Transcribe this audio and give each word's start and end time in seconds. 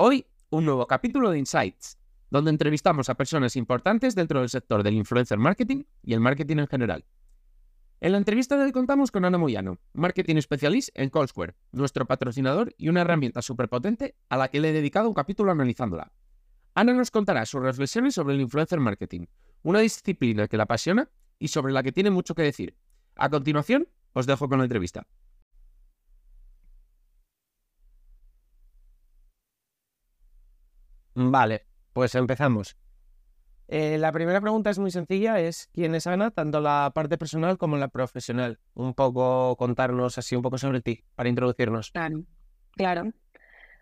Hoy, 0.00 0.26
un 0.50 0.64
nuevo 0.64 0.86
capítulo 0.86 1.28
de 1.28 1.40
Insights, 1.40 1.98
donde 2.30 2.52
entrevistamos 2.52 3.08
a 3.08 3.16
personas 3.16 3.56
importantes 3.56 4.14
dentro 4.14 4.38
del 4.38 4.48
sector 4.48 4.84
del 4.84 4.94
influencer 4.94 5.38
marketing 5.38 5.82
y 6.04 6.12
el 6.12 6.20
marketing 6.20 6.58
en 6.58 6.68
general. 6.68 7.04
En 8.00 8.12
la 8.12 8.18
entrevista 8.18 8.56
de 8.56 8.62
hoy 8.62 8.70
contamos 8.70 9.10
con 9.10 9.24
Ana 9.24 9.38
Moyano, 9.38 9.80
Marketing 9.94 10.40
Specialist 10.40 10.90
en 10.94 11.10
Callsquare, 11.10 11.56
nuestro 11.72 12.06
patrocinador 12.06 12.72
y 12.78 12.90
una 12.90 13.00
herramienta 13.00 13.42
súper 13.42 13.68
potente 13.68 14.14
a 14.28 14.36
la 14.36 14.46
que 14.46 14.60
le 14.60 14.70
he 14.70 14.72
dedicado 14.72 15.08
un 15.08 15.14
capítulo 15.14 15.50
analizándola. 15.50 16.12
Ana 16.76 16.92
nos 16.92 17.10
contará 17.10 17.44
sus 17.44 17.60
reflexiones 17.60 18.14
sobre 18.14 18.36
el 18.36 18.40
influencer 18.40 18.78
marketing, 18.78 19.26
una 19.64 19.80
disciplina 19.80 20.46
que 20.46 20.58
la 20.58 20.62
apasiona 20.62 21.10
y 21.40 21.48
sobre 21.48 21.72
la 21.72 21.82
que 21.82 21.90
tiene 21.90 22.10
mucho 22.10 22.36
que 22.36 22.42
decir. 22.42 22.76
A 23.16 23.28
continuación, 23.30 23.88
os 24.12 24.26
dejo 24.26 24.48
con 24.48 24.58
la 24.58 24.64
entrevista. 24.66 25.08
Vale, 31.20 31.66
pues 31.92 32.14
empezamos. 32.14 32.76
Eh, 33.66 33.98
la 33.98 34.12
primera 34.12 34.40
pregunta 34.40 34.70
es 34.70 34.78
muy 34.78 34.92
sencilla, 34.92 35.40
es 35.40 35.68
¿quién 35.72 35.96
es 35.96 36.06
Ana? 36.06 36.30
Tanto 36.30 36.60
la 36.60 36.92
parte 36.94 37.18
personal 37.18 37.58
como 37.58 37.76
la 37.76 37.88
profesional. 37.88 38.60
Un 38.74 38.94
poco 38.94 39.56
contarnos 39.56 40.16
así 40.16 40.36
un 40.36 40.42
poco 40.42 40.58
sobre 40.58 40.80
ti, 40.80 41.02
para 41.16 41.28
introducirnos. 41.28 41.90
Claro, 41.90 42.22
claro. 42.70 43.12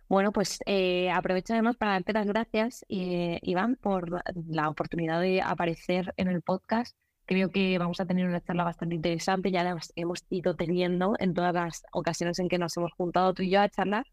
Bueno, 0.08 0.32
pues 0.32 0.60
eh, 0.64 1.10
aprovecho 1.10 1.52
además 1.52 1.76
para 1.76 1.92
darte 1.92 2.14
las 2.14 2.26
gracias, 2.26 2.86
eh, 2.88 3.38
Iván, 3.42 3.76
por 3.76 4.22
la 4.48 4.70
oportunidad 4.70 5.20
de 5.20 5.42
aparecer 5.42 6.14
en 6.16 6.28
el 6.28 6.40
podcast. 6.40 6.96
Creo 7.26 7.50
que 7.50 7.76
vamos 7.76 8.00
a 8.00 8.06
tener 8.06 8.26
una 8.26 8.40
charla 8.40 8.64
bastante 8.64 8.94
interesante, 8.94 9.50
ya 9.50 9.62
la 9.62 9.78
hemos 9.94 10.24
ido 10.30 10.56
teniendo 10.56 11.16
en 11.18 11.34
todas 11.34 11.52
las 11.52 11.82
ocasiones 11.92 12.38
en 12.38 12.48
que 12.48 12.56
nos 12.56 12.74
hemos 12.78 12.92
juntado 12.92 13.34
tú 13.34 13.42
y 13.42 13.50
yo 13.50 13.60
a 13.60 13.68
charlar. 13.68 14.06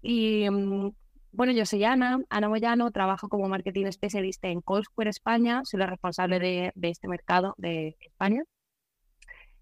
Y 0.00 0.48
mm, 0.48 0.92
bueno, 1.32 1.52
yo 1.52 1.64
soy 1.64 1.82
Ana, 1.84 2.20
Ana 2.28 2.48
Moyano, 2.48 2.90
trabajo 2.90 3.28
como 3.28 3.48
marketing 3.48 3.86
especialista 3.86 4.48
en 4.48 4.60
Callsquare 4.60 5.08
España, 5.08 5.62
soy 5.64 5.80
la 5.80 5.86
responsable 5.86 6.38
de, 6.38 6.72
este 6.82 7.08
mercado 7.08 7.54
de 7.56 7.96
España. 8.00 8.44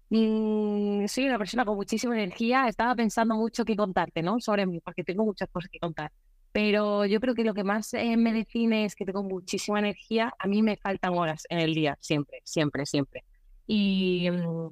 Y 0.09 1.07
soy 1.07 1.25
una 1.25 1.37
persona 1.37 1.63
con 1.63 1.77
muchísima 1.77 2.13
energía, 2.13 2.67
estaba 2.67 2.93
pensando 2.95 3.35
mucho 3.35 3.63
qué 3.63 3.77
contarte, 3.77 4.21
¿no? 4.21 4.41
Sobre 4.41 4.65
mí, 4.65 4.81
porque 4.81 5.05
tengo 5.05 5.23
muchas 5.23 5.49
cosas 5.49 5.71
que 5.71 5.79
contar. 5.79 6.11
Pero 6.51 7.05
yo 7.05 7.21
creo 7.21 7.33
que 7.33 7.45
lo 7.45 7.53
que 7.53 7.63
más 7.63 7.93
eh, 7.93 8.17
me 8.17 8.33
define 8.33 8.83
es 8.83 8.95
que 8.95 9.05
tengo 9.05 9.23
muchísima 9.23 9.79
energía. 9.79 10.33
A 10.37 10.47
mí 10.47 10.61
me 10.61 10.75
faltan 10.75 11.13
horas 11.13 11.43
en 11.49 11.59
el 11.59 11.73
día, 11.73 11.97
siempre, 12.01 12.41
siempre, 12.43 12.85
siempre. 12.85 13.23
Y 13.67 14.29
mm, 14.29 14.67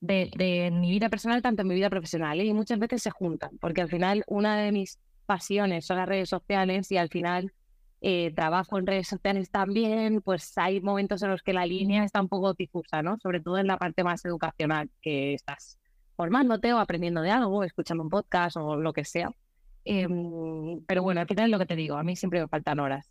de, 0.00 0.30
de 0.36 0.70
mi 0.70 0.90
vida 0.90 1.08
personal, 1.08 1.42
tanto 1.42 1.62
en 1.62 1.68
mi 1.68 1.74
vida 1.74 1.90
profesional, 1.90 2.40
¿eh? 2.40 2.44
y 2.44 2.54
muchas 2.54 2.78
veces 2.78 3.02
se 3.02 3.10
juntan, 3.10 3.58
porque 3.58 3.80
al 3.80 3.88
final 3.88 4.22
una 4.28 4.56
de 4.58 4.70
mis 4.70 5.00
pasiones 5.26 5.84
son 5.86 5.98
las 5.98 6.08
redes 6.08 6.28
sociales 6.30 6.90
y 6.90 6.96
al 6.96 7.10
final 7.10 7.52
eh, 8.00 8.32
trabajo 8.34 8.78
en 8.78 8.86
redes 8.86 9.08
sociales 9.08 9.50
también, 9.50 10.20
pues 10.22 10.56
hay 10.58 10.80
momentos 10.80 11.22
en 11.22 11.30
los 11.30 11.42
que 11.42 11.52
la 11.52 11.66
línea 11.66 12.04
está 12.04 12.20
un 12.20 12.28
poco 12.28 12.54
difusa, 12.54 13.02
¿no? 13.02 13.18
Sobre 13.22 13.40
todo 13.40 13.58
en 13.58 13.66
la 13.66 13.78
parte 13.78 14.04
más 14.04 14.24
educacional, 14.24 14.90
que 15.02 15.34
estás 15.34 15.78
formándote 16.16 16.72
o 16.72 16.78
aprendiendo 16.78 17.20
de 17.22 17.30
algo, 17.30 17.64
escuchando 17.64 18.02
un 18.02 18.10
podcast 18.10 18.56
o 18.56 18.76
lo 18.76 18.92
que 18.92 19.04
sea. 19.04 19.30
Em, 19.84 20.82
pero 20.86 21.02
bueno, 21.02 21.20
al 21.20 21.26
final 21.26 21.46
es 21.46 21.50
lo 21.50 21.58
que 21.58 21.66
te 21.66 21.76
digo, 21.76 21.96
a 21.96 22.02
mí 22.02 22.16
siempre 22.16 22.40
me 22.40 22.48
faltan 22.48 22.80
horas. 22.80 23.08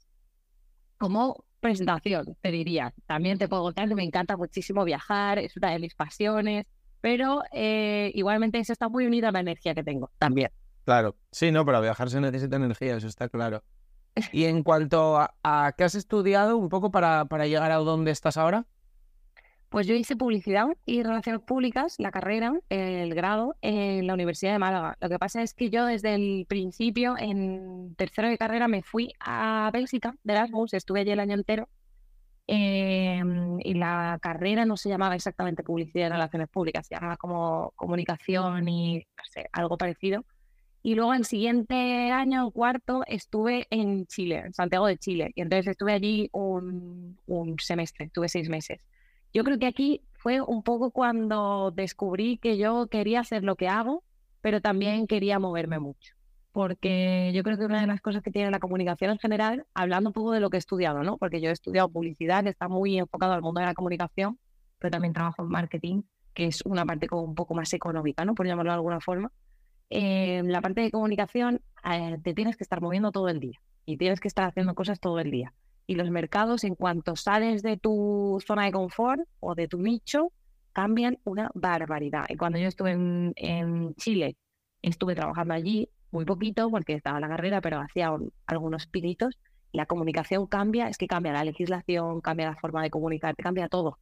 Como 0.97 1.45
presentación, 1.59 2.37
te 2.41 2.51
diría, 2.51 2.93
también 3.05 3.37
te 3.37 3.47
puedo 3.47 3.63
contar 3.63 3.87
que 3.89 3.95
me 3.95 4.03
encanta 4.03 4.37
muchísimo 4.37 4.83
viajar, 4.85 5.39
es 5.39 5.57
una 5.57 5.71
de 5.71 5.79
mis 5.79 5.95
pasiones, 5.95 6.67
pero 7.01 7.43
eh, 7.51 8.11
igualmente 8.13 8.59
eso 8.59 8.73
está 8.73 8.89
muy 8.89 9.05
unido 9.05 9.27
a 9.29 9.31
la 9.31 9.39
energía 9.39 9.73
que 9.75 9.83
tengo 9.83 10.11
también. 10.17 10.51
Claro, 10.85 11.15
sí, 11.31 11.51
no, 11.51 11.65
para 11.65 11.81
viajar 11.81 12.11
se 12.11 12.21
necesita 12.21 12.55
energía, 12.57 12.95
eso 12.95 13.07
está 13.07 13.27
claro. 13.27 13.63
Y 14.31 14.45
en 14.45 14.63
cuanto 14.63 15.17
a, 15.17 15.73
qué 15.77 15.83
has 15.83 15.95
estudiado 15.95 16.57
un 16.57 16.69
poco 16.69 16.91
para, 16.91 17.25
para 17.25 17.47
llegar 17.47 17.71
a 17.71 17.77
donde 17.77 18.11
estás 18.11 18.37
ahora. 18.37 18.65
Pues 19.69 19.87
yo 19.87 19.95
hice 19.95 20.15
publicidad 20.15 20.67
y 20.85 21.03
relaciones 21.03 21.41
públicas, 21.41 21.95
la 21.97 22.11
carrera, 22.11 22.53
el 22.69 23.13
grado 23.13 23.57
en 23.61 24.07
la 24.07 24.13
Universidad 24.13 24.53
de 24.53 24.59
Málaga. 24.59 24.95
Lo 25.01 25.09
que 25.09 25.19
pasa 25.19 25.41
es 25.41 25.53
que 25.53 25.69
yo 25.69 25.85
desde 25.85 26.13
el 26.13 26.45
principio, 26.47 27.15
en 27.17 27.95
tercero 27.95 28.29
de 28.29 28.37
carrera, 28.37 28.67
me 28.67 28.83
fui 28.83 29.11
a 29.19 29.69
Bélgica 29.73 30.15
de 30.23 30.33
Erasmus, 30.33 30.75
estuve 30.75 31.01
allí 31.01 31.11
el 31.11 31.19
año 31.19 31.33
entero. 31.33 31.67
Em, 32.47 33.59
y 33.59 33.73
la 33.73 34.19
carrera 34.21 34.65
no 34.65 34.77
se 34.77 34.87
llamaba 34.87 35.15
exactamente 35.15 35.63
publicidad 35.63 36.05
y 36.07 36.09
relaciones 36.09 36.47
públicas, 36.47 36.85
se 36.85 36.93
llamaba 36.93 37.17
como 37.17 37.73
comunicación 37.75 38.69
y 38.69 38.99
no 38.99 39.23
sé, 39.31 39.49
algo 39.51 39.77
parecido. 39.77 40.23
Y 40.85 40.93
luego 40.93 41.15
el 41.15 41.25
siguiente 41.25 42.11
año, 42.11 42.51
cuarto, 42.51 43.01
estuve 43.07 43.65
en 43.71 44.05
Chile, 44.05 44.43
en 44.45 44.53
Santiago 44.53 44.85
de 44.85 44.99
Chile. 44.99 45.31
Y 45.33 45.41
entonces 45.41 45.65
estuve 45.71 45.93
allí 45.93 46.29
un, 46.31 47.17
un 47.25 47.57
semestre, 47.57 48.05
estuve 48.05 48.29
seis 48.29 48.49
meses. 48.49 48.81
Yo 49.33 49.43
creo 49.43 49.57
que 49.57 49.65
aquí 49.65 50.03
fue 50.13 50.41
un 50.41 50.61
poco 50.61 50.91
cuando 50.91 51.71
descubrí 51.71 52.37
que 52.37 52.59
yo 52.59 52.85
quería 52.85 53.21
hacer 53.21 53.43
lo 53.43 53.55
que 53.55 53.67
hago, 53.67 54.03
pero 54.41 54.61
también 54.61 55.07
quería 55.07 55.39
moverme 55.39 55.79
mucho. 55.79 56.13
Porque 56.51 57.31
yo 57.33 57.41
creo 57.41 57.57
que 57.57 57.65
una 57.65 57.81
de 57.81 57.87
las 57.87 57.99
cosas 57.99 58.21
que 58.21 58.29
tiene 58.29 58.51
la 58.51 58.59
comunicación 58.59 59.09
en 59.09 59.17
general, 59.17 59.65
hablando 59.73 60.11
un 60.11 60.13
poco 60.13 60.33
de 60.33 60.39
lo 60.39 60.51
que 60.51 60.57
he 60.57 60.59
estudiado, 60.59 61.01
¿no? 61.01 61.17
Porque 61.17 61.41
yo 61.41 61.49
he 61.49 61.53
estudiado 61.53 61.89
publicidad, 61.89 62.43
que 62.43 62.51
está 62.51 62.67
muy 62.67 62.99
enfocado 62.99 63.33
al 63.33 63.41
mundo 63.41 63.59
de 63.59 63.65
la 63.65 63.73
comunicación, 63.73 64.37
pero 64.77 64.91
también 64.91 65.15
trabajo 65.15 65.41
en 65.41 65.49
marketing, 65.49 66.03
que 66.35 66.45
es 66.45 66.61
una 66.63 66.85
parte 66.85 67.07
como 67.07 67.23
un 67.23 67.33
poco 67.33 67.55
más 67.55 67.73
económica, 67.73 68.23
¿no? 68.23 68.35
Por 68.35 68.45
llamarlo 68.45 68.69
de 68.71 68.75
alguna 68.75 69.01
forma 69.01 69.31
en 69.89 70.51
la 70.51 70.61
parte 70.61 70.81
de 70.81 70.91
comunicación 70.91 71.61
eh, 71.83 72.17
te 72.23 72.33
tienes 72.33 72.57
que 72.57 72.63
estar 72.63 72.81
moviendo 72.81 73.11
todo 73.11 73.29
el 73.29 73.39
día 73.39 73.59
y 73.85 73.97
tienes 73.97 74.19
que 74.19 74.27
estar 74.27 74.45
haciendo 74.45 74.73
cosas 74.75 74.99
todo 74.99 75.19
el 75.19 75.31
día. 75.31 75.53
Y 75.87 75.95
los 75.95 76.09
mercados, 76.09 76.63
en 76.63 76.75
cuanto 76.75 77.15
sales 77.15 77.61
de 77.61 77.77
tu 77.77 78.41
zona 78.45 78.65
de 78.65 78.71
confort 78.71 79.21
o 79.39 79.53
de 79.53 79.67
tu 79.67 79.79
nicho, 79.79 80.31
cambian 80.73 81.19
una 81.23 81.51
barbaridad. 81.53 82.25
Y 82.27 82.35
cuando 82.35 82.57
yo 82.57 82.67
estuve 82.67 82.91
en, 82.91 83.95
Chile, 83.95 84.35
estuve 84.81 85.15
trabajando 85.15 85.53
allí 85.53 85.89
muy 86.11 86.25
poquito 86.25 86.69
porque 86.71 86.93
estaba 86.93 87.17
en 87.17 87.21
la 87.21 87.29
carrera, 87.29 87.61
pero 87.61 87.79
hacía 87.79 88.11
algunos 88.47 88.87
pinitos. 88.87 89.37
La 89.71 89.85
comunicación 89.85 90.47
cambia, 90.47 90.87
es 90.87 90.97
que 90.97 91.07
cambia 91.07 91.33
la 91.33 91.43
legislación, 91.43 92.21
cambia 92.21 92.47
la 92.47 92.55
forma 92.55 92.81
de 92.81 92.89
comunicar, 92.89 93.35
cambia 93.35 93.67
todo. 93.67 93.99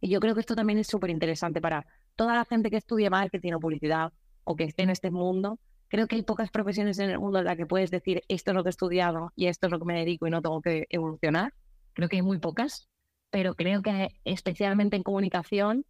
Y 0.00 0.10
yo 0.10 0.20
creo 0.20 0.34
que 0.34 0.40
esto 0.40 0.54
también 0.54 0.78
es 0.78 0.86
súper 0.86 1.10
interesante 1.10 1.60
para 1.60 1.86
toda 2.14 2.34
la 2.34 2.44
gente 2.44 2.70
que 2.70 2.76
estudie 2.76 3.10
marketing 3.10 3.54
o 3.54 3.60
publicidad 3.60 4.12
o 4.44 4.56
que 4.56 4.64
esté 4.64 4.82
en 4.82 4.90
este 4.90 5.10
mundo, 5.10 5.58
creo 5.88 6.06
que 6.06 6.16
hay 6.16 6.22
pocas 6.22 6.50
profesiones 6.50 6.98
en 6.98 7.10
el 7.10 7.18
mundo 7.18 7.38
en 7.38 7.44
las 7.44 7.56
que 7.56 7.66
puedes 7.66 7.90
decir 7.90 8.22
esto 8.28 8.50
es 8.50 8.54
lo 8.54 8.62
que 8.62 8.68
he 8.68 8.70
estudiado 8.70 9.32
y 9.36 9.46
esto 9.46 9.66
es 9.66 9.72
lo 9.72 9.78
que 9.78 9.84
me 9.84 9.98
dedico 9.98 10.26
y 10.26 10.30
no 10.30 10.42
tengo 10.42 10.60
que 10.60 10.86
evolucionar. 10.90 11.52
Creo 11.92 12.08
que 12.08 12.16
hay 12.16 12.22
muy 12.22 12.38
pocas, 12.38 12.88
pero 13.30 13.54
creo 13.54 13.82
que 13.82 14.08
especialmente 14.24 14.96
en 14.96 15.02
comunicación 15.02 15.84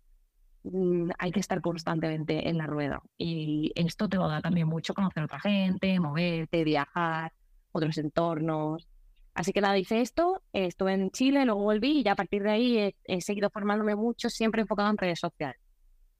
mm, 0.64 1.10
hay 1.18 1.32
que 1.32 1.40
estar 1.40 1.60
constantemente 1.60 2.48
en 2.48 2.58
la 2.58 2.66
rueda. 2.66 3.02
Y 3.16 3.72
esto 3.74 4.08
te 4.08 4.16
lo 4.16 4.28
da 4.28 4.40
también 4.40 4.68
mucho 4.68 4.94
conocer 4.94 5.22
a 5.22 5.26
otra 5.26 5.40
gente, 5.40 5.98
moverte, 6.00 6.64
viajar, 6.64 7.32
otros 7.72 7.98
entornos. 7.98 8.88
Así 9.34 9.52
que 9.52 9.60
nada, 9.60 9.78
hice 9.78 10.00
esto, 10.00 10.42
estuve 10.52 10.92
en 10.92 11.10
Chile, 11.10 11.44
luego 11.44 11.62
volví 11.62 12.00
y 12.00 12.02
ya 12.04 12.12
a 12.12 12.16
partir 12.16 12.42
de 12.42 12.50
ahí 12.50 12.94
he 13.04 13.20
seguido 13.20 13.50
formándome 13.50 13.96
mucho, 13.96 14.30
siempre 14.30 14.62
enfocado 14.62 14.90
en 14.90 14.98
redes 14.98 15.18
sociales. 15.18 15.63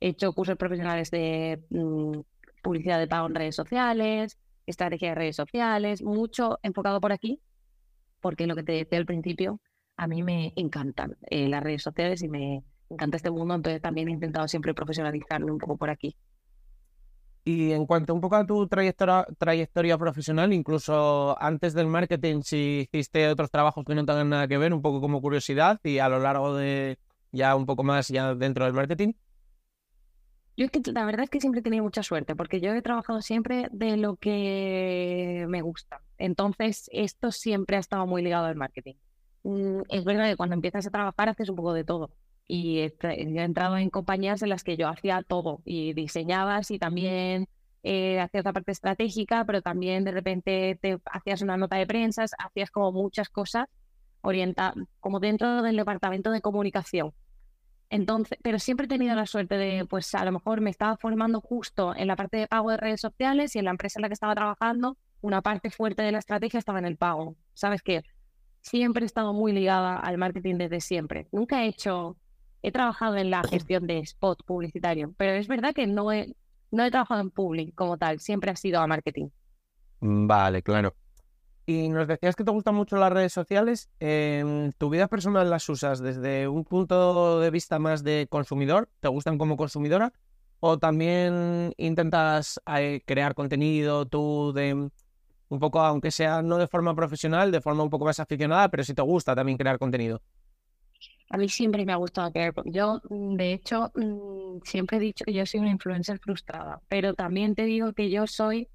He 0.05 0.09
hecho 0.09 0.35
cursos 0.35 0.59
profesionales 0.59 1.11
de 1.11 1.63
mm, 1.71 2.21
publicidad 2.63 2.99
de 2.99 3.07
pago 3.07 3.27
en 3.27 3.35
redes 3.35 3.57
sociales, 3.57 4.37
estrategia 4.67 5.09
de 5.09 5.15
redes 5.15 5.37
sociales, 5.37 6.03
mucho 6.03 6.59
enfocado 6.63 7.01
por 7.01 7.11
aquí, 7.11 7.41
porque 8.21 8.47
lo 8.47 8.55
que 8.55 8.65
te 8.65 8.73
decía 8.73 8.99
al 8.99 9.07
principio, 9.07 9.61
a 9.97 10.07
mí 10.07 10.23
me 10.23 10.53
encantan 10.57 11.17
eh, 11.31 11.49
las 11.49 11.63
redes 11.63 11.83
sociales 11.83 12.21
y 12.23 12.29
me 12.29 12.63
encanta 12.91 13.17
este 13.17 13.31
mundo, 13.31 13.55
entonces 13.55 13.81
también 13.81 14.09
he 14.09 14.13
intentado 14.13 14.47
siempre 14.47 14.75
profesionalizarme 14.75 15.51
un 15.51 15.57
poco 15.57 15.79
por 15.79 15.89
aquí. 15.89 16.15
Y 17.47 17.73
en 17.73 17.87
cuanto 17.87 18.13
un 18.13 18.21
poco 18.21 18.37
a 18.37 18.45
tu 18.45 18.69
trayectoria, 18.69 19.27
trayectoria 19.39 19.97
profesional, 19.97 20.53
incluso 20.53 21.35
antes 21.41 21.73
del 21.73 21.87
marketing, 21.87 22.43
si 22.43 22.91
hiciste 22.93 23.27
otros 23.31 23.51
trabajos 23.51 23.87
que 23.87 23.95
no 23.95 24.05
tengan 24.05 24.29
nada 24.29 24.49
que 24.49 24.59
ver, 24.59 24.75
un 24.75 24.83
poco 24.83 25.01
como 25.01 25.23
curiosidad 25.23 25.81
y 25.83 25.99
a 25.99 26.11
lo 26.11 26.19
largo 26.19 26.55
de 26.55 26.99
ya 27.33 27.57
un 27.57 27.65
poco 27.65 27.85
más 27.85 28.09
ya 28.09 28.35
dentro 28.35 28.67
del 28.67 28.75
marketing. 28.75 29.15
Yo 30.57 30.67
es 30.67 30.71
que 30.71 30.81
la 30.93 31.05
verdad 31.05 31.25
es 31.25 31.31
que 31.31 31.41
siempre 31.41 31.61
he 31.61 31.63
tenido 31.63 31.83
mucha 31.83 32.03
suerte 32.03 32.37
porque 32.37 32.61
yo 32.61 32.73
he 32.73 32.83
trabajado 32.83 33.21
siempre 33.23 33.69
de 33.73 33.97
lo 33.97 34.17
que 34.17 35.47
me 35.49 35.63
gusta. 35.63 36.01
Entonces, 36.17 36.89
esto 36.93 37.33
siempre 37.33 37.77
ha 37.77 37.81
estado 37.81 38.07
muy 38.07 38.23
ligado 38.23 38.47
al 38.47 38.55
marketing. 38.55 38.95
Mm, 39.43 39.83
es 39.89 40.05
verdad 40.05 40.31
que 40.31 40.37
cuando 40.37 40.55
empiezas 40.55 40.87
a 40.87 40.91
trabajar 40.91 41.29
haces 41.29 41.49
un 41.49 41.57
poco 41.57 41.73
de 41.75 41.85
todo 41.85 42.11
y 42.47 42.81
he, 42.81 42.95
entrado 43.03 43.77
en 43.79 43.91
compañías 43.91 44.43
en 44.43 44.51
las 44.51 44.65
que 44.65 44.77
yo 44.77 44.89
hacía 44.89 45.23
todo 45.27 45.61
y 45.65 45.93
diseñabas 45.93 46.71
y 46.71 46.79
también 46.79 47.49
eh, 47.83 48.21
hacías 48.21 48.45
la 48.45 48.53
parte 48.53 48.73
estratégica, 48.73 49.45
pero 49.45 49.61
también 49.61 50.05
de 50.05 50.13
repente 50.13 50.79
te 50.81 50.99
hacías 51.07 51.43
una 51.43 51.57
nota 51.57 51.77
de 51.77 51.87
prensa, 51.87 52.25
hacías 52.39 52.71
como 52.71 52.93
muchas 52.93 53.29
cosas 53.29 53.67
orientadas, 54.23 54.77
como 55.01 55.21
dentro 55.21 55.63
del 55.63 55.77
departamento 55.77 56.31
de 56.31 56.41
comunicación. 56.41 57.13
Entonces, 57.91 58.39
pero 58.43 58.59
siempre 58.59 58.87
he 58.87 58.89
tenido 58.89 59.15
la 59.15 59.27
suerte 59.27 59.57
de, 59.57 59.85
pues 59.87 60.15
a 60.15 60.25
lo 60.25 60.33
mejor 60.33 60.61
me 60.61 60.71
estaba 60.71 60.97
formando 60.97 61.41
justo 61.41 61.95
en 61.95 62.09
la 62.09 62.17
parte 62.17 62.39
de 62.39 62.49
pago 62.49 62.71
de 62.71 62.77
redes 62.77 63.01
sociales 63.01 63.55
y 63.55 63.59
en 63.59 63.67
la 63.67 63.71
empresa 63.71 63.99
en 63.99 64.03
la 64.03 64.09
que 64.09 64.15
estaba 64.15 64.35
trabajando, 64.35 64.97
una 65.21 65.43
parte 65.43 65.71
fuerte 65.71 66.03
de 66.03 66.13
la 66.13 66.19
estrategia 66.19 66.59
estaba 66.59 66.79
en 66.79 66.87
el 66.87 66.97
pago. 66.97 67.37
¿Sabes 67.55 67.83
qué? 67.83 68.03
Siempre 68.63 69.05
he 69.05 69.07
estado 69.07 69.33
muy 69.33 69.53
ligada 69.53 69.97
al 69.97 70.19
marketing 70.19 70.57
desde 70.57 70.81
siempre. 70.81 71.29
Nunca 71.33 71.63
he 71.63 71.69
hecho 71.69 72.17
he 72.65 72.73
trabajado 72.73 73.17
en 73.17 73.31
la 73.31 73.43
gestión 73.43 73.87
de 73.87 73.99
spot 73.99 74.43
publicitario, 74.47 75.15
pero 75.19 75.33
es 75.33 75.49
verdad 75.49 75.75
que 75.75 75.87
no 75.87 76.11
he, 76.11 76.35
no 76.71 76.83
he 76.83 76.91
trabajado 76.91 77.21
en 77.21 77.31
public 77.31 77.75
como 77.75 77.99
tal, 77.99 78.21
siempre 78.21 78.51
ha 78.51 78.57
sido 78.57 78.81
a 78.81 78.87
marketing. 78.87 79.29
Mm, 80.01 80.27
vale, 80.27 80.63
claro. 80.63 80.95
Y 81.67 81.89
nos 81.89 82.07
decías 82.07 82.37
que 82.37 82.45
te 82.45 82.51
gustan 82.51 82.75
mucho 82.75 82.97
las 82.97 83.13
redes 83.13 83.33
sociales. 83.33 83.89
¿En 83.99 84.73
¿Tu 84.77 84.91
vida 84.91 85.09
personal 85.09 85.49
las 85.49 85.69
usas 85.69 86.01
desde 86.01 86.47
un 86.47 86.65
punto 86.65 87.41
de 87.41 87.51
vista 87.51 87.79
más 87.79 88.05
de 88.05 88.27
consumidor? 88.29 88.89
¿Te 89.01 89.09
gustan 89.09 89.39
como 89.39 89.57
consumidora? 89.57 90.13
¿O 90.61 90.79
también 90.79 91.73
intentas 91.79 92.61
eh, 92.77 93.03
crear 93.07 93.35
contenido 93.35 94.07
tú 94.07 94.53
de 94.55 94.91
un 95.55 95.59
poco, 95.61 95.81
aunque 95.81 96.11
sea 96.11 96.43
no 96.43 96.59
de 96.59 96.67
forma 96.67 96.95
profesional, 96.95 97.51
de 97.51 97.61
forma 97.61 97.83
un 97.83 97.91
poco 97.91 98.05
más 98.05 98.21
aficionada, 98.21 98.69
pero 98.69 98.85
si 98.85 98.95
te 98.95 99.03
gusta 99.03 99.35
también 99.35 99.57
crear 99.57 99.79
contenido? 99.79 100.21
A 101.31 101.37
mí 101.37 101.49
siempre 101.49 101.85
me 101.85 101.93
ha 101.93 101.97
gustado 101.97 102.31
crear. 102.33 102.53
Yo, 102.67 103.01
mm, 103.09 103.37
de 103.37 103.53
hecho, 103.55 103.91
mm, 103.95 104.59
siempre 104.65 104.99
he 104.99 105.01
dicho 105.01 105.25
que 105.25 105.33
yo 105.33 105.47
soy 105.47 105.61
una 105.61 105.71
influencer 105.71 106.19
frustrada, 106.19 106.81
pero 106.89 107.15
también 107.15 107.55
te 107.55 107.65
digo 107.65 107.93
que 107.93 108.11
yo 108.11 108.27
soy, 108.27 108.69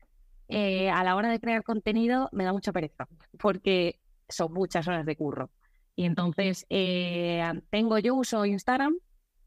eh, 0.49 0.89
a 0.89 1.03
la 1.03 1.15
hora 1.15 1.29
de 1.29 1.39
crear 1.39 1.63
contenido, 1.63 2.29
me 2.31 2.43
da 2.43 2.51
mucha 2.51 2.73
pereza, 2.73 3.07
porque 3.39 3.99
son 4.27 4.53
muchas 4.53 4.87
horas 4.87 5.05
de 5.05 5.15
curro. 5.15 5.51
Y 5.95 6.05
entonces, 6.05 6.65
eh, 6.69 7.43
tengo, 7.69 7.99
yo 7.99 8.15
uso 8.15 8.45
Instagram 8.45 8.97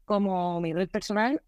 como 0.05 0.61
mi 0.61 0.73
red 0.73 0.89
personal. 0.89 1.41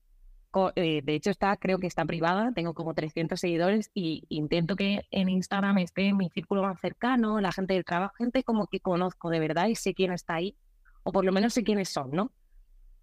Eh, 0.76 1.02
de 1.04 1.16
hecho, 1.16 1.32
está, 1.32 1.58
creo 1.58 1.80
que 1.80 1.88
está 1.88 2.06
privada, 2.06 2.52
tengo 2.54 2.74
como 2.74 2.94
300 2.94 3.38
seguidores 3.40 3.92
y 3.94 4.24
intento 4.30 4.78
que 4.78 5.02
en 5.12 5.28
Instagram 5.28 5.80
esté 5.80 6.14
mi 6.14 6.30
círculo 6.30 6.62
más 6.62 6.80
cercano, 6.80 7.42
la 7.42 7.52
gente 7.52 7.74
del 7.74 7.84
trabajo, 7.84 8.14
gente 8.18 8.44
como 8.44 8.68
que 8.68 8.80
conozco 8.80 9.30
de 9.30 9.40
verdad 9.40 9.68
y 9.68 9.76
sé 9.76 9.94
quién 9.94 10.14
está 10.14 10.36
ahí 10.36 10.56
o 11.04 11.12
por 11.12 11.26
lo 11.26 11.32
menos 11.32 11.54
sé 11.54 11.64
quiénes 11.64 11.90
son, 11.90 12.12
¿no? 12.12 12.32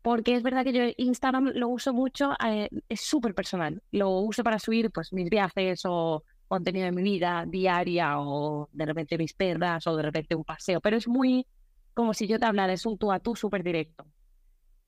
Porque 0.02 0.34
es 0.34 0.43
verdad 0.43 0.64
que 0.64 0.72
yo 0.72 0.82
Instagram 0.96 1.52
lo 1.55 1.69
uso 1.69 1.93
mucho, 1.93 2.32
eh, 2.44 2.69
es 2.88 3.00
súper 3.02 3.34
personal. 3.34 3.82
Lo 3.93 4.10
uso 4.10 4.43
para 4.43 4.58
subir 4.58 4.90
pues 4.90 5.12
mis 5.12 5.31
viajes 5.31 5.82
o 5.84 6.25
contenido 6.52 6.87
de 6.87 6.93
mi 6.93 7.02
vida 7.02 7.44
diaria 7.46 8.19
o 8.20 8.69
de 8.72 8.87
repente 8.87 9.19
mis 9.19 9.34
perras 9.34 9.87
o 9.87 9.96
de 9.96 10.02
repente 10.02 10.34
un 10.34 10.44
paseo, 10.44 10.81
pero 10.81 10.96
es 10.96 11.08
muy 11.08 11.46
como 11.94 12.14
si 12.14 12.26
yo 12.26 12.38
te 12.38 12.46
hablara, 12.46 12.72
es 12.72 12.87
un 12.87 12.96
tú 12.96 13.12
a 13.12 13.19
tú 13.19 13.37
súper 13.37 13.62
directo. 13.62 14.06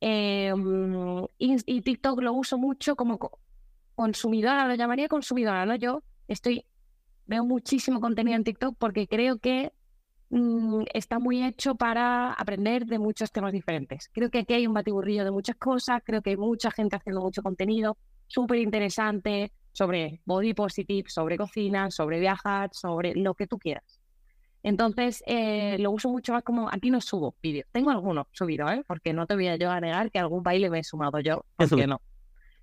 Em, 0.01 1.27
y, 1.39 1.81
TikTok 1.81 2.21
lo 2.23 2.33
uso 2.33 2.59
mucho 2.59 2.97
como 2.97 3.19
consumidora, 3.95 4.67
lo 4.67 4.75
llamaría 4.75 5.09
consumidora, 5.09 5.67
¿no? 5.67 5.77
Yo 5.77 6.03
estoy, 6.29 6.65
veo 7.27 7.45
muchísimo 7.45 8.01
contenido 8.01 8.37
en 8.37 8.45
TikTok 8.45 8.77
porque 8.79 9.07
creo 9.07 9.39
que 9.39 9.73
Mm, 10.31 10.83
está 10.93 11.21
muy 11.21 11.45
hecho 11.45 11.77
para 11.77 12.33
aprender 12.33 12.87
de 12.87 12.99
muchos 12.99 13.31
temas 13.31 13.53
diferentes. 13.53 14.11
Creo 14.13 14.31
que 14.31 14.41
aquí 14.41 14.55
hay 14.55 14.67
un 14.67 14.75
batiburrillo 14.75 15.25
de 15.25 15.31
muchas 15.31 15.55
cosas, 15.55 16.03
creo 16.05 16.23
que 16.23 16.31
hay 16.31 16.37
mucha 16.37 16.73
gente 16.73 16.97
haciendo 16.97 17.21
mucho 17.21 17.41
contenido 17.41 17.97
súper 18.27 18.59
interesante 18.59 19.53
sobre 19.75 20.23
body 20.25 20.55
positive, 20.55 21.11
sobre 21.11 21.37
cocina, 21.37 21.91
sobre 21.91 22.19
viajar, 22.21 22.71
sobre 22.73 23.15
lo 23.15 23.35
que 23.35 23.47
tú 23.47 23.59
quieras. 23.59 24.01
Entonces, 24.63 25.23
eh, 25.27 25.77
lo 25.79 25.91
uso 25.91 26.09
mucho 26.09 26.33
más 26.33 26.43
como, 26.43 26.71
aquí 26.71 26.91
no 26.91 27.03
subo 27.03 27.37
vídeos, 27.43 27.67
tengo 27.71 27.91
algunos 27.91 28.29
subidos, 28.33 28.73
¿eh? 28.73 28.83
porque 28.87 29.13
no 29.13 29.27
te 29.27 29.35
voy 29.35 29.49
a 29.49 29.57
yo 29.57 29.71
a 29.71 29.79
negar 29.79 30.11
que 30.11 30.19
algún 30.19 30.43
baile 30.43 30.71
me 30.71 30.79
he 30.79 30.85
sumado 30.85 31.21
yo, 31.21 31.45
porque 31.57 31.87
no. 31.87 32.01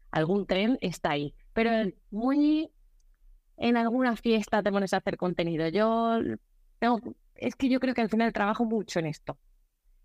Algún 0.09 0.47
tren 0.47 0.79
está 0.81 1.11
ahí, 1.11 1.35
pero 1.53 1.69
muy 2.09 2.71
en 3.57 3.77
alguna 3.77 4.15
fiesta 4.15 4.63
te 4.63 4.71
pones 4.71 4.93
a 4.93 4.97
hacer 4.97 5.15
contenido. 5.17 5.67
Yo 5.67 6.19
tengo 6.79 6.99
es 7.35 7.55
que 7.55 7.69
yo 7.69 7.79
creo 7.79 7.93
que 7.93 8.01
al 8.01 8.09
final 8.09 8.33
trabajo 8.33 8.65
mucho 8.65 8.99
en 8.99 9.07
esto 9.07 9.37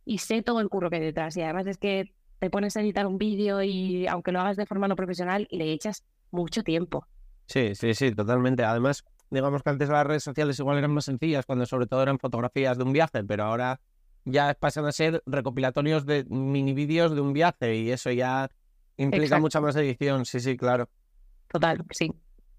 y 0.05 0.19
sé 0.19 0.43
todo 0.43 0.61
el 0.61 0.69
curro 0.69 0.91
que 0.91 0.97
hay 0.97 1.03
detrás. 1.03 1.37
Y 1.37 1.43
además 1.43 1.67
es 1.67 1.79
que 1.79 2.15
te 2.39 2.51
pones 2.51 2.77
a 2.77 2.81
editar 2.81 3.07
un 3.07 3.19
vídeo 3.19 3.63
y 3.63 4.07
aunque 4.07 4.33
lo 4.33 4.41
hagas 4.41 4.57
de 4.57 4.67
forma 4.67 4.89
no 4.89 4.97
profesional, 4.97 5.49
le 5.51 5.73
echas 5.73 6.05
mucho 6.31 6.63
tiempo. 6.63 7.07
Sí, 7.47 7.75
sí, 7.75 7.95
sí, 7.95 8.13
totalmente. 8.13 8.65
Además, 8.65 9.05
digamos 9.31 9.63
que 9.63 9.71
antes 9.71 9.89
las 9.89 10.07
redes 10.07 10.25
sociales 10.25 10.59
igual 10.59 10.79
eran 10.79 10.93
más 10.93 11.05
sencillas, 11.05 11.47
cuando 11.47 11.67
sobre 11.67 11.87
todo 11.87 12.03
eran 12.03 12.19
fotografías 12.19 12.77
de 12.77 12.85
un 12.85 12.93
viaje, 12.93 13.25
pero 13.25 13.45
ahora 13.45 13.81
ya 14.25 14.55
pasan 14.55 14.87
a 14.87 14.93
ser 14.93 15.23
recopilatorios 15.27 16.05
de 16.07 16.25
mini 16.29 16.75
vídeos 16.75 17.15
de 17.15 17.21
un 17.21 17.33
viaje 17.33 17.77
y 17.77 17.91
eso 17.91 18.11
ya 18.11 18.49
implica 18.97 19.39
mucha 19.39 19.61
más 19.61 19.77
edición. 19.77 20.25
Sí, 20.25 20.41
sí, 20.41 20.57
claro. 20.57 20.89
Total, 21.49 21.85
sí. 21.91 22.11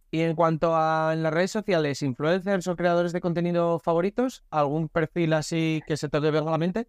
Y 0.09 0.21
en 0.21 0.35
cuanto 0.35 0.73
a 0.75 1.11
en 1.13 1.21
las 1.21 1.33
redes 1.33 1.51
sociales, 1.51 2.01
influencers 2.01 2.67
o 2.67 2.75
creadores 2.77 3.11
de 3.11 3.19
contenido 3.19 3.79
favoritos, 3.79 4.43
¿algún 4.49 4.87
perfil 4.87 5.33
así 5.33 5.81
que 5.85 5.97
se 5.97 6.07
te 6.07 6.19
ver 6.19 6.37
a 6.37 6.41
la 6.41 6.57
mente? 6.57 6.87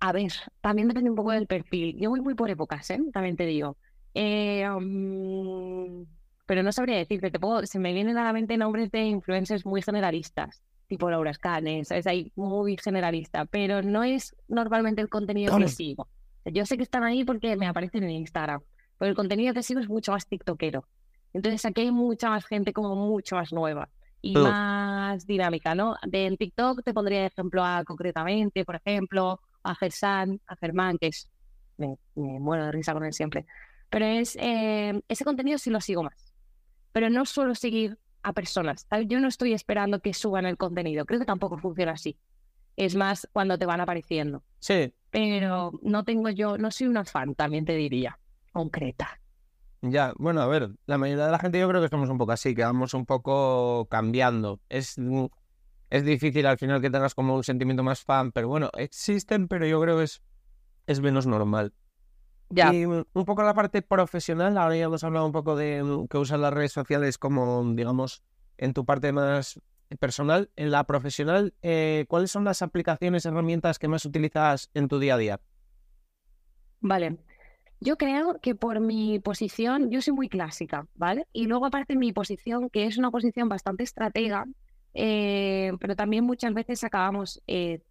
A 0.00 0.12
ver, 0.12 0.32
también 0.60 0.88
depende 0.88 1.10
un 1.10 1.16
poco 1.16 1.32
del 1.32 1.46
perfil. 1.46 1.96
Yo 1.98 2.10
voy 2.10 2.20
muy 2.20 2.34
por 2.34 2.50
épocas, 2.50 2.90
¿eh? 2.90 3.00
También 3.12 3.36
te 3.36 3.46
digo. 3.46 3.76
Eh, 4.14 4.66
pero 6.46 6.62
no 6.62 6.72
sabría 6.72 6.96
decirte, 6.96 7.30
te 7.30 7.38
puedo, 7.38 7.64
se 7.66 7.78
me 7.78 7.92
vienen 7.92 8.16
a 8.18 8.24
la 8.24 8.32
mente 8.32 8.56
nombres 8.56 8.90
de 8.90 9.04
influencers 9.04 9.66
muy 9.66 9.82
generalistas, 9.82 10.62
tipo 10.86 11.10
Laura 11.10 11.32
Scanes, 11.34 11.90
es 11.90 12.06
ahí 12.06 12.32
muy 12.36 12.76
generalista, 12.78 13.44
pero 13.44 13.82
no 13.82 14.02
es 14.02 14.34
normalmente 14.48 15.02
el 15.02 15.08
contenido 15.08 15.56
que 15.58 15.68
sigo. 15.68 16.08
Yo 16.44 16.64
sé 16.64 16.76
que 16.78 16.82
están 16.82 17.04
ahí 17.04 17.24
porque 17.24 17.56
me 17.56 17.66
aparecen 17.66 18.04
en 18.04 18.10
Instagram 18.10 18.62
pero 18.98 19.10
el 19.10 19.16
contenido 19.16 19.54
que 19.54 19.62
sigo 19.62 19.80
es 19.80 19.88
mucho 19.88 20.12
más 20.12 20.26
tiktokero. 20.26 20.84
Entonces 21.32 21.64
aquí 21.64 21.82
hay 21.82 21.92
mucha 21.92 22.28
más 22.30 22.44
gente 22.44 22.72
como 22.72 22.94
mucho 22.96 23.36
más 23.36 23.52
nueva 23.52 23.88
y 24.20 24.34
más 24.34 25.24
dinámica, 25.26 25.74
¿no? 25.74 25.94
De 26.06 26.26
en 26.26 26.36
TikTok 26.36 26.82
te 26.82 26.92
pondría 26.92 27.26
ejemplo 27.26 27.64
a 27.64 27.84
concretamente, 27.84 28.64
por 28.64 28.76
ejemplo, 28.76 29.40
a 29.62 29.74
Gersan, 29.76 30.40
a 30.46 30.56
Germán, 30.56 30.98
que 30.98 31.08
es, 31.08 31.30
me, 31.76 31.96
muero 32.16 32.66
de 32.66 32.72
risa 32.72 32.92
con 32.92 33.04
él 33.04 33.12
siempre. 33.12 33.46
Pero 33.90 34.04
es, 34.04 34.36
eh, 34.40 35.00
ese 35.08 35.24
contenido 35.24 35.58
sí 35.58 35.70
lo 35.70 35.80
sigo 35.80 36.02
más. 36.02 36.34
Pero 36.92 37.10
no 37.10 37.24
suelo 37.26 37.54
seguir 37.54 37.98
a 38.22 38.32
personas. 38.32 38.86
Yo 39.06 39.20
no 39.20 39.28
estoy 39.28 39.52
esperando 39.52 40.00
que 40.00 40.14
suban 40.14 40.46
el 40.46 40.56
contenido. 40.56 41.04
Creo 41.06 41.20
que 41.20 41.26
tampoco 41.26 41.58
funciona 41.58 41.92
así. 41.92 42.18
Es 42.76 42.94
más 42.94 43.28
cuando 43.32 43.58
te 43.58 43.66
van 43.66 43.80
apareciendo. 43.80 44.42
Sí. 44.58 44.92
Pero 45.10 45.72
no 45.82 46.04
tengo 46.04 46.28
yo, 46.30 46.58
no 46.58 46.70
soy 46.70 46.86
una 46.86 47.04
fan, 47.04 47.34
también 47.34 47.64
te 47.64 47.74
diría 47.74 48.18
concreta. 48.52 49.20
Ya, 49.80 50.12
bueno, 50.18 50.42
a 50.42 50.46
ver, 50.46 50.70
la 50.86 50.98
mayoría 50.98 51.26
de 51.26 51.32
la 51.32 51.38
gente 51.38 51.60
yo 51.60 51.68
creo 51.68 51.80
que 51.80 51.86
estamos 51.86 52.10
un 52.10 52.18
poco 52.18 52.32
así, 52.32 52.54
que 52.54 52.64
vamos 52.64 52.94
un 52.94 53.06
poco 53.06 53.86
cambiando. 53.88 54.60
Es, 54.68 54.96
es 55.90 56.04
difícil 56.04 56.46
al 56.46 56.58
final 56.58 56.80
que 56.80 56.90
tengas 56.90 57.14
como 57.14 57.36
un 57.36 57.44
sentimiento 57.44 57.82
más 57.82 58.02
fan, 58.02 58.32
pero 58.32 58.48
bueno, 58.48 58.70
existen, 58.76 59.46
pero 59.46 59.66
yo 59.66 59.80
creo 59.80 59.98
que 59.98 60.04
es, 60.04 60.22
es 60.86 61.00
menos 61.00 61.26
normal. 61.26 61.72
Ya. 62.50 62.72
Y 62.72 62.86
mm, 62.86 63.04
un 63.12 63.24
poco 63.24 63.42
la 63.42 63.54
parte 63.54 63.82
profesional, 63.82 64.56
ahora 64.56 64.76
ya 64.76 64.84
hemos 64.84 65.04
hablado 65.04 65.26
un 65.26 65.32
poco 65.32 65.56
de 65.56 65.82
mm, 65.82 66.08
que 66.08 66.18
usas 66.18 66.40
las 66.40 66.52
redes 66.52 66.72
sociales 66.72 67.18
como, 67.18 67.62
digamos, 67.74 68.22
en 68.56 68.72
tu 68.74 68.84
parte 68.84 69.12
más 69.12 69.60
personal. 69.98 70.50
En 70.56 70.70
la 70.70 70.84
profesional, 70.84 71.54
eh, 71.62 72.04
¿cuáles 72.08 72.30
son 72.30 72.44
las 72.44 72.62
aplicaciones, 72.62 73.26
herramientas 73.26 73.78
que 73.78 73.88
más 73.88 74.04
utilizas 74.04 74.70
en 74.74 74.88
tu 74.88 74.98
día 74.98 75.14
a 75.14 75.18
día? 75.18 75.40
Vale, 76.80 77.18
Yo 77.80 77.96
creo 77.96 78.40
que 78.40 78.54
por 78.54 78.80
mi 78.80 79.20
posición, 79.20 79.90
yo 79.90 80.02
soy 80.02 80.14
muy 80.14 80.28
clásica, 80.28 80.86
¿vale? 80.94 81.26
Y 81.32 81.46
luego 81.46 81.66
aparte 81.66 81.96
mi 81.96 82.12
posición, 82.12 82.70
que 82.70 82.86
es 82.86 82.98
una 82.98 83.10
posición 83.10 83.48
bastante 83.48 83.84
estratega, 83.84 84.46
eh, 84.94 85.72
pero 85.80 85.94
también 85.96 86.24
muchas 86.24 86.54
veces 86.54 86.82
acabamos, 86.84 87.42
eh, 87.46 87.82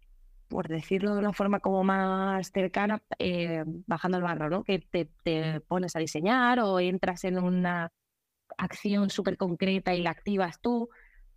por 0.48 0.68
decirlo 0.68 1.14
de 1.14 1.20
una 1.20 1.32
forma 1.32 1.60
como 1.60 1.84
más 1.84 2.50
cercana, 2.52 3.02
eh, 3.18 3.64
bajando 3.86 4.16
el 4.18 4.24
barro, 4.24 4.50
¿no? 4.50 4.64
Que 4.64 4.80
te, 4.80 5.60
pones 5.60 5.94
a 5.94 6.00
diseñar 6.00 6.60
o 6.60 6.80
entras 6.80 7.24
en 7.24 7.38
una 7.38 7.92
acción 8.56 9.10
súper 9.10 9.36
concreta 9.36 9.94
y 9.94 10.02
la 10.02 10.10
activas 10.10 10.60
tú. 10.60 10.88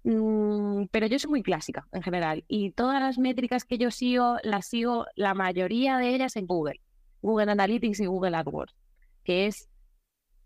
Mm, 0.03 0.85
pero 0.91 1.07
yo 1.07 1.19
soy 1.19 1.29
muy 1.29 1.43
clásica 1.43 1.87
en 1.91 2.01
general 2.01 2.43
y 2.47 2.71
todas 2.71 2.99
las 3.01 3.19
métricas 3.19 3.65
que 3.65 3.77
yo 3.77 3.91
sigo, 3.91 4.37
las 4.43 4.67
sigo 4.67 5.05
la 5.15 5.33
mayoría 5.35 5.97
de 5.97 6.15
ellas 6.15 6.35
en 6.35 6.47
Google. 6.47 6.81
Google 7.21 7.51
Analytics 7.51 7.99
y 7.99 8.05
Google 8.07 8.35
AdWords, 8.35 8.75
que 9.23 9.45
es 9.47 9.69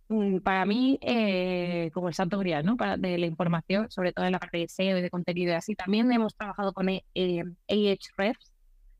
mm, 0.10 0.40
para 0.40 0.66
mí 0.66 1.00
eh, 1.02 1.90
como 1.94 2.10
el 2.10 2.14
santo 2.14 2.40
grial 2.40 2.66
¿no? 2.66 2.76
para, 2.78 2.98
de 2.98 3.18
la 3.18 3.28
información, 3.28 3.90
sobre 3.92 4.12
todo 4.12 4.26
en 4.26 4.34
la 4.34 4.40
parte 4.40 4.58
de 4.58 4.68
SEO 4.68 4.98
y 4.98 5.02
de 5.02 5.10
contenido 5.10 5.54
y 5.54 5.56
así. 5.56 5.76
También 5.76 6.12
hemos 6.12 6.36
trabajado 6.36 6.74
con 6.74 6.90
eh, 6.90 7.02
Ahrefs, 7.70 8.55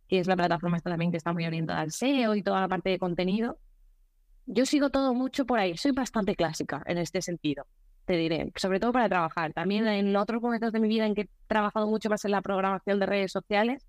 que 0.08 0.20
es 0.20 0.28
la 0.28 0.36
plataforma 0.36 0.78
esta 0.78 0.90
también 0.90 1.12
que 1.12 1.18
está 1.18 1.34
muy 1.34 1.46
orientada 1.46 1.82
al 1.82 1.92
SEO 1.92 2.36
y 2.36 2.44
toda 2.44 2.62
la 2.62 2.68
parte 2.68 2.90
de 2.90 3.00
contenido. 3.00 3.58
Yo 4.46 4.66
sigo 4.66 4.90
todo 4.90 5.14
mucho 5.14 5.46
por 5.46 5.60
ahí, 5.60 5.76
soy 5.78 5.92
bastante 5.92 6.36
clásica 6.36 6.84
en 6.86 7.00
este 7.00 7.22
sentido, 7.22 7.66
te 8.06 8.16
diré, 8.16 8.52
sobre 8.56 8.80
todo 8.80 8.92
para 8.92 9.10
trabajar. 9.10 9.54
También 9.54 9.88
en 9.88 10.16
otros 10.16 10.42
momentos 10.42 10.72
de 10.72 10.80
mi 10.80 10.88
vida 10.88 11.06
en 11.06 11.16
que 11.16 11.22
he 11.22 11.30
trabajado 11.48 11.88
mucho 11.88 12.10
más 12.10 12.24
en 12.26 12.32
la 12.32 12.42
programación 12.42 13.00
de 13.00 13.06
redes 13.08 13.32
sociales, 13.32 13.86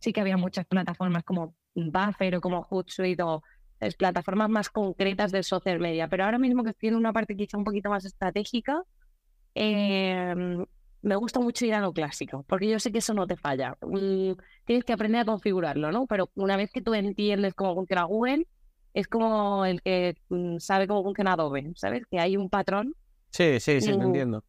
sí 0.00 0.12
que 0.12 0.20
había 0.20 0.36
muchas 0.36 0.66
plataformas 0.66 1.22
como 1.22 1.54
Buffer 1.74 2.36
o 2.36 2.40
como 2.40 2.62
Hootsuite 2.62 3.22
o 3.22 3.42
es, 3.80 3.94
plataformas 3.96 4.50
más 4.50 4.68
concretas 4.68 5.32
del 5.32 5.44
social 5.44 5.78
media. 5.80 6.08
Pero 6.08 6.24
ahora 6.24 6.38
mismo 6.38 6.64
que 6.64 6.74
tiene 6.74 6.96
una 6.96 7.12
parte 7.12 7.36
quizá 7.36 7.56
un 7.56 7.64
poquito 7.64 7.90
más 7.90 8.04
estratégica, 8.04 8.82
em, 9.54 10.64
me 11.02 11.16
gusta 11.16 11.40
mucho 11.40 11.64
ir 11.66 11.74
a 11.74 11.80
lo 11.80 11.92
clásico, 11.92 12.44
porque 12.48 12.68
yo 12.68 12.78
sé 12.78 12.92
que 12.92 12.98
eso 12.98 13.14
no 13.14 13.26
te 13.26 13.36
falla. 13.36 13.76
Mm, 13.80 14.32
tienes 14.64 14.84
que 14.84 14.92
aprender 14.92 15.22
a 15.22 15.24
configurarlo, 15.24 15.92
¿no? 15.92 16.06
Pero 16.06 16.30
una 16.34 16.56
vez 16.56 16.70
que 16.70 16.82
tú 16.82 16.94
entiendes 16.94 17.54
cómo 17.54 17.74
funciona 17.74 18.04
Google, 18.04 18.46
es 18.92 19.08
como 19.08 19.64
el 19.64 19.82
que 19.82 20.16
mm, 20.28 20.58
sabe 20.58 20.86
cómo 20.86 21.02
funciona 21.02 21.32
Adobe, 21.32 21.72
¿sabes? 21.76 22.04
Que 22.10 22.18
hay 22.18 22.36
un 22.36 22.50
patrón. 22.50 22.94
Sí, 23.30 23.60
sí, 23.60 23.80
sí, 23.80 23.90
entiendo. 23.90 24.44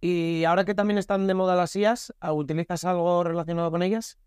Y 0.00 0.44
ahora 0.44 0.64
que 0.64 0.74
también 0.74 0.98
están 0.98 1.26
de 1.26 1.34
moda 1.34 1.56
las 1.56 1.74
IAS, 1.74 2.14
¿utilizas 2.30 2.84
algo 2.84 3.24
relacionado 3.24 3.70
con 3.70 3.82
ellas? 3.82 4.18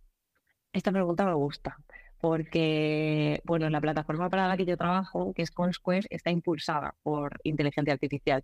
Esta 0.74 0.92
pregunta 0.92 1.26
me 1.26 1.34
gusta 1.34 1.78
porque, 2.20 3.42
bueno, 3.46 3.70
la 3.70 3.82
plataforma 3.82 4.30
para 4.30 4.48
la 4.48 4.58
que 4.58 4.66
yo 4.66 4.78
trabajo, 4.78 5.34
que 5.34 5.44
es 5.44 5.52
ConSquare, 5.52 6.08
está 6.10 6.32
impulsada 6.32 6.96
por 7.04 7.40
inteligencia 7.44 7.94
artificial. 7.94 8.44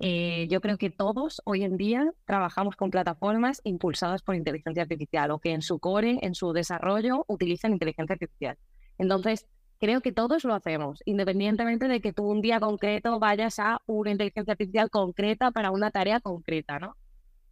Eh, 0.00 0.48
yo 0.48 0.60
creo 0.60 0.78
que 0.78 0.90
todos 0.90 1.42
hoy 1.44 1.62
en 1.62 1.76
día 1.76 2.10
trabajamos 2.24 2.74
con 2.74 2.90
plataformas 2.90 3.60
impulsadas 3.64 4.22
por 4.22 4.34
inteligencia 4.34 4.82
artificial 4.82 5.30
o 5.30 5.38
que 5.38 5.52
en 5.52 5.62
su 5.62 5.78
core, 5.78 6.18
en 6.22 6.34
su 6.34 6.52
desarrollo, 6.52 7.24
utilizan 7.28 7.72
inteligencia 7.72 8.14
artificial. 8.14 8.56
Entonces, 8.98 9.46
creo 9.78 10.00
que 10.00 10.12
todos 10.12 10.44
lo 10.44 10.54
hacemos, 10.54 11.02
independientemente 11.04 11.86
de 11.86 12.00
que 12.00 12.12
tú 12.12 12.24
un 12.24 12.40
día 12.40 12.60
concreto 12.60 13.18
vayas 13.18 13.58
a 13.58 13.80
una 13.86 14.10
inteligencia 14.10 14.52
artificial 14.52 14.90
concreta 14.90 15.50
para 15.50 15.70
una 15.70 15.90
tarea 15.90 16.20
concreta, 16.20 16.78
¿no? 16.78 16.96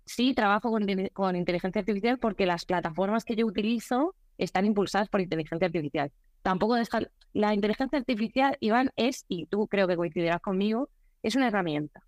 sí 0.08 0.34
trabajo 0.34 0.70
con, 0.70 1.36
inteligencia 1.36 1.80
artificial 1.80 2.18
porque 2.18 2.46
las 2.46 2.64
plataformas 2.64 3.24
que 3.24 3.36
yo 3.36 3.46
utilizo 3.46 4.14
están 4.38 4.64
impulsadas 4.64 5.08
por 5.08 5.20
inteligencia 5.20 5.66
artificial. 5.66 6.10
Tampoco 6.42 6.74
dejar 6.76 7.10
la 7.34 7.52
inteligencia 7.52 7.98
artificial, 7.98 8.56
Iván, 8.60 8.90
es, 8.96 9.26
y 9.28 9.46
tú 9.46 9.68
creo 9.68 9.86
que 9.86 9.96
coincidirás 9.96 10.40
conmigo, 10.40 10.88
es 11.22 11.36
una 11.36 11.48
herramienta. 11.48 12.02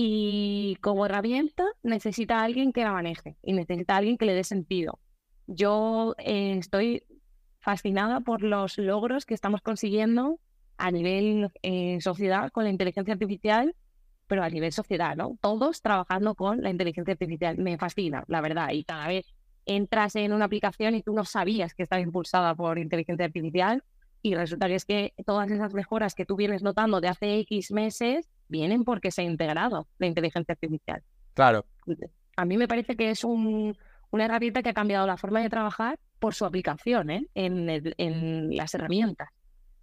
Y 0.00 0.76
como 0.80 1.06
herramienta 1.06 1.64
necesita 1.82 2.40
alguien 2.40 2.72
que 2.72 2.84
la 2.84 2.92
maneje 2.92 3.36
y 3.42 3.52
necesita 3.52 3.96
alguien 3.96 4.16
que 4.16 4.26
le 4.26 4.34
dé 4.34 4.44
sentido. 4.44 5.00
Yo 5.48 6.14
eh, 6.18 6.56
estoy 6.56 7.02
fascinada 7.58 8.20
por 8.20 8.44
los 8.44 8.78
logros 8.78 9.26
que 9.26 9.34
estamos 9.34 9.60
consiguiendo 9.60 10.38
a 10.76 10.92
nivel 10.92 11.50
eh, 11.62 12.00
sociedad 12.00 12.52
con 12.52 12.62
la 12.62 12.70
inteligencia 12.70 13.14
artificial 13.14 13.74
pero 14.28 14.44
a 14.44 14.50
nivel 14.50 14.70
sociedad, 14.72 15.16
¿no? 15.16 15.36
Todos 15.40 15.82
trabajando 15.82 16.36
con 16.36 16.62
la 16.62 16.70
inteligencia 16.70 17.12
artificial. 17.12 17.58
Me 17.58 17.78
fascina, 17.78 18.22
la 18.28 18.40
verdad. 18.40 18.70
Y 18.70 18.84
cada 18.84 19.08
vez 19.08 19.26
entras 19.64 20.14
en 20.14 20.32
una 20.32 20.44
aplicación 20.44 20.94
y 20.94 21.02
tú 21.02 21.12
no 21.12 21.24
sabías 21.24 21.74
que 21.74 21.82
estaba 21.82 22.00
impulsada 22.00 22.54
por 22.54 22.78
inteligencia 22.78 23.24
artificial 23.24 23.82
y 24.22 24.34
resulta 24.34 24.68
que 24.68 24.74
es 24.74 24.84
que 24.84 25.14
todas 25.26 25.50
esas 25.50 25.74
mejoras 25.74 26.14
que 26.14 26.26
tú 26.26 26.36
vienes 26.36 26.62
notando 26.62 27.00
de 27.00 27.08
hace 27.08 27.38
X 27.40 27.72
meses 27.72 28.28
vienen 28.48 28.84
porque 28.84 29.10
se 29.10 29.22
ha 29.22 29.24
integrado 29.24 29.86
la 29.98 30.06
inteligencia 30.06 30.52
artificial. 30.52 31.02
Claro. 31.34 31.64
A 32.36 32.44
mí 32.44 32.56
me 32.56 32.68
parece 32.68 32.96
que 32.96 33.10
es 33.10 33.24
un, 33.24 33.76
una 34.10 34.24
herramienta 34.24 34.62
que 34.62 34.70
ha 34.70 34.74
cambiado 34.74 35.06
la 35.06 35.16
forma 35.16 35.40
de 35.40 35.50
trabajar 35.50 35.98
por 36.18 36.34
su 36.34 36.44
aplicación 36.44 37.10
¿eh? 37.10 37.26
en, 37.34 37.68
en 37.68 38.56
las 38.56 38.74
herramientas. 38.74 39.28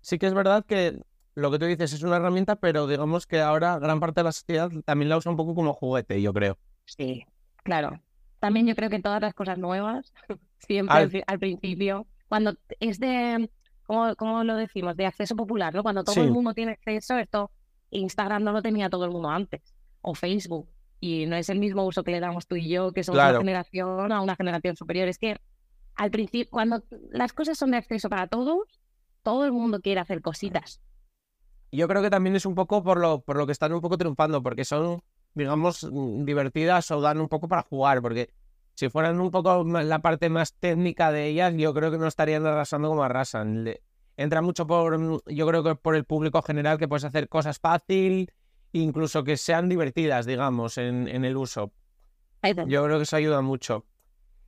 Sí 0.01 0.19
que 0.19 0.27
es 0.27 0.33
verdad 0.33 0.65
que 0.65 0.99
lo 1.35 1.51
que 1.51 1.59
tú 1.59 1.65
dices 1.65 1.93
es 1.93 2.03
una 2.03 2.15
herramienta, 2.15 2.55
pero 2.55 2.87
digamos 2.87 3.27
que 3.27 3.41
ahora 3.41 3.77
gran 3.77 3.99
parte 3.99 4.21
de 4.21 4.25
la 4.25 4.31
sociedad 4.31 4.71
también 4.85 5.09
la 5.09 5.17
usa 5.17 5.31
un 5.31 5.37
poco 5.37 5.53
como 5.53 5.73
juguete, 5.73 6.21
yo 6.21 6.33
creo. 6.33 6.57
Sí, 6.85 7.25
claro. 7.63 7.99
También 8.39 8.67
yo 8.67 8.75
creo 8.75 8.89
que 8.89 9.01
todas 9.01 9.21
las 9.21 9.33
cosas 9.33 9.57
nuevas, 9.57 10.13
siempre 10.59 11.23
al, 11.27 11.39
principio, 11.39 12.07
cuando 12.29 12.55
es 12.79 12.99
de, 12.99 13.49
¿cómo, 13.85 14.43
lo 14.43 14.55
decimos? 14.55 14.95
De 14.95 15.05
acceso 15.05 15.35
popular, 15.35 15.73
¿no? 15.73 15.83
Cuando 15.83 16.03
todo 16.03 16.23
el 16.23 16.31
mundo 16.31 16.53
tiene 16.53 16.73
acceso, 16.73 17.17
esto 17.17 17.51
Instagram 17.95 18.43
no 18.43 18.51
lo 18.51 18.61
tenía 18.61 18.89
todo 18.89 19.05
el 19.05 19.11
mundo 19.11 19.29
antes, 19.29 19.61
o 20.01 20.13
Facebook, 20.13 20.67
y 20.99 21.25
no 21.25 21.35
es 21.35 21.49
el 21.49 21.59
mismo 21.59 21.85
uso 21.85 22.03
que 22.03 22.11
le 22.11 22.19
damos 22.19 22.47
tú 22.47 22.55
y 22.55 22.69
yo, 22.69 22.91
que 22.91 23.03
somos 23.03 23.21
una 23.21 23.37
generación 23.37 24.11
a 24.11 24.21
una 24.21 24.35
generación 24.35 24.75
superior. 24.75 25.07
Es 25.07 25.17
que 25.17 25.37
al 25.95 26.11
principio, 26.11 26.49
cuando 26.51 26.83
las 27.11 27.33
cosas 27.33 27.57
son 27.57 27.71
de 27.71 27.77
acceso 27.77 28.09
para 28.09 28.27
todos, 28.27 28.81
todo 29.23 29.45
el 29.45 29.51
mundo 29.51 29.81
quiere 29.81 29.99
hacer 29.99 30.21
cositas 30.21 30.81
yo 31.75 31.87
creo 31.87 32.01
que 32.01 32.09
también 32.09 32.35
es 32.35 32.45
un 32.45 32.55
poco 32.55 32.83
por 32.83 32.99
lo, 32.99 33.21
por 33.21 33.37
lo 33.37 33.45
que 33.45 33.51
están 33.51 33.73
un 33.73 33.81
poco 33.81 33.97
triunfando, 33.97 34.41
porque 34.41 34.65
son, 34.65 35.01
digamos, 35.33 35.83
mm, 35.83 36.25
divertidas 36.25 36.89
o 36.91 37.01
dan 37.01 37.19
un 37.19 37.27
poco 37.27 37.47
para 37.47 37.63
jugar, 37.63 38.01
porque 38.01 38.29
si 38.73 38.89
fueran 38.89 39.19
un 39.19 39.31
poco 39.31 39.63
la 39.63 39.99
parte 39.99 40.29
más 40.29 40.53
técnica 40.53 41.11
de 41.11 41.27
ellas, 41.27 41.53
yo 41.55 41.73
creo 41.73 41.91
que 41.91 41.97
no 41.97 42.07
estarían 42.07 42.45
arrasando 42.45 42.89
como 42.89 43.03
arrasan. 43.03 43.69
Entra 44.17 44.41
mucho 44.41 44.67
por, 44.67 45.21
yo 45.25 45.47
creo 45.47 45.63
que 45.63 45.75
por 45.75 45.95
el 45.95 46.05
público 46.05 46.41
general, 46.41 46.77
que 46.77 46.87
puedes 46.87 47.03
hacer 47.03 47.29
cosas 47.29 47.59
fácil, 47.59 48.31
incluso 48.71 49.23
que 49.23 49.37
sean 49.37 49.69
divertidas, 49.69 50.25
digamos, 50.25 50.77
en, 50.77 51.07
en 51.07 51.25
el 51.25 51.37
uso. 51.37 51.71
Yo 52.67 52.83
creo 52.83 52.97
que 52.97 53.03
eso 53.03 53.15
ayuda 53.15 53.41
mucho. 53.41 53.85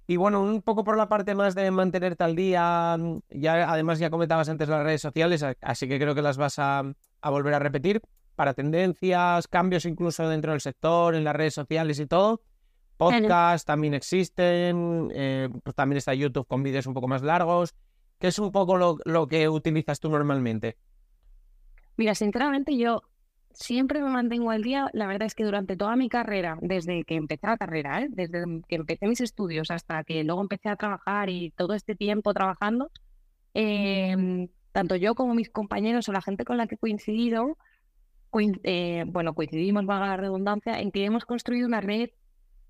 Y 0.09 0.15
bueno, 0.15 0.41
un 0.41 0.61
poco 0.61 0.85
por 0.85 0.95
la 0.95 1.09
parte 1.09 1.35
más 1.35 1.53
de 1.53 1.69
mantenerte 1.69 2.23
al 2.23 2.35
día, 2.35 2.97
ya 3.29 3.69
además 3.69 3.99
ya 3.99 4.09
comentabas 4.09 4.47
antes 4.47 4.69
las 4.69 4.83
redes 4.83 5.01
sociales, 5.01 5.43
así 5.61 5.87
que 5.87 5.99
creo 5.99 6.15
que 6.15 6.21
las 6.21 6.37
vas 6.37 6.59
a, 6.59 6.83
volver 7.23 7.53
a 7.53 7.59
repetir 7.59 8.01
para 8.35 8.53
tendencias, 8.53 9.49
cambios 9.49 9.83
incluso 9.83 10.29
dentro 10.29 10.51
del 10.51 10.61
sector, 10.61 11.13
en 11.13 11.25
las 11.25 11.35
redes 11.35 11.53
sociales 11.55 11.99
y 11.99 12.05
todo. 12.05 12.41
Podcasts 12.95 13.65
también 13.65 13.93
existen, 13.93 15.11
eh, 15.13 15.49
pues 15.61 15.75
también 15.75 15.97
está 15.97 16.13
YouTube 16.13 16.47
con 16.47 16.63
vídeos 16.63 16.87
un 16.87 16.93
poco 16.93 17.09
más 17.09 17.21
largos. 17.21 17.75
¿Qué 18.19 18.27
es 18.27 18.39
un 18.39 18.51
poco 18.51 18.77
lo, 18.77 19.27
que 19.27 19.47
utilizas 19.47 19.99
tú 19.99 20.09
normalmente? 20.09 20.77
Mira, 21.97 22.15
sinceramente 22.15 22.75
yo 22.75 23.03
siempre 23.53 24.01
me 24.01 24.09
mantengo 24.09 24.49
al 24.49 24.63
día. 24.63 24.89
La 24.93 25.07
verdad 25.07 25.27
es 25.27 25.35
que 25.35 25.43
durante 25.43 25.75
toda 25.77 25.95
mi 25.95 26.09
carrera, 26.09 26.57
desde 26.61 27.03
que 27.03 27.15
empecé 27.15 27.45
la 27.47 27.57
carrera, 27.57 28.01
¿eh? 28.01 28.07
desde 28.09 28.43
que 28.67 28.75
empecé 28.75 29.07
mis 29.07 29.21
estudios 29.21 29.69
hasta 29.69 30.03
que 30.03 30.23
luego 30.23 30.41
empecé 30.41 30.69
a 30.69 30.75
trabajar 30.75 31.29
y 31.29 31.51
todo 31.51 31.73
este 31.73 31.95
tiempo 31.95 32.33
trabajando, 32.33 32.89
em, 33.53 34.47
tanto 34.71 34.95
yo 34.95 35.15
como 35.15 35.35
mis 35.35 35.49
compañeros 35.49 36.09
o 36.09 36.11
la 36.11 36.21
gente 36.21 36.43
con 36.45 36.57
la 36.57 36.67
que 36.67 36.75
he 36.75 36.77
coincidido, 36.77 37.57
eh, 38.63 39.03
bueno, 39.07 39.33
coincidimos, 39.33 39.85
vaga 39.85 40.07
la 40.07 40.17
redundancia, 40.17 40.79
en 40.79 40.91
que 40.91 41.05
hemos 41.05 41.25
construido 41.25 41.67
una 41.67 41.81
red 41.81 42.09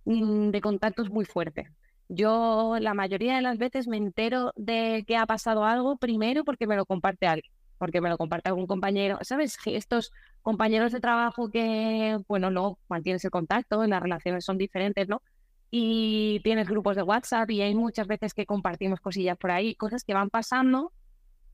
mm, 0.05 0.49
de 0.49 0.61
contactos 0.61 1.09
muy 1.09 1.25
fuerte. 1.25 1.69
Yo 2.09 2.77
la 2.79 2.93
mayoría 2.93 3.35
de 3.35 3.41
las 3.41 3.57
veces 3.57 3.87
me 3.87 3.97
entero 3.97 4.53
de 4.55 5.03
que 5.07 5.17
ha 5.17 5.25
pasado 5.25 5.65
algo 5.65 5.97
primero 5.97 6.43
porque 6.43 6.67
me 6.67 6.75
lo 6.75 6.85
comparte 6.85 7.27
alguien 7.27 7.51
porque 7.77 8.01
me 8.01 8.09
lo 8.09 8.17
comparte 8.17 8.49
algún 8.49 8.67
compañero, 8.67 9.19
¿sabes? 9.21 9.57
Estos 9.65 10.11
compañeros 10.41 10.91
de 10.91 10.99
trabajo 10.99 11.49
que, 11.49 12.17
bueno, 12.27 12.49
no 12.49 12.79
mantienes 12.87 13.23
el 13.25 13.31
contacto, 13.31 13.85
las 13.85 14.01
relaciones 14.01 14.45
son 14.45 14.57
diferentes, 14.57 15.07
¿no? 15.07 15.21
Y 15.69 16.39
tienes 16.43 16.67
grupos 16.69 16.95
de 16.95 17.03
WhatsApp 17.03 17.49
y 17.51 17.61
hay 17.61 17.75
muchas 17.75 18.07
veces 18.07 18.33
que 18.33 18.45
compartimos 18.45 18.99
cosillas 18.99 19.37
por 19.37 19.51
ahí, 19.51 19.75
cosas 19.75 20.03
que 20.03 20.13
van 20.13 20.29
pasando, 20.29 20.93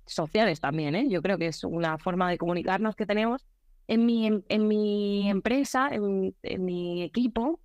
sociales 0.06 0.60
también, 0.60 0.96
¿eh? 0.96 1.08
Yo 1.10 1.22
creo 1.22 1.38
que 1.38 1.48
es 1.48 1.64
una 1.64 1.98
forma 1.98 2.30
de 2.30 2.38
comunicarnos 2.38 2.96
que 2.96 3.06
tenemos. 3.06 3.46
En 3.88 4.06
mi, 4.06 4.28
en, 4.28 4.68
mi 4.68 5.30
empresa, 5.30 5.90
en, 5.92 6.34
en 6.44 6.66
mi 6.66 7.04
equipo, 7.04 7.60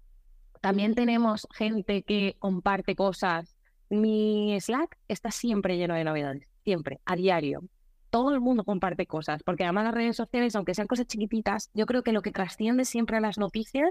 también 0.61 0.95
tenemos 0.95 1.47
gente 1.53 2.03
que 2.03 2.37
comparte 2.39 2.95
cosas. 2.95 3.57
Mi 3.91 4.59
Slack 4.61 4.99
está 5.09 5.31
siempre 5.31 5.77
lleno 5.77 5.95
de 5.95 6.05
novedades, 6.05 6.49
siempre, 6.65 7.01
a 7.05 7.17
diario 7.17 7.63
todo 8.11 8.33
el 8.33 8.41
mundo 8.41 8.65
comparte 8.65 9.07
cosas, 9.07 9.43
porque 9.43 9.65
además 9.65 9.85
las 9.85 9.95
redes 9.95 10.17
sociales, 10.17 10.57
aunque 10.57 10.75
sean 10.75 10.87
cosas 10.87 11.07
chiquititas, 11.07 11.71
yo 11.75 11.87
creo 11.87 12.03
que 12.03 12.13
lo 12.13 12.23
que 12.23 12.33
trasciende 12.33 12.85
siempre 12.85 13.19
a 13.19 13.21
las 13.21 13.39
noticias 13.39 13.91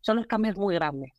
son 0.00 0.16
los 0.16 0.26
cambios 0.26 0.56
muy 0.56 0.74
grandes. 0.74 1.12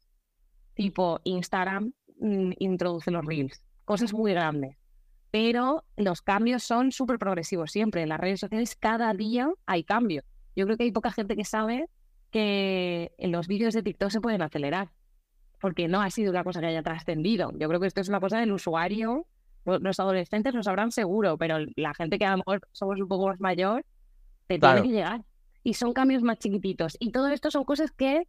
Tipo 0.73 1.21
Instagram 1.23 1.93
mm, 2.19 2.51
introduce 2.59 3.12
los 3.12 3.25
reels, 3.25 3.63
cosas 3.85 4.13
muy 4.13 4.33
grandes. 4.33 4.77
Pero 5.31 5.83
los 5.97 6.21
cambios 6.21 6.63
son 6.63 6.91
súper 6.91 7.17
progresivos 7.17 7.71
siempre. 7.71 8.03
En 8.03 8.09
las 8.09 8.19
redes 8.19 8.39
sociales 8.39 8.75
cada 8.75 9.13
día 9.13 9.50
hay 9.65 9.83
cambios. 9.83 10.25
Yo 10.55 10.65
creo 10.65 10.77
que 10.77 10.83
hay 10.83 10.91
poca 10.91 11.12
gente 11.12 11.35
que 11.35 11.45
sabe 11.45 11.88
que 12.33 13.13
en 13.17 13.31
los 13.31 13.47
vídeos 13.47 13.73
de 13.73 13.83
TikTok 13.83 14.09
se 14.09 14.19
pueden 14.19 14.41
acelerar, 14.41 14.89
porque 15.61 15.87
no 15.87 16.01
ha 16.01 16.09
sido 16.09 16.31
una 16.31 16.43
cosa 16.43 16.59
que 16.59 16.65
haya 16.65 16.83
trascendido. 16.83 17.51
Yo 17.57 17.69
creo 17.69 17.79
que 17.79 17.87
esto 17.87 18.01
es 18.01 18.09
una 18.09 18.19
cosa 18.19 18.39
del 18.39 18.51
usuario 18.51 19.25
los 19.65 19.99
adolescentes 19.99 20.53
lo 20.53 20.63
sabrán 20.63 20.91
seguro, 20.91 21.37
pero 21.37 21.57
la 21.75 21.93
gente 21.93 22.19
que 22.19 22.25
a 22.25 22.31
lo 22.31 22.37
mejor 22.37 22.61
somos 22.71 22.99
un 22.99 23.07
poco 23.07 23.27
más 23.27 23.39
mayor, 23.39 23.85
te 24.47 24.59
tiene 24.59 24.81
que 24.81 24.89
llegar. 24.89 25.21
Y 25.63 25.75
son 25.75 25.93
cambios 25.93 26.23
más 26.23 26.39
chiquititos. 26.39 26.97
Y 26.99 27.11
todo 27.11 27.29
esto 27.29 27.49
son 27.49 27.63
cosas 27.63 27.91
que 27.91 28.27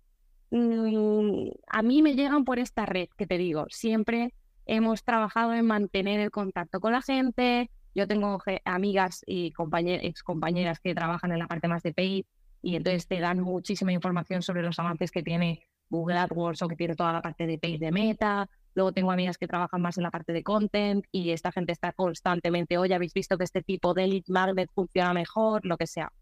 mm, 0.50 1.48
a 1.68 1.82
mí 1.82 2.02
me 2.02 2.14
llegan 2.14 2.44
por 2.44 2.58
esta 2.60 2.86
red 2.86 3.08
que 3.16 3.26
te 3.26 3.38
digo. 3.38 3.66
Siempre 3.70 4.32
hemos 4.66 5.02
trabajado 5.02 5.52
en 5.54 5.66
mantener 5.66 6.20
el 6.20 6.30
contacto 6.30 6.80
con 6.80 6.92
la 6.92 7.02
gente. 7.02 7.70
Yo 7.96 8.06
tengo 8.06 8.40
amigas 8.64 9.22
y 9.26 9.52
ex 9.56 10.22
compañeras 10.22 10.78
que 10.80 10.94
trabajan 10.94 11.32
en 11.32 11.40
la 11.40 11.48
parte 11.48 11.68
más 11.68 11.82
de 11.82 11.92
paid 11.92 12.24
y 12.64 12.76
entonces 12.76 13.06
te 13.06 13.20
dan 13.20 13.40
muchísima 13.40 13.92
información 13.92 14.42
sobre 14.42 14.62
los 14.62 14.78
avances 14.78 15.10
que 15.10 15.22
tiene 15.22 15.62
Google 15.90 16.18
AdWords 16.18 16.62
o 16.62 16.68
que 16.68 16.76
tiene 16.76 16.96
toda 16.96 17.12
la 17.12 17.22
parte 17.22 17.46
de 17.46 17.58
paid 17.58 17.78
de 17.78 17.92
Meta 17.92 18.48
Luego 18.74 18.92
tengo 18.92 19.12
amigas 19.12 19.38
que 19.38 19.46
trabajan 19.46 19.80
más 19.80 19.96
en 19.98 20.02
la 20.02 20.10
parte 20.10 20.32
de 20.32 20.42
content 20.42 21.04
y 21.12 21.30
esta 21.30 21.52
gente 21.52 21.72
está 21.72 21.92
constantemente, 21.92 22.76
oye, 22.76 22.94
habéis 22.94 23.14
visto 23.14 23.38
que 23.38 23.44
este 23.44 23.62
tipo 23.62 23.94
de 23.94 24.08
lead 24.08 24.24
magnet 24.28 24.70
funciona 24.74 25.14
mejor, 25.14 25.64
lo 25.64 25.76
que 25.76 25.86
sea. 25.86 26.12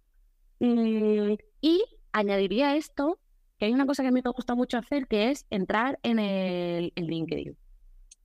Mm, 0.61 1.35
y 1.63 1.83
añadiría 2.13 2.77
esto, 2.77 3.19
que 3.59 3.67
hay 3.67 3.73
una 3.73 3.87
cosa 3.87 4.03
que 4.03 4.09
a 4.09 4.13
mí 4.13 4.21
me 4.23 4.31
gusta 4.31 4.55
mucho 4.55 4.77
hacer, 4.77 5.07
que 5.07 5.31
es 5.31 5.47
entrar 5.49 5.99
en 6.03 6.19
el 6.19 6.93
LinkedIn. 6.95 7.57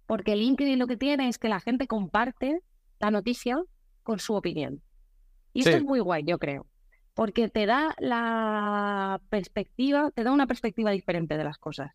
Porque 0.05 0.33
el 0.33 0.39
LinkedIn 0.39 0.77
lo 0.77 0.88
que 0.88 0.97
tiene 0.97 1.29
es 1.29 1.38
que 1.38 1.47
la 1.47 1.62
gente 1.62 1.88
comparte 1.88 2.62
la 3.00 3.12
noticia 3.12 3.57
con 4.03 4.19
su 4.19 4.33
opinión. 4.36 4.81
Y 5.53 5.62
esto 5.62 5.77
es 5.77 5.83
muy 5.83 6.00
guay, 6.00 6.24
yo 6.25 6.38
creo. 6.38 6.65
Porque 7.17 7.50
te 7.50 7.65
da 7.65 7.93
la 8.00 9.19
perspectiva, 9.29 10.12
te 10.12 10.24
da 10.24 10.31
una 10.31 10.47
perspectiva 10.47 10.91
diferente 10.91 11.36
de 11.36 11.43
las 11.43 11.57
cosas 11.57 11.91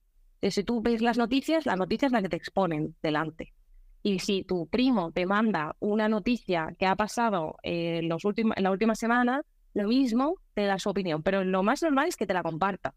si 0.51 0.65
tú 0.65 0.83
ves 0.83 1.01
las 1.01 1.19
noticias, 1.19 1.67
la 1.67 1.77
noticia 1.77 2.07
es 2.07 2.13
la 2.13 2.23
que 2.23 2.29
te 2.29 2.37
exponen 2.37 2.97
delante. 3.03 3.55
Y 4.03 4.19
si 4.19 4.43
tu 4.43 4.67
primo 4.67 5.13
te 5.13 5.27
manda 5.27 5.77
una 5.79 6.09
noticia 6.09 6.75
que 6.79 6.87
ha 6.87 6.97
pasado 6.97 7.57
en, 7.63 8.09
los 8.09 8.25
últimos, 8.25 8.57
en 8.57 8.65
la 8.65 8.73
última 8.73 8.97
semana, 8.97 9.43
lo 9.75 9.87
mismo 9.87 10.39
te 10.55 10.65
da 10.65 10.79
su 10.79 10.91
opinión. 10.91 11.23
Pero 11.23 11.45
lo 11.45 11.63
más 11.63 11.83
normal 11.83 12.09
es 12.09 12.17
que 12.17 12.27
te 12.27 12.35
la 12.35 12.43
comparta. 12.43 12.95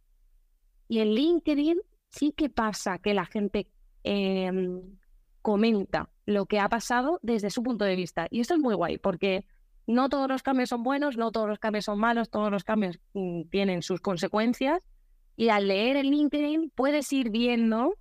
Y 0.88 1.00
en 1.00 1.14
LinkedIn 1.14 1.80
sí 2.10 2.32
que 2.32 2.50
pasa 2.50 2.98
que 2.98 3.14
la 3.14 3.26
gente 3.26 3.68
em, 4.04 4.82
comenta 5.44 6.10
lo 6.26 6.48
que 6.48 6.60
ha 6.60 6.70
pasado 6.70 7.20
desde 7.22 7.52
su 7.52 7.62
punto 7.62 7.86
de 7.86 7.96
vista. 7.96 8.28
Y 8.32 8.40
esto 8.40 8.56
es 8.56 8.60
muy 8.60 8.74
guay, 8.74 8.98
porque 8.98 9.46
no 9.88 10.10
todos 10.10 10.28
los 10.28 10.44
cambios 10.44 10.70
son 10.70 10.84
buenos, 10.84 11.18
no 11.18 11.32
todos 11.32 11.48
los 11.48 11.60
cambios 11.60 11.86
son 11.86 12.00
malos, 12.00 12.30
todos 12.30 12.52
los 12.52 12.64
cambios 12.64 13.00
mm, 13.14 13.44
tienen 13.50 13.82
sus 13.82 14.02
consecuencias 14.02 14.82
y 15.38 15.50
al 15.50 15.68
leer 15.68 15.98
el 15.98 16.10
LinkedIn 16.10 16.72
puedes 16.74 17.12
ir 17.12 17.30
viendo 17.30 17.94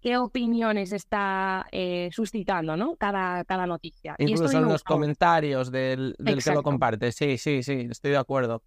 qué 0.00 0.16
opiniones 0.16 0.92
está 0.92 1.66
eh, 1.70 2.08
suscitando 2.12 2.76
¿no? 2.76 2.96
cada, 2.96 3.44
cada 3.44 3.66
noticia. 3.66 4.14
Incluso 4.18 4.56
en 4.56 4.64
los 4.64 4.82
comentarios 4.82 5.70
del, 5.70 6.14
del 6.18 6.42
que 6.42 6.52
lo 6.52 6.62
comparte. 6.62 7.12
Sí, 7.12 7.36
sí, 7.36 7.62
sí, 7.62 7.88
estoy 7.90 8.12
de 8.12 8.16
acuerdo. 8.16 8.62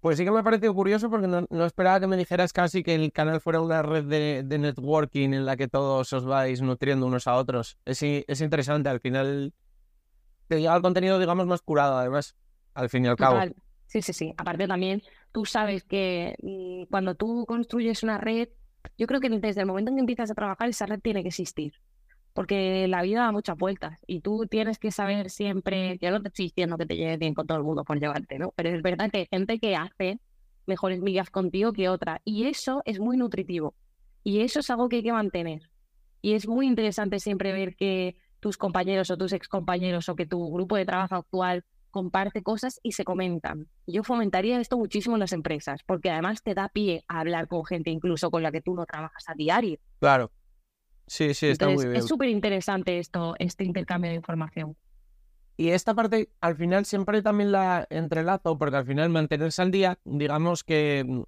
Pues 0.00 0.18
sí 0.18 0.24
que 0.24 0.32
me 0.32 0.40
ha 0.40 0.42
parecido 0.42 0.74
curioso 0.74 1.10
porque 1.10 1.28
no, 1.28 1.64
esperaba 1.64 2.00
que 2.00 2.08
me 2.08 2.16
dijeras 2.16 2.52
casi 2.52 2.82
que 2.82 2.94
el 2.94 3.12
canal 3.12 3.40
fuera 3.40 3.60
una 3.60 3.82
red 3.82 4.04
de, 4.04 4.42
de 4.44 4.58
networking 4.58 5.32
en 5.32 5.46
la 5.46 5.56
que 5.56 5.68
todos 5.68 6.12
os 6.12 6.24
vais 6.24 6.60
nutriendo 6.60 7.06
unos 7.06 7.28
a 7.28 7.36
otros. 7.36 7.78
Es, 7.84 8.02
es 8.02 8.40
interesante, 8.40 8.88
al 8.88 8.98
final 8.98 9.52
te 10.52 10.60
llega 10.60 10.76
el 10.76 10.82
contenido, 10.82 11.18
digamos, 11.18 11.46
más 11.46 11.62
curado, 11.62 11.96
además, 11.96 12.36
al 12.74 12.90
fin 12.90 13.06
y 13.06 13.08
al 13.08 13.16
cabo. 13.16 13.40
Sí, 13.86 14.02
sí, 14.02 14.12
sí. 14.12 14.34
Aparte 14.36 14.68
también, 14.68 15.02
tú 15.32 15.46
sabes 15.46 15.82
que 15.82 16.36
mm, 16.42 16.90
cuando 16.90 17.14
tú 17.14 17.46
construyes 17.46 18.02
una 18.02 18.18
red, 18.18 18.50
yo 18.98 19.06
creo 19.06 19.20
que 19.20 19.30
desde 19.30 19.62
el 19.62 19.66
momento 19.66 19.90
en 19.90 19.96
que 19.96 20.00
empiezas 20.00 20.30
a 20.30 20.34
trabajar, 20.34 20.68
esa 20.68 20.84
red 20.84 21.00
tiene 21.00 21.22
que 21.22 21.28
existir. 21.28 21.72
Porque 22.34 22.86
la 22.86 23.00
vida 23.00 23.20
da 23.20 23.32
muchas 23.32 23.56
vueltas 23.56 23.98
y 24.06 24.20
tú 24.20 24.46
tienes 24.46 24.78
que 24.78 24.90
saber 24.90 25.30
siempre, 25.30 25.98
yo 26.02 26.10
no 26.10 26.20
te 26.20 26.28
estoy 26.28 26.46
diciendo 26.46 26.76
que 26.76 26.86
te 26.86 26.96
lleves 26.96 27.18
bien 27.18 27.32
con 27.32 27.46
todo 27.46 27.56
el 27.56 27.64
mundo 27.64 27.82
por 27.84 27.98
llevarte, 27.98 28.38
¿no? 28.38 28.52
Pero 28.54 28.70
es 28.70 28.82
verdad 28.82 29.10
que 29.10 29.18
hay 29.18 29.26
gente 29.30 29.58
que 29.58 29.74
hace 29.74 30.18
mejores 30.66 31.00
migas 31.00 31.30
contigo 31.30 31.72
que 31.72 31.88
otra 31.88 32.20
y 32.24 32.44
eso 32.46 32.82
es 32.84 33.00
muy 33.00 33.16
nutritivo 33.16 33.74
y 34.22 34.40
eso 34.40 34.60
es 34.60 34.70
algo 34.70 34.88
que 34.88 34.96
hay 34.96 35.02
que 35.02 35.12
mantener. 35.12 35.70
Y 36.22 36.34
es 36.34 36.46
muy 36.46 36.66
interesante 36.66 37.20
siempre 37.20 37.52
ver 37.52 37.74
que 37.74 38.16
tus 38.42 38.58
compañeros 38.58 39.08
o 39.10 39.16
tus 39.16 39.32
excompañeros 39.32 40.08
o 40.08 40.16
que 40.16 40.26
tu 40.26 40.52
grupo 40.52 40.74
de 40.74 40.84
trabajo 40.84 41.14
actual 41.14 41.64
comparte 41.92 42.42
cosas 42.42 42.80
y 42.82 42.92
se 42.92 43.04
comentan. 43.04 43.68
Yo 43.86 44.02
fomentaría 44.02 44.58
esto 44.60 44.76
muchísimo 44.76 45.14
en 45.14 45.20
las 45.20 45.32
empresas, 45.32 45.82
porque 45.86 46.10
además 46.10 46.42
te 46.42 46.52
da 46.52 46.68
pie 46.68 47.04
a 47.06 47.20
hablar 47.20 47.46
con 47.46 47.64
gente 47.64 47.90
incluso 47.90 48.32
con 48.32 48.42
la 48.42 48.50
que 48.50 48.60
tú 48.60 48.74
no 48.74 48.84
trabajas 48.84 49.22
a 49.28 49.34
diario. 49.34 49.78
Claro. 50.00 50.32
Sí, 51.06 51.34
sí, 51.34 51.46
está 51.46 51.68
muy 51.68 51.84
bien. 51.84 51.96
Es 51.96 52.06
súper 52.06 52.30
interesante 52.30 52.98
esto, 52.98 53.36
este 53.38 53.62
intercambio 53.62 54.10
de 54.10 54.16
información. 54.16 54.76
Y 55.56 55.68
esta 55.68 55.94
parte 55.94 56.30
al 56.40 56.56
final 56.56 56.84
siempre 56.84 57.22
también 57.22 57.52
la 57.52 57.86
entrelazo, 57.90 58.58
porque 58.58 58.76
al 58.76 58.86
final 58.86 59.08
mantenerse 59.10 59.62
al 59.62 59.70
día, 59.70 60.00
digamos 60.04 60.64
que 60.64 61.04
mm, 61.06 61.22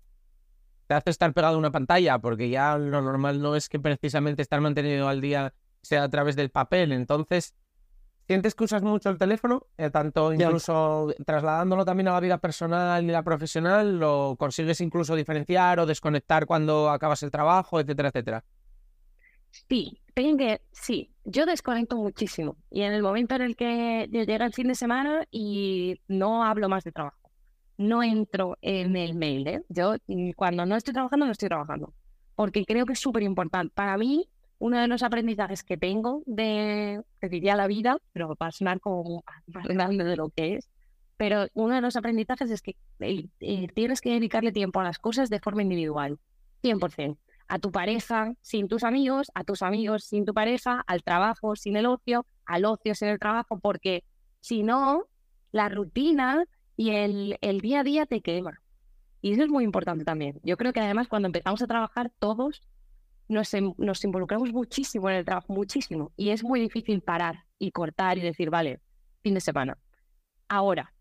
te 0.88 0.94
hace 0.94 1.10
estar 1.10 1.32
pegado 1.32 1.54
a 1.54 1.58
una 1.58 1.70
pantalla, 1.70 2.18
porque 2.18 2.48
ya 2.48 2.76
lo 2.76 3.02
normal 3.02 3.40
no 3.40 3.54
es 3.54 3.68
que 3.68 3.78
precisamente 3.78 4.42
estar 4.42 4.60
mantenido 4.60 5.06
al 5.06 5.20
día 5.20 5.54
sea 5.84 6.04
a 6.04 6.08
través 6.08 6.36
del 6.36 6.50
papel. 6.50 6.92
Entonces, 6.92 7.54
¿Sientes 8.26 8.54
que 8.54 8.64
usas 8.64 8.82
mucho 8.82 9.10
el 9.10 9.18
teléfono? 9.18 9.66
Eh, 9.76 9.90
tanto 9.90 10.32
incluso 10.32 11.12
trasladándolo 11.26 11.84
también 11.84 12.08
a 12.08 12.12
la 12.12 12.20
vida 12.20 12.38
personal 12.38 13.04
y 13.04 13.08
la 13.08 13.22
profesional, 13.22 13.98
¿lo 13.98 14.36
consigues 14.38 14.80
incluso 14.80 15.14
diferenciar 15.14 15.78
o 15.78 15.84
desconectar 15.84 16.46
cuando 16.46 16.88
acabas 16.88 17.22
el 17.22 17.30
trabajo, 17.30 17.80
etcétera, 17.80 18.08
etcétera? 18.08 18.44
Sí, 19.68 20.00
tengo 20.14 20.38
que, 20.38 20.62
sí, 20.72 21.12
yo 21.24 21.44
desconecto 21.44 21.96
muchísimo. 21.96 22.56
Y 22.70 22.82
en 22.82 22.94
el 22.94 23.02
momento 23.02 23.34
en 23.34 23.42
el 23.42 23.56
que 23.56 24.08
llega 24.10 24.46
el 24.46 24.54
fin 24.54 24.68
de 24.68 24.74
semana 24.74 25.26
y 25.30 26.00
no 26.08 26.44
hablo 26.44 26.70
más 26.70 26.82
de 26.84 26.92
trabajo, 26.92 27.30
no 27.76 28.02
entro 28.02 28.56
en 28.62 28.96
el 28.96 29.14
mail. 29.14 29.46
¿eh? 29.46 29.62
Yo 29.68 29.96
mm, 30.06 30.30
cuando 30.30 30.64
no 30.64 30.76
estoy 30.76 30.94
trabajando, 30.94 31.26
no 31.26 31.32
estoy 31.32 31.48
trabajando. 31.48 31.92
Porque 32.34 32.64
creo 32.64 32.86
que 32.86 32.94
es 32.94 33.00
súper 33.00 33.22
importante. 33.22 33.72
Para 33.74 33.96
mí, 33.96 34.28
uno 34.64 34.80
de 34.80 34.88
los 34.88 35.02
aprendizajes 35.02 35.62
que 35.62 35.76
tengo 35.76 36.22
de, 36.24 37.02
te 37.20 37.28
diría 37.28 37.54
la 37.54 37.66
vida, 37.66 37.98
pero 38.14 38.28
va 38.28 38.46
a 38.46 38.50
sonar 38.50 38.80
como 38.80 39.22
más 39.46 39.66
grande 39.66 40.04
de 40.04 40.16
lo 40.16 40.30
que 40.30 40.54
es, 40.54 40.70
pero 41.18 41.48
uno 41.52 41.74
de 41.74 41.82
los 41.82 41.96
aprendizajes 41.96 42.50
es 42.50 42.62
que 42.62 42.74
eh, 43.00 43.28
eh, 43.40 43.68
tienes 43.74 44.00
que 44.00 44.12
dedicarle 44.12 44.52
tiempo 44.52 44.80
a 44.80 44.84
las 44.84 44.98
cosas 44.98 45.28
de 45.28 45.38
forma 45.38 45.60
individual, 45.60 46.18
100%. 46.62 47.18
A 47.46 47.58
tu 47.58 47.72
pareja 47.72 48.32
sin 48.40 48.66
tus 48.66 48.84
amigos, 48.84 49.30
a 49.34 49.44
tus 49.44 49.60
amigos 49.60 50.04
sin 50.04 50.24
tu 50.24 50.32
pareja, 50.32 50.82
al 50.86 51.02
trabajo 51.02 51.56
sin 51.56 51.76
el 51.76 51.84
ocio, 51.84 52.24
al 52.46 52.64
ocio 52.64 52.94
sin 52.94 53.08
el 53.08 53.18
trabajo, 53.18 53.58
porque 53.60 54.02
si 54.40 54.62
no, 54.62 55.04
la 55.52 55.68
rutina 55.68 56.46
y 56.74 56.92
el, 56.92 57.36
el 57.42 57.60
día 57.60 57.80
a 57.80 57.84
día 57.84 58.06
te 58.06 58.22
quema. 58.22 58.62
Y 59.20 59.32
eso 59.34 59.42
es 59.42 59.50
muy 59.50 59.64
importante 59.64 60.06
también. 60.06 60.40
Yo 60.42 60.56
creo 60.56 60.72
que 60.72 60.80
además 60.80 61.06
cuando 61.06 61.26
empezamos 61.26 61.60
a 61.60 61.66
trabajar 61.66 62.10
todos 62.18 62.62
Em, 63.28 63.74
nos, 63.78 64.04
involucramos 64.04 64.52
muchísimo 64.52 65.08
en 65.08 65.16
el 65.16 65.24
trabajo, 65.24 65.52
muchísimo. 65.52 66.12
Y 66.16 66.30
es 66.30 66.44
muy 66.44 66.60
difícil 66.60 67.00
parar 67.00 67.44
y 67.58 67.70
cortar 67.70 68.18
y 68.18 68.20
decir, 68.20 68.50
vale, 68.50 68.80
fin 69.22 69.34
de 69.34 69.40
semana. 69.40 69.78
Ahora, 70.48 70.92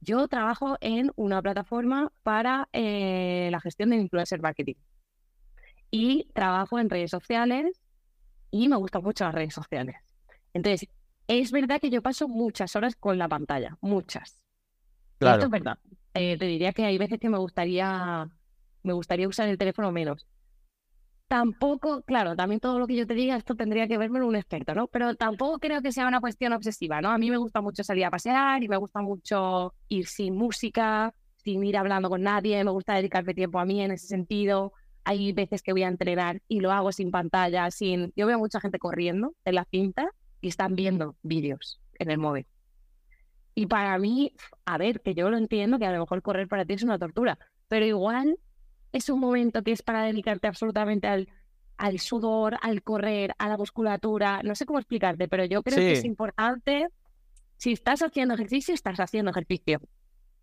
yo 0.00 0.28
trabajo 0.28 0.76
en 0.80 1.10
una 1.16 1.40
plataforma 1.40 2.12
para 2.22 2.68
eh, 2.72 3.48
la 3.50 3.60
gestión 3.60 3.90
de 3.90 3.96
influencer 3.96 4.40
marketing. 4.40 4.74
Y 5.90 6.28
trabajo 6.34 6.78
en 6.78 6.90
redes 6.90 7.10
sociales 7.10 7.80
y 8.50 8.68
me 8.68 8.76
gustan 8.76 9.02
mucho 9.02 9.24
las 9.24 9.34
redes 9.34 9.54
sociales. 9.54 9.96
Entonces, 10.52 10.88
es 11.28 11.50
verdad 11.50 11.80
que 11.80 11.90
yo 11.90 12.02
paso 12.02 12.28
muchas 12.28 12.76
horas 12.76 12.96
con 12.96 13.16
la 13.16 13.28
pantalla, 13.28 13.78
muchas. 13.80 14.38
Claro. 15.18 15.36
Esto 15.36 15.46
es 15.46 15.50
verdad. 15.50 15.78
Eh, 16.14 16.36
te 16.36 16.46
diría 16.46 16.72
que 16.72 16.84
hay 16.84 16.98
veces 16.98 17.18
que 17.18 17.30
me 17.30 17.38
gustaría, 17.38 18.28
me 18.82 18.92
gustaría 18.92 19.28
usar 19.28 19.48
el 19.48 19.56
teléfono 19.56 19.92
menos 19.92 20.26
tampoco, 21.32 22.02
claro, 22.02 22.36
también 22.36 22.60
todo 22.60 22.78
lo 22.78 22.86
que 22.86 22.94
yo 22.94 23.06
te 23.06 23.14
diga, 23.14 23.36
esto 23.36 23.54
tendría 23.54 23.88
que 23.88 23.96
verme 23.96 24.22
un 24.22 24.36
experto, 24.36 24.74
¿no? 24.74 24.86
Pero 24.88 25.14
tampoco 25.14 25.58
creo 25.60 25.80
que 25.80 25.90
sea 25.90 26.06
una 26.06 26.20
cuestión 26.20 26.52
obsesiva, 26.52 27.00
¿no? 27.00 27.08
A 27.08 27.16
mí 27.16 27.30
me 27.30 27.38
gusta 27.38 27.62
mucho 27.62 27.82
salir 27.82 28.04
a 28.04 28.10
pasear 28.10 28.62
y 28.62 28.68
me 28.68 28.76
gusta 28.76 29.00
mucho 29.00 29.72
ir 29.88 30.06
sin 30.06 30.36
música, 30.36 31.14
sin 31.36 31.64
ir 31.64 31.78
hablando 31.78 32.10
con 32.10 32.20
nadie, 32.20 32.62
me 32.64 32.70
gusta 32.70 32.96
dedicarme 32.96 33.32
tiempo 33.32 33.58
a 33.58 33.64
mí 33.64 33.80
en 33.80 33.92
ese 33.92 34.08
sentido. 34.08 34.74
Hay 35.04 35.32
veces 35.32 35.62
que 35.62 35.72
voy 35.72 35.84
a 35.84 35.88
entrenar 35.88 36.42
y 36.48 36.60
lo 36.60 36.70
hago 36.70 36.92
sin 36.92 37.10
pantalla, 37.10 37.70
sin... 37.70 38.12
Yo 38.14 38.26
veo 38.26 38.38
mucha 38.38 38.60
gente 38.60 38.78
corriendo 38.78 39.34
en 39.46 39.54
la 39.54 39.64
cinta 39.64 40.10
y 40.42 40.48
están 40.48 40.74
viendo 40.74 41.16
vídeos 41.22 41.80
en 41.98 42.10
el 42.10 42.18
móvil. 42.18 42.46
Y 43.54 43.68
para 43.68 43.98
mí, 43.98 44.34
a 44.66 44.76
ver, 44.76 45.00
que 45.00 45.14
yo 45.14 45.30
lo 45.30 45.38
entiendo, 45.38 45.78
que 45.78 45.86
a 45.86 45.92
lo 45.92 46.00
mejor 46.00 46.20
correr 46.20 46.46
para 46.46 46.66
ti 46.66 46.74
es 46.74 46.82
una 46.82 46.98
tortura, 46.98 47.38
pero 47.68 47.86
igual 47.86 48.36
es 48.92 49.08
un 49.08 49.20
momento 49.20 49.62
que 49.62 49.72
es 49.72 49.82
para 49.82 50.02
dedicarte 50.04 50.46
absolutamente 50.46 51.08
al, 51.08 51.28
al 51.76 51.98
sudor, 51.98 52.56
al 52.62 52.82
correr, 52.82 53.34
a 53.38 53.48
la 53.48 53.56
musculatura, 53.56 54.42
no 54.42 54.54
sé 54.54 54.66
cómo 54.66 54.78
explicarte, 54.78 55.28
pero 55.28 55.44
yo 55.44 55.62
creo 55.62 55.78
que 55.78 55.92
es 55.92 56.04
importante, 56.04 56.88
si 57.56 57.72
estás 57.72 58.02
haciendo 58.02 58.34
ejercicio, 58.34 58.74
estás 58.74 59.00
haciendo 59.00 59.30
ejercicio. 59.30 59.80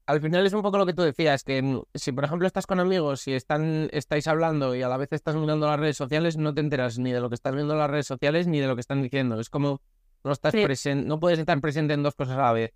Al 0.05 0.21
final 0.21 0.43
es 0.43 0.53
un 0.53 0.63
poco 0.63 0.79
lo 0.79 0.87
que 0.87 0.93
tú 0.93 1.03
decías, 1.03 1.43
que 1.43 1.61
mm, 1.61 1.83
si 1.93 2.11
por 2.11 2.25
ejemplo 2.25 2.47
estás 2.47 2.65
con 2.65 2.79
amigos 2.79 3.27
y 3.27 3.33
están, 3.33 3.89
estáis 3.91 4.27
hablando 4.27 4.75
y 4.75 4.81
a 4.81 4.89
la 4.89 4.97
vez 4.97 5.13
estás 5.13 5.35
mirando 5.35 5.67
las 5.67 5.79
redes 5.79 5.97
sociales, 5.97 6.35
no 6.35 6.53
te 6.53 6.61
enteras 6.61 6.97
ni 6.97 7.11
de 7.11 7.19
lo 7.19 7.29
que 7.29 7.35
estás 7.35 7.53
viendo 7.53 7.73
en 7.73 7.79
las 7.79 7.91
redes 7.91 8.07
sociales 8.07 8.47
ni 8.47 8.59
de 8.59 8.65
lo 8.65 8.75
que 8.75 8.81
están 8.81 9.03
diciendo. 9.03 9.39
Es 9.39 9.51
como 9.51 9.81
no 10.23 10.31
estás 10.31 10.53
presente, 10.53 11.07
no 11.07 11.19
puedes 11.19 11.37
estar 11.37 11.61
presente 11.61 11.93
en 11.93 12.01
dos 12.01 12.15
cosas 12.15 12.37
a 12.37 12.41
la 12.41 12.53
vez. 12.53 12.73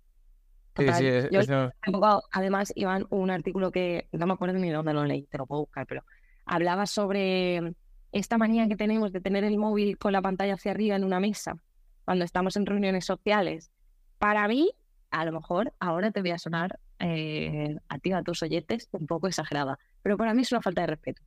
Además, 2.32 2.72
Iván, 2.74 3.06
un 3.10 3.30
artículo 3.30 3.70
que 3.70 4.08
no 4.12 4.26
me 4.26 4.32
acuerdo 4.32 4.58
ni 4.58 4.70
dónde 4.70 4.92
lo 4.92 5.04
leí, 5.04 5.26
te 5.26 5.38
lo 5.38 5.46
puedo 5.46 5.62
buscar, 5.62 5.86
pero 5.86 6.02
hablaba 6.44 6.86
sobre 6.86 7.74
esta 8.12 8.38
manía 8.38 8.68
que 8.68 8.76
tenemos 8.76 9.12
de 9.12 9.20
tener 9.20 9.44
el 9.44 9.58
móvil 9.58 9.98
con 9.98 10.12
la 10.12 10.22
pantalla 10.22 10.54
hacia 10.54 10.72
arriba 10.72 10.96
en 10.96 11.04
una 11.04 11.20
mesa 11.20 11.56
cuando 12.04 12.24
estamos 12.24 12.56
en 12.56 12.66
reuniones 12.66 13.04
sociales. 13.04 13.70
Para 14.18 14.46
mí, 14.48 14.70
a 15.10 15.24
lo 15.24 15.32
mejor 15.32 15.72
ahora 15.80 16.10
te 16.10 16.20
voy 16.20 16.30
a 16.30 16.38
sonar 16.38 16.78
eh, 16.98 17.76
a 17.88 17.98
ti, 17.98 18.12
a 18.12 18.22
tus 18.22 18.42
oyentes, 18.42 18.88
un 18.92 19.06
poco 19.06 19.26
exagerada, 19.26 19.78
pero 20.02 20.16
para 20.16 20.34
mí 20.34 20.42
es 20.42 20.52
una 20.52 20.62
falta 20.62 20.82
de 20.82 20.88
respeto. 20.88 21.22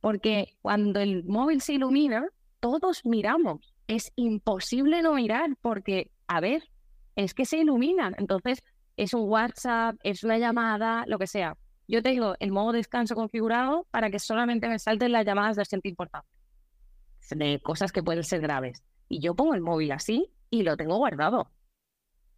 Porque 0.00 0.56
cuando 0.60 1.00
el 1.00 1.24
móvil 1.24 1.60
se 1.60 1.74
ilumina, 1.74 2.26
todos 2.58 3.04
miramos. 3.04 3.74
Es 3.86 4.12
imposible 4.16 5.02
no 5.02 5.14
mirar 5.14 5.56
porque, 5.60 6.10
a 6.26 6.40
ver, 6.40 6.71
es 7.16 7.34
que 7.34 7.44
se 7.44 7.58
iluminan. 7.58 8.14
Entonces, 8.18 8.62
es 8.96 9.14
un 9.14 9.28
WhatsApp, 9.28 9.96
es 10.02 10.24
una 10.24 10.38
llamada, 10.38 11.04
lo 11.06 11.18
que 11.18 11.26
sea. 11.26 11.56
Yo 11.88 12.02
tengo 12.02 12.34
el 12.38 12.52
modo 12.52 12.72
descanso 12.72 13.14
configurado 13.14 13.86
para 13.90 14.10
que 14.10 14.18
solamente 14.18 14.68
me 14.68 14.78
salten 14.78 15.12
las 15.12 15.26
llamadas 15.26 15.56
de 15.56 15.64
gente 15.64 15.88
importante, 15.88 16.28
de 17.30 17.60
cosas 17.60 17.92
que 17.92 18.02
pueden 18.02 18.24
ser 18.24 18.40
graves. 18.40 18.82
Y 19.08 19.20
yo 19.20 19.34
pongo 19.34 19.54
el 19.54 19.60
móvil 19.60 19.92
así 19.92 20.32
y 20.50 20.62
lo 20.62 20.76
tengo 20.76 20.96
guardado. 20.96 21.50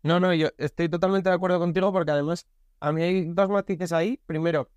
No, 0.03 0.21
no, 0.21 0.35
yo 0.35 0.49
estoy 0.59 0.89
totalmente 0.89 1.29
de 1.29 1.35
acuerdo 1.35 1.59
contigo 1.59 1.93
porque 1.93 2.11
además 2.11 2.47
a 2.81 2.93
mí 2.93 3.03
hay 3.03 3.25
dos 3.27 3.49
matices 3.49 3.93
ahí. 3.93 4.21
Primero, 4.27 4.69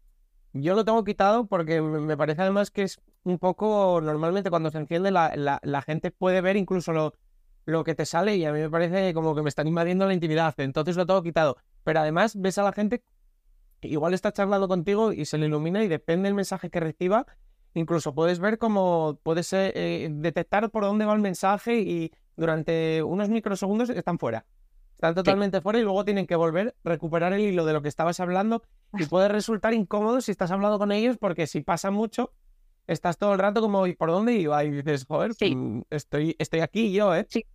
yo 0.53 0.75
lo 0.75 0.85
tengo 0.85 1.03
quitado 1.03 1.47
porque 1.47 1.81
me 1.81 2.17
parece 2.17 2.41
además 2.41 2.71
que 2.71 2.83
es 2.83 2.99
un 3.23 3.37
poco, 3.37 3.99
normalmente 4.01 4.49
cuando 4.49 4.71
se 4.71 4.77
enciende 4.77 5.11
la, 5.11 5.59
la, 5.61 5.81
gente 5.81 6.11
puede 6.11 6.41
ver 6.41 6.55
incluso 6.55 6.93
lo, 6.93 7.13
lo 7.67 7.83
que 7.83 7.95
te 7.95 8.05
sale 8.05 8.37
y 8.37 8.45
a 8.45 8.53
mí 8.53 8.59
me 8.61 8.69
parece 8.69 9.13
como 9.13 9.35
que 9.35 9.41
me 9.41 9.49
están 9.49 9.67
invadiendo 9.67 10.07
la 10.07 10.13
intimidad, 10.13 10.55
entonces 10.57 10.95
lo 10.95 11.05
tengo 11.05 11.21
quitado. 11.21 11.57
Pero 11.83 11.99
además 11.99 12.39
ves 12.39 12.57
a 12.57 12.63
la 12.63 12.71
gente 12.71 13.03
igual 13.81 14.13
está 14.13 14.31
charlando 14.31 14.69
contigo 14.69 15.11
y 15.11 15.25
se 15.25 15.37
le 15.37 15.47
ilumina 15.47 15.83
y 15.83 15.87
depende 15.89 16.27
del 16.27 16.33
mensaje 16.33 16.69
que 16.69 16.79
reciba, 16.79 17.27
incluso 17.73 18.15
puedes 18.15 18.39
ver 18.39 18.57
cómo 18.57 19.19
puedes 19.21 19.51
eh, 19.51 20.07
detectar 20.09 20.71
por 20.71 20.83
dónde 20.83 21.05
va 21.05 21.13
el 21.13 21.19
mensaje 21.19 21.79
y 21.79 22.11
durante 22.37 23.03
unos 23.03 23.29
microsegundos 23.29 23.89
están 23.89 24.17
fuera. 24.17 24.45
Están 24.93 25.13
totalmente 25.13 25.59
fuera 25.61 25.77
y 25.77 25.83
luego 25.83 26.05
tienen 26.05 26.25
que 26.25 26.35
volver, 26.35 26.73
recuperar 26.85 27.33
el 27.33 27.41
hilo 27.41 27.65
de 27.65 27.73
lo 27.73 27.81
que 27.81 27.89
estabas 27.89 28.19
hablando 28.21 28.63
y 28.93 29.05
puede 29.05 29.27
resultar 29.27 29.73
incómodo 29.73 30.21
si 30.21 30.31
estás 30.31 30.51
hablando 30.51 30.79
con 30.79 30.93
ellos 30.93 31.17
porque 31.19 31.45
si 31.45 31.61
pasa 31.61 31.91
mucho, 31.91 32.31
estás 32.87 33.17
todo 33.17 33.33
el 33.33 33.39
rato 33.39 33.61
como, 33.61 33.85
¿y 33.85 33.93
por 33.93 34.09
dónde 34.09 34.33
iba? 34.33 34.63
Y 34.63 34.71
dices, 34.71 35.05
joder, 35.05 35.33
mm, 35.39 35.81
estoy, 35.89 36.35
estoy 36.39 36.61
aquí 36.61 36.91
yo, 36.93 37.13
¿eh? 37.13 37.27
Sí, 37.29 37.45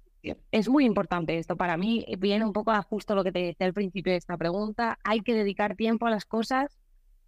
es 0.50 0.68
muy 0.68 0.84
importante 0.84 1.38
esto. 1.38 1.56
Para 1.56 1.76
mí 1.76 2.04
eh, 2.06 2.16
viene 2.16 2.44
un 2.44 2.52
poco 2.52 2.70
a 2.70 2.82
justo 2.82 3.14
lo 3.14 3.24
que 3.24 3.32
te 3.32 3.40
decía 3.40 3.66
al 3.66 3.74
principio 3.74 4.12
de 4.12 4.18
esta 4.18 4.36
pregunta. 4.36 4.98
Hay 5.04 5.20
que 5.20 5.34
dedicar 5.34 5.76
tiempo 5.76 6.06
a 6.06 6.10
las 6.10 6.24
cosas 6.24 6.78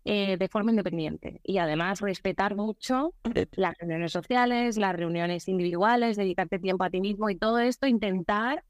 eh, 0.07 0.37
de 0.37 0.49
forma 0.49 0.71
independiente 0.71 1.41
y 1.43 1.57
además 1.57 2.03
respetar 2.03 2.55
mucho 2.57 3.15
las 3.53 3.75
reuniones 3.79 4.13
sociales, 4.13 4.77
las 4.77 4.95
reuniones 4.95 5.49
individuales, 5.49 6.19
dedicarte 6.19 6.59
tiempo 6.59 6.85
a 6.85 6.91
ti 6.91 7.01
mismo 7.01 7.31
y 7.31 7.37
todo 7.37 7.59
esto, 7.59 7.87
intentar, 7.87 8.65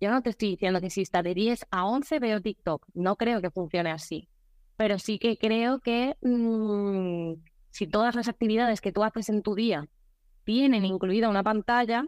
yo 0.00 0.12
no 0.12 0.22
te 0.22 0.30
estoy 0.30 0.50
diciendo 0.50 0.80
que 0.80 0.90
si 0.90 1.02
está 1.02 1.24
de 1.24 1.34
10 1.34 1.66
a 1.72 1.86
11 1.86 2.20
veo 2.20 2.40
TikTok, 2.40 2.86
no 2.94 3.16
creo 3.16 3.42
que 3.42 3.50
funcione 3.50 3.90
así, 3.90 4.28
pero 4.76 5.00
sí 5.00 5.18
que 5.18 5.36
creo 5.36 5.80
que 5.80 6.16
mm, 6.20 7.32
si 7.70 7.88
todas 7.88 8.14
las 8.14 8.28
actividades 8.28 8.80
que 8.80 8.92
tú 8.92 9.02
haces 9.02 9.28
en 9.28 9.42
tu 9.42 9.56
día 9.56 9.88
tienen 10.44 10.84
incluida 10.84 11.28
una 11.28 11.42
pantalla, 11.42 12.06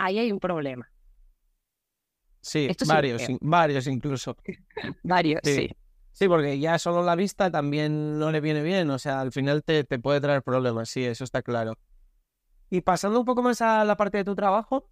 ahí 0.00 0.18
hay 0.18 0.32
un 0.32 0.40
problema. 0.40 0.90
Sí, 2.40 2.68
varios, 2.86 3.22
varios 3.40 3.86
incluso. 3.86 4.36
varios, 5.02 5.40
sí. 5.44 5.70
sí. 6.12 6.28
porque 6.28 6.58
ya 6.58 6.78
solo 6.78 7.02
la 7.02 7.14
vista 7.14 7.50
también 7.50 8.18
no 8.18 8.30
le 8.30 8.40
viene 8.40 8.62
bien, 8.62 8.90
o 8.90 8.98
sea, 8.98 9.20
al 9.20 9.30
final 9.30 9.62
te, 9.62 9.84
te 9.84 9.98
puede 9.98 10.20
traer 10.20 10.42
problemas, 10.42 10.88
sí, 10.88 11.04
eso 11.04 11.24
está 11.24 11.42
claro. 11.42 11.78
Y 12.70 12.80
pasando 12.80 13.18
un 13.18 13.26
poco 13.26 13.42
más 13.42 13.60
a 13.60 13.84
la 13.84 13.96
parte 13.96 14.18
de 14.18 14.24
tu 14.24 14.34
trabajo, 14.34 14.88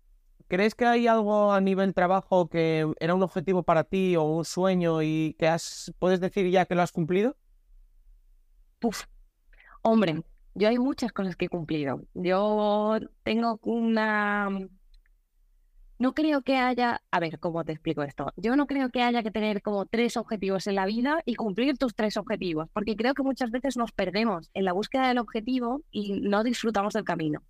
¿crees 0.48 0.74
que 0.74 0.84
hay 0.84 1.06
algo 1.06 1.52
a 1.52 1.60
nivel 1.60 1.94
trabajo 1.94 2.48
que 2.48 2.86
era 3.00 3.14
un 3.14 3.22
objetivo 3.22 3.62
para 3.62 3.84
ti 3.84 4.16
o 4.16 4.24
un 4.24 4.44
sueño 4.44 5.00
y 5.02 5.34
que 5.38 5.48
has, 5.48 5.92
puedes 5.98 6.20
decir 6.20 6.50
ya 6.50 6.66
que 6.66 6.74
lo 6.74 6.82
has 6.82 6.92
cumplido? 6.92 7.36
Puf, 8.78 9.04
hombre, 9.82 10.22
yo 10.54 10.68
hay 10.68 10.78
muchas 10.78 11.12
cosas 11.12 11.34
que 11.36 11.46
he 11.46 11.48
cumplido. 11.48 12.02
Yo 12.14 12.98
tengo 13.22 13.58
una 13.62 14.68
no 15.98 16.14
creo 16.14 16.42
que 16.42 16.56
haya, 16.56 17.02
a 17.10 17.20
ver, 17.20 17.40
¿cómo 17.40 17.64
te 17.64 17.72
explico 17.72 18.02
esto? 18.02 18.32
Yo 18.36 18.54
no 18.54 18.66
creo 18.66 18.90
que 18.90 19.02
haya 19.02 19.22
que 19.22 19.32
tener 19.32 19.62
como 19.62 19.86
tres 19.86 20.16
objetivos 20.16 20.66
en 20.68 20.76
la 20.76 20.86
vida 20.86 21.22
y 21.24 21.34
cumplir 21.34 21.76
tus 21.76 21.94
tres 21.94 22.16
objetivos, 22.16 22.68
porque 22.72 22.96
creo 22.96 23.14
que 23.14 23.24
muchas 23.24 23.50
veces 23.50 23.76
nos 23.76 23.90
perdemos 23.92 24.50
en 24.54 24.64
la 24.64 24.72
búsqueda 24.72 25.08
del 25.08 25.18
objetivo 25.18 25.82
y 25.90 26.20
no 26.20 26.44
disfrutamos 26.44 26.94
del 26.94 27.04
camino. 27.04 27.42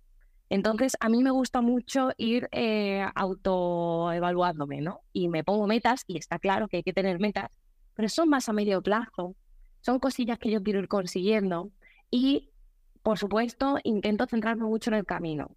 Entonces, 0.49 0.97
a 0.99 1.09
mí 1.09 1.21
me 1.21 1.29
gusta 1.29 1.61
mucho 1.61 2.09
ir 2.17 2.49
eh, 2.51 3.05
autoevaluándome, 3.13 4.81
¿no? 4.81 5.01
Y 5.13 5.29
me 5.29 5.43
pongo 5.43 5.67
metas, 5.67 6.03
y 6.07 6.17
está 6.17 6.39
claro 6.39 6.67
que 6.67 6.77
hay 6.77 6.83
que 6.83 6.93
tener 6.93 7.19
metas, 7.19 7.51
pero 7.93 8.09
son 8.09 8.29
más 8.29 8.49
a 8.49 8.53
medio 8.53 8.81
plazo, 8.81 9.35
son 9.81 9.99
cosillas 9.99 10.39
que 10.39 10.49
yo 10.49 10.63
quiero 10.63 10.79
ir 10.79 10.87
consiguiendo 10.87 11.69
y, 12.09 12.49
por 13.03 13.19
supuesto, 13.19 13.77
intento 13.83 14.25
centrarme 14.25 14.63
mucho 14.63 14.89
en 14.89 14.95
el 14.95 15.05
camino. 15.05 15.51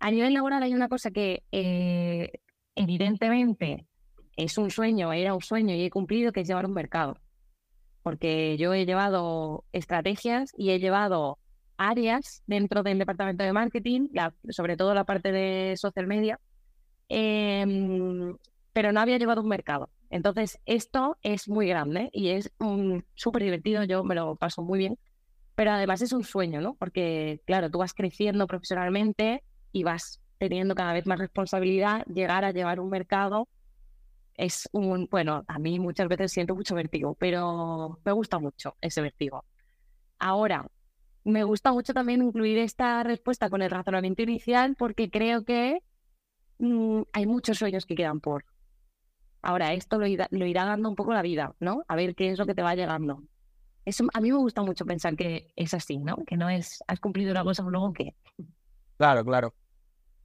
A 0.00 0.10
nivel 0.10 0.34
laboral 0.34 0.62
hay 0.62 0.74
una 0.74 0.88
cosa 0.88 1.10
que 1.10 1.42
eh, 1.52 2.30
evidentemente 2.74 3.86
es 4.36 4.56
un 4.56 4.70
sueño, 4.70 5.12
era 5.12 5.34
un 5.34 5.42
sueño 5.42 5.74
y 5.74 5.84
he 5.84 5.90
cumplido, 5.90 6.32
que 6.32 6.40
es 6.40 6.48
llevar 6.48 6.66
un 6.66 6.74
mercado. 6.74 7.18
Porque 8.02 8.56
yo 8.56 8.72
he 8.72 8.86
llevado 8.86 9.64
estrategias 9.72 10.52
y 10.56 10.70
he 10.70 10.78
llevado 10.78 11.38
áreas 11.76 12.42
dentro 12.46 12.82
del 12.82 12.98
departamento 12.98 13.44
de 13.44 13.52
marketing, 13.52 14.08
sobre 14.50 14.76
todo 14.76 14.94
la 14.94 15.04
parte 15.04 15.32
de 15.32 15.76
social 15.76 16.06
media, 16.06 16.40
em, 17.08 18.36
pero 18.72 18.92
no 18.92 19.00
había 19.00 19.18
llevado 19.18 19.42
un 19.42 19.48
mercado. 19.48 19.90
Entonces, 20.10 20.58
esto 20.66 21.18
es 21.22 21.48
muy 21.48 21.68
grande 21.68 22.10
y 22.12 22.30
es 22.30 22.52
súper 23.14 23.42
divertido, 23.42 23.84
yo 23.84 24.04
me 24.04 24.14
lo 24.14 24.36
paso 24.36 24.62
muy 24.62 24.78
bien, 24.78 24.98
pero 25.54 25.72
además 25.72 26.02
es 26.02 26.12
un 26.12 26.24
sueño, 26.24 26.60
¿no? 26.60 26.74
Porque, 26.76 27.40
claro, 27.44 27.70
tú 27.70 27.78
vas 27.78 27.94
creciendo 27.94 28.46
profesionalmente, 28.46 29.42
y 29.72 29.84
vas 29.84 30.20
teniendo 30.38 30.74
cada 30.74 30.92
vez 30.92 31.06
más 31.06 31.18
responsabilidad, 31.18 32.04
llegar 32.06 32.44
a 32.44 32.52
llevar 32.52 32.80
un 32.80 32.90
mercado 32.90 33.48
es 34.38 34.68
un, 34.72 35.08
bueno, 35.10 35.44
a 35.48 35.58
mí 35.58 35.78
muchas 35.80 36.08
veces 36.08 36.32
siento 36.32 36.54
mucho 36.54 36.74
vértigo, 36.76 37.14
pero 37.16 37.98
me 38.04 38.12
gusta 38.12 38.38
mucho 38.38 38.76
ese 38.80 39.02
vértigo. 39.02 39.44
Ahora, 40.18 40.66
me 41.24 41.42
gusta 41.42 41.72
mucho 41.72 41.92
también 41.92 42.22
incluir 42.22 42.58
esta 42.58 43.02
respuesta 43.02 43.50
con 43.50 43.62
el 43.62 43.70
razonamiento 43.70 44.22
inicial 44.22 44.76
porque 44.78 45.10
creo 45.10 45.44
que 45.44 45.82
mm, 46.58 47.02
hay 47.12 47.26
muchos 47.26 47.58
sueños 47.58 47.84
que 47.84 47.96
quedan 47.96 48.20
por. 48.20 48.44
Ahora, 49.42 49.72
esto 49.72 49.98
lo 49.98 50.06
irá, 50.06 50.28
lo 50.30 50.46
irá, 50.46 50.64
dando 50.64 50.88
un 50.88 50.94
poco 50.94 51.12
la 51.12 51.22
vida, 51.22 51.54
¿no? 51.58 51.82
A 51.88 51.96
ver 51.96 52.14
qué 52.14 52.30
es 52.30 52.38
lo 52.38 52.46
que 52.46 52.54
te 52.54 52.62
va 52.62 52.76
llegando. 52.76 53.22
Eso, 53.84 54.06
a 54.12 54.20
mí 54.20 54.30
me 54.30 54.38
gusta 54.38 54.62
mucho 54.62 54.84
pensar 54.86 55.16
que 55.16 55.52
es 55.56 55.74
así, 55.74 55.98
¿no? 55.98 56.16
Que 56.26 56.36
no 56.36 56.48
es, 56.48 56.82
has 56.86 57.00
cumplido 57.00 57.32
una 57.32 57.42
cosa, 57.42 57.64
luego 57.64 57.92
qué. 57.92 58.14
Claro, 58.98 59.24
claro. 59.24 59.54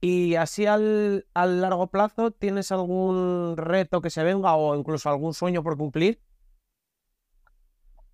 Y 0.00 0.34
así 0.34 0.66
al, 0.66 1.24
largo 1.32 1.86
plazo, 1.86 2.32
¿tienes 2.32 2.70
algún 2.72 3.56
reto 3.56 4.02
que 4.02 4.10
se 4.10 4.22
venga 4.22 4.54
o 4.54 4.76
incluso 4.76 5.08
algún 5.08 5.32
sueño 5.32 5.62
por 5.62 5.78
cumplir? 5.78 6.20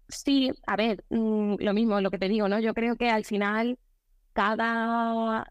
Sí, 0.07 0.53
a 0.67 0.77
ver, 0.77 1.05
mm, 1.09 1.57
lo 1.59 1.73
mismo, 1.73 2.01
lo 2.01 2.11
que 2.11 2.19
te 2.19 2.29
digo, 2.29 2.49
¿no? 2.49 2.61
Yo 2.61 2.75
creo 2.75 2.97
que 2.97 3.11
al 3.11 3.25
final 3.25 3.79
cada, 4.33 5.51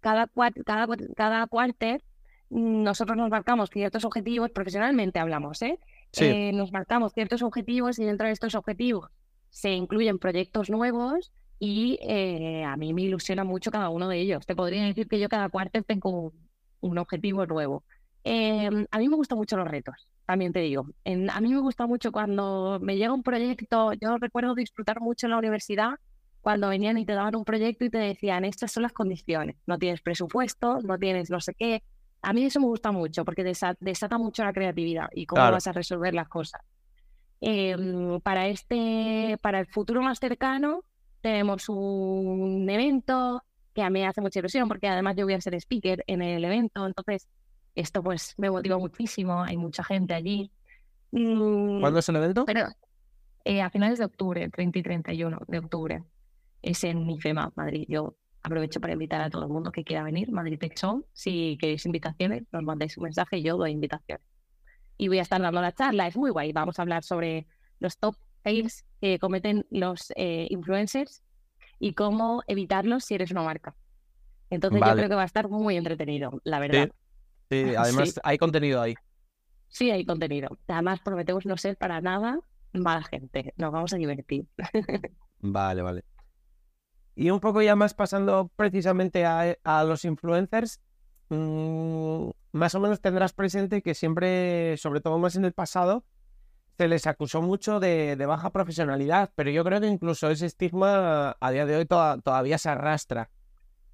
cada, 0.00 0.26
cada, 0.66 0.86
cada 1.16 1.46
cuarter 1.46 2.02
mm, 2.50 2.82
nosotros 2.82 3.16
nos 3.16 3.30
marcamos 3.30 3.70
ciertos 3.70 4.04
objetivos, 4.04 4.50
profesionalmente 4.50 5.18
hablamos, 5.18 5.62
¿eh? 5.62 5.78
Sí. 6.12 6.24
¿eh? 6.24 6.52
Nos 6.52 6.72
marcamos 6.72 7.14
ciertos 7.14 7.42
objetivos 7.42 7.98
y 7.98 8.04
dentro 8.04 8.26
de 8.26 8.32
estos 8.32 8.54
objetivos 8.54 9.10
se 9.50 9.70
incluyen 9.70 10.18
proyectos 10.18 10.70
nuevos 10.70 11.32
y 11.62 11.98
eh, 12.00 12.64
a 12.64 12.74
mí 12.76 12.94
me 12.94 13.02
ilusiona 13.02 13.44
mucho 13.44 13.70
cada 13.70 13.90
uno 13.90 14.08
de 14.08 14.18
ellos. 14.18 14.46
Te 14.46 14.56
podría 14.56 14.82
decir 14.82 15.06
que 15.06 15.20
yo 15.20 15.28
cada 15.28 15.50
cuarto 15.50 15.82
tengo 15.82 16.32
un 16.80 16.98
objetivo 16.98 17.44
nuevo. 17.44 17.84
Em, 18.24 18.86
a 18.90 18.98
mí 18.98 19.08
me 19.08 19.16
gustan 19.16 19.36
mucho 19.38 19.58
los 19.58 19.68
retos, 19.68 20.08
también 20.26 20.52
te 20.52 20.60
digo. 20.60 20.86
a 21.04 21.40
mí 21.40 21.54
me 21.54 21.60
gusta 21.60 21.86
mucho 21.86 22.12
cuando 22.12 22.78
me 22.80 22.96
llega 22.96 23.12
un 23.12 23.22
proyecto, 23.22 23.92
yo 23.92 24.16
recuerdo 24.18 24.54
disfrutar 24.54 25.00
mucho 25.00 25.26
en 25.26 25.32
la 25.32 25.38
universidad 25.38 25.92
cuando 26.40 26.68
venían 26.70 26.96
y 26.96 27.04
te 27.04 27.12
daban 27.12 27.36
un 27.36 27.44
proyecto 27.44 27.84
y 27.84 27.90
te 27.90 27.98
decían, 27.98 28.46
estas 28.46 28.72
son 28.72 28.82
las 28.82 28.92
condiciones, 28.92 29.56
no 29.66 29.78
tienes 29.78 30.00
presupuesto, 30.00 30.80
no 30.82 30.98
tienes 30.98 31.30
no 31.30 31.40
sé 31.40 31.54
qué. 31.54 31.82
A 32.22 32.32
mí 32.32 32.44
eso 32.44 32.60
me 32.60 32.66
gusta 32.66 32.90
mucho 32.90 33.24
porque 33.26 33.44
desata, 33.44 34.18
mucho 34.18 34.44
la 34.44 34.52
creatividad 34.54 35.08
y 35.12 35.26
cómo 35.26 35.42
vas 35.42 35.66
a 35.66 35.72
resolver 35.72 36.14
las 36.14 36.28
cosas. 36.28 36.62
Em, 37.42 38.20
para, 38.20 38.48
este, 38.48 39.38
para 39.42 39.60
el 39.60 39.66
futuro 39.66 40.02
más 40.02 40.18
cercano 40.18 40.84
tenemos 41.20 41.68
un 41.68 42.68
evento 42.68 43.42
que 43.74 43.82
a 43.82 43.90
mí 43.90 44.04
hace 44.04 44.20
mucha 44.20 44.40
ilusión 44.40 44.68
porque 44.68 44.88
además 44.88 45.16
yo 45.16 45.24
voy 45.24 45.34
a 45.34 45.40
ser 45.40 45.54
speaker 45.54 46.04
en 46.06 46.22
el 46.22 46.44
evento, 46.44 46.86
entonces 46.86 47.28
esto 47.74 48.02
pues 48.02 48.34
me 48.36 48.50
motiva 48.50 48.78
muchísimo, 48.78 49.42
hay 49.42 49.56
mucha 49.56 49.84
gente 49.84 50.14
allí. 50.14 50.50
Mm, 51.12 51.80
¿Cuándo 51.80 51.98
es 52.00 52.08
el 52.08 52.16
evento? 52.16 52.44
Pero 52.44 52.66
eh, 53.44 53.62
a 53.62 53.70
finales 53.70 53.98
de 53.98 54.04
octubre, 54.04 54.48
30 54.48 54.78
y 54.78 54.82
31 54.82 55.38
de 55.46 55.58
octubre 55.58 56.04
es 56.62 56.84
en 56.84 57.08
IFEMA, 57.08 57.52
Madrid. 57.54 57.86
Yo 57.88 58.16
aprovecho 58.42 58.80
para 58.80 58.92
invitar 58.92 59.20
a 59.20 59.30
todo 59.30 59.44
el 59.44 59.50
mundo 59.50 59.70
que 59.72 59.84
quiera 59.84 60.02
venir, 60.02 60.30
Madrid 60.30 60.58
Tech 60.58 60.74
Si 61.12 61.56
queréis 61.60 61.86
invitaciones, 61.86 62.44
nos 62.52 62.62
mandéis 62.62 62.96
un 62.96 63.04
mensaje 63.04 63.38
y 63.38 63.42
yo 63.42 63.56
doy 63.56 63.72
invitaciones. 63.72 64.24
Y 64.96 65.08
voy 65.08 65.18
a 65.18 65.22
estar 65.22 65.40
dando 65.40 65.60
la 65.60 65.72
charla, 65.72 66.06
es 66.06 66.16
muy 66.16 66.30
guay. 66.30 66.52
Vamos 66.52 66.78
a 66.78 66.82
hablar 66.82 67.02
sobre 67.02 67.46
los 67.78 67.96
top 67.98 68.16
fails 68.42 68.84
que 69.00 69.18
cometen 69.18 69.66
los 69.70 70.12
eh, 70.16 70.46
influencers 70.50 71.22
y 71.78 71.94
cómo 71.94 72.42
evitarlos 72.46 73.04
si 73.04 73.14
eres 73.14 73.30
una 73.30 73.42
marca. 73.42 73.74
Entonces 74.50 74.80
yo 74.84 74.92
creo 74.94 75.08
que 75.08 75.14
va 75.14 75.22
a 75.22 75.26
estar 75.26 75.48
muy 75.48 75.76
entretenido, 75.76 76.40
la 76.44 76.60
verdad. 76.60 76.90
Sí, 77.50 77.74
además 77.76 78.20
hay 78.22 78.38
contenido 78.38 78.80
ahí. 78.80 78.94
Sí, 79.66 79.90
hay 79.90 80.04
contenido. 80.04 80.56
Además 80.68 81.00
prometemos 81.00 81.46
no 81.46 81.56
ser 81.56 81.76
para 81.76 82.00
nada 82.00 82.38
mala 82.72 83.02
gente. 83.02 83.54
Nos 83.56 83.72
vamos 83.72 83.92
a 83.92 83.96
divertir. 83.96 84.46
vale, 85.40 85.82
vale. 85.82 86.04
Y 87.14 87.30
un 87.30 87.40
poco 87.40 87.60
ya 87.60 87.76
más 87.76 87.94
pasando 87.94 88.50
precisamente 88.56 89.24
a, 89.26 89.84
los 89.84 90.04
influencers, 90.04 90.80
mm, 91.28 92.30
más 92.52 92.74
o 92.74 92.80
menos 92.80 93.00
tendrás 93.00 93.32
presente 93.32 93.82
que 93.82 93.94
siempre, 93.94 94.76
sobre 94.76 95.00
todo 95.00 95.18
más 95.18 95.36
en 95.36 95.44
el 95.44 95.52
pasado, 95.52 96.04
se 96.80 96.88
les 96.88 97.06
acusó 97.06 97.42
mucho 97.42 97.78
de, 97.78 98.16
baja 98.26 98.48
profesionalidad, 98.52 99.30
pero 99.34 99.50
yo 99.50 99.62
creo 99.64 99.82
que 99.82 99.86
incluso 99.86 100.30
ese 100.30 100.46
estigma 100.46 101.36
a 101.38 101.50
día 101.50 101.66
de 101.66 101.76
hoy 101.76 101.84
todavía 101.84 102.56
se 102.56 102.70
arrastra. 102.70 103.28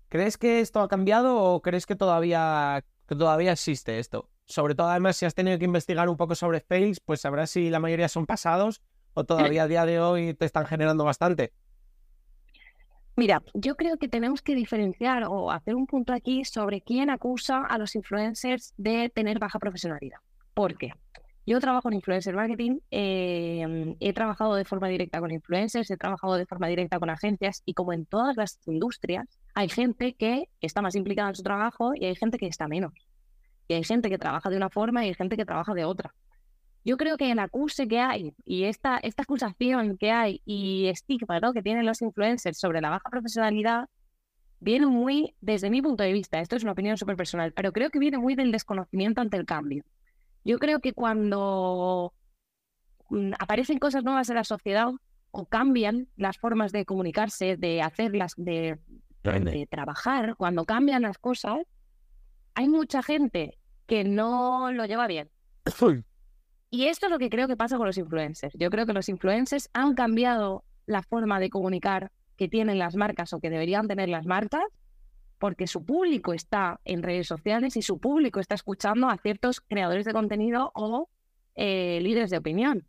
¿Crees 0.08 0.38
que 0.38 0.60
esto 0.60 0.78
ha 0.78 0.86
cambiado 0.86 1.36
o 1.36 1.62
crees 1.62 1.84
que 1.84 1.96
todavía, 1.96 2.84
que 3.08 3.16
todavía 3.16 3.50
existe 3.50 3.98
esto? 3.98 4.30
Sobre 4.44 4.76
todo, 4.76 4.88
además, 4.88 5.16
si 5.16 5.26
has 5.26 5.34
tenido 5.34 5.58
que 5.58 5.64
investigar 5.64 6.08
un 6.08 6.16
poco 6.16 6.36
sobre 6.36 6.60
fails, 6.60 7.00
pues 7.00 7.22
sabrás 7.22 7.50
si 7.50 7.70
la 7.70 7.80
mayoría 7.80 8.06
son 8.06 8.24
pasados 8.24 8.80
o 9.14 9.24
todavía 9.24 9.64
a 9.64 9.66
día 9.66 9.84
de 9.84 9.98
hoy 9.98 10.34
te 10.34 10.44
están 10.44 10.66
generando 10.66 11.02
bastante. 11.02 11.52
Mira, 13.16 13.42
yo 13.52 13.74
creo 13.74 13.96
que 13.96 14.06
tenemos 14.06 14.42
que 14.42 14.54
diferenciar 14.54 15.24
o 15.24 15.50
hacer 15.50 15.74
un 15.74 15.88
punto 15.88 16.12
aquí 16.12 16.44
sobre 16.44 16.82
quién 16.82 17.10
acusa 17.10 17.66
a 17.66 17.78
los 17.78 17.96
influencers 17.96 18.74
de 18.76 19.10
tener 19.12 19.40
baja 19.40 19.58
profesionalidad. 19.58 20.18
¿Por 20.54 20.78
qué? 20.78 20.92
Yo 21.46 21.60
trabajo 21.60 21.88
en 21.88 21.94
influencer 21.94 22.34
marketing, 22.34 22.80
em, 22.90 23.94
he 24.00 24.12
trabajado 24.12 24.56
de 24.56 24.64
forma 24.64 24.88
directa 24.88 25.20
con 25.20 25.30
influencers, 25.30 25.88
he 25.92 25.96
trabajado 25.96 26.34
de 26.34 26.44
forma 26.44 26.66
directa 26.66 26.98
con 26.98 27.08
agencias 27.08 27.62
y 27.64 27.72
como 27.74 27.92
en 27.92 28.04
todas 28.04 28.36
las 28.36 28.58
industrias, 28.66 29.26
hay 29.54 29.68
gente 29.68 30.14
que 30.14 30.48
está 30.60 30.82
más 30.82 30.96
implicada 30.96 31.28
en 31.28 31.36
su 31.36 31.44
trabajo 31.44 31.92
y 31.94 32.04
hay 32.06 32.16
gente 32.16 32.36
que 32.38 32.48
está 32.48 32.66
menos. 32.66 32.92
Y 33.68 33.74
hay 33.74 33.84
gente 33.84 34.10
que 34.10 34.18
trabaja 34.18 34.50
de 34.50 34.56
una 34.56 34.70
forma 34.70 35.04
y 35.04 35.08
hay 35.08 35.14
gente 35.14 35.36
que 35.36 35.44
trabaja 35.44 35.72
de 35.72 35.84
otra. 35.84 36.12
Yo 36.84 36.96
creo 36.96 37.16
que 37.16 37.30
el 37.30 37.38
acuse 37.38 37.86
que 37.86 38.00
hay 38.00 38.34
y 38.44 38.64
esta, 38.64 39.00
acusación 39.16 39.98
que 39.98 40.10
hay 40.10 40.42
y 40.44 40.86
estigma 40.86 41.40
que 41.52 41.62
tienen 41.62 41.86
los 41.86 42.02
influencers 42.02 42.58
sobre 42.58 42.80
la 42.80 42.90
baja 42.90 43.08
profesionalidad 43.08 43.88
viene 44.58 44.86
muy, 44.86 45.34
desde 45.40 45.70
mi 45.70 45.80
punto 45.80 46.02
de 46.02 46.12
vista, 46.12 46.40
esto 46.40 46.56
es 46.56 46.64
una 46.64 46.72
opinión 46.72 46.96
súper 46.96 47.16
personal, 47.16 47.52
pero 47.52 47.72
creo 47.72 47.90
que 47.90 48.00
viene 48.00 48.18
muy 48.18 48.34
del 48.34 48.50
desconocimiento 48.50 49.20
ante 49.20 49.36
el 49.36 49.46
cambio. 49.46 49.84
Yo 50.46 50.60
creo 50.60 50.78
que 50.78 50.92
cuando 50.92 52.14
mm, 53.10 53.32
aparecen 53.40 53.80
cosas 53.80 54.04
nuevas 54.04 54.28
en 54.28 54.36
la 54.36 54.44
sociedad 54.44 54.92
o 55.32 55.44
cambian 55.46 56.06
las 56.16 56.38
formas 56.38 56.70
de 56.70 56.84
comunicarse, 56.84 57.56
de 57.56 57.82
hacerlas, 57.82 58.34
de, 58.36 58.78
de 59.24 59.68
trabajar, 59.68 60.36
cuando 60.36 60.64
cambian 60.64 61.02
las 61.02 61.18
cosas, 61.18 61.58
hay 62.54 62.68
mucha 62.68 63.02
gente 63.02 63.58
que 63.86 64.04
no 64.04 64.70
lo 64.70 64.86
lleva 64.86 65.08
bien. 65.08 65.30
Y 66.70 66.86
esto 66.86 67.06
es 67.06 67.12
lo 67.12 67.18
que 67.18 67.28
creo 67.28 67.48
que 67.48 67.56
pasa 67.56 67.76
con 67.76 67.88
los 67.88 67.98
influencers. 67.98 68.54
Yo 68.56 68.70
creo 68.70 68.86
que 68.86 68.92
los 68.92 69.08
influencers 69.08 69.68
han 69.72 69.94
cambiado 69.94 70.62
la 70.86 71.02
forma 71.02 71.40
de 71.40 71.50
comunicar 71.50 72.12
que 72.36 72.48
tienen 72.48 72.78
las 72.78 72.94
marcas 72.94 73.32
o 73.32 73.40
que 73.40 73.50
deberían 73.50 73.88
tener 73.88 74.08
las 74.08 74.26
marcas 74.26 74.62
porque 75.38 75.66
su 75.66 75.84
público 75.84 76.32
está 76.32 76.80
en 76.84 77.02
redes 77.02 77.26
sociales 77.26 77.76
y 77.76 77.82
su 77.82 77.98
público 77.98 78.40
está 78.40 78.54
escuchando 78.54 79.08
a 79.08 79.18
ciertos 79.18 79.60
creadores 79.60 80.04
de 80.04 80.12
contenido 80.12 80.72
o 80.74 81.08
eh, 81.54 82.00
líderes 82.02 82.30
de 82.30 82.38
opinión. 82.38 82.86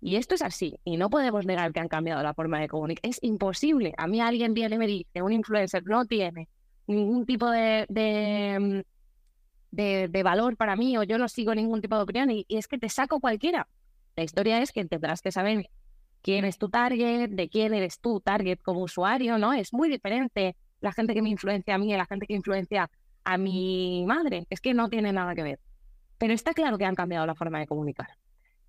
Y 0.00 0.16
esto 0.16 0.36
es 0.36 0.42
así, 0.42 0.78
y 0.84 0.96
no 0.96 1.10
podemos 1.10 1.44
negar 1.44 1.72
que 1.72 1.80
han 1.80 1.88
cambiado 1.88 2.22
la 2.22 2.34
forma 2.34 2.60
de 2.60 2.68
comunicar. 2.68 3.08
Es 3.08 3.18
imposible. 3.22 3.94
A 3.96 4.06
mí 4.06 4.20
alguien 4.20 4.54
viene 4.54 4.76
y 4.76 4.78
me 4.78 4.86
dice, 4.86 5.22
un 5.22 5.32
influencer 5.32 5.84
no 5.86 6.04
tiene 6.04 6.48
ningún 6.86 7.26
tipo 7.26 7.50
de, 7.50 7.84
de, 7.88 8.84
de, 10.08 10.22
valor 10.22 10.56
para 10.56 10.76
mí 10.76 10.96
o 10.96 11.02
yo 11.02 11.18
no 11.18 11.28
sigo 11.28 11.54
ningún 11.54 11.80
tipo 11.80 11.96
de 11.96 12.02
opinión 12.02 12.30
y, 12.30 12.46
es 12.48 12.68
que 12.68 12.78
te 12.78 12.88
saco 12.88 13.20
cualquiera. 13.20 13.68
La 14.16 14.22
historia 14.22 14.62
es 14.62 14.72
que 14.72 14.84
tendrás 14.84 15.20
que 15.20 15.32
saber 15.32 15.68
quién 16.22 16.44
es 16.44 16.58
tu 16.58 16.68
target, 16.68 17.30
de 17.30 17.48
quién 17.48 17.74
eres 17.74 18.00
tú 18.00 18.20
target 18.20 18.58
como 18.62 18.82
usuario, 18.82 19.38
¿no? 19.38 19.52
Es 19.52 19.72
muy 19.72 19.88
diferente 19.88 20.56
la 20.80 20.92
gente 20.92 21.14
que 21.14 21.22
me 21.22 21.30
influencia 21.30 21.74
a 21.74 21.78
mí 21.78 21.92
y 21.92 21.96
la 21.96 22.06
gente 22.06 22.26
que 22.26 22.34
influencia 22.34 22.90
a 23.24 23.38
mi 23.38 24.04
madre. 24.06 24.46
Es 24.50 24.60
que 24.60 24.74
no 24.74 24.88
tiene 24.88 25.12
nada 25.12 25.34
que 25.34 25.42
ver. 25.42 25.60
Pero 26.18 26.34
está 26.34 26.52
claro 26.52 26.78
que 26.78 26.84
han 26.84 26.94
cambiado 26.94 27.26
la 27.26 27.34
forma 27.34 27.58
de 27.58 27.66
comunicar. 27.66 28.08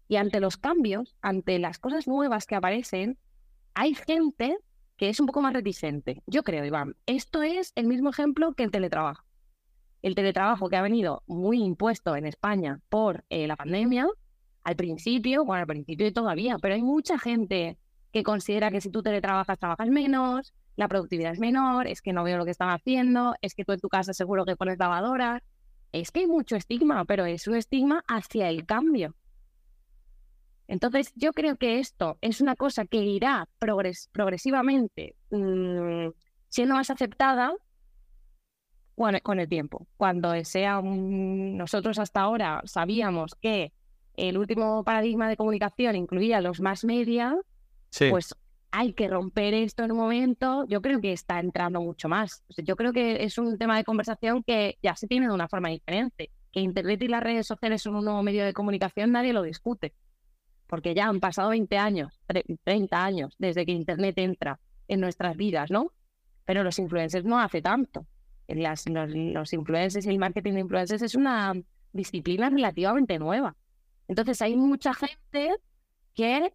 Y 0.08 0.16
ante 0.16 0.40
los 0.40 0.58
cambios, 0.58 1.16
ante 1.22 1.60
las 1.60 1.80
cosas 1.80 2.08
nuevas 2.08 2.46
que 2.46 2.56
aparecen, 2.56 3.18
hay 3.74 3.94
gente 3.96 4.58
que 4.98 5.10
es 5.10 5.20
un 5.20 5.28
poco 5.28 5.42
más 5.42 5.54
reticente. 5.54 6.22
Yo 6.28 6.44
creo, 6.44 6.66
Iván, 6.66 6.96
esto 7.06 7.42
es 7.44 7.72
el 7.76 7.88
mismo 7.88 8.10
ejemplo 8.10 8.54
que 8.54 8.64
el 8.64 8.72
teletrabajo 8.72 9.30
el 10.02 10.16
teletrabajo 10.16 10.70
que 10.70 10.78
ha 10.78 10.82
venido 10.82 11.24
muy 11.28 11.62
impuesto 11.62 12.16
en 12.16 12.26
España 12.26 12.80
por 12.90 13.26
eh, 13.30 13.48
la 13.48 13.56
pandemia, 13.56 14.08
al 14.64 14.76
principio, 14.76 15.46
bueno, 15.46 15.62
al 15.62 15.68
principio 15.68 16.12
todavía, 16.14 16.58
pero 16.60 16.76
hay 16.76 16.82
mucha 16.82 17.18
gente 17.18 17.78
que 18.12 18.24
considera 18.24 18.72
que 18.72 18.82
si 18.82 18.90
tú 18.90 19.04
teletrabajas 19.04 19.60
trabajas 19.60 19.88
menos, 19.90 20.54
la 20.80 20.88
productividad 20.88 21.34
es 21.34 21.40
menor, 21.40 21.88
es 21.88 22.02
que 22.02 22.14
no 22.14 22.24
veo 22.24 22.38
lo 22.38 22.46
que 22.46 22.52
están 22.52 22.70
haciendo, 22.70 23.36
es 23.42 23.54
que 23.54 23.66
tú 23.66 23.74
en 23.74 23.82
tu 23.82 23.90
casa 23.90 24.14
seguro 24.14 24.46
que 24.46 24.56
pones 24.56 24.80
lavadoras. 24.80 25.42
Es 25.92 26.10
que 26.10 26.22
hay 26.22 26.28
mucho 26.28 26.56
estigma, 26.56 27.04
pero 27.04 27.26
es 27.26 27.48
un 27.48 27.56
estigma 27.56 28.02
hacia 28.08 28.48
el 28.48 28.66
cambio. 28.66 29.14
Entonces, 30.70 31.12
yo 31.16 31.34
creo 31.34 31.58
que 31.58 31.80
esto 31.80 32.18
es 32.22 32.40
una 32.40 32.56
cosa 32.56 32.86
que 32.86 33.04
irá 33.04 33.50
progresivamente 34.14 35.18
mm, 35.32 36.12
siendo 36.48 36.76
más 36.76 36.90
aceptada 36.90 37.52
con 38.96 39.40
el 39.42 39.50
tiempo. 39.50 39.86
Cuando 39.98 40.34
sea 40.46 40.82
nosotros 40.82 42.00
hasta 42.00 42.22
ahora 42.22 42.62
sabíamos 42.64 43.36
que 43.36 43.74
el 44.16 44.38
último 44.38 44.86
paradigma 44.86 45.28
de 45.28 45.36
comunicación 45.36 45.98
incluía 45.98 46.40
los 46.40 46.62
más 46.62 46.86
media, 46.86 47.36
pues 48.10 48.34
hay 48.72 48.94
que 48.94 49.08
romper 49.08 49.54
esto 49.54 49.84
en 49.84 49.92
un 49.92 49.98
momento. 49.98 50.66
Yo 50.68 50.82
creo 50.82 51.02
que 51.02 51.12
está 51.12 51.40
entrando 51.40 51.82
mucho 51.82 52.10
más. 52.10 52.44
yo 52.58 52.76
creo 52.76 52.94
que 52.94 53.24
es 53.24 53.38
un 53.38 53.58
tema 53.58 53.78
de 53.78 53.84
conversación 53.84 54.44
que 54.44 54.78
ya 54.82 54.96
se 54.96 55.08
tiene 55.08 55.28
de 55.28 55.34
una 55.34 55.48
forma 55.48 55.70
diferente. 55.70 56.32
Que 56.52 56.62
Internet 56.62 57.02
y 57.02 57.08
las 57.08 57.24
redes 57.24 57.48
sociales 57.48 57.82
son 57.82 57.96
un 57.96 58.06
nuevo 58.06 58.24
medio 58.24 58.46
de 58.46 58.54
comunicación, 58.54 59.12
nadie 59.12 59.34
lo 59.34 59.44
discute. 59.44 59.94
Porque 60.68 60.94
ya 60.94 61.08
han 61.08 61.20
pasado 61.20 61.50
20 61.50 61.78
años, 61.78 62.20
30 62.64 63.04
años 63.04 63.36
desde 63.40 63.66
que 63.66 63.72
Internet 63.72 64.18
entra 64.18 64.60
en 64.88 65.00
nuestras 65.00 65.36
vidas, 65.36 65.72
¿no? 65.72 65.92
Pero 66.46 66.64
los 66.64 66.80
influencers 66.80 67.26
no 67.26 67.40
hace 67.40 67.62
tanto 67.62 68.06
los, 68.56 69.54
influencers 69.54 70.06
y 70.06 70.10
el 70.10 70.20
marketing 70.20 70.54
de 70.54 70.60
influencers 70.62 71.02
es 71.02 71.16
una 71.16 71.54
disciplina 71.94 72.50
relativamente 72.50 73.20
nueva. 73.20 73.56
Entonces 74.08 74.42
hay 74.42 74.56
mucha 74.56 74.94
gente 74.94 75.56
que 76.16 76.54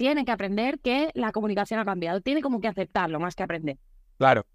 tiene 0.00 0.24
que 0.24 0.32
aprender 0.32 0.80
que 0.80 1.10
la 1.12 1.30
comunicación 1.30 1.78
ha 1.78 1.84
cambiado, 1.84 2.22
tiene 2.22 2.40
como 2.40 2.58
que 2.58 2.68
aceptarlo 2.68 3.20
más 3.20 3.34
que 3.34 3.42
aprender. 3.42 3.76
Claro. 4.16 4.46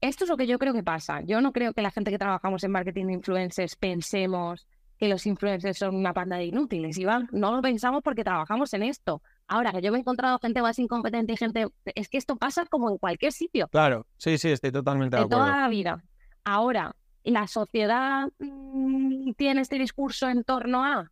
Esto 0.00 0.22
es 0.22 0.30
lo 0.30 0.36
que 0.36 0.46
yo 0.46 0.60
creo 0.60 0.72
que 0.72 0.84
pasa. 0.84 1.20
Yo 1.22 1.40
no 1.40 1.50
creo 1.50 1.72
que 1.74 1.82
la 1.82 1.90
gente 1.90 2.12
que 2.12 2.18
trabajamos 2.18 2.62
en 2.62 2.70
marketing 2.70 3.06
de 3.06 3.14
influencers 3.14 3.74
pensemos 3.74 4.68
que 4.98 5.08
los 5.08 5.26
influencers 5.26 5.78
son 5.78 5.96
una 5.96 6.14
panda 6.14 6.36
de 6.36 6.44
inútiles, 6.44 6.96
Iván. 6.96 7.28
No 7.32 7.56
lo 7.56 7.60
pensamos 7.60 8.02
porque 8.04 8.22
trabajamos 8.22 8.72
en 8.72 8.84
esto. 8.84 9.20
Ahora, 9.48 9.72
que 9.72 9.82
yo 9.82 9.90
me 9.90 9.98
he 9.98 10.00
encontrado 10.02 10.38
gente 10.38 10.62
más 10.62 10.78
incompetente 10.78 11.32
y 11.32 11.36
gente... 11.36 11.66
Es 11.96 12.08
que 12.08 12.18
esto 12.18 12.36
pasa 12.36 12.64
como 12.66 12.88
en 12.88 12.98
cualquier 12.98 13.32
sitio. 13.32 13.66
Claro, 13.66 14.06
sí, 14.16 14.38
sí, 14.38 14.50
estoy 14.50 14.70
totalmente 14.70 15.16
de, 15.16 15.24
acuerdo. 15.24 15.44
toda 15.44 15.60
la 15.60 15.68
vida. 15.68 16.04
Ahora, 16.44 16.94
la 17.24 17.48
sociedad 17.48 18.28
mm, 18.38 19.32
tiene 19.32 19.60
este 19.60 19.76
discurso 19.76 20.28
en 20.28 20.44
torno 20.44 20.84
a, 20.84 21.10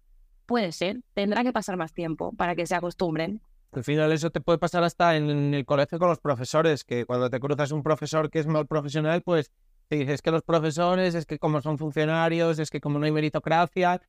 puede 0.51 0.73
ser, 0.73 1.03
tendrá 1.15 1.45
que 1.45 1.53
pasar 1.53 1.77
más 1.77 1.93
tiempo 1.93 2.33
para 2.33 2.57
que 2.57 2.67
se 2.67 2.75
acostumbren. 2.75 3.41
Al 3.71 3.85
final 3.85 4.11
eso 4.11 4.31
te 4.31 4.41
puede 4.41 4.59
pasar 4.59 4.83
hasta 4.83 5.17
en 5.17 5.55
el 5.55 5.65
colegio 5.65 6.01
con 6.01 6.09
los 6.09 6.19
profesores, 6.19 6.83
que 6.83 7.07
cuando 7.07 7.31
te 7.31 7.39
cruzas 7.39 7.71
un 7.71 7.85
profesor 7.85 8.31
que 8.31 8.41
es 8.41 8.49
mal 8.49 8.67
profesional, 8.67 9.23
pues 9.23 9.53
te 9.87 9.95
dices 9.95 10.23
que 10.23 10.33
los 10.33 10.43
profesores, 10.43 11.15
es 11.15 11.25
que 11.25 11.39
como 11.39 11.61
son 11.61 11.79
funcionarios, 11.79 12.59
es 12.59 12.69
que 12.69 12.81
como 12.81 12.99
no 12.99 13.05
hay 13.05 13.13
meritocracia, 13.13 14.03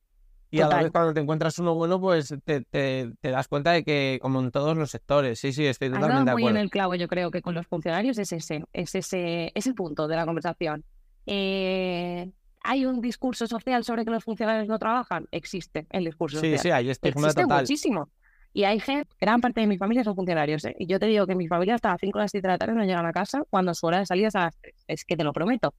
y 0.50 0.62
a 0.62 0.68
la 0.68 0.82
vez 0.82 0.92
cuando 0.92 1.14
te 1.14 1.20
encuentras 1.20 1.60
uno 1.60 1.76
bueno, 1.76 2.02
pues 2.02 2.34
te, 2.44 2.62
te, 2.62 3.14
das 3.22 3.48
cuenta 3.48 3.74
de 3.74 3.84
que 3.84 4.18
como 4.20 4.40
en 4.40 4.50
todos 4.50 4.76
los 4.76 4.90
sectores, 4.90 5.38
sí, 5.38 5.54
sí, 5.54 5.68
estoy 5.68 5.90
totalmente 5.90 6.26
de 6.26 6.32
acuerdo. 6.32 6.50
muy 6.50 6.50
en 6.50 6.58
el 6.58 6.72
clavo, 6.72 6.96
yo 6.96 7.08
creo 7.08 7.30
que 7.30 7.44
con 7.44 7.54
los 7.54 7.68
funcionarios 7.68 8.18
es 8.18 8.32
ese, 8.32 8.66
es 8.74 8.96
ese, 8.96 9.52
ese 9.54 9.74
punto 9.76 10.08
de 10.08 10.16
la 10.16 10.26
conversación. 10.26 10.84
Eh, 11.28 12.32
¿Hay 12.63 12.86
un 12.86 13.02
discurso 13.02 13.47
social 13.47 13.84
sobre 13.84 14.06
que 14.06 14.12
los 14.12 14.24
funcionarios 14.24 14.67
no 14.67 14.78
trabajan? 14.78 15.28
Existe 15.32 15.88
el 15.89 16.06
discurso 16.06 16.39
sí, 16.39 16.45
social. 16.45 16.60
Sí, 16.60 16.63
sí, 16.63 16.71
hay 16.71 16.89
estigma 16.89 17.28
Existe 17.28 17.41
total. 17.43 17.62
muchísimo. 17.62 18.10
Y 18.54 18.65
hay 18.65 18.80
gente, 18.80 19.10
gran 19.19 19.39
parte 19.39 19.62
de 19.62 19.67
mi 19.67 19.78
familia 19.78 20.04
son 20.04 20.15
funcionarios. 20.15 20.65
¿eh? 20.65 20.76
Y 20.78 20.86
yo 20.86 21.00
te 21.00 21.06
digo 21.08 21.26
que 21.26 21.36
mi 21.36 21.47
familia 21.47 21.76
hasta 21.76 21.89
las 21.89 22.02
5 22.02 22.17
o 22.17 22.21
las 22.21 22.32
7 22.32 22.47
de 22.47 22.54
la 22.54 22.58
tarde 22.58 22.74
no 22.76 22.84
llegan 22.84 23.06
a 23.06 23.13
casa 23.13 23.43
cuando 23.50 23.74
su 23.74 23.86
hora 23.88 24.00
de 24.00 24.06
salida 24.06 24.28
es 24.28 24.36
a 24.36 24.41
las 24.41 24.58
3. 24.58 24.76
Es 24.88 25.06
que 25.06 25.15
te 25.15 25.24
lo 25.24 25.34
prometo. 25.34 25.74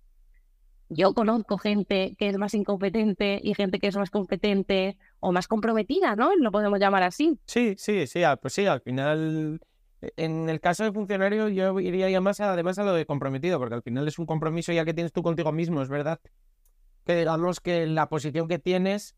Yo 0.88 1.14
conozco 1.14 1.56
gente 1.56 2.14
que 2.18 2.28
es 2.28 2.36
más 2.36 2.54
incompetente 2.54 3.40
y 3.42 3.54
gente 3.54 3.78
que 3.78 3.86
es 3.88 3.96
más 3.96 4.10
competente 4.10 4.98
o 5.20 5.32
más 5.32 5.48
comprometida, 5.48 6.16
¿no? 6.16 6.34
Lo 6.36 6.50
podemos 6.50 6.78
llamar 6.78 7.02
así. 7.02 7.38
Sí, 7.46 7.74
sí, 7.78 8.06
sí. 8.06 8.22
Pues 8.40 8.54
sí, 8.54 8.66
al 8.66 8.80
final, 8.80 9.60
e, 10.02 10.12
en 10.16 10.50
el 10.50 10.60
caso 10.60 10.84
de 10.84 10.92
funcionario, 10.92 11.48
yo 11.48 11.78
iría 11.80 12.10
ya 12.10 12.20
más 12.20 12.40
además 12.40 12.78
a 12.78 12.84
lo 12.84 12.92
de 12.92 13.06
comprometido, 13.06 13.58
porque 13.58 13.74
al 13.74 13.82
final 13.82 14.06
es 14.06 14.18
un 14.18 14.26
compromiso 14.26 14.72
ya 14.72 14.84
que 14.84 14.92
tienes 14.92 15.12
tú 15.12 15.22
contigo 15.22 15.50
mismo, 15.52 15.80
es 15.80 15.88
verdad. 15.88 16.20
Que 17.04 17.16
digamos 17.16 17.60
que 17.60 17.86
la 17.86 18.08
posición 18.08 18.48
que 18.48 18.58
tienes 18.58 19.16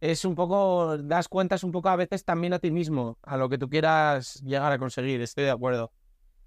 es 0.00 0.24
un 0.24 0.34
poco, 0.34 0.98
das 0.98 1.28
cuentas 1.28 1.64
un 1.64 1.72
poco 1.72 1.88
a 1.88 1.96
veces 1.96 2.24
también 2.24 2.52
a 2.52 2.58
ti 2.58 2.70
mismo, 2.70 3.18
a 3.22 3.36
lo 3.36 3.48
que 3.48 3.56
tú 3.56 3.70
quieras 3.70 4.42
llegar 4.44 4.70
a 4.70 4.78
conseguir, 4.78 5.20
estoy 5.22 5.44
de 5.44 5.50
acuerdo. 5.50 5.92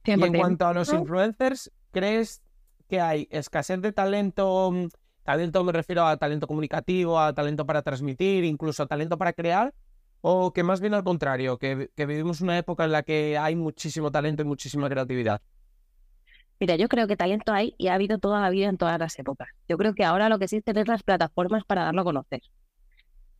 Y 0.04 0.12
en 0.12 0.34
cuanto 0.34 0.68
a 0.68 0.74
los 0.74 0.94
influencers, 0.94 1.72
¿crees 1.92 2.44
que 2.88 3.02
hay 3.02 3.28
escasez 3.32 3.82
de 3.82 3.92
talento? 3.92 4.72
Mm, 4.72 4.88
talento 5.24 5.64
me 5.64 5.72
refiero 5.72 6.06
a 6.06 6.18
talento 6.18 6.48
comunicativo, 6.48 7.20
a 7.20 7.34
talento 7.34 7.66
para 7.66 7.82
transmitir, 7.82 8.44
incluso 8.44 8.84
a 8.84 8.88
talento 8.88 9.18
para 9.18 9.34
crear, 9.34 9.74
o 10.22 10.54
que 10.54 10.64
más 10.64 10.80
bien 10.80 10.94
al 10.94 11.04
contrario, 11.04 11.58
que, 11.58 11.90
que 11.96 12.06
vivimos 12.06 12.42
una 12.42 12.58
época 12.58 12.86
en 12.86 12.92
la 12.92 13.04
que 13.04 13.38
hay 13.38 13.56
muchísimo 13.56 14.12
talento 14.12 14.44
y 14.44 14.46
muchísima 14.46 14.88
creatividad. 14.88 15.42
Mira, 16.60 16.76
yo 16.76 16.88
creo 16.88 17.08
que 17.08 17.16
talento 17.16 17.54
hay 17.54 17.76
y 17.78 17.88
ha 17.88 17.94
habido 17.94 18.18
toda 18.18 18.42
la 18.42 18.50
vida 18.50 18.68
en 18.68 18.78
todas 18.78 19.00
las 19.00 19.18
épocas. 19.20 19.50
Yo 19.68 19.78
creo 19.78 19.94
que 19.94 20.04
ahora 20.04 20.30
lo 20.30 20.40
que 20.40 20.46
existen 20.46 20.78
es 20.78 20.88
las 20.88 21.04
plataformas 21.04 21.64
para 21.66 21.84
darlo 21.84 22.02
a 22.02 22.04
conocer. 22.04 22.42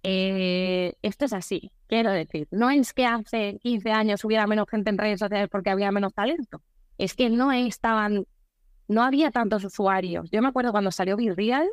Eh, 0.04 0.94
esto 1.02 1.26
es 1.26 1.34
así, 1.34 1.72
quiero 1.88 2.12
decir, 2.12 2.48
no 2.52 2.70
es 2.70 2.94
que 2.94 3.06
hace 3.06 3.58
15 3.62 3.92
años 3.92 4.24
hubiera 4.24 4.48
menos 4.48 4.68
gente 4.70 4.90
en 4.90 4.98
redes 4.98 5.20
sociales 5.20 5.50
porque 5.52 5.70
había 5.70 5.92
menos 5.92 6.14
talento, 6.14 6.62
es 6.98 7.14
que 7.14 7.30
no 7.30 7.52
estaban, 7.52 8.26
no 8.88 9.04
había 9.04 9.32
tantos 9.32 9.66
usuarios. 9.66 10.30
Yo 10.32 10.42
me 10.42 10.48
acuerdo 10.48 10.72
cuando 10.72 10.92
salió 10.92 11.18
Virreal, 11.18 11.68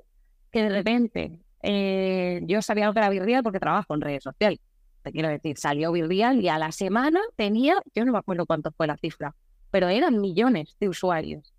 que 0.50 0.62
de 0.62 0.68
repente 0.70 1.40
eh, 1.62 2.40
yo 2.44 2.62
sabía 2.62 2.86
lo 2.86 2.92
que 2.92 3.00
era 3.00 3.10
Virreal 3.10 3.42
porque 3.42 3.60
trabajo 3.60 3.94
en 3.94 4.00
redes 4.00 4.24
sociales. 4.24 4.58
Te 5.02 5.12
quiero 5.12 5.28
decir, 5.28 5.58
salió 5.58 5.92
Virreal 5.92 6.40
y 6.40 6.48
a 6.48 6.58
la 6.58 6.72
semana 6.72 7.20
tenía, 7.36 7.76
yo 7.94 8.04
no 8.04 8.12
me 8.12 8.18
acuerdo 8.18 8.46
cuánto 8.46 8.72
fue 8.72 8.86
la 8.86 8.96
cifra, 8.96 9.34
pero 9.74 9.88
eran 9.88 10.20
millones 10.20 10.76
de 10.78 10.88
usuarios. 10.88 11.52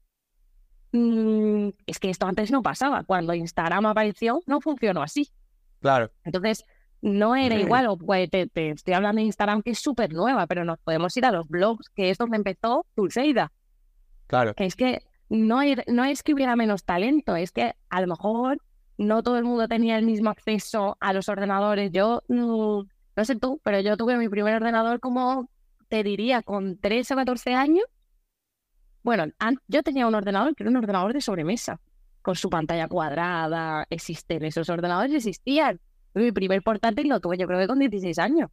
Mm, 0.93 1.71
es 1.85 1.99
que 1.99 2.09
esto 2.09 2.25
antes 2.25 2.49
no 2.49 2.63
pasaba. 2.63 3.03
Cuando 3.03 3.33
Instagram 3.33 3.87
apareció, 3.87 4.41
no 4.45 4.61
funcionó 4.61 5.03
así. 5.03 5.33
Claro. 5.81 6.09
Entonces, 6.23 6.63
no 7.01 7.35
era 7.35 7.55
igual, 7.55 7.87
o 7.87 7.97
pues, 7.97 8.29
te, 8.29 8.49
estoy 8.53 8.93
hablando 8.93 9.19
de 9.19 9.25
Instagram 9.25 9.61
que 9.61 9.71
es 9.71 9.79
súper 9.79 10.13
nueva, 10.13 10.47
pero 10.47 10.63
nos 10.63 10.79
podemos 10.79 11.17
ir 11.17 11.25
a 11.25 11.31
los 11.33 11.49
blogs, 11.49 11.89
que 11.89 12.09
es 12.09 12.17
donde 12.17 12.37
empezó 12.37 12.85
Dulceida. 12.95 13.51
Claro. 14.27 14.53
Que 14.53 14.63
es 14.63 14.77
que 14.77 15.03
no, 15.27 15.59
no 15.87 16.05
es 16.05 16.23
que 16.23 16.33
hubiera 16.33 16.55
menos 16.55 16.85
talento, 16.85 17.35
es 17.35 17.51
que 17.51 17.75
a 17.89 17.99
lo 17.99 18.07
mejor 18.07 18.59
no 18.97 19.23
todo 19.23 19.37
el 19.37 19.43
mundo 19.43 19.67
tenía 19.67 19.97
el 19.97 20.05
mismo 20.05 20.29
acceso 20.29 20.95
a 21.01 21.11
los 21.11 21.27
ordenadores. 21.27 21.91
Yo, 21.91 22.23
mm, 22.29 22.79
no 23.17 23.25
sé 23.25 23.35
tú, 23.35 23.59
pero 23.61 23.81
yo 23.81 23.97
tuve 23.97 24.15
mi 24.15 24.29
primer 24.29 24.55
ordenador 24.55 25.01
como, 25.01 25.49
te 25.89 26.01
diría, 26.01 26.43
con 26.43 26.77
13 26.77 27.13
o 27.13 27.17
14 27.17 27.53
años. 27.55 27.83
Bueno, 29.05 29.25
yo 29.67 29.83
tenía 29.83 30.07
un 30.07 30.15
ordenador 30.15 30.55
que 30.55 30.63
era 30.63 30.71
un 30.71 30.77
ordenador 30.77 31.13
de 31.13 31.21
sobremesa 31.21 31.79
con 32.23 32.33
su 32.33 32.49
pantalla 32.49 32.87
cuadrada, 32.87 33.85
existen 33.91 34.43
esos 34.43 34.67
ordenadores, 34.67 35.13
existían. 35.13 35.79
Mi 36.15 36.31
primer 36.31 36.63
portátil 36.63 37.09
lo 37.09 37.19
tuve 37.19 37.37
yo 37.37 37.45
creo 37.45 37.59
que 37.59 37.67
con 37.67 37.77
16 37.77 38.17
años. 38.17 38.49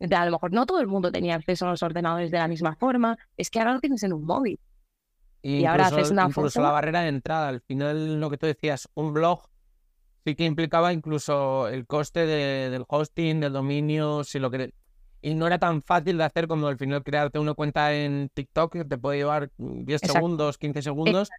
a 0.00 0.24
lo 0.24 0.32
mejor 0.32 0.52
no 0.52 0.66
todo 0.66 0.80
el 0.80 0.88
mundo 0.88 1.12
tenía 1.12 1.36
acceso 1.36 1.68
a 1.68 1.70
los 1.70 1.82
ordenadores 1.84 2.32
de 2.32 2.38
la 2.38 2.48
misma 2.48 2.74
forma, 2.74 3.16
es 3.36 3.50
que 3.50 3.60
ahora 3.60 3.74
lo 3.74 3.78
tienes 3.78 4.02
en 4.02 4.14
un 4.14 4.24
móvil. 4.24 4.58
y 5.42 5.64
ahora 5.64 5.86
haces 5.86 6.10
una 6.10 6.26
incluso 6.26 6.60
la 6.60 6.72
barrera 6.72 7.02
de 7.02 7.10
entrada, 7.10 7.46
al 7.46 7.60
final 7.60 8.18
lo 8.18 8.30
que 8.30 8.38
tú 8.38 8.46
decías, 8.46 8.88
un 8.94 9.12
blog 9.12 9.48
sí 10.24 10.34
que 10.34 10.44
implicaba 10.44 10.92
incluso 10.92 11.68
el 11.68 11.86
coste 11.86 12.26
del 12.26 12.84
hosting, 12.88 13.38
del 13.38 13.52
dominio, 13.52 14.24
si 14.24 14.40
lo 14.40 14.50
que 14.50 14.74
y 15.22 15.34
no 15.34 15.46
era 15.46 15.58
tan 15.58 15.80
fácil 15.82 16.18
de 16.18 16.24
hacer 16.24 16.48
como 16.48 16.66
al 16.66 16.76
final 16.76 17.02
crearte 17.02 17.38
una 17.38 17.54
cuenta 17.54 17.94
en 17.94 18.28
TikTok 18.34 18.72
que 18.72 18.84
te 18.84 18.98
puede 18.98 19.18
llevar 19.18 19.50
10 19.56 20.00
segundos, 20.00 20.58
15 20.58 20.82
segundos. 20.82 21.30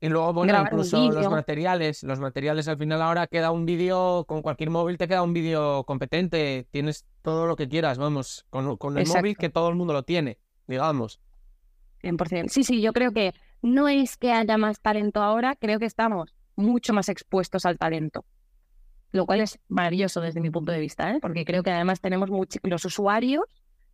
Y 0.00 0.08
luego, 0.08 0.32
bueno, 0.32 0.60
incluso 0.60 1.10
los 1.10 1.30
materiales, 1.30 2.02
los 2.02 2.18
materiales 2.18 2.68
al 2.68 2.76
final 2.76 3.00
ahora 3.00 3.26
queda 3.26 3.50
un 3.50 3.64
vídeo, 3.64 4.24
con 4.26 4.42
cualquier 4.42 4.70
móvil 4.70 4.98
te 4.98 5.08
queda 5.08 5.22
un 5.22 5.32
vídeo 5.32 5.84
competente, 5.84 6.66
tienes 6.70 7.06
todo 7.22 7.46
lo 7.46 7.56
que 7.56 7.68
quieras, 7.68 7.96
vamos, 7.96 8.46
con, 8.50 8.76
con 8.76 8.98
el 8.98 9.06
móvil 9.06 9.36
que 9.36 9.48
todo 9.48 9.68
el 9.68 9.74
mundo 9.74 9.92
lo 9.92 10.02
tiene, 10.02 10.38
digamos. 10.66 11.20
100%. 12.02 12.48
Sí, 12.48 12.62
sí, 12.62 12.82
yo 12.82 12.92
creo 12.92 13.12
que 13.12 13.32
no 13.62 13.88
es 13.88 14.16
que 14.16 14.32
haya 14.32 14.58
más 14.58 14.80
talento 14.80 15.22
ahora, 15.22 15.56
creo 15.56 15.78
que 15.78 15.86
estamos 15.86 16.34
mucho 16.56 16.92
más 16.92 17.08
expuestos 17.08 17.66
al 17.66 17.78
talento, 17.78 18.24
lo 19.16 19.26
cual 19.26 19.40
es 19.40 19.58
maravilloso 19.68 20.20
desde 20.20 20.40
mi 20.40 20.50
punto 20.50 20.72
de 20.72 20.78
vista, 20.78 21.10
¿eh? 21.10 21.18
porque 21.20 21.44
creo 21.44 21.62
que 21.62 21.70
además 21.70 22.00
tenemos 22.00 22.28
los 22.62 22.84
usuarios, 22.84 23.44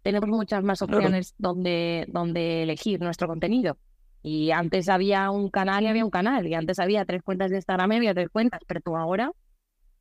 tenemos 0.02 0.28
muchas 0.28 0.62
más 0.64 0.82
opciones 0.82 1.34
donde, 1.38 2.06
donde 2.08 2.64
elegir 2.64 3.00
nuestro 3.00 3.28
contenido. 3.28 3.78
Y 4.22 4.50
antes 4.50 4.88
había 4.88 5.30
un 5.30 5.48
canal 5.48 5.84
y 5.84 5.86
había 5.86 6.04
un 6.04 6.10
canal, 6.10 6.46
y 6.46 6.54
antes 6.54 6.78
había 6.78 7.04
tres 7.04 7.22
cuentas 7.22 7.50
de 7.50 7.56
Instagram 7.56 7.92
y 7.92 7.96
había 7.96 8.14
tres 8.14 8.28
cuentas, 8.30 8.60
pero 8.66 8.80
tú 8.80 8.96
ahora, 8.96 9.32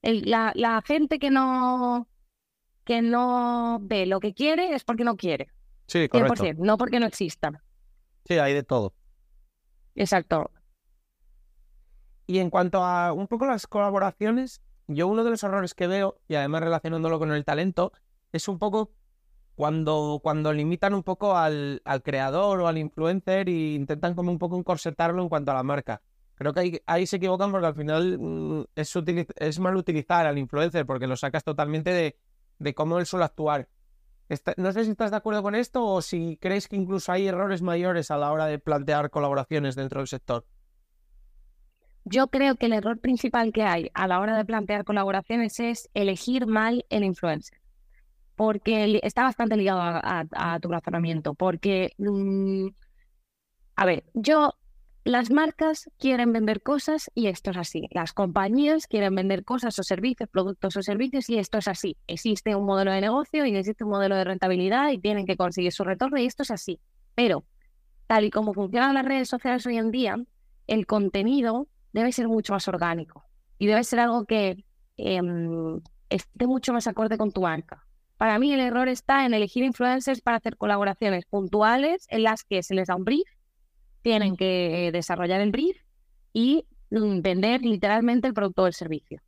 la, 0.01 0.51
la 0.55 0.81
gente 0.86 1.19
que 1.19 1.29
no, 1.29 2.07
que 2.84 3.01
no 3.01 3.79
ve 3.81 4.05
lo 4.05 4.19
que 4.19 4.34
quiere 4.34 4.73
es 4.73 4.84
porque 4.84 5.03
no 5.03 5.15
quiere. 5.15 5.49
Sí, 5.88 6.07
correcto. 6.07 6.45
no 6.57 6.77
porque 6.77 6.99
no 6.99 7.05
exista. 7.05 7.51
Sí, 8.25 8.38
hay 8.38 8.53
de 8.53 8.63
todo. 8.63 8.93
Exacto. 9.95 10.51
Y 12.27 12.39
en 12.39 12.49
cuanto 12.49 12.84
a 12.84 13.12
un 13.12 13.27
poco 13.27 13.45
las 13.45 13.67
colaboraciones, 13.67 14.62
yo 14.95 15.08
uno 15.08 15.23
de 15.23 15.32
los 15.32 15.43
errores 15.43 15.73
que 15.73 15.88
veo, 15.88 16.19
y 16.27 16.36
además 16.36 16.62
relacionándolo 16.62 17.19
con 17.19 17.32
el 17.32 17.45
talento, 17.45 17.91
es 18.32 18.47
un 18.47 18.60
poco 18.60 18.93
cuando, 19.56 20.19
cuando 20.23 20.54
limitan 20.54 20.93
un 20.93 21.04
poco 21.04 21.38
al, 21.38 21.82
al, 21.86 22.01
creador 22.01 22.62
o 22.62 22.67
al 22.67 22.77
influencer 22.77 23.49
e 23.49 23.73
intentan 23.73 24.15
como 24.15 24.32
un 24.32 24.39
poco 24.39 24.58
encorsetarlo 24.58 25.21
en 25.21 25.30
cuanto 25.30 25.51
a 25.51 25.56
la 25.56 25.63
marca. 25.63 26.01
Creo 26.41 26.54
que 26.54 26.60
ahí, 26.60 26.82
ahí 26.88 27.06
se 27.06 27.17
equivocan 27.17 27.51
porque 27.51 27.67
al 27.67 27.75
final 27.75 28.17
mm, 28.17 28.63
es, 28.75 29.60
mal 29.60 29.75
utilizar 29.75 30.25
al 30.25 30.39
influencer 30.39 30.88
porque 30.88 31.06
lo 31.06 31.15
sacas 31.15 31.43
totalmente 31.43 31.91
de, 31.91 32.17
de 32.58 32.73
cómo 32.73 32.97
él 32.97 33.06
suele 33.06 33.25
actuar. 33.25 33.69
no 34.58 34.71
sé 34.71 34.86
si 34.86 34.89
estás 34.89 35.12
de 35.12 35.17
acuerdo 35.17 35.43
con 35.43 35.54
esto 35.54 35.86
o 35.86 36.01
si 36.01 36.38
crees 36.41 36.67
que 36.67 36.77
incluso 36.77 37.12
hay 37.12 37.27
errores 37.27 37.62
mayores 37.62 38.09
a 38.09 38.18
la 38.18 38.32
hora 38.32 38.47
de 38.47 38.57
plantear 38.57 39.11
colaboraciones 39.11 39.76
dentro 39.76 39.99
del 39.99 40.07
sector. 40.07 40.45
Yo 42.04 42.28
creo 42.28 42.56
que 42.56 42.66
el 42.66 42.74
error 42.74 42.99
principal 42.99 43.54
que 43.54 43.64
hay 43.64 43.91
a 43.93 44.08
la 44.08 44.20
hora 44.20 44.38
de 44.38 44.45
plantear 44.45 44.86
colaboraciones 44.86 45.60
es 45.60 45.89
elegir 45.93 46.47
mal 46.47 46.86
el 46.89 47.04
influencer 47.04 47.62
porque 48.41 48.99
está 49.04 49.22
bastante 49.22 49.56
ligado 49.56 49.80
a, 49.82 50.60
tu 50.60 50.70
razonamiento, 50.70 51.36
porque, 51.36 51.93
mm, 51.99 52.70
a 53.76 53.86
ver, 53.86 54.04
yo, 54.16 54.56
las 55.04 55.30
marcas 55.30 55.91
quieren 55.99 56.34
vender 56.34 56.64
cosas 56.64 57.12
y 57.14 57.28
esto 57.28 57.52
es 57.52 57.58
así, 57.58 57.88
las 57.91 58.14
compañías 58.14 58.88
quieren 58.88 59.14
vender 59.14 59.43
cosas 59.45 59.78
o 59.78 59.84
servicios, 59.84 60.28
productos 60.28 60.76
o 60.76 60.82
servicios 60.82 61.30
y 61.30 61.38
esto 61.38 61.60
es 61.60 61.68
así, 61.68 61.97
existe 62.08 62.56
un 62.56 62.66
modelo 62.66 62.91
de 62.91 63.02
negocio 63.02 63.45
y 63.45 63.56
existe 63.56 63.84
un 63.84 63.91
modelo 63.91 64.16
de 64.16 64.24
rentabilidad 64.24 64.89
y 64.89 64.97
tienen 64.97 65.28
que 65.28 65.38
conseguir 65.38 65.72
su 65.72 65.84
retorno 65.84 66.18
y 66.18 66.26
esto 66.26 66.41
es 66.41 66.49
así, 66.49 66.80
pero 67.14 67.45
tal 68.08 68.26
y 68.26 68.32
como 68.32 68.56
funcionan 68.56 68.95
las 68.95 69.06
redes 69.06 69.30
sociales 69.30 69.64
hoy 69.68 69.78
en 69.78 69.91
día, 69.91 70.18
el 70.66 70.88
contenido 70.88 71.68
debe 71.93 72.11
ser 72.11 72.27
mucho 72.27 72.53
más 72.53 72.67
orgánico 72.67 73.25
y 73.57 73.67
debe 73.67 73.83
ser 73.83 73.99
algo 73.99 74.25
que 74.25 74.65
em, 74.97 75.81
esté 76.09 76.47
mucho 76.47 76.73
más 76.73 76.87
acorde 76.87 77.17
con 77.17 77.31
tu 77.31 77.41
marca. 77.41 77.85
Para 78.17 78.37
mí 78.37 78.53
el 78.53 78.59
error 78.59 78.87
está 78.87 79.25
en 79.25 79.33
elegir 79.33 79.63
influencers 79.63 80.21
para 80.21 80.37
hacer 80.37 80.57
colaboraciones 80.57 81.25
puntuales 81.25 82.05
en 82.09 82.23
las 82.23 82.43
que 82.43 82.61
se 82.61 82.75
les 82.75 82.87
da 82.87 82.95
un 82.95 83.03
brief, 83.03 83.27
tienen 84.01 84.35
que 84.35 84.89
desarrollar 84.93 85.41
el 85.41 85.51
brief 85.51 85.77
y 86.33 86.65
mm, 86.91 87.21
vender 87.21 87.61
literalmente 87.61 88.27
el 88.27 88.33
producto 88.33 88.63
o 88.63 88.67
el 88.67 88.73
servicio. 88.73 89.21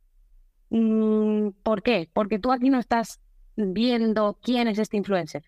Mm, 0.70 1.50
¿Por 1.62 1.82
qué? 1.82 2.08
Porque 2.12 2.38
tú 2.38 2.52
aquí 2.52 2.70
no 2.70 2.78
estás 2.78 3.20
viendo 3.56 4.38
quién 4.42 4.68
es 4.68 4.78
este 4.78 4.96
influencer. 4.96 5.44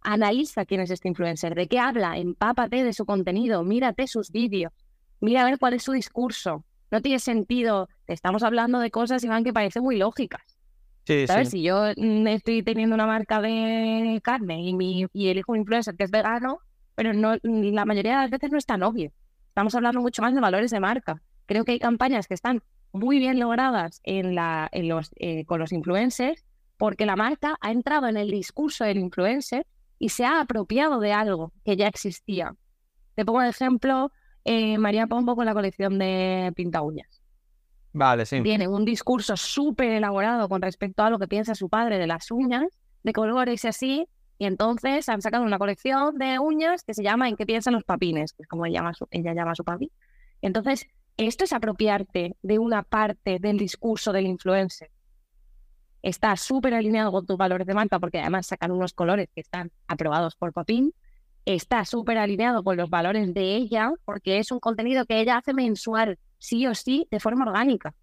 Analiza 0.00 0.64
quién 0.64 0.80
es 0.80 0.90
este 0.90 1.08
influencer, 1.08 1.54
de 1.54 1.68
qué 1.68 1.78
habla, 1.78 2.18
empápate 2.18 2.84
de 2.84 2.92
su 2.92 3.04
contenido, 3.04 3.64
mírate 3.64 4.06
sus 4.06 4.30
vídeos, 4.30 4.72
mira 5.20 5.42
a 5.42 5.44
ver 5.44 5.58
cuál 5.58 5.74
es 5.74 5.82
su 5.82 5.92
discurso. 5.92 6.64
No 6.90 7.02
tiene 7.02 7.18
sentido, 7.18 7.88
estamos 8.06 8.42
hablando 8.42 8.78
de 8.78 8.90
cosas, 8.90 9.22
Iván, 9.24 9.44
que 9.44 9.52
parecen 9.52 9.82
muy 9.82 9.96
lógicas. 9.96 10.42
Sí, 11.04 11.26
¿Sabes? 11.26 11.50
sí. 11.50 11.58
Si 11.58 11.62
yo 11.62 11.92
mm, 11.96 12.26
estoy 12.28 12.62
teniendo 12.62 12.94
una 12.94 13.06
marca 13.06 13.40
de 13.40 14.20
carne 14.22 14.62
y, 14.62 14.74
mi, 14.74 15.06
y 15.12 15.28
elijo 15.28 15.52
un 15.52 15.58
influencer 15.58 15.96
que 15.96 16.04
es 16.04 16.10
vegano, 16.10 16.58
pero 16.94 17.12
no, 17.12 17.36
la 17.42 17.84
mayoría 17.84 18.12
de 18.12 18.22
las 18.22 18.30
veces 18.30 18.50
no 18.50 18.58
es 18.58 18.66
tan 18.66 18.82
obvio. 18.82 19.12
Estamos 19.48 19.74
hablando 19.74 20.00
mucho 20.00 20.22
más 20.22 20.34
de 20.34 20.40
valores 20.40 20.70
de 20.70 20.80
marca. 20.80 21.22
Creo 21.46 21.64
que 21.64 21.72
hay 21.72 21.78
campañas 21.78 22.26
que 22.26 22.34
están 22.34 22.62
muy 22.92 23.18
bien 23.18 23.38
logradas 23.38 24.00
en 24.04 24.34
la, 24.34 24.68
en 24.72 24.88
los, 24.88 25.10
eh, 25.16 25.44
con 25.44 25.60
los 25.60 25.72
influencers 25.72 26.44
porque 26.76 27.06
la 27.06 27.16
marca 27.16 27.56
ha 27.60 27.72
entrado 27.72 28.06
en 28.06 28.16
el 28.16 28.30
discurso 28.30 28.84
del 28.84 28.98
influencer 28.98 29.66
y 29.98 30.10
se 30.10 30.24
ha 30.24 30.40
apropiado 30.40 31.00
de 31.00 31.12
algo 31.12 31.52
que 31.64 31.76
ya 31.76 31.88
existía. 31.88 32.54
Te 33.14 33.24
pongo 33.24 33.40
de 33.40 33.48
ejemplo 33.48 34.12
eh, 34.50 34.78
María 34.78 35.06
Pombo 35.06 35.36
con 35.36 35.44
la 35.44 35.52
colección 35.52 35.98
de 35.98 36.50
pinta 36.56 36.80
uñas. 36.80 37.20
Vale, 37.92 38.24
sí. 38.24 38.42
Tiene 38.42 38.66
un 38.66 38.86
discurso 38.86 39.36
súper 39.36 39.92
elaborado 39.92 40.48
con 40.48 40.62
respecto 40.62 41.02
a 41.02 41.10
lo 41.10 41.18
que 41.18 41.28
piensa 41.28 41.54
su 41.54 41.68
padre 41.68 41.98
de 41.98 42.06
las 42.06 42.30
uñas, 42.30 42.64
de 43.02 43.12
colores 43.12 43.62
y 43.64 43.68
así, 43.68 44.08
y 44.38 44.46
entonces 44.46 45.06
han 45.10 45.20
sacado 45.20 45.44
una 45.44 45.58
colección 45.58 46.16
de 46.16 46.38
uñas 46.38 46.82
que 46.82 46.94
se 46.94 47.02
llama 47.02 47.28
¿En 47.28 47.36
qué 47.36 47.44
piensan 47.44 47.74
los 47.74 47.84
papines? 47.84 48.32
Que 48.32 48.44
es 48.44 48.48
como 48.48 48.64
ella 48.64 48.78
llama, 48.78 48.94
su, 48.94 49.06
ella 49.10 49.34
llama 49.34 49.50
a 49.50 49.54
su 49.54 49.64
papi. 49.64 49.92
Entonces, 50.40 50.86
esto 51.18 51.44
es 51.44 51.52
apropiarte 51.52 52.36
de 52.40 52.58
una 52.58 52.84
parte 52.84 53.40
del 53.40 53.58
discurso 53.58 54.12
del 54.12 54.26
influencer. 54.26 54.90
Está 56.00 56.34
súper 56.36 56.72
alineado 56.72 57.12
con 57.12 57.26
tus 57.26 57.36
valores 57.36 57.66
de 57.66 57.74
marca 57.74 57.98
porque 57.98 58.18
además 58.18 58.46
sacan 58.46 58.70
unos 58.70 58.94
colores 58.94 59.28
que 59.34 59.42
están 59.42 59.72
aprobados 59.88 60.36
por 60.36 60.54
Papín. 60.54 60.94
Está 61.48 61.86
súper 61.86 62.18
alineado 62.18 62.62
con 62.62 62.76
los 62.76 62.90
valores 62.90 63.32
de 63.32 63.56
ella 63.56 63.90
porque 64.04 64.36
es 64.38 64.52
un 64.52 64.60
contenido 64.60 65.06
que 65.06 65.18
ella 65.18 65.38
hace 65.38 65.54
mensual, 65.54 66.18
sí 66.36 66.66
o 66.66 66.74
sí, 66.74 67.08
de 67.10 67.20
forma 67.20 67.46
orgánica. 67.46 67.94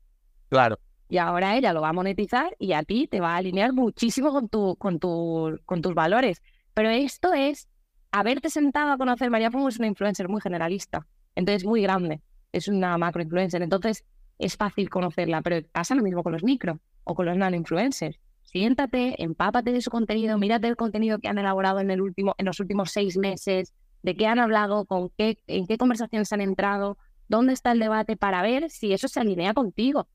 Claro. 0.49 0.79
Y 1.09 1.19
ahora 1.19 1.55
ella 1.55 1.71
lo 1.71 1.81
va 1.81 1.89
a 1.89 1.93
monetizar 1.93 2.55
y 2.57 2.73
a 2.73 2.81
ti 2.81 3.05
te 3.05 3.19
va 3.19 3.35
a 3.35 3.37
alinear 3.37 3.71
muchísimo 3.71 4.31
con, 4.31 4.49
tu, 4.49 4.75
con, 4.77 4.97
tu, 4.97 5.59
con 5.65 5.83
tus 5.83 5.93
valores. 5.93 6.41
Pero 6.73 6.89
esto 6.89 7.33
es 7.33 7.67
haberte 8.11 8.49
sentado 8.49 8.91
a 8.91 8.97
conocer. 8.97 9.29
María 9.29 9.51
Pombo 9.51 9.69
es 9.69 9.77
una 9.77 9.89
influencer 9.89 10.27
muy 10.27 10.41
generalista, 10.41 11.05
entonces 11.35 11.65
muy 11.65 11.83
grande. 11.83 12.21
Es 12.51 12.67
una 12.67 12.97
macro 12.97 13.21
influencer, 13.21 13.61
entonces 13.61 14.05
es 14.39 14.57
fácil 14.57 14.89
conocerla. 14.89 15.43
Pero 15.43 15.63
pasa 15.71 15.93
lo 15.93 16.01
mismo 16.01 16.23
con 16.23 16.33
los 16.33 16.43
micro 16.43 16.79
o 17.03 17.13
con 17.13 17.27
los 17.27 17.37
nano 17.37 17.55
influencers. 17.55 18.19
Siéntate, 18.55 19.21
empápate 19.21 19.73
de 19.73 19.81
su 19.81 19.89
contenido, 19.89 20.37
mírate 20.37 20.69
el 20.69 20.77
contenido 20.77 21.19
que 21.19 21.27
han 21.27 21.37
elaborado 21.37 21.81
en, 21.81 21.91
el 21.91 21.99
último, 21.99 22.35
en 22.37 22.45
los 22.45 22.61
últimos 22.61 22.89
seis 22.89 23.17
meses, 23.17 23.73
de 24.01 24.15
qué 24.15 24.27
han 24.27 24.39
hablado, 24.39 24.85
con 24.85 25.09
qué, 25.17 25.37
en 25.47 25.67
qué 25.67 25.77
conversaciones 25.77 26.31
han 26.31 26.39
entrado, 26.39 26.97
dónde 27.27 27.51
está 27.51 27.73
el 27.73 27.79
debate 27.79 28.15
para 28.15 28.41
ver 28.41 28.69
si 28.69 28.93
eso 28.93 29.09
se 29.09 29.19
alinea 29.19 29.53
contigo. 29.53 30.07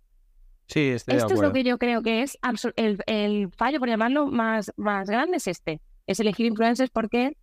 Sí, 0.69 0.89
estoy 0.89 1.17
de 1.17 1.21
Esto 1.21 1.35
es 1.35 1.41
lo 1.41 1.53
que 1.53 1.65
yo 1.65 1.77
creo 1.77 2.01
que 2.01 2.23
es 2.23 2.39
el, 2.77 3.03
el 3.05 3.51
fallo, 3.53 3.79
por 3.79 3.91
llamarlo 3.91 4.29
más, 4.29 4.73
más 4.79 5.11
grande, 5.11 5.37
es 5.37 5.47
este. 5.47 5.83
Es 6.07 6.19
elegir 6.19 6.47
influencers 6.47 6.89
porque 6.89 7.37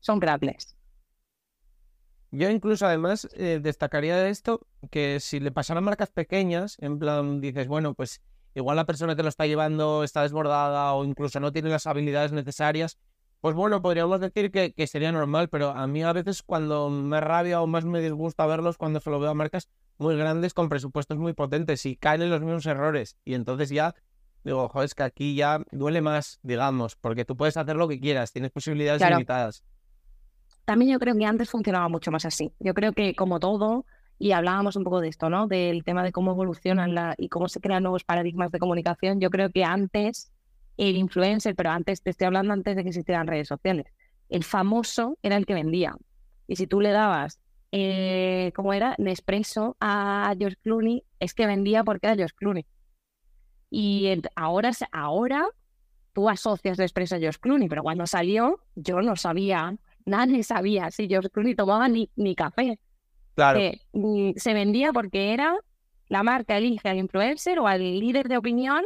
son 0.00 0.20
crapless. 0.20 0.76
Yo 2.30 2.50
incluso 2.50 2.84
además 2.84 3.26
eh, 3.32 3.58
destacaría 3.62 4.18
de 4.18 4.28
esto 4.28 4.66
que 4.90 5.18
si 5.18 5.40
le 5.40 5.50
pasaran 5.50 5.82
marcas 5.82 6.10
pequeñas, 6.10 6.76
en 6.80 6.98
plan 6.98 7.40
dices, 7.40 7.68
bueno, 7.68 7.94
pues 7.94 8.20
igual 8.56 8.76
la 8.76 8.84
persona 8.86 9.14
que 9.14 9.22
lo 9.22 9.28
está 9.28 9.46
llevando 9.46 10.02
está 10.02 10.22
desbordada 10.22 10.92
o 10.94 11.04
incluso 11.04 11.38
no 11.40 11.52
tiene 11.52 11.68
las 11.68 11.86
habilidades 11.86 12.32
necesarias, 12.32 12.98
pues 13.40 13.54
bueno, 13.54 13.82
podríamos 13.82 14.18
decir 14.20 14.50
que, 14.50 14.72
que 14.72 14.86
sería 14.86 15.12
normal, 15.12 15.48
pero 15.48 15.70
a 15.70 15.86
mí 15.86 16.02
a 16.02 16.12
veces 16.12 16.42
cuando 16.42 16.88
me 16.90 17.20
rabia 17.20 17.60
o 17.60 17.66
más 17.66 17.84
me 17.84 18.00
disgusta 18.00 18.46
verlos 18.46 18.78
cuando 18.78 18.98
se 18.98 19.10
lo 19.10 19.20
veo 19.20 19.30
a 19.30 19.34
marcas 19.34 19.68
muy 19.98 20.16
grandes 20.16 20.54
con 20.54 20.68
presupuestos 20.68 21.18
muy 21.18 21.32
potentes 21.34 21.84
y 21.86 21.96
caen 21.96 22.22
en 22.22 22.30
los 22.30 22.40
mismos 22.40 22.66
errores 22.66 23.16
y 23.24 23.34
entonces 23.34 23.68
ya 23.68 23.94
digo, 24.42 24.68
joder, 24.68 24.86
es 24.86 24.94
que 24.94 25.02
aquí 25.02 25.34
ya 25.34 25.60
duele 25.72 26.00
más, 26.00 26.38
digamos, 26.42 26.96
porque 26.96 27.24
tú 27.24 27.36
puedes 27.36 27.56
hacer 27.56 27.76
lo 27.76 27.88
que 27.88 28.00
quieras, 28.00 28.32
tienes 28.32 28.52
posibilidades 28.52 29.00
Claro. 29.00 29.16
limitadas. 29.16 29.64
También 30.64 30.92
yo 30.92 30.98
creo 30.98 31.16
que 31.16 31.24
antes 31.24 31.50
funcionaba 31.50 31.88
mucho 31.88 32.10
más 32.10 32.24
así. 32.24 32.52
Yo 32.58 32.72
creo 32.74 32.92
que 32.92 33.14
como 33.14 33.38
todo, 33.38 33.84
y 34.18 34.32
hablábamos 34.32 34.76
un 34.76 34.84
poco 34.84 35.00
de 35.00 35.08
esto, 35.08 35.28
¿no? 35.30 35.46
Del 35.46 35.84
tema 35.84 36.02
de 36.02 36.12
cómo 36.12 36.32
evolucionan 36.32 36.94
la, 36.94 37.14
y 37.18 37.28
cómo 37.28 37.48
se 37.48 37.60
crean 37.60 37.82
nuevos 37.82 38.04
paradigmas 38.04 38.50
de 38.52 38.58
comunicación. 38.58 39.20
Yo 39.20 39.30
creo 39.30 39.50
que 39.50 39.64
antes 39.64 40.32
el 40.76 40.96
influencer, 40.96 41.54
pero 41.56 41.70
antes 41.70 42.02
te 42.02 42.10
estoy 42.10 42.26
hablando 42.26 42.52
antes 42.52 42.76
de 42.76 42.82
que 42.82 42.88
existieran 42.90 43.26
redes 43.26 43.48
sociales, 43.48 43.86
el 44.28 44.44
famoso 44.44 45.18
era 45.22 45.36
el 45.36 45.46
que 45.46 45.54
vendía. 45.54 45.94
Y 46.46 46.56
si 46.56 46.66
tú 46.66 46.80
le 46.80 46.90
dabas, 46.90 47.40
eh, 47.72 48.52
¿cómo 48.54 48.72
era? 48.72 48.94
Nespresso 48.98 49.76
a 49.80 50.34
George 50.38 50.56
Clooney, 50.62 51.04
es 51.20 51.34
que 51.34 51.46
vendía 51.46 51.84
porque 51.84 52.06
era 52.06 52.16
George 52.16 52.34
Clooney. 52.36 52.66
Y 53.70 54.06
ent- 54.06 54.28
ahora, 54.36 54.70
ahora 54.92 55.46
tú 56.14 56.28
asocias 56.30 56.78
Nespresso 56.78 57.16
a 57.16 57.18
George 57.20 57.40
Clooney, 57.40 57.68
pero 57.68 57.82
cuando 57.82 58.06
salió 58.06 58.60
yo 58.74 59.02
no 59.02 59.16
sabía, 59.16 59.76
nadie 60.06 60.42
sabía 60.44 60.90
si 60.90 61.08
George 61.08 61.30
Clooney 61.30 61.54
tomaba 61.56 61.88
ni, 61.88 62.10
ni 62.16 62.34
café. 62.36 62.78
Claro, 63.36 63.58
Que, 63.60 63.80
mm, 63.92 64.30
se 64.36 64.52
vendía 64.54 64.92
porque 64.92 65.32
era 65.32 65.54
la 66.08 66.22
marca 66.24 66.56
elige 66.58 66.88
al 66.88 66.98
influencer 66.98 67.58
o 67.60 67.68
al 67.68 67.80
líder 68.00 68.26
de 68.28 68.36
opinión 68.38 68.82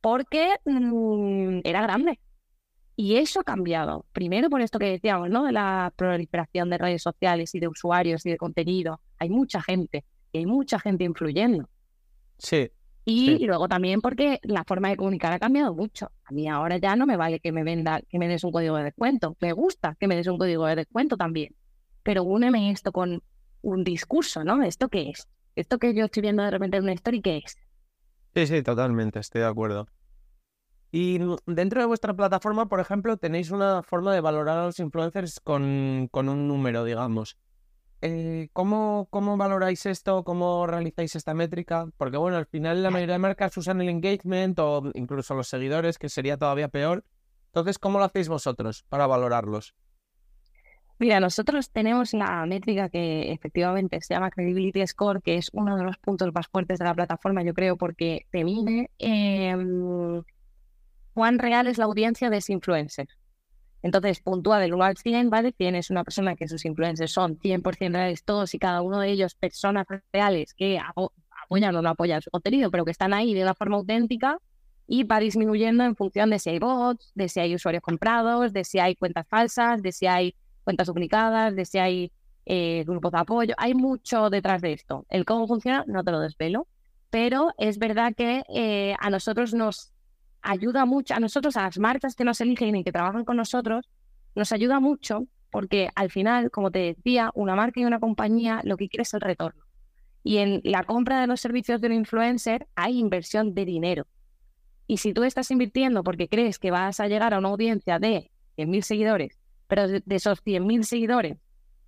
porque 0.00 0.54
mm, 0.64 1.60
era 1.64 1.82
grande. 1.82 2.18
Y 2.96 3.16
eso 3.16 3.40
ha 3.40 3.44
cambiado. 3.44 4.04
Primero 4.12 4.48
por 4.50 4.60
esto 4.60 4.78
que 4.78 4.86
decíamos, 4.86 5.28
¿no? 5.30 5.44
De 5.44 5.52
la 5.52 5.92
proliferación 5.96 6.70
de 6.70 6.78
redes 6.78 7.02
sociales 7.02 7.54
y 7.54 7.60
de 7.60 7.68
usuarios 7.68 8.24
y 8.26 8.30
de 8.30 8.36
contenido. 8.36 9.00
Hay 9.18 9.28
mucha 9.30 9.60
gente 9.62 10.04
y 10.32 10.38
hay 10.38 10.46
mucha 10.46 10.78
gente 10.78 11.04
influyendo. 11.04 11.68
sí. 12.38 12.70
Y 13.06 13.38
Sí. 13.38 13.46
luego 13.46 13.66
también 13.66 14.02
porque 14.02 14.38
la 14.42 14.62
forma 14.64 14.90
de 14.90 14.96
comunicar 14.96 15.32
ha 15.32 15.38
cambiado 15.38 15.74
mucho. 15.74 16.12
A 16.24 16.32
mí 16.32 16.46
ahora 16.48 16.76
ya 16.76 16.94
no 16.96 17.06
me 17.06 17.16
vale 17.16 17.40
que 17.40 17.50
me 17.50 17.64
venda, 17.64 18.02
que 18.08 18.18
me 18.18 18.28
des 18.28 18.44
un 18.44 18.52
código 18.52 18.76
de 18.76 18.84
descuento. 18.84 19.36
Me 19.40 19.52
gusta 19.52 19.96
que 19.98 20.06
me 20.06 20.14
des 20.16 20.26
un 20.28 20.36
código 20.38 20.66
de 20.66 20.76
descuento 20.76 21.16
también. 21.16 21.56
Pero 22.02 22.22
úneme 22.24 22.70
esto 22.70 22.92
con 22.92 23.22
un 23.62 23.84
discurso, 23.84 24.44
¿no? 24.44 24.62
¿Esto 24.62 24.88
qué 24.88 25.10
es? 25.10 25.28
Esto 25.56 25.78
que 25.78 25.94
yo 25.94 26.04
estoy 26.04 26.22
viendo 26.22 26.42
de 26.42 26.50
repente 26.50 26.76
en 26.76 26.84
una 26.84 26.92
story, 26.92 27.20
¿qué 27.20 27.38
es? 27.38 27.58
Sí, 28.34 28.46
sí, 28.46 28.62
totalmente, 28.62 29.18
estoy 29.18 29.42
de 29.42 29.48
acuerdo. 29.48 29.86
Y 30.92 31.20
dentro 31.46 31.80
de 31.80 31.86
vuestra 31.86 32.14
plataforma, 32.14 32.66
por 32.68 32.80
ejemplo, 32.80 33.16
tenéis 33.16 33.50
una 33.50 33.82
forma 33.82 34.12
de 34.12 34.20
valorar 34.20 34.58
a 34.58 34.64
los 34.66 34.80
influencers 34.80 35.40
con, 35.40 36.08
con 36.10 36.28
un 36.28 36.48
número, 36.48 36.84
digamos. 36.84 37.36
Eh, 38.02 38.48
¿cómo, 38.52 39.06
cómo 39.10 39.36
valoráis 39.36 39.84
esto? 39.86 40.24
¿Cómo 40.24 40.66
realizáis 40.66 41.14
esta 41.16 41.34
métrica? 41.34 41.86
Porque 41.96 42.16
bueno, 42.16 42.38
al 42.38 42.46
final 42.46 42.82
la 42.82 42.90
mayoría 42.90 43.14
de 43.14 43.18
marcas 43.18 43.56
usan 43.56 43.80
el 43.82 43.88
engagement 43.88 44.58
o 44.58 44.90
incluso 44.94 45.34
los 45.34 45.48
seguidores, 45.48 45.98
que 45.98 46.08
sería 46.08 46.36
todavía 46.38 46.68
peor. 46.68 47.04
Entonces, 47.46 47.78
¿cómo 47.78 47.98
lo 47.98 48.04
hacéis 48.06 48.28
vosotros 48.28 48.84
para 48.88 49.06
valorarlos? 49.06 49.74
Mira, 51.00 51.18
nosotros 51.18 51.70
tenemos 51.70 52.12
la 52.12 52.44
métrica 52.46 52.90
que 52.90 53.32
efectivamente 53.32 54.00
se 54.02 54.12
llama 54.14 54.30
Credibility 54.30 54.86
Score, 54.86 55.22
que 55.22 55.36
es 55.36 55.48
uno 55.54 55.76
de 55.78 55.82
los 55.84 55.96
puntos 55.98 56.30
más 56.34 56.46
fuertes 56.48 56.78
de 56.78 56.84
la 56.84 56.94
plataforma, 56.94 57.42
yo 57.42 57.54
creo, 57.54 57.76
porque 57.78 58.26
te 58.30 58.44
mide 58.44 58.90
em, 58.98 60.22
cuán 61.14 61.38
real 61.38 61.66
es 61.68 61.78
la 61.78 61.86
audiencia 61.86 62.30
de 62.30 62.38
ese 62.38 62.52
influencer. 62.54 63.08
Entonces, 63.82 64.20
puntúa 64.20 64.58
del 64.60 64.74
1 64.74 64.84
al 64.84 64.96
100, 64.98 65.30
¿vale? 65.30 65.52
100 65.56 65.76
es 65.76 65.90
una 65.90 66.04
persona 66.04 66.36
que 66.36 66.48
sus 66.48 66.64
influencers 66.66 67.12
son 67.12 67.38
100% 67.40 67.98
reales, 67.98 68.24
todos 68.24 68.54
y 68.54 68.58
cada 68.60 68.82
uno 68.82 69.00
de 69.00 69.10
ellos 69.10 69.34
personas 69.36 69.86
reales 70.12 70.54
que 70.54 70.78
apo- 70.80 71.12
apoyan 71.44 71.76
o 71.76 71.82
no 71.82 71.90
apoyan 71.90 72.22
su 72.22 72.30
contenido, 72.30 72.70
pero 72.70 72.84
que 72.84 72.92
están 72.92 73.14
ahí 73.14 73.34
de 73.34 73.42
una 73.44 73.54
forma 73.54 73.76
auténtica 73.76 74.38
y 74.86 75.04
va 75.04 75.20
disminuyendo 75.20 75.84
en 75.84 75.96
función 75.96 76.30
de 76.30 76.38
si 76.38 76.50
hay 76.50 76.58
bots, 76.58 77.12
de 77.14 77.28
si 77.28 77.40
hay 77.40 77.54
usuarios 77.54 77.82
comprados, 77.82 78.52
de 78.52 78.64
si 78.64 78.78
hay 78.80 78.96
cuentas 78.96 79.26
falsas, 79.28 79.82
de 79.82 79.92
si 79.92 80.06
hay 80.06 80.34
cuentas 80.64 80.86
duplicadas, 80.86 81.54
de 81.54 81.64
si 81.64 81.78
hay 81.78 82.12
eh, 82.46 82.84
grupos 82.86 83.12
de 83.12 83.18
apoyo. 83.18 83.54
Hay 83.58 83.74
mucho 83.74 84.30
detrás 84.30 84.62
de 84.62 84.72
esto. 84.72 85.06
El 85.08 85.24
cómo 85.24 85.46
funciona 85.46 85.84
no 85.86 86.02
te 86.04 86.10
lo 86.10 86.20
desvelo, 86.20 86.66
pero 87.10 87.52
es 87.58 87.78
verdad 87.78 88.14
que 88.16 88.42
eh, 88.54 88.94
a 88.98 89.10
nosotros 89.10 89.54
nos 89.54 89.92
ayuda 90.42 90.84
mucho, 90.84 91.14
a 91.14 91.20
nosotros, 91.20 91.56
a 91.56 91.62
las 91.62 91.78
marcas 91.78 92.14
que 92.14 92.24
nos 92.24 92.40
eligen 92.40 92.76
y 92.76 92.84
que 92.84 92.92
trabajan 92.92 93.24
con 93.24 93.36
nosotros, 93.36 93.88
nos 94.34 94.52
ayuda 94.52 94.80
mucho 94.80 95.26
porque 95.50 95.90
al 95.94 96.10
final, 96.10 96.50
como 96.50 96.70
te 96.70 96.78
decía, 96.78 97.30
una 97.34 97.56
marca 97.56 97.80
y 97.80 97.84
una 97.84 98.00
compañía 98.00 98.60
lo 98.64 98.76
que 98.76 98.88
quiere 98.88 99.02
es 99.02 99.14
el 99.14 99.20
retorno. 99.20 99.64
Y 100.22 100.38
en 100.38 100.60
la 100.64 100.84
compra 100.84 101.20
de 101.20 101.26
los 101.26 101.40
servicios 101.40 101.80
de 101.80 101.88
un 101.88 101.94
influencer 101.94 102.68
hay 102.74 102.98
inversión 102.98 103.54
de 103.54 103.64
dinero. 103.64 104.06
Y 104.86 104.98
si 104.98 105.12
tú 105.12 105.24
estás 105.24 105.50
invirtiendo 105.50 106.04
porque 106.04 106.28
crees 106.28 106.58
que 106.58 106.70
vas 106.70 107.00
a 107.00 107.08
llegar 107.08 107.34
a 107.34 107.38
una 107.38 107.48
audiencia 107.48 107.98
de 107.98 108.30
100.000 108.56 108.82
seguidores, 108.82 109.39
pero 109.70 109.86
de, 109.86 110.02
esos 110.08 110.44
100.000 110.44 110.82
seguidores, 110.82 111.38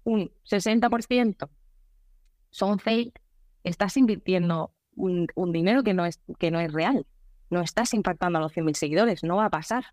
un 0.05 0.31
60% 0.49 1.49
son 2.51 2.79
fake, 2.79 3.21
estás 3.65 3.97
invirtiendo 3.97 4.73
un, 4.95 5.27
dinero 5.53 5.83
que 5.83 5.93
no, 5.93 6.07
es, 6.07 6.21
que 6.39 6.53
no 6.53 6.61
es 6.61 6.73
real. 6.73 7.05
No 7.51 7.61
estás 7.61 7.93
impactando 7.93 8.39
a 8.39 8.43
los 8.43 8.53
100.000 8.53 8.75
seguidores, 8.75 9.25
no 9.25 9.37
va 9.37 9.47
a 9.47 9.51
pasar. 9.51 9.85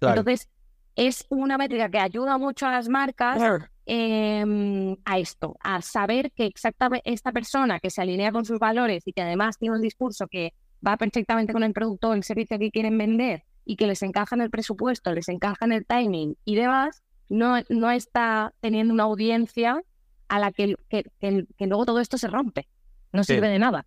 Entonces, 0.00 0.48
es 0.96 1.24
una 1.28 1.56
métrica 1.58 1.88
que 1.88 1.98
ayuda 1.98 2.38
mucho 2.38 2.66
a 2.66 2.72
las 2.72 2.88
marcas 2.88 3.40
em, 3.86 4.96
a 5.04 5.18
esto, 5.18 5.56
a 5.60 5.80
saber 5.80 6.32
que 6.32 6.46
exactamente 6.46 7.08
esta 7.08 7.30
persona 7.30 7.78
que 7.78 7.90
se 7.90 8.02
alinea 8.02 8.32
con 8.32 8.44
sus 8.44 8.58
valores 8.58 9.06
y 9.06 9.12
que 9.12 9.22
además 9.22 9.58
tiene 9.58 9.76
un 9.76 9.80
discurso 9.80 10.26
que 10.26 10.54
va 10.84 10.96
perfectamente 10.96 11.52
con 11.52 11.62
el 11.62 11.72
producto 11.72 12.08
o 12.08 12.14
el 12.14 12.24
servicio 12.24 12.58
que 12.58 12.72
quieren 12.72 12.98
vender 12.98 13.44
y 13.64 13.76
que 13.76 13.86
les 13.86 14.02
encaja 14.02 14.34
en 14.34 14.42
el 14.42 14.50
presupuesto, 14.50 15.12
les 15.12 15.28
encaja 15.28 15.64
en 15.64 15.72
el 15.72 15.86
timing 15.86 16.36
y 16.44 16.56
demás, 16.56 17.02
no, 17.28 17.56
no 17.68 17.90
está 17.90 18.52
teniendo 18.60 18.94
una 18.94 19.04
audiencia 19.04 19.82
a 20.28 20.38
la 20.38 20.52
que, 20.52 20.76
que, 20.88 21.46
luego 21.60 21.84
todo 21.86 22.00
esto 22.00 22.18
se 22.18 22.28
rompe. 22.28 22.68
No 23.12 23.24
sirve 23.24 23.48
de 23.48 23.58
nada. 23.58 23.86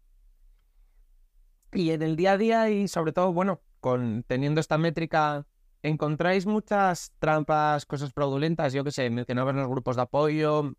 Y 1.73 1.91
en 1.91 2.03
el 2.03 2.15
día 2.15 2.33
a 2.33 2.37
día 2.37 2.69
y 2.69 2.87
sobre 2.87 3.11
todo, 3.11 3.33
bueno, 3.33 3.61
con 3.79 4.23
teniendo 4.27 4.61
esta 4.61 4.77
métrica, 4.77 5.45
¿encontráis 5.81 6.45
muchas 6.45 7.11
trampas, 7.19 7.85
cosas 7.85 8.13
fraudulentas? 8.13 8.73
Yo 8.73 8.83
qué 8.83 8.91
sé, 8.91 9.09
mencionabas 9.09 9.55
los 9.55 9.67
grupos 9.67 9.95
de 9.95 10.03
apoyo, 10.03 10.73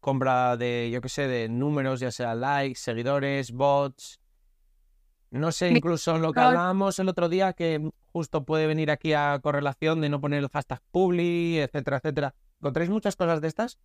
compra 0.00 0.56
de, 0.56 0.90
yo 0.92 1.00
qué 1.00 1.08
sé, 1.08 1.26
de 1.28 1.48
números, 1.48 2.00
ya 2.00 2.10
sea 2.10 2.34
likes, 2.34 2.80
seguidores, 2.80 3.52
bots. 3.52 4.20
No 5.30 5.52
sé, 5.52 5.70
incluso 5.70 6.18
lo 6.18 6.32
que 6.32 6.40
hablábamos 6.40 6.98
el 6.98 7.08
otro 7.08 7.28
día, 7.28 7.52
que 7.52 7.90
justo 8.12 8.44
puede 8.44 8.66
venir 8.66 8.90
aquí 8.90 9.12
a 9.12 9.38
correlación 9.42 10.00
de 10.00 10.08
no 10.08 10.20
poner 10.20 10.38
el 10.38 10.48
hashtag 10.48 10.80
publi, 10.90 11.58
etcétera, 11.58 11.98
etcétera. 11.98 12.34
¿Encontráis 12.60 12.90
muchas 12.90 13.16
cosas 13.16 13.40
de 13.40 13.48
estas? 13.48 13.78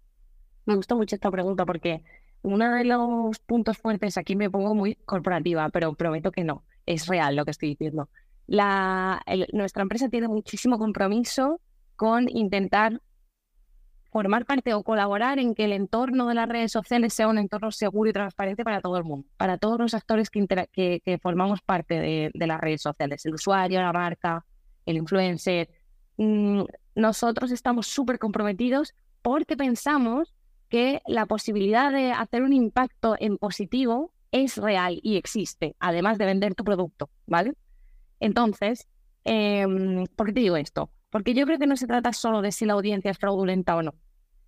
Me 0.66 0.76
gusta 0.76 0.96
mucho 0.96 1.16
esta 1.16 1.32
pregunta 1.32 1.66
porque 1.66 2.04
uno 2.44 2.76
de 2.76 2.86
los 2.86 3.40
puntos 3.40 3.78
fuertes, 3.78 4.18
aquí 4.18 4.36
me 4.36 4.50
pongo 4.50 4.74
muy 4.76 4.96
corporativa, 4.96 5.70
pero 5.70 5.94
prometo 5.94 6.32
que 6.32 6.44
no, 6.44 6.64
es 6.86 7.08
real 7.08 7.36
lo 7.36 7.46
que 7.46 7.52
estoy 7.52 7.70
diciendo. 7.70 8.10
La, 8.48 9.22
nuestra 9.54 9.84
empresa 9.84 10.10
tiene 10.10 10.28
muchísimo 10.28 10.78
compromiso 10.78 11.60
con 11.96 12.28
intentar 12.30 13.02
formar 14.12 14.46
parte 14.46 14.74
o 14.74 14.84
colaborar 14.84 15.40
en 15.40 15.56
que 15.56 15.64
el 15.66 15.72
entorno 15.72 16.28
de 16.28 16.36
las 16.36 16.48
redes 16.48 16.72
sociales 16.72 17.14
sea 17.14 17.30
un 17.30 17.38
entorno 17.38 17.72
seguro 17.72 18.10
y 18.10 18.14
transparente 18.14 18.64
para 18.64 18.82
todo 18.82 18.98
el 18.98 19.06
mundo, 19.06 19.28
para 19.38 19.58
todos 19.58 19.80
los 19.80 19.94
actores 19.94 20.30
que, 20.30 21.20
formamos 21.22 21.62
parte 21.62 22.00
de, 22.34 22.48
las 22.48 22.60
redes 22.60 22.82
sociales, 22.82 23.26
el 23.26 23.36
usuario, 23.36 23.82
la 23.82 23.94
marca, 23.94 24.46
el 24.86 24.98
influencer. 24.98 25.70
Mm, 26.18 26.64
nosotros 26.96 27.52
estamos 27.52 27.88
súper 27.88 28.20
comprometidos 28.20 28.94
porque 29.22 29.56
pensamos 29.56 30.36
que 30.68 31.02
la 31.08 31.26
posibilidad 31.26 31.92
de 31.92 32.12
hacer 32.12 32.44
un 32.44 32.54
impacto 32.54 33.16
en 33.18 33.38
positivo 33.38 34.14
es 34.32 34.58
real 34.58 35.00
y 35.04 35.16
existe, 35.16 35.76
además 35.80 36.18
de 36.18 36.26
vender 36.26 36.54
tu 36.54 36.66
producto, 36.66 37.10
¿vale? 37.28 37.54
Entonces, 38.20 38.88
em, 39.24 40.06
¿por 40.16 40.28
qué 40.28 40.34
te 40.34 40.40
digo 40.42 40.58
esto? 40.58 40.92
Porque 41.12 41.34
yo 41.34 41.46
creo 41.46 41.60
que 41.60 41.68
no 41.68 41.76
se 41.76 41.86
trata 41.86 42.14
solo 42.14 42.42
de 42.42 42.52
si 42.52 42.66
la 42.66 42.74
audiencia 42.74 43.12
es 43.12 43.20
fraudulenta 43.20 43.76
o 43.76 43.84
no. 43.84 43.94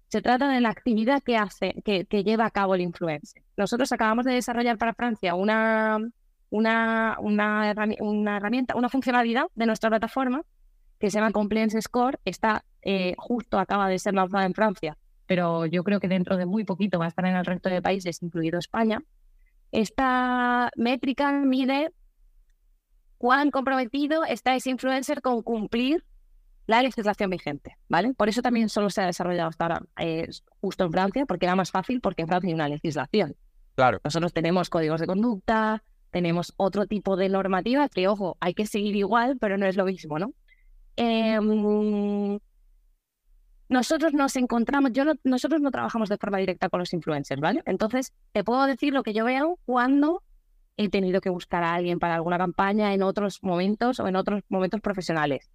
Se 0.08 0.22
trata 0.22 0.48
de 0.48 0.62
la 0.62 0.70
actividad 0.70 1.22
que 1.22 1.38
hace, 1.38 1.76
que, 1.84 2.24
lleva 2.24 2.46
a 2.46 2.52
cabo 2.52 2.76
el 2.76 2.82
influencer. 2.82 3.44
Nosotros 3.58 3.92
acabamos 3.92 4.26
de 4.26 4.34
desarrollar 4.34 4.78
para 4.78 4.94
Francia 4.94 5.36
una, 5.36 6.00
una, 6.50 7.18
una, 7.20 7.70
herramienta, 7.70 8.76
una 8.76 8.90
funcionalidad 8.90 9.46
de 9.56 9.66
nuestra 9.66 9.90
plataforma 9.90 10.42
que 11.00 11.10
se 11.10 11.18
llama 11.18 11.32
Compliance 11.32 11.82
Score. 11.82 12.20
Está 12.26 12.64
eh, 12.82 13.14
justo 13.18 13.60
acaba 13.60 13.90
de 13.90 14.00
ser 14.00 14.14
lanzada 14.14 14.46
en 14.46 14.54
Francia, 14.54 14.98
pero 15.26 15.66
yo 15.66 15.84
creo 15.84 16.00
que 16.00 16.08
dentro 16.08 16.38
de 16.38 16.46
muy 16.46 16.64
poquito 16.64 17.00
va 17.00 17.06
a 17.06 17.08
estar 17.10 17.26
en 17.26 17.36
el 17.36 17.46
resto 17.46 17.70
de 17.70 17.82
países, 17.82 18.22
incluido 18.22 18.60
España. 18.60 19.02
Esta 19.72 20.70
métrica 20.78 21.32
mide 21.32 21.92
cuán 23.18 23.50
comprometido 23.52 24.24
está 24.24 24.56
ese 24.56 24.70
influencer 24.70 25.22
con 25.22 25.42
cumplir 25.42 26.06
la 26.66 26.82
legislación 26.82 27.30
vigente, 27.30 27.78
¿vale? 27.90 28.14
Por 28.14 28.30
eso 28.30 28.42
también 28.42 28.70
solo 28.70 28.90
se 28.90 29.02
ha 29.02 29.06
desarrollado 29.06 29.50
hasta 29.50 29.66
ahora 29.66 29.82
eh, 30.00 30.30
justo 30.62 30.86
en 30.86 30.92
Francia, 30.92 31.26
porque 31.26 31.46
era 31.46 31.56
más 31.56 31.72
fácil, 31.72 32.02
porque 32.02 32.22
en 32.22 32.28
Francia 32.28 32.48
hay 32.48 32.54
una 32.54 32.70
legislación. 32.70 33.36
Claro. 33.76 34.00
Nosotros 34.04 34.34
tenemos 34.34 34.70
códigos 34.70 35.02
de 35.02 35.08
conducta, 35.08 35.84
tenemos 36.12 36.54
otro 36.58 36.86
tipo 36.86 37.18
de 37.18 37.28
normativa 37.28 37.90
que, 37.90 38.08
ojo, 38.08 38.38
hay 38.40 38.54
que 38.54 38.66
seguir 38.66 38.96
igual, 38.96 39.38
pero 39.40 39.58
no 39.58 39.66
es 39.66 39.76
lo 39.76 39.86
mismo, 39.86 40.20
¿no? 40.20 40.34
Em, 40.96 42.40
nosotros 43.68 44.14
nos 44.14 44.36
encontramos, 44.36 44.92
yo 44.94 45.06
nosotros 45.24 45.60
no 45.60 45.72
trabajamos 45.72 46.10
de 46.10 46.18
forma 46.18 46.38
directa 46.38 46.70
con 46.70 46.80
los 46.80 46.94
influencers, 46.94 47.42
¿vale? 47.42 47.64
Entonces, 47.66 48.14
te 48.32 48.44
puedo 48.44 48.66
decir 48.68 48.94
lo 48.94 49.02
que 49.02 49.14
yo 49.14 49.26
veo 49.26 49.58
cuando 49.66 50.22
he 50.78 50.90
tenido 50.90 51.20
que 51.22 51.30
buscar 51.30 51.64
a 51.64 51.74
alguien 51.74 52.00
para 52.00 52.16
alguna 52.16 52.38
campaña 52.38 52.94
en 52.94 53.04
otros 53.04 53.42
momentos 53.42 54.00
o 54.00 54.08
en 54.08 54.16
otros 54.16 54.44
momentos 54.50 54.82
profesionales. 54.82 55.50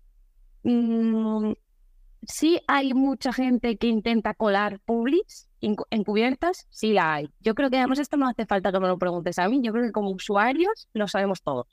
Mm, 0.63 1.53
sí 2.27 2.61
hay 2.67 2.95
mucha 2.95 3.33
gente 3.33 3.77
que 3.77 3.87
intenta 3.87 4.35
colar 4.35 4.81
publics 4.81 5.49
encubiertas, 5.61 6.67
sí 6.71 6.93
la 6.93 7.15
hay. 7.15 7.31
Yo 7.41 7.55
creo 7.55 7.71
que 7.71 7.79
además 7.79 7.99
esto 7.99 8.17
no 8.17 8.29
hace 8.29 8.47
falta 8.47 8.71
que 8.71 8.81
me 8.81 8.89
lo 8.89 8.99
preguntes 8.99 9.39
a 9.39 9.49
mí, 9.49 9.61
yo 9.63 9.73
creo 9.73 9.85
que 9.85 9.93
como 9.93 10.11
usuarios 10.11 10.89
lo 10.93 11.09
sabemos 11.09 11.43
todos. 11.43 11.67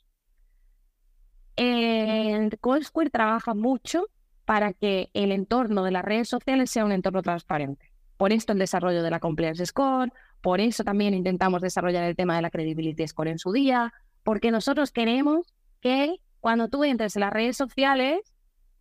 El 1.56 2.52
Square 2.84 3.10
trabaja 3.12 3.54
mucho 3.54 4.08
para 4.46 4.74
que 4.74 5.10
el 5.14 5.32
entorno 5.32 5.84
de 5.84 5.92
las 5.92 6.04
redes 6.04 6.30
sociales 6.30 6.70
sea 6.70 6.86
un 6.86 6.92
entorno 6.92 7.22
transparente. 7.22 7.92
Por 8.18 8.32
esto 8.32 8.54
el 8.54 8.60
desarrollo 8.60 9.04
de 9.04 9.10
la 9.10 9.20
Compliance 9.20 9.66
Score, 9.66 10.12
por 10.42 10.62
eso 10.62 10.84
también 10.84 11.14
intentamos 11.14 11.62
desarrollar 11.62 12.04
el 12.04 12.16
tema 12.16 12.36
de 12.36 12.42
la 12.42 12.50
Credibility 12.50 13.08
Score 13.08 13.30
en 13.30 13.40
su 13.40 13.52
día, 13.52 13.94
porque 14.24 14.52
nosotros 14.52 14.92
queremos 14.92 15.54
que 15.82 16.16
cuando 16.40 16.68
tú 16.68 16.84
entres 16.84 17.16
en 17.16 17.22
las 17.22 17.34
redes 17.34 17.58
sociales 17.58 18.20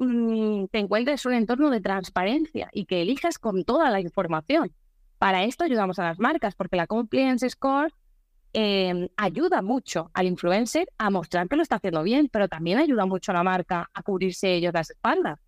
mm, 0.05 0.68
te 0.68 0.78
encuentres 0.78 1.26
un 1.26 1.34
entorno 1.34 1.70
de 1.70 1.80
transparencia 1.80 2.68
y 2.72 2.84
que 2.86 3.02
elijas 3.02 3.38
con 3.38 3.64
toda 3.64 3.90
la 3.90 4.00
información. 4.00 4.72
Para 5.18 5.44
esto 5.44 5.64
ayudamos 5.64 5.98
a 5.98 6.05
las 6.05 6.18
marcas, 6.18 6.55
porque 6.55 6.76
la 6.76 6.86
Compliance 6.86 7.48
Score 7.48 7.92
em, 8.52 9.09
ayuda 9.16 9.62
mucho 9.62 10.11
al 10.14 10.26
influencer 10.26 10.88
a 10.98 11.11
mostrar 11.11 11.48
que 11.48 11.57
lo 11.57 11.62
está 11.62 11.76
haciendo 11.76 12.02
bien, 12.02 12.28
pero 12.30 12.48
también 12.48 12.78
ayuda 12.78 13.07
mucho 13.07 13.32
a 13.32 13.34
la 13.34 13.42
marca 13.42 13.90
a 13.92 14.02
cubrirse 14.02 14.55
ellos 14.55 14.72
las 14.74 14.90
espaldas. 14.90 15.40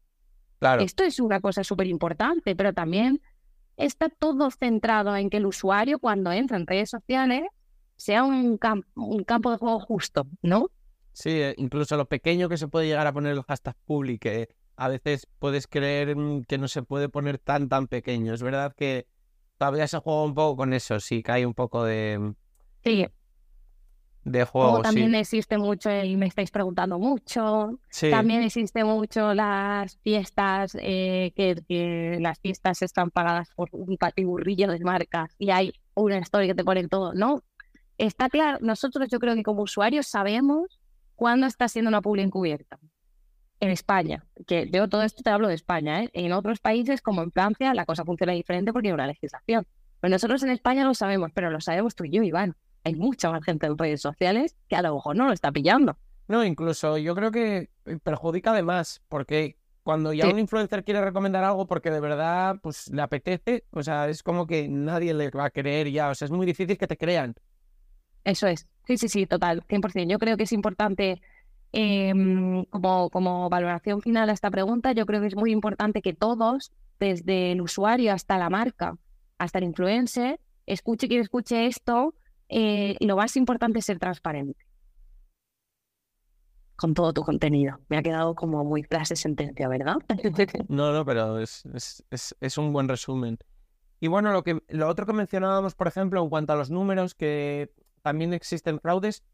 Claro. 0.58 0.82
Esto 0.82 1.04
es 1.04 1.20
una 1.20 1.40
cosa 1.40 1.62
súper 1.62 1.86
importante, 1.86 2.56
pero 2.56 2.72
también 2.72 3.20
está 3.76 4.08
todo 4.08 4.50
centrado 4.50 5.14
en 5.16 5.28
que 5.30 5.36
el 5.36 5.46
usuario 5.46 5.98
cuando 5.98 6.32
entra 6.32 6.56
en 6.56 6.66
redes 6.66 6.90
sociales 6.90 7.42
sea 7.96 8.24
un, 8.24 8.58
un 8.94 9.24
campo 9.24 9.50
de 9.50 9.58
juego 9.58 9.80
justo, 9.80 10.26
¿no? 10.42 10.70
Sí, 11.16 11.30
eh, 11.30 11.54
incluso 11.56 11.96
lo 11.96 12.04
pequeño 12.04 12.50
que 12.50 12.58
se 12.58 12.68
puede 12.68 12.88
llegar 12.88 13.06
a 13.06 13.12
poner 13.14 13.32
el 13.32 13.42
hashtag 13.42 13.74
public, 13.86 14.20
que 14.20 14.48
a 14.76 14.88
veces 14.88 15.26
puedes 15.38 15.66
creer 15.66 16.14
mm, 16.14 16.44
que 16.44 16.58
no 16.58 16.68
se 16.68 16.82
puede 16.82 17.08
poner 17.08 17.38
tan 17.38 17.70
tan 17.70 17.86
pequeño. 17.86 18.34
Es 18.34 18.42
verdad 18.42 18.74
que 18.76 19.06
todavía 19.56 19.88
se 19.88 19.98
juega 19.98 20.24
un 20.24 20.34
poco 20.34 20.58
con 20.58 20.74
eso, 20.74 21.00
sí, 21.00 21.22
que 21.22 21.32
hay 21.32 21.46
un 21.46 21.54
poco 21.54 21.84
de... 21.84 22.34
Sí, 22.84 23.06
de 24.24 24.44
juego. 24.44 24.82
también 24.82 25.14
existe 25.14 25.56
mucho, 25.56 25.88
y 25.90 26.16
me 26.18 26.26
estáis 26.26 26.50
preguntando 26.50 26.98
mucho, 26.98 27.80
también 28.10 28.42
existe 28.42 28.84
mucho 28.84 29.32
las 29.32 29.96
fiestas, 29.98 30.76
eh, 30.78 31.32
que, 31.34 32.18
las 32.20 32.38
fiestas 32.40 32.82
están 32.82 33.10
pagadas 33.10 33.48
por 33.56 33.70
un 33.72 33.96
patiburrillo 33.96 34.70
de 34.70 34.80
marcas 34.80 35.34
y 35.38 35.48
hay 35.48 35.72
una 35.94 36.18
historia 36.18 36.48
que 36.48 36.54
te 36.54 36.64
pone 36.64 36.86
todo, 36.88 37.14
¿no? 37.14 37.42
Está 37.96 38.28
claro, 38.28 38.58
nosotros 38.60 39.08
yo 39.08 39.18
creo 39.18 39.34
que 39.34 39.42
como 39.42 39.62
usuarios 39.62 40.08
sabemos 40.08 40.78
cuándo 41.16 41.46
está 41.46 41.68
siendo 41.68 41.88
una 41.88 42.02
publi 42.02 42.22
encubierta. 42.22 42.78
En 43.58 43.70
España, 43.70 44.24
que 44.46 44.66
veo 44.70 44.88
todo 44.88 45.02
esto, 45.02 45.22
te 45.22 45.30
hablo 45.30 45.48
de 45.48 45.54
España, 45.54 46.04
¿eh? 46.04 46.10
en 46.12 46.32
otros 46.32 46.60
países 46.60 47.00
como 47.00 47.22
en 47.22 47.32
Francia 47.32 47.72
la 47.74 47.86
cosa 47.86 48.04
funciona 48.04 48.34
diferente 48.34 48.72
porque 48.72 48.88
hay 48.88 48.94
una 48.94 49.06
legislación. 49.06 49.66
Pero 50.00 50.10
nosotros 50.12 50.42
en 50.42 50.50
España 50.50 50.84
lo 50.84 50.94
sabemos, 50.94 51.32
pero 51.34 51.50
lo 51.50 51.60
sabemos 51.60 51.94
tú 51.94 52.04
y 52.04 52.10
yo, 52.10 52.22
Iván 52.22 52.54
hay 52.86 52.94
mucha 52.94 53.32
más 53.32 53.44
gente 53.44 53.66
en 53.66 53.76
redes 53.76 54.00
sociales 54.00 54.54
que 54.68 54.76
a 54.76 54.82
lo 54.82 54.94
mejor 54.94 55.16
no 55.16 55.26
lo 55.26 55.32
está 55.32 55.50
pillando. 55.50 55.98
No, 56.28 56.44
incluso 56.44 56.98
yo 56.98 57.16
creo 57.16 57.32
que 57.32 57.70
eh, 57.84 57.98
perjudica 58.00 58.52
además, 58.52 59.02
porque 59.08 59.56
cuando 59.82 60.12
ya 60.12 60.28
un 60.28 60.38
influencer 60.38 60.84
quiere 60.84 61.00
recomendar 61.00 61.42
algo 61.42 61.66
porque 61.66 61.90
de 61.90 61.98
verdad 61.98 62.60
pues 62.62 62.88
le 62.92 63.02
apetece, 63.02 63.64
o 63.70 63.82
sea, 63.82 64.08
es 64.08 64.22
como 64.22 64.46
que 64.46 64.68
nadie 64.68 65.14
le 65.14 65.30
va 65.30 65.46
a 65.46 65.50
creer 65.50 65.90
ya, 65.90 66.10
o 66.10 66.14
sea, 66.14 66.26
es 66.26 66.30
muy 66.30 66.46
difícil 66.46 66.78
que 66.78 66.86
te 66.86 66.96
crean. 66.96 67.34
Eso 68.22 68.46
es, 68.46 68.68
sí, 68.86 68.98
sí, 68.98 69.08
sí, 69.08 69.26
total, 69.26 69.62
100%. 69.68 70.10
Yo 70.10 70.18
creo 70.18 70.36
que 70.36 70.44
es 70.44 70.52
importante, 70.52 71.20
em, 71.72 72.64
como, 72.66 73.10
como 73.10 73.48
valoración 73.48 74.00
final 74.00 74.30
a 74.30 74.32
esta 74.32 74.50
pregunta, 74.50 74.92
yo 74.92 75.06
creo 75.06 75.20
que 75.20 75.28
es 75.28 75.36
muy 75.36 75.52
importante 75.52 76.02
que 76.02 76.14
todos, 76.14 76.72
desde 76.98 77.52
el 77.52 77.60
usuario 77.60 78.12
hasta 78.12 78.38
la 78.38 78.50
marca, 78.50 78.96
hasta 79.38 79.58
el 79.58 79.64
influencer, 79.64 80.40
escuche 80.66 81.08
quien 81.08 81.20
escuche 81.20 81.66
esto, 81.66 82.14
eh, 82.48 82.96
lo 83.00 83.16
más 83.16 83.36
importante 83.36 83.80
es 83.80 83.84
ser 83.86 83.98
transparente 83.98 84.66
con 86.76 86.94
todo 86.94 87.12
tu 87.12 87.22
contenido. 87.22 87.80
Me 87.88 87.96
ha 87.96 88.02
quedado 88.02 88.34
como 88.34 88.62
muy 88.64 88.82
clase 88.82 89.16
sentencia, 89.16 89.66
¿verdad? 89.68 89.96
No, 90.68 90.92
no, 90.92 91.04
pero 91.04 91.38
es, 91.38 91.64
es, 92.40 92.58
un 92.58 92.72
buen 92.72 92.88
resumen. 92.88 93.38
Y 93.98 94.08
bueno, 94.08 94.32
lo, 94.32 94.44
que, 94.44 94.62
lo 94.68 94.88
otro 94.88 95.06
que 95.06 95.14
mencionábamos, 95.14 95.74
por 95.74 95.88
ejemplo, 95.88 96.22
en 96.22 96.28
cuanto 96.28 96.52
a 96.52 96.56
los 96.56 96.70
números, 96.70 97.14
que 97.14 97.72
también 98.06 98.32
existen 98.32 98.78
fraudes, 98.78 99.24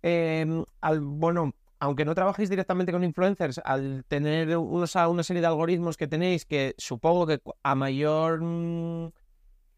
em, 0.00 0.64
al, 0.80 1.00
bueno, 1.00 1.52
aunque 1.78 2.06
no 2.06 2.14
trabajéis 2.14 2.48
directamente 2.48 2.90
con 2.90 3.04
influencers, 3.04 3.60
al 3.62 4.06
tener 4.08 4.56
una 4.56 4.86
serie 5.22 5.42
de 5.42 5.46
algoritmos 5.46 5.98
que 5.98 6.06
tenéis, 6.06 6.46
que 6.46 6.74
supongo 6.78 7.26
que 7.26 7.42
a 7.62 7.74
mayor 7.74 8.40
mm, 8.40 9.12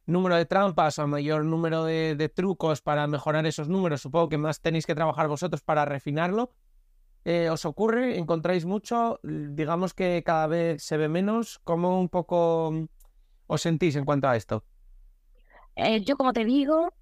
número 0.07 0.37
de 0.37 0.47
trampas 0.47 1.01
a 1.01 1.09
mayor 1.09 1.45
número 1.45 1.83
de, 1.83 2.33
trucos 2.33 2.83
para 2.83 3.09
mejorar 3.09 3.47
esos 3.47 3.69
números, 3.69 4.03
supongo 4.03 4.29
que 4.29 4.39
más 4.39 4.61
tenéis 4.61 4.87
que 4.87 4.95
trabajar 4.95 5.27
vosotros 5.27 5.63
para 5.63 5.85
refinarlo. 5.85 6.53
Eh, 7.25 7.51
¿Os 7.51 7.65
ocurre? 7.65 8.17
¿Encontráis 8.17 8.65
mucho? 8.65 9.19
Digamos 9.25 9.93
que 9.93 10.23
cada 10.25 10.47
vez 10.47 10.85
se 10.85 10.97
ve 10.97 11.09
menos. 11.09 11.59
¿Cómo 11.65 11.99
un 11.99 12.09
poco 12.09 12.71
mm, 12.73 12.85
os 13.49 13.61
sentís 13.61 13.97
en 13.97 14.05
cuanto 14.05 14.29
a 14.29 14.37
esto? 14.37 14.63
Eh, 15.77 16.01
yo, 16.03 16.17
como 16.17 16.33
te 16.33 16.45
digo, 16.45 16.95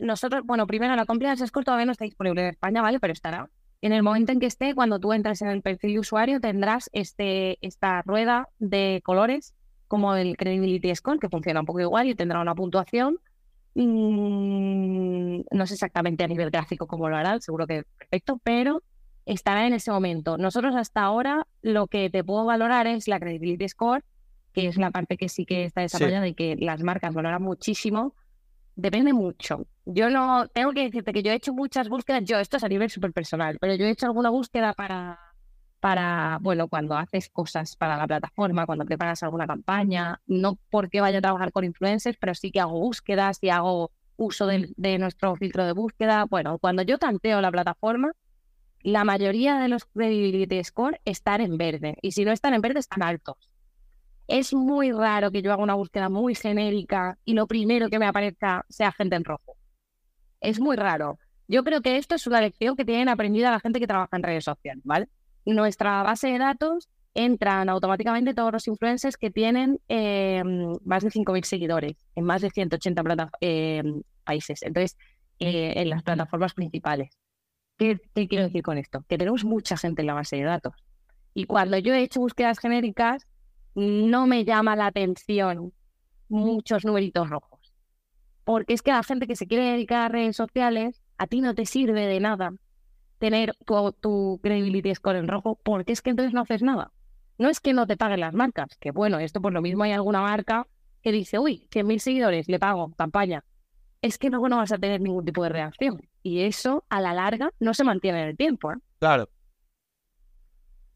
nosotros, 0.00 0.42
bueno, 0.44 0.66
primero 0.66 0.96
la 0.96 1.04
Compliance 1.04 1.46
Score 1.46 1.64
todavía 1.64 1.86
no 1.86 1.92
está 1.92 2.04
disponible 2.04 2.42
en 2.42 2.48
España, 2.48 2.80
¿vale? 2.82 2.98
Pero 2.98 3.12
estará. 3.12 3.50
En 3.82 3.92
el 3.92 4.02
momento 4.02 4.32
en 4.32 4.40
que 4.40 4.46
esté, 4.46 4.74
cuando 4.74 4.98
tú 4.98 5.12
entras 5.12 5.40
en 5.42 5.48
el 5.48 5.62
perfil 5.62 5.94
de 5.94 5.98
usuario, 6.00 6.40
tendrás 6.40 6.90
este, 6.92 7.58
esta 7.66 8.02
rueda 8.02 8.48
de 8.58 9.00
colores 9.04 9.54
como 9.86 10.14
el 10.14 10.36
Credibility 10.36 10.94
Score, 10.94 11.18
que 11.18 11.28
funciona 11.28 11.60
un 11.60 11.66
poco 11.66 11.80
igual 11.80 12.08
y 12.08 12.14
tendrá 12.14 12.40
una 12.40 12.54
puntuación. 12.54 13.18
Mm, 13.74 15.42
no 15.50 15.66
sé 15.66 15.74
exactamente 15.74 16.24
a 16.24 16.28
nivel 16.28 16.50
gráfico 16.50 16.86
cómo 16.86 17.08
lo 17.08 17.16
hará, 17.16 17.40
seguro 17.40 17.66
que 17.66 17.84
perfecto, 17.98 18.40
pero 18.42 18.82
estará 19.26 19.66
en 19.66 19.74
ese 19.74 19.90
momento. 19.90 20.38
Nosotros 20.38 20.74
hasta 20.74 21.02
ahora 21.02 21.46
lo 21.62 21.86
que 21.86 22.10
te 22.10 22.24
puedo 22.24 22.44
valorar 22.44 22.86
es 22.86 23.08
la 23.08 23.20
Credibility 23.20 23.68
Score, 23.68 24.04
que 24.52 24.68
es 24.68 24.76
la 24.76 24.90
parte 24.90 25.16
que 25.16 25.28
sí 25.28 25.46
que 25.46 25.64
está 25.64 25.82
desarrollada 25.82 26.26
y 26.28 26.34
que 26.34 26.56
las 26.56 26.82
marcas 26.82 27.14
valoran 27.14 27.42
muchísimo, 27.42 28.14
depende 28.76 29.12
mucho. 29.12 29.66
Yo 29.84 30.10
no, 30.10 30.48
tengo 30.48 30.72
que 30.72 30.84
decirte 30.84 31.12
que 31.12 31.22
yo 31.22 31.32
he 31.32 31.34
hecho 31.34 31.52
muchas 31.52 31.88
búsquedas, 31.88 32.24
yo, 32.24 32.38
esto 32.38 32.56
es 32.56 32.64
a 32.64 32.68
nivel 32.68 32.90
súper 32.90 33.12
personal, 33.12 33.58
pero 33.60 33.74
yo 33.74 33.84
he 33.86 33.90
hecho 33.90 34.06
alguna 34.06 34.30
búsqueda 34.30 34.72
para, 34.72 35.18
para, 35.80 36.38
bueno, 36.40 36.68
cuando 36.68 36.96
haces 36.96 37.28
cosas 37.28 37.76
para 37.76 37.96
la 37.96 38.06
plataforma, 38.06 38.66
cuando 38.66 38.84
preparas 38.84 39.22
alguna 39.22 39.46
campaña, 39.46 40.20
no 40.26 40.58
porque 40.70 41.00
vaya 41.00 41.18
a 41.18 41.22
trabajar 41.22 41.52
con 41.52 41.64
influencers, 41.64 42.16
pero 42.20 42.34
sí 42.34 42.50
que 42.50 42.60
hago 42.60 42.78
búsquedas 42.78 43.38
y 43.42 43.50
hago 43.50 43.90
uso 44.16 44.46
de, 44.46 44.72
de 44.76 44.98
nuestro 44.98 45.34
filtro 45.36 45.64
de 45.64 45.72
búsqueda. 45.72 46.24
Bueno, 46.24 46.58
cuando 46.58 46.82
yo 46.82 46.98
tanteo 46.98 47.40
la 47.40 47.50
plataforma, 47.50 48.12
la 48.82 49.04
mayoría 49.04 49.58
de 49.58 49.68
los 49.68 49.84
credibility 49.84 50.62
score 50.64 51.00
están 51.04 51.40
en 51.40 51.58
verde 51.58 51.96
y 52.02 52.12
si 52.12 52.24
no 52.24 52.32
están 52.32 52.54
en 52.54 52.60
verde 52.60 52.80
están 52.80 53.02
altos. 53.02 53.49
Es 54.30 54.54
muy 54.54 54.92
raro 54.92 55.32
que 55.32 55.42
yo 55.42 55.52
haga 55.52 55.60
una 55.60 55.74
búsqueda 55.74 56.08
muy 56.08 56.36
genérica 56.36 57.18
y 57.24 57.34
lo 57.34 57.48
primero 57.48 57.88
que 57.88 57.98
me 57.98 58.06
aparezca 58.06 58.64
sea 58.68 58.92
gente 58.92 59.16
en 59.16 59.24
rojo. 59.24 59.56
Es 60.40 60.60
muy 60.60 60.76
raro. 60.76 61.18
Yo 61.48 61.64
creo 61.64 61.82
que 61.82 61.96
esto 61.96 62.14
es 62.14 62.28
una 62.28 62.40
lección 62.40 62.76
que 62.76 62.84
tienen 62.84 63.08
aprendida 63.08 63.50
la 63.50 63.58
gente 63.58 63.80
que 63.80 63.88
trabaja 63.88 64.16
en 64.16 64.22
redes 64.22 64.44
sociales, 64.44 64.84
¿vale? 64.84 65.08
Nuestra 65.44 66.04
base 66.04 66.28
de 66.28 66.38
datos 66.38 66.88
entran 67.12 67.68
automáticamente 67.68 68.32
todos 68.32 68.52
los 68.52 68.68
influencers 68.68 69.16
que 69.16 69.32
tienen 69.32 69.80
eh, 69.88 70.44
más 70.84 71.02
de 71.02 71.10
5.000 71.10 71.42
seguidores 71.42 71.96
en 72.14 72.22
más 72.22 72.40
de 72.40 72.50
180 72.50 73.30
eh, 73.40 73.82
países. 74.22 74.62
Entonces, 74.62 74.96
eh, 75.40 75.72
en 75.74 75.90
las 75.90 76.04
plataformas 76.04 76.54
principales. 76.54 77.10
¿Qué, 77.76 77.98
¿Qué, 78.14 78.28
quiero 78.28 78.44
decir 78.44 78.62
con 78.62 78.78
esto? 78.78 79.04
Que 79.08 79.18
tenemos 79.18 79.44
mucha 79.44 79.76
gente 79.76 80.02
en 80.02 80.06
la 80.06 80.14
base 80.14 80.36
de 80.36 80.44
datos. 80.44 80.74
Y 81.34 81.46
cuando 81.46 81.78
yo 81.78 81.94
he 81.94 82.02
hecho 82.04 82.20
búsquedas 82.20 82.60
genéricas, 82.60 83.26
no 83.74 84.26
me 84.26 84.44
llama 84.44 84.76
la 84.76 84.86
atención 84.86 85.72
muchos 86.28 86.84
numeritos 86.84 87.28
rojos. 87.28 87.74
Porque 88.44 88.72
es 88.72 88.82
que 88.82 88.92
la 88.92 89.02
gente 89.02 89.26
que 89.26 89.36
se 89.36 89.46
quiere 89.46 89.72
dedicar 89.72 90.02
a 90.02 90.08
redes 90.08 90.36
sociales, 90.36 91.02
a 91.18 91.26
ti 91.26 91.40
no 91.40 91.54
te 91.54 91.66
sirve 91.66 92.06
de 92.06 92.20
nada 92.20 92.52
tener 93.18 93.54
tu, 93.66 93.92
tu 94.00 94.40
credibility 94.42 94.94
score 94.94 95.16
en 95.16 95.28
rojo, 95.28 95.60
porque 95.62 95.92
es 95.92 96.02
que 96.02 96.10
entonces 96.10 96.32
no 96.32 96.40
haces 96.40 96.62
nada. 96.62 96.90
No 97.38 97.48
es 97.48 97.60
que 97.60 97.72
no 97.72 97.86
te 97.86 97.96
paguen 97.96 98.20
las 98.20 98.34
marcas, 98.34 98.76
que 98.80 98.90
bueno, 98.90 99.18
esto 99.18 99.40
por 99.40 99.52
lo 99.52 99.62
mismo 99.62 99.84
hay 99.84 99.92
alguna 99.92 100.22
marca 100.22 100.66
que 101.02 101.12
dice, 101.12 101.38
uy, 101.38 101.68
100.000 101.70 101.98
seguidores, 101.98 102.48
le 102.48 102.58
pago, 102.58 102.92
campaña. 102.96 103.44
Es 104.02 104.18
que 104.18 104.30
luego 104.30 104.48
no 104.48 104.56
vas 104.56 104.72
a 104.72 104.78
tener 104.78 105.00
ningún 105.00 105.24
tipo 105.24 105.42
de 105.42 105.50
reacción. 105.50 106.00
Y 106.22 106.40
eso, 106.40 106.84
a 106.88 107.00
la 107.00 107.14
larga, 107.14 107.50
no 107.60 107.74
se 107.74 107.84
mantiene 107.84 108.22
en 108.22 108.28
el 108.28 108.36
tiempo. 108.36 108.72
¿eh? 108.72 108.76
Claro. 108.98 109.28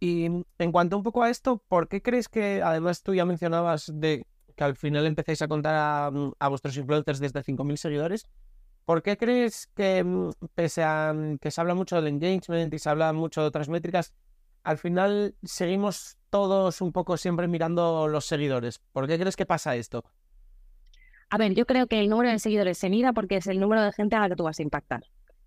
Y 0.05 0.27
en 0.27 0.71
cuanto 0.71 0.99
un 0.99 1.03
poco 1.03 1.23
a 1.23 1.31
esto, 1.31 1.63
¿por 1.67 1.89
qué 1.89 2.03
crees 2.03 2.29
que, 2.29 2.61
además 2.63 3.03
tú 3.03 3.15
ya 3.15 3.25
mencionabas 3.25 3.91
de 3.91 4.27
que 4.55 4.63
al 4.63 4.77
final 4.77 5.07
empecéis 5.07 5.41
a 5.41 5.49
contar 5.49 5.75
a, 5.75 6.49
vuestros 6.51 6.77
influencers 6.77 7.21
desde 7.21 7.43
5.000 7.43 7.79
seguidores? 7.79 8.27
¿Por 8.85 9.03
qué 9.03 9.17
crees 9.17 9.67
que, 9.75 10.05
mm, 10.05 10.33
pese 10.55 10.83
a 10.83 11.15
mm, 11.15 11.39
que 11.39 11.51
se 11.51 11.59
habla 11.59 11.75
mucho 11.75 11.97
del 11.97 12.09
engagement 12.09 12.75
y 12.75 12.79
se 12.79 12.91
habla 12.91 13.15
mucho 13.15 13.41
de 13.41 13.47
otras 13.47 13.71
métricas, 13.71 14.13
al 14.63 14.77
final 14.77 15.37
seguimos 15.43 16.19
todos 16.29 16.83
un 16.83 16.93
poco 16.93 17.17
siempre 17.17 17.49
mirando 17.49 18.07
los 18.07 18.27
seguidores? 18.27 18.81
¿Por 18.93 19.07
qué 19.07 19.19
crees 19.19 19.37
que 19.37 19.47
pasa 19.47 19.75
esto? 19.75 20.05
A 21.31 21.39
ver, 21.39 21.55
yo 21.55 21.65
creo 21.65 21.87
que 21.87 21.99
el 21.99 22.11
número 22.11 22.31
de 22.31 22.39
seguidores 22.39 22.77
se 22.77 22.91
mira 22.91 23.15
porque 23.15 23.37
es 23.37 23.47
el 23.47 23.59
número 23.59 23.81
de 23.81 23.91
gente 23.93 24.17
a 24.17 24.21
la 24.21 24.29
que 24.29 24.37
tú 24.37 24.45
vas 24.45 24.59
a 24.59 24.63
impactar. 24.63 25.03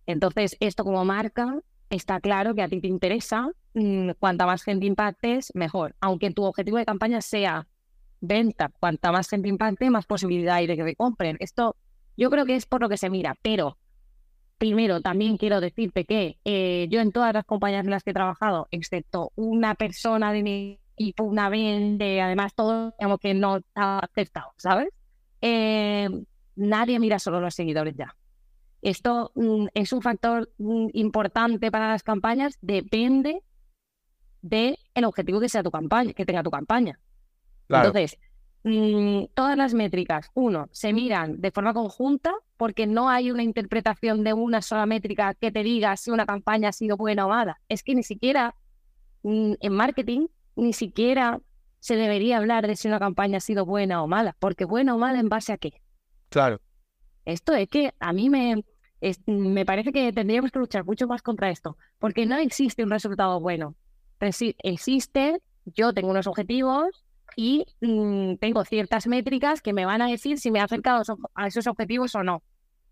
Entonces, 0.08 0.58
esto 0.60 0.84
como 0.84 1.06
marca 1.06 1.60
está 1.90 2.20
claro 2.20 2.56
que 2.56 2.62
a 2.62 2.68
ti 2.68 2.82
te 2.82 2.88
interesa, 2.88 3.52
mm, 3.78 4.12
cuanta 4.20 4.46
más 4.46 4.64
gente 4.64 4.86
impactes, 4.86 5.52
mejor. 5.56 5.96
Aunque 6.02 6.32
tu 6.32 6.44
objetivo 6.44 6.78
de 6.78 6.86
campaña 6.86 7.22
sea 7.22 7.68
venta, 8.20 8.72
cuanta 8.80 9.12
más 9.12 9.30
gente 9.30 9.48
impacte, 9.48 9.90
más 9.90 10.06
posibilidad 10.06 10.56
hay 10.56 10.68
de 10.68 10.76
que 10.76 10.84
te 10.84 10.96
compren. 10.96 11.38
Esto 11.40 11.76
yo 12.18 12.30
creo 12.30 12.46
que 12.46 12.56
es 12.56 12.66
por 12.66 12.82
lo 12.82 12.90
que 12.90 12.98
se 12.98 13.10
mira, 13.10 13.38
pero 13.42 13.78
primero 14.58 15.02
también 15.02 15.38
quiero 15.38 15.62
decirte 15.62 16.06
que 16.06 16.40
eh, 16.44 16.88
yo 16.90 17.00
en 17.00 17.12
todas 17.12 17.34
las 17.34 17.46
compañías 17.46 17.86
en 17.86 17.92
las 17.92 18.04
que 18.04 18.12
he 18.12 18.14
trabajado, 18.14 18.68
excepto 18.72 19.32
una 19.36 19.76
persona 19.76 20.34
de 20.34 20.44
mi 20.44 20.80
equipo, 20.98 21.24
una 21.24 21.50
vende, 21.50 22.22
además 22.22 22.56
todo, 22.56 22.94
digamos 22.98 23.20
que 23.20 23.36
no 23.36 23.58
está 23.58 24.00
aceptado, 24.00 24.52
¿sabes? 24.58 24.90
Eh, 25.42 26.10
nadie 26.56 27.00
mira 27.00 27.20
solo 27.20 27.40
los 27.40 27.54
seguidores 27.54 27.96
ya. 27.96 28.16
Esto 28.82 29.32
mm, 29.36 29.68
es 29.76 29.94
un 29.94 30.02
factor 30.02 30.50
mm, 30.58 30.88
importante 30.94 31.72
para 31.72 31.90
las 31.90 32.04
campañas, 32.04 32.58
depende 32.62 33.44
del 34.42 34.78
el 34.94 35.06
objetivo 35.06 35.40
que 35.40 35.50
sea 35.50 35.64
tu 35.64 35.72
campaña, 35.72 36.14
que 36.14 36.26
tenga 36.26 36.44
tu 36.44 36.52
campaña. 36.52 37.00
Entonces, 37.70 38.18
mm, 38.64 39.26
todas 39.34 39.58
las 39.58 39.74
métricas, 39.74 40.30
uno, 40.34 40.70
se 40.72 40.94
miran 40.94 41.42
de 41.42 41.52
forma 41.52 41.74
conjunta 41.74 42.34
porque 42.56 42.88
no 42.88 43.10
hay 43.10 43.32
una 43.32 43.44
interpretación 43.44 44.24
de 44.24 44.34
una 44.34 44.62
sola 44.62 44.86
métrica 44.86 45.34
que 45.34 45.52
te 45.52 45.64
diga 45.64 45.96
si 45.98 46.12
una 46.12 46.26
campaña 46.26 46.70
ha 46.70 46.74
sido 46.74 46.98
buena 46.98 47.26
o 47.26 47.30
mala. 47.30 47.60
Es 47.68 47.84
que 47.84 47.94
ni 47.96 48.04
siquiera 48.04 48.56
en 49.24 49.74
marketing, 49.74 50.28
ni 50.56 50.74
siquiera 50.74 51.40
se 51.80 51.96
debería 51.96 52.38
hablar 52.38 52.68
de 52.68 52.76
si 52.76 52.88
una 52.88 53.00
campaña 53.00 53.38
ha 53.38 53.42
sido 53.42 53.66
buena 53.66 54.02
o 54.02 54.08
mala, 54.08 54.36
porque 54.40 54.66
buena 54.66 54.96
o 54.96 54.98
mala 54.98 55.20
en 55.20 55.30
base 55.30 55.54
a 55.54 55.58
qué. 55.58 55.82
Claro. 56.30 56.60
Esto 57.26 57.54
es 57.54 57.68
que 57.68 57.94
a 58.00 58.14
mí 58.14 58.30
me, 58.30 58.64
me 59.26 59.66
parece 59.66 59.92
que 59.92 60.12
tendríamos 60.14 60.52
que 60.52 60.60
luchar 60.60 60.86
mucho 60.86 61.08
más 61.08 61.22
contra 61.22 61.50
esto, 61.50 61.78
porque 62.00 62.26
no 62.26 62.38
existe 62.38 62.84
un 62.84 62.90
resultado 62.90 63.40
bueno. 63.40 63.76
Existe, 64.20 65.42
yo 65.66 65.94
tengo 65.94 66.10
unos 66.10 66.28
objetivos 66.28 67.06
y 67.36 67.66
mm, 67.82 68.36
tengo 68.36 68.66
ciertas 68.66 69.08
métricas 69.08 69.62
que 69.62 69.74
me 69.74 69.86
van 69.86 70.02
a 70.02 70.08
decir 70.08 70.40
si 70.40 70.52
me 70.52 70.60
he 70.60 70.62
acercado 70.62 71.04
a 71.36 71.48
esos 71.48 71.68
objetivos 71.68 72.16
o 72.16 72.24
no. 72.24 72.42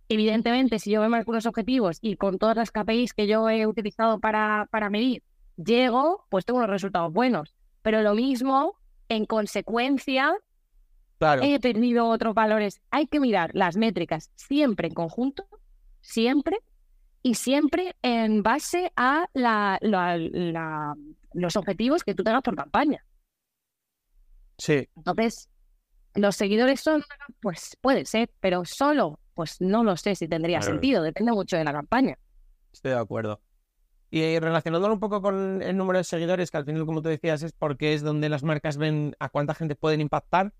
Evidentemente, 0.07 0.77
si 0.77 0.91
yo 0.91 1.01
me 1.01 1.09
marco 1.09 1.31
unos 1.31 1.47
objetivos 1.47 1.97
y 2.01 2.15
con 2.15 2.37
todas 2.37 2.55
las 2.55 2.71
KPIs 2.71 3.13
que 3.13 3.25
yo 3.27 3.49
he 3.49 3.65
utilizado 3.65 4.19
para, 4.19 4.67
para 4.71 4.89
medir, 4.91 5.23
llego, 5.57 6.25
pues 6.29 6.45
tengo 6.45 6.59
unos 6.59 6.69
resultados 6.69 7.11
buenos. 7.11 7.55
Pero 7.81 8.01
lo 8.03 8.13
mismo, 8.13 8.75
en 9.09 9.25
consecuencia, 9.25 10.35
he 11.41 11.59
perdido 11.59 12.07
otros 12.07 12.35
valores. 12.35 12.81
Hay 12.91 13.07
que 13.07 13.19
mirar 13.19 13.51
las 13.53 13.77
métricas 13.77 14.31
siempre 14.35 14.87
en 14.89 14.93
conjunto, 14.93 15.47
siempre, 16.01 16.57
y 17.25 17.33
siempre 17.33 17.95
en 18.03 18.43
base 18.43 18.91
a 18.95 19.25
la, 19.33 19.79
los 21.33 21.55
objetivos 21.55 22.03
que 22.03 22.13
tú 22.13 22.23
tengas 22.23 22.43
por 22.43 22.55
campaña. 22.55 23.03
Sí. 24.59 24.87
Entonces, 24.95 25.49
los 26.13 26.35
seguidores 26.35 26.81
son, 26.81 27.03
pues 27.39 27.79
puede 27.81 28.05
ser, 28.05 28.29
pero 28.39 28.63
solo, 28.63 29.19
pues 29.33 29.59
no 29.59 29.83
lo 29.83 29.97
sé 29.97 30.13
si 30.13 30.27
tendría 30.27 30.61
sentido, 30.61 31.01
depende 31.01 31.31
mucho 31.31 31.57
de 31.57 31.63
la 31.63 31.73
campaña. 31.73 32.15
Estoy 32.71 32.91
de 32.91 32.99
acuerdo. 32.99 33.41
Y 34.11 34.37
relacionándolo 34.37 34.93
un 34.93 34.99
poco 34.99 35.23
con 35.23 35.63
el 35.63 35.75
número 35.75 35.97
de 35.97 36.03
seguidores, 36.03 36.51
que 36.51 36.57
al 36.57 36.65
final, 36.65 36.85
como 36.85 37.01
tú 37.01 37.09
decías, 37.09 37.41
es 37.41 37.53
porque 37.53 37.95
es 37.95 38.03
donde 38.03 38.29
las 38.29 38.43
marcas 38.43 38.77
ven 38.77 39.15
a 39.17 39.29
cuánta 39.29 39.55
gente 39.55 39.75
pueden 39.75 39.99
impactar 39.99 40.53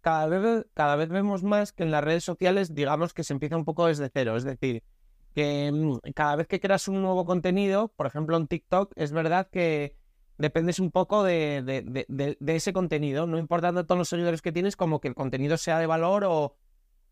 cada 0.00 0.26
vez, 0.26 0.66
cada 0.74 0.96
vez 0.96 1.10
vemos 1.10 1.44
más 1.44 1.72
que 1.72 1.84
en 1.84 1.92
las 1.92 2.02
redes 2.02 2.24
sociales, 2.24 2.74
digamos 2.74 3.14
que 3.14 3.22
se 3.22 3.34
empieza 3.34 3.56
un 3.56 3.64
poco 3.64 3.86
desde 3.86 4.10
cero. 4.12 4.36
Es 4.36 4.42
decir, 4.42 4.82
que 5.34 5.70
mm, 5.72 6.10
cada 6.14 6.36
vez 6.36 6.46
que 6.46 6.60
creas 6.60 6.88
un 6.88 7.02
nuevo 7.02 7.24
contenido, 7.24 7.88
por 7.88 8.06
ejemplo 8.06 8.36
en 8.36 8.46
TikTok, 8.46 8.92
es 8.96 9.12
verdad 9.12 9.48
que, 9.50 9.96
dependes 10.38 10.78
un 10.78 10.90
poco 10.90 11.24
de, 11.24 11.62
de, 12.08 12.56
ese 12.56 12.72
contenido, 12.72 13.26
no 13.26 13.38
importando 13.38 13.84
todos 13.84 13.98
los 13.98 14.08
seguidores 14.08 14.40
que 14.40 14.52
tienes, 14.52 14.76
como 14.76 15.00
que 15.00 15.08
el 15.08 15.14
contenido 15.14 15.56
sea 15.56 15.78
de 15.78 15.86
valor 15.86 16.24
o, 16.24 16.54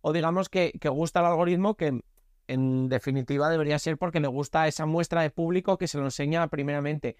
o 0.00 0.12
digamos 0.12 0.48
que, 0.48 0.72
que 0.80 0.88
gusta 0.88 1.20
el 1.20 1.26
algoritmo, 1.26 1.74
que 1.74 2.00
en 2.46 2.88
definitiva 2.88 3.50
debería 3.50 3.78
ser 3.80 3.98
porque 3.98 4.20
le 4.20 4.28
gusta 4.28 4.68
esa 4.68 4.86
muestra 4.86 5.22
de 5.22 5.30
público 5.30 5.76
que 5.76 5.88
se 5.88 5.98
lo 5.98 6.04
enseña 6.04 6.46
primeramente. 6.46 7.16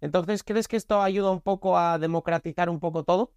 Entonces, 0.00 0.44
¿crees 0.44 0.68
que 0.68 0.76
esto 0.76 1.02
ayuda 1.02 1.32
un 1.32 1.40
poco 1.40 1.76
a 1.76 1.98
democratizar 1.98 2.70
un 2.70 2.78
poco 2.78 3.02
todo? 3.02 3.32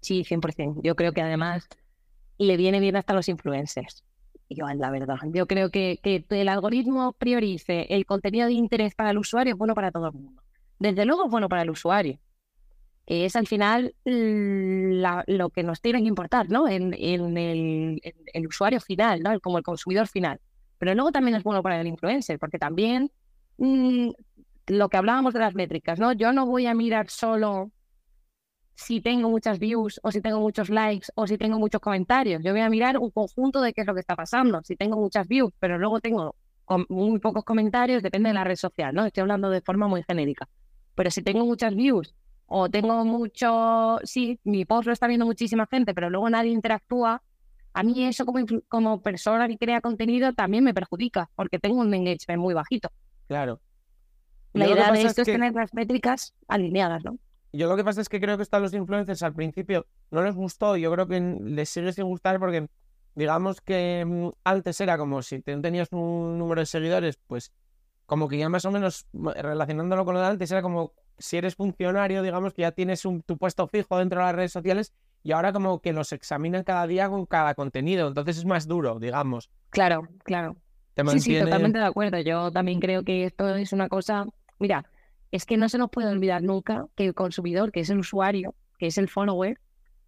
Sí, 0.00 0.24
100%. 0.24 0.80
Yo 0.82 0.96
creo 0.96 1.12
que 1.12 1.20
además 1.20 1.68
le 2.38 2.56
viene 2.56 2.80
bien 2.80 2.96
hasta 2.96 3.12
los 3.12 3.28
influencers. 3.28 4.02
Igual, 4.54 4.78
la 4.78 4.90
verdad. 4.90 5.16
Yo 5.32 5.46
creo 5.46 5.70
que, 5.70 5.98
que 6.02 6.24
el 6.28 6.48
algoritmo 6.48 7.14
priorice 7.14 7.86
el 7.88 8.04
contenido 8.04 8.46
de 8.46 8.52
interés 8.52 8.94
para 8.94 9.10
el 9.10 9.18
usuario 9.18 9.54
es 9.54 9.58
bueno 9.58 9.74
para 9.74 9.90
todo 9.90 10.08
el 10.08 10.12
mundo. 10.12 10.42
Desde 10.78 11.06
luego 11.06 11.24
es 11.24 11.30
bueno 11.30 11.48
para 11.48 11.62
el 11.62 11.70
usuario, 11.70 12.18
que 13.06 13.24
es 13.24 13.34
al 13.34 13.46
final 13.46 13.94
lo 14.04 15.50
que 15.50 15.62
nos 15.62 15.80
tiene 15.80 16.02
que 16.02 16.08
importar, 16.08 16.50
¿no? 16.50 16.68
En, 16.68 16.92
el, 16.92 18.46
usuario 18.46 18.80
final, 18.80 19.22
¿no? 19.22 19.40
Como 19.40 19.56
el 19.58 19.64
consumidor 19.64 20.06
final. 20.06 20.38
Pero 20.78 20.94
luego 20.94 21.12
también 21.12 21.36
es 21.36 21.44
bueno 21.44 21.62
para 21.62 21.80
el 21.80 21.86
influencer, 21.86 22.38
porque 22.38 22.58
también 22.58 23.10
mm, 23.56 24.10
lo 24.66 24.88
que 24.90 24.96
hablábamos 24.98 25.32
de 25.32 25.40
las 25.40 25.54
métricas, 25.54 25.98
¿no? 25.98 26.12
Yo 26.12 26.32
no 26.32 26.44
voy 26.44 26.66
a 26.66 26.74
mirar 26.74 27.08
solo 27.08 27.70
si 28.74 29.00
tengo 29.00 29.28
muchas 29.28 29.58
views 29.58 30.00
o 30.02 30.10
si 30.10 30.20
tengo 30.20 30.40
muchos 30.40 30.70
likes 30.70 31.08
o 31.14 31.26
si 31.26 31.38
tengo 31.38 31.58
muchos 31.58 31.80
comentarios. 31.80 32.42
Yo 32.42 32.52
voy 32.52 32.60
a 32.60 32.70
mirar 32.70 32.98
un 32.98 33.10
conjunto 33.10 33.60
de 33.60 33.72
qué 33.72 33.82
es 33.82 33.86
lo 33.86 33.94
que 33.94 34.00
está 34.00 34.16
pasando. 34.16 34.60
Si 34.64 34.76
tengo 34.76 34.96
muchas 34.96 35.28
views, 35.28 35.52
pero 35.58 35.78
luego 35.78 36.00
tengo 36.00 36.34
muy 36.88 37.18
pocos 37.18 37.44
comentarios, 37.44 38.02
depende 38.02 38.30
de 38.30 38.34
la 38.34 38.44
red 38.44 38.56
social, 38.56 38.94
¿no? 38.94 39.04
Estoy 39.04 39.22
hablando 39.22 39.50
de 39.50 39.60
forma 39.60 39.88
muy 39.88 40.02
genérica. 40.02 40.48
Pero 40.94 41.10
si 41.10 41.22
tengo 41.22 41.44
muchas 41.44 41.74
views 41.74 42.14
o 42.46 42.68
tengo 42.68 43.04
mucho, 43.04 43.98
sí, 44.04 44.38
mi 44.44 44.64
post 44.64 44.86
lo 44.86 44.92
está 44.92 45.06
viendo 45.06 45.26
muchísima 45.26 45.66
gente, 45.66 45.94
pero 45.94 46.10
luego 46.10 46.28
nadie 46.30 46.50
interactúa, 46.50 47.22
a 47.74 47.82
mí 47.82 48.04
eso 48.04 48.26
como, 48.26 48.44
como 48.68 49.00
persona 49.00 49.48
que 49.48 49.56
crea 49.56 49.80
contenido 49.80 50.32
también 50.34 50.64
me 50.64 50.74
perjudica, 50.74 51.30
porque 51.34 51.58
tengo 51.58 51.80
un 51.80 51.92
engagement 51.92 52.40
muy 52.40 52.54
bajito. 52.54 52.90
Claro. 53.28 53.60
La 54.52 54.68
idea 54.68 54.92
de 54.92 55.02
esto 55.02 55.22
es, 55.22 55.26
tener 55.26 55.54
las 55.54 55.72
métricas 55.72 56.34
alineadas, 56.46 57.02
¿no? 57.04 57.18
Yo 57.52 57.68
lo 57.68 57.76
que 57.76 57.84
pasa 57.84 58.00
es 58.00 58.08
que 58.08 58.20
creo 58.20 58.36
que 58.36 58.42
esto 58.42 58.56
a 58.56 58.60
los 58.60 58.72
influencers 58.72 59.22
al 59.22 59.34
principio 59.34 59.86
no 60.10 60.22
les 60.22 60.34
gustó, 60.34 60.76
yo 60.76 60.90
creo 60.92 61.06
que 61.06 61.20
les 61.20 61.68
sigue 61.68 61.92
sin 61.92 62.04
gustar 62.04 62.38
porque 62.38 62.68
digamos 63.14 63.60
que 63.60 64.04
mm, 64.06 64.28
antes 64.44 64.80
era 64.80 64.96
como 64.96 65.22
si 65.22 65.40
tenías 65.40 65.88
un 65.92 66.38
número 66.38 66.62
de 66.62 66.66
seguidores, 66.66 67.18
pues 67.26 67.52
como 68.06 68.28
que 68.28 68.38
ya 68.38 68.48
más 68.48 68.64
o 68.64 68.70
menos 68.70 69.06
relacionándolo 69.12 70.04
con 70.04 70.14
lo 70.14 70.20
de 70.20 70.26
antes 70.26 70.50
era 70.50 70.62
como 70.62 70.92
si 71.18 71.36
eres 71.36 71.54
funcionario, 71.54 72.22
digamos 72.22 72.54
que 72.54 72.62
ya 72.62 72.72
tienes 72.72 73.04
un, 73.04 73.22
tu 73.22 73.36
puesto 73.36 73.66
fijo 73.66 73.98
dentro 73.98 74.20
de 74.20 74.26
las 74.26 74.34
redes 74.34 74.52
sociales 74.52 74.92
y 75.22 75.32
ahora 75.32 75.52
como 75.52 75.80
que 75.80 75.92
los 75.92 76.12
examinan 76.12 76.64
cada 76.64 76.86
día 76.86 77.08
con 77.08 77.26
cada 77.26 77.54
contenido, 77.54 78.08
entonces 78.08 78.38
es 78.38 78.44
más 78.44 78.66
duro, 78.66 78.98
digamos. 78.98 79.50
Claro, 79.70 80.08
claro. 80.24 80.56
Sí, 81.08 81.20
sí, 81.20 81.38
totalmente 81.38 81.78
de 81.78 81.84
acuerdo. 81.84 82.18
Yo 82.20 82.50
también 82.50 82.80
creo 82.80 83.02
que 83.02 83.24
esto 83.24 83.54
es 83.54 83.72
una 83.72 83.88
cosa, 83.88 84.26
mira, 84.58 84.84
es 85.32 85.46
que 85.46 85.56
no 85.56 85.68
se 85.68 85.78
nos 85.78 85.90
puede 85.90 86.08
olvidar 86.08 86.42
nunca 86.42 86.86
que 86.94 87.06
el 87.06 87.14
consumidor, 87.14 87.72
que 87.72 87.80
es 87.80 87.90
el 87.90 87.98
usuario, 87.98 88.54
que 88.78 88.86
es 88.86 88.98
el 88.98 89.08
follower, 89.08 89.58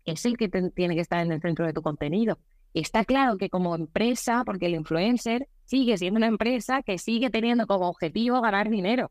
es 0.04 0.24
el 0.26 0.36
que 0.36 0.48
tiene 0.48 0.94
que 0.94 1.00
estar 1.00 1.24
en 1.24 1.32
el 1.32 1.40
centro 1.40 1.66
de 1.66 1.72
tu 1.72 1.82
contenido. 1.82 2.38
está 2.74 3.04
claro 3.04 3.38
que 3.38 3.48
como 3.48 3.74
empresa, 3.74 4.42
porque 4.44 4.66
el 4.66 4.74
influencer 4.74 5.48
sigue 5.64 5.96
siendo 5.96 6.18
una 6.18 6.26
empresa 6.26 6.82
que 6.82 6.98
sigue 6.98 7.30
teniendo 7.30 7.66
como 7.66 7.88
objetivo 7.88 8.40
ganar 8.40 8.68
dinero 8.68 9.10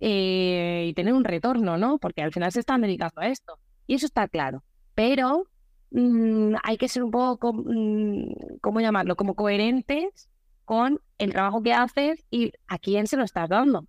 eh, 0.00 0.86
y 0.88 0.94
tener 0.94 1.14
un 1.14 1.24
retorno, 1.24 1.78
¿no? 1.78 1.98
Porque 1.98 2.22
al 2.22 2.32
final 2.32 2.52
se 2.52 2.60
están 2.60 2.82
dedicando 2.82 3.20
a 3.20 3.28
esto. 3.28 3.58
Y 3.86 3.94
eso 3.94 4.06
está 4.06 4.28
claro. 4.28 4.62
Pero 4.94 5.48
mm, 5.90 6.54
hay 6.62 6.76
que 6.76 6.88
ser 6.88 7.02
un 7.02 7.10
poco, 7.10 7.52
mm, 7.52 8.58
¿cómo 8.60 8.80
llamarlo? 8.80 9.16
Como 9.16 9.34
coherentes 9.34 10.28
con 10.64 11.00
el 11.18 11.32
trabajo 11.32 11.62
que 11.62 11.72
haces 11.72 12.24
y 12.30 12.52
a 12.68 12.78
quién 12.78 13.06
se 13.06 13.16
lo 13.16 13.24
estás 13.24 13.48
dando. 13.48 13.86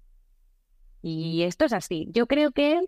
Y 1.08 1.44
esto 1.44 1.64
es 1.64 1.72
así. 1.72 2.10
Yo 2.12 2.28
creo 2.28 2.52
que 2.52 2.82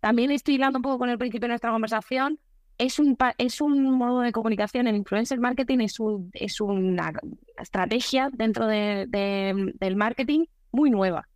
también 0.00 0.30
estoy 0.30 0.56
hilando 0.56 0.78
un 0.78 0.82
poco 0.82 0.98
con 0.98 1.08
el 1.08 1.16
principio 1.16 1.46
de 1.46 1.52
nuestra 1.52 1.70
conversación. 1.70 2.38
Es 2.76 2.98
un, 2.98 3.16
es 3.38 3.60
un 3.62 3.90
modo 3.92 4.20
de 4.20 4.32
comunicación. 4.32 4.86
El 4.86 4.96
influencer 4.96 5.40
marketing 5.40 5.78
es, 5.78 5.98
un, 5.98 6.30
es 6.34 6.60
una 6.60 7.12
estrategia 7.58 8.28
dentro 8.30 8.66
de, 8.66 9.06
del 9.08 9.96
marketing 9.96 10.44
muy 10.70 10.90
nueva. 10.90 11.28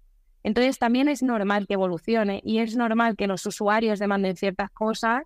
Entonces 0.42 0.78
también 0.78 1.08
es 1.08 1.22
normal 1.22 1.66
que 1.66 1.74
evolucione 1.74 2.42
y 2.44 2.58
es 2.58 2.76
normal 2.76 3.16
que 3.16 3.26
los 3.26 3.46
usuarios 3.46 3.98
demanden 3.98 4.36
ciertas 4.36 4.70
cosas 4.70 5.22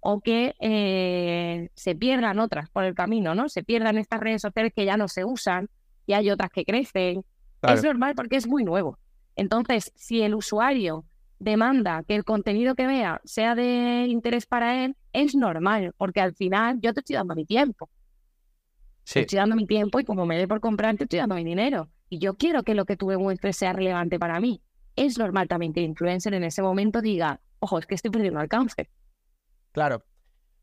o 0.00 0.20
que 0.20 0.54
eh, 0.60 1.70
se 1.74 1.94
pierdan 1.96 2.38
otras 2.38 2.70
por 2.70 2.84
el 2.84 2.94
camino, 2.94 3.34
¿no? 3.34 3.48
Se 3.48 3.64
pierdan 3.64 3.98
estas 3.98 4.20
redes 4.20 4.42
sociales 4.42 4.72
que 4.74 4.84
ya 4.84 4.96
no 4.96 5.08
se 5.08 5.24
usan 5.24 5.68
y 6.06 6.12
hay 6.12 6.30
otras 6.30 6.50
que 6.50 6.64
crecen. 6.64 7.24
Es 7.62 7.82
normal 7.82 8.14
porque 8.14 8.36
es 8.36 8.46
muy 8.46 8.64
nuevo. 8.64 8.98
Entonces, 9.36 9.92
si 9.94 10.22
el 10.22 10.34
usuario 10.34 11.04
demanda 11.38 12.04
que 12.06 12.14
el 12.14 12.24
contenido 12.24 12.74
que 12.74 12.86
vea 12.86 13.20
sea 13.24 13.54
de 13.54 14.06
interés 14.08 14.46
para 14.46 14.84
él, 14.84 14.96
es 15.12 15.34
normal, 15.34 15.94
porque 15.96 16.20
al 16.20 16.34
final 16.34 16.78
yo 16.80 16.94
te 16.94 17.00
estoy 17.00 17.16
dando 17.16 17.34
mi 17.34 17.44
tiempo. 17.44 17.90
Te 19.04 19.20
estoy 19.20 19.38
dando 19.38 19.56
mi 19.56 19.66
tiempo 19.66 19.98
y 19.98 20.04
como 20.04 20.26
me 20.26 20.38
dé 20.38 20.46
por 20.46 20.60
comprar, 20.60 20.96
te 20.96 21.04
estoy 21.04 21.18
dando 21.18 21.34
mi 21.34 21.44
dinero. 21.44 21.88
Y 22.08 22.18
yo 22.18 22.34
quiero 22.34 22.62
que 22.62 22.74
lo 22.74 22.84
que 22.84 22.96
tú 22.96 23.06
me 23.06 23.16
muestres 23.16 23.56
sea 23.56 23.72
relevante 23.72 24.18
para 24.18 24.38
mí. 24.38 24.62
Es 24.94 25.18
normal 25.18 25.48
también 25.48 25.72
que 25.72 25.80
el 25.80 25.86
influencer 25.86 26.34
en 26.34 26.44
ese 26.44 26.62
momento 26.62 27.00
diga, 27.00 27.40
ojo, 27.58 27.78
es 27.78 27.86
que 27.86 27.94
estoy 27.94 28.10
perdiendo 28.10 28.38
alcance. 28.38 28.90
Claro. 29.72 30.04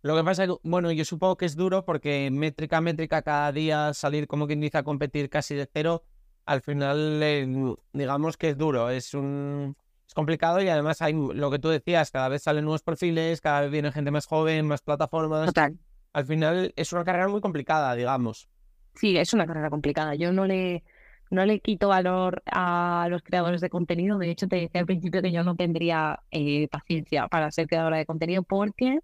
Lo 0.02 0.16
que 0.16 0.24
pasa 0.24 0.44
es 0.44 0.50
que, 0.50 0.56
bueno, 0.64 0.92
yo 0.92 1.04
supongo 1.04 1.36
que 1.36 1.46
es 1.46 1.58
duro 1.58 1.84
porque 1.84 2.30
métrica 2.32 2.80
métrica 2.80 3.22
cada 3.22 3.52
día 3.52 3.94
salir 3.94 4.28
como 4.28 4.48
quien 4.48 4.62
dice 4.62 4.78
a 4.78 4.84
competir 4.84 5.30
casi 5.30 5.56
de 5.56 5.68
cero, 5.72 6.06
al 6.50 6.62
final 6.62 7.22
eh, 7.22 7.48
digamos 7.94 8.36
que 8.36 8.50
es 8.50 8.58
duro, 8.58 8.90
es 8.90 9.14
un 9.14 9.78
es 10.08 10.16
complicado 10.16 10.60
y 10.60 10.68
además 10.68 11.00
hay 11.04 11.14
lo 11.14 11.52
que 11.52 11.60
tú 11.60 11.70
decías, 11.70 12.10
cada 12.10 12.28
vez 12.28 12.42
salen 12.42 12.66
nuevos 12.66 12.82
perfiles, 12.82 13.40
cada 13.40 13.62
vez 13.62 13.72
viene 13.72 13.92
gente 13.92 14.10
más 14.10 14.26
joven, 14.26 14.66
más 14.66 14.82
plataformas. 14.82 15.46
Total. 15.46 15.78
Al 16.12 16.26
final 16.26 16.74
es 16.76 16.92
una 16.92 17.04
carrera 17.04 17.28
muy 17.28 17.40
complicada, 17.40 17.94
digamos. 17.94 18.50
Sí, 18.96 19.16
es 19.16 19.32
una 19.36 19.46
carrera 19.46 19.70
complicada. 19.70 20.16
Yo 20.16 20.34
no 20.34 20.48
le 20.48 20.84
no 21.30 21.46
le 21.46 21.60
quito 21.60 21.90
valor 21.90 22.42
a 22.48 23.06
los 23.12 23.22
creadores 23.22 23.62
de 23.62 23.70
contenido. 23.70 24.18
De 24.18 24.32
hecho, 24.32 24.48
te 24.48 24.56
decía 24.56 24.82
al 24.82 24.88
principio 24.88 25.22
que 25.22 25.32
yo 25.32 25.44
no 25.44 25.56
tendría 25.56 26.20
eh, 26.32 26.68
paciencia 26.70 27.28
para 27.28 27.52
ser 27.52 27.68
creadora 27.68 27.98
de 27.98 28.08
contenido 28.08 28.42
porque 28.42 28.98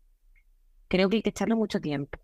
creo 0.88 1.10
que 1.10 1.18
hay 1.18 1.22
que 1.22 1.30
echarle 1.30 1.54
mucho 1.54 1.80
tiempo. 1.80 2.18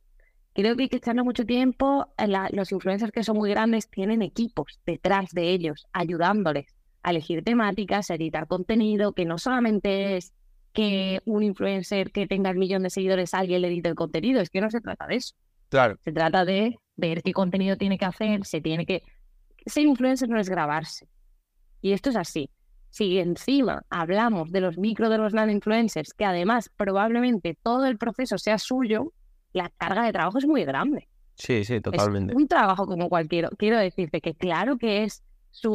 Creo 0.53 0.75
que 0.75 0.83
hay 0.83 0.89
que 0.89 0.97
echarle 0.97 1.23
mucho 1.23 1.45
tiempo. 1.45 2.07
los 2.51 2.71
influencers 2.71 3.11
que 3.11 3.23
son 3.23 3.37
muy 3.37 3.49
grandes 3.49 3.89
tienen 3.89 4.21
equipos 4.21 4.79
detrás 4.85 5.31
de 5.31 5.49
ellos, 5.49 5.87
ayudándoles 5.93 6.75
a 7.03 7.11
elegir 7.11 7.43
temáticas, 7.43 8.11
a 8.11 8.15
editar 8.15 8.47
contenido, 8.47 9.13
que 9.13 9.25
no 9.25 9.37
solamente 9.37 10.17
es 10.17 10.33
que 10.73 11.21
un 11.25 11.43
influencer 11.43 12.11
que 12.11 12.27
tenga 12.27 12.49
el 12.49 12.57
millón 12.57 12.83
de 12.83 12.89
seguidores 12.89 13.33
alguien 13.33 13.61
le 13.61 13.69
edite 13.69 13.89
el 13.89 13.95
contenido, 13.95 14.41
es 14.41 14.49
que 14.49 14.61
no 14.61 14.69
se 14.69 14.81
trata 14.81 15.07
de 15.07 15.15
eso. 15.15 15.35
Claro. 15.69 15.97
Se 16.03 16.11
trata 16.11 16.45
de 16.45 16.79
ver 16.95 17.23
qué 17.23 17.33
contenido 17.33 17.77
tiene 17.77 17.97
que 17.97 18.05
hacer, 18.05 18.45
se 18.45 18.61
tiene 18.61 18.85
que 18.85 19.03
ser 19.65 19.85
influencer 19.85 20.29
no 20.29 20.39
es 20.39 20.49
grabarse. 20.49 21.07
Y 21.81 21.93
esto 21.93 22.09
es 22.09 22.15
así. 22.15 22.49
Si 22.89 23.19
encima 23.19 23.83
hablamos 23.89 24.51
de 24.51 24.61
los 24.61 24.77
micro 24.77 25.09
de 25.09 25.17
los 25.17 25.33
nano 25.33 25.51
influencers, 25.51 26.13
que 26.13 26.25
además 26.25 26.69
probablemente 26.75 27.57
todo 27.61 27.85
el 27.85 27.97
proceso 27.97 28.37
sea 28.37 28.57
suyo, 28.57 29.13
la 29.53 29.69
carga 29.77 30.03
de 30.03 30.11
trabajo 30.11 30.37
es 30.37 30.45
muy 30.45 30.63
grande. 30.63 31.07
Sí, 31.35 31.63
sí, 31.63 31.81
totalmente. 31.81 32.33
Es 32.33 32.37
un 32.37 32.47
trabajo 32.47 32.85
como 32.85 33.09
cualquiera. 33.09 33.49
Quiero 33.57 33.77
decirte 33.77 34.21
que 34.21 34.35
claro 34.35 34.77
que 34.77 35.03
es 35.03 35.23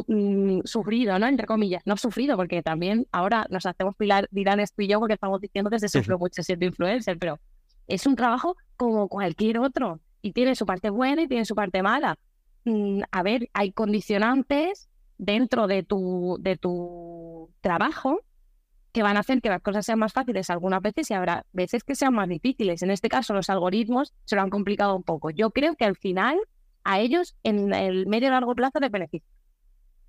mm, 0.07 0.61
sufrido, 0.63 1.19
¿no? 1.19 1.27
Entre 1.27 1.45
comillas. 1.45 1.83
No 1.85 1.97
sufrido, 1.97 2.37
porque 2.37 2.63
también 2.63 3.07
ahora 3.11 3.45
nos 3.49 3.65
hacemos 3.65 3.95
pilar, 3.95 4.27
dirán 4.31 4.59
esto 4.59 4.81
y 4.81 4.87
yo, 4.87 4.99
porque 4.99 5.15
estamos 5.15 5.41
diciendo 5.41 5.69
que 5.69 5.79
se 5.79 5.89
sufre 5.89 6.15
mucho 6.17 6.43
siendo 6.43 6.65
influencer, 6.65 7.17
pero 7.17 7.39
es 7.87 8.05
un 8.05 8.15
trabajo 8.15 8.55
como 8.77 9.07
cualquier 9.07 9.59
otro. 9.59 9.99
Y 10.21 10.31
tiene 10.31 10.55
su 10.55 10.65
parte 10.65 10.89
buena 10.89 11.23
y 11.23 11.27
tiene 11.27 11.45
su 11.45 11.55
parte 11.55 11.81
mala. 11.81 12.17
Mm, 12.65 13.01
a 13.11 13.23
ver, 13.23 13.49
hay 13.53 13.71
condicionantes 13.71 14.89
dentro 15.17 15.67
de 15.67 15.83
tu, 15.83 16.37
de 16.39 16.57
tu 16.57 17.49
trabajo 17.61 18.21
que 18.97 19.03
van 19.03 19.15
a 19.15 19.19
hacer 19.19 19.43
que 19.43 19.49
las 19.49 19.61
cosas 19.61 19.85
sean 19.85 19.99
más 19.99 20.11
fáciles 20.11 20.49
algunas 20.49 20.81
veces 20.81 21.11
y 21.11 21.13
habrá 21.13 21.45
veces 21.53 21.83
que 21.83 21.93
sean 21.93 22.15
más 22.15 22.27
difíciles. 22.27 22.81
En 22.81 22.89
este 22.89 23.09
caso, 23.09 23.31
los 23.35 23.47
algoritmos 23.47 24.11
se 24.25 24.35
lo 24.35 24.41
han 24.41 24.49
complicado 24.49 24.95
un 24.95 25.03
poco. 25.03 25.29
Yo 25.29 25.51
creo 25.51 25.75
que 25.75 25.85
al 25.85 25.95
final 25.95 26.39
a 26.83 26.99
ellos 26.99 27.35
en 27.43 27.75
el 27.75 28.07
medio 28.07 28.29
y 28.29 28.31
largo 28.31 28.55
plazo 28.55 28.79
les 28.79 28.89
beneficia. 28.89 29.29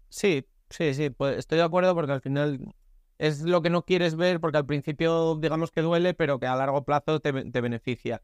Sí, 0.09 0.47
sí, 0.71 0.95
sí, 0.95 1.11
pues 1.11 1.37
estoy 1.37 1.59
de 1.59 1.65
acuerdo 1.65 1.95
porque 1.95 2.13
al 2.13 2.23
final 2.23 2.75
es 3.19 3.43
lo 3.43 3.61
que 3.61 3.69
no 3.69 3.83
quieres 3.83 4.17
ver 4.17 4.41
porque 4.41 4.57
al 4.57 4.65
principio 4.65 5.35
digamos 5.35 5.71
que 5.71 5.83
duele, 5.83 6.15
pero 6.15 6.39
que 6.39 6.47
a 6.47 6.57
largo 6.57 6.87
plazo 6.87 7.21
te, 7.21 7.31
te 7.51 7.61
beneficia. 7.61 8.23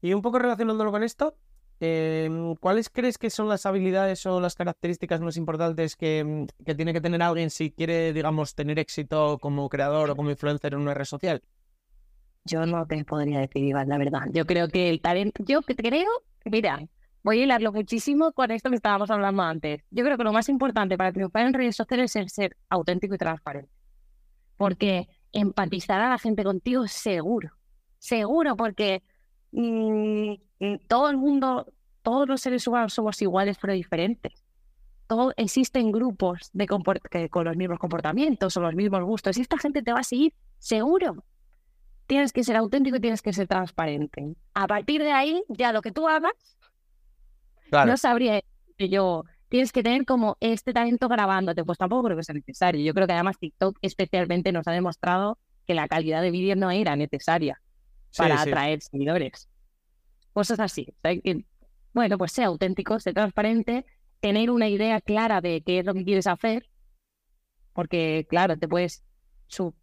Y 0.00 0.14
un 0.14 0.22
poco 0.22 0.38
relacionándolo 0.38 0.90
con 0.90 1.02
esto, 1.02 1.36
em, 1.80 2.54
¿cuáles 2.56 2.88
crees 2.90 3.18
que 3.18 3.30
son 3.30 3.48
las 3.48 3.66
habilidades 3.66 4.24
o 4.26 4.40
las 4.40 4.54
características 4.54 5.20
más 5.20 5.36
importantes 5.36 5.96
que, 5.96 6.46
que 6.64 6.74
tiene 6.74 6.92
que 6.92 7.00
tener 7.00 7.22
alguien 7.22 7.50
si 7.50 7.70
quiere, 7.70 8.12
digamos, 8.12 8.54
tener 8.54 8.78
éxito 8.78 9.38
como 9.38 9.68
creador 9.68 10.10
o 10.10 10.16
como 10.16 10.30
influencer 10.30 10.74
en 10.74 10.80
una 10.80 10.94
red 10.94 11.04
social? 11.04 11.42
Yo 12.44 12.64
no 12.64 12.86
te 12.86 13.04
podría 13.04 13.40
decir, 13.40 13.64
Iván, 13.64 13.88
la 13.88 13.98
verdad. 13.98 14.22
Yo 14.32 14.46
creo 14.46 14.68
que 14.68 14.88
el 14.88 15.00
talento, 15.00 15.42
yo 15.44 15.62
creo, 15.62 16.08
mira, 16.44 16.80
voy 17.24 17.40
a 17.40 17.42
hilarlo 17.42 17.72
muchísimo 17.72 18.32
con 18.32 18.52
esto 18.52 18.70
que 18.70 18.76
estábamos 18.76 19.10
hablando 19.10 19.42
antes. 19.42 19.82
Yo 19.90 20.04
creo 20.04 20.16
que 20.16 20.22
lo 20.22 20.32
más 20.32 20.48
importante 20.48 20.96
para 20.96 21.12
triunfar 21.12 21.46
en 21.46 21.54
redes 21.54 21.74
sociales 21.74 22.14
es 22.14 22.32
ser 22.32 22.56
auténtico 22.68 23.16
y 23.16 23.18
transparente. 23.18 23.72
Porque 24.56 25.08
empatizar 25.32 26.00
a 26.00 26.08
la 26.08 26.18
gente 26.18 26.44
contigo 26.44 26.86
seguro. 26.86 27.50
Seguro, 27.98 28.56
porque 28.56 29.02
mm, 29.50 30.30
mm, 30.30 30.36
todo 30.88 31.10
el 31.10 31.16
mundo, 31.16 31.72
todos 32.02 32.28
los 32.28 32.40
seres 32.40 32.66
humanos 32.66 32.94
somos 32.94 33.20
iguales 33.22 33.58
pero 33.60 33.72
diferentes. 33.72 34.44
Todo, 35.06 35.32
existen 35.36 35.92
grupos 35.92 36.50
de 36.52 36.66
que, 37.10 37.28
con 37.28 37.44
los 37.44 37.56
mismos 37.56 37.78
comportamientos 37.78 38.56
o 38.56 38.60
los 38.60 38.74
mismos 38.74 39.04
gustos. 39.04 39.38
Y 39.38 39.42
esta 39.42 39.58
gente 39.58 39.82
te 39.82 39.92
va 39.92 40.00
a 40.00 40.04
seguir 40.04 40.34
seguro. 40.58 41.24
Tienes 42.06 42.32
que 42.32 42.42
ser 42.42 42.56
auténtico 42.56 42.96
y 42.96 43.00
tienes 43.00 43.22
que 43.22 43.32
ser 43.32 43.46
transparente. 43.46 44.34
A 44.54 44.66
partir 44.66 45.02
de 45.02 45.12
ahí, 45.12 45.42
ya 45.48 45.72
lo 45.72 45.82
que 45.82 45.92
tú 45.92 46.08
hagas 46.08 46.32
no 47.70 47.96
sabría 47.96 48.42
que 48.76 48.88
yo. 48.88 49.24
Tienes 49.48 49.72
que 49.72 49.82
tener 49.82 50.04
como 50.04 50.36
este 50.40 50.72
talento 50.72 51.08
grabándote, 51.08 51.64
pues 51.64 51.78
tampoco 51.78 52.04
creo 52.04 52.16
que 52.16 52.24
sea 52.24 52.34
necesario. 52.34 52.84
Yo 52.84 52.94
creo 52.94 53.06
que 53.06 53.12
además 53.12 53.38
TikTok 53.38 53.78
especialmente 53.80 54.50
nos 54.50 54.66
ha 54.66 54.72
demostrado 54.72 55.38
que 55.66 55.74
la 55.74 55.86
calidad 55.86 56.20
de 56.20 56.30
vídeo 56.30 56.56
no 56.56 56.70
era 56.70 56.96
necesaria 56.96 57.60
para 58.16 58.40
atraer 58.40 58.82
seguidores. 58.82 59.48
Cosas 60.36 60.60
así. 60.60 60.86
bueno, 61.94 62.18
pues 62.18 62.32
sea 62.32 62.48
auténtico, 62.48 63.00
sea 63.00 63.14
transparente, 63.14 63.86
tener 64.20 64.50
una 64.50 64.68
idea 64.68 65.00
clara 65.00 65.40
de 65.40 65.62
qué 65.64 65.78
es 65.78 65.86
lo 65.86 65.94
que 65.94 66.04
quieres 66.04 66.26
hacer, 66.26 66.68
porque 67.72 68.26
claro, 68.28 68.58
te 68.58 68.68
puedes, 68.68 69.02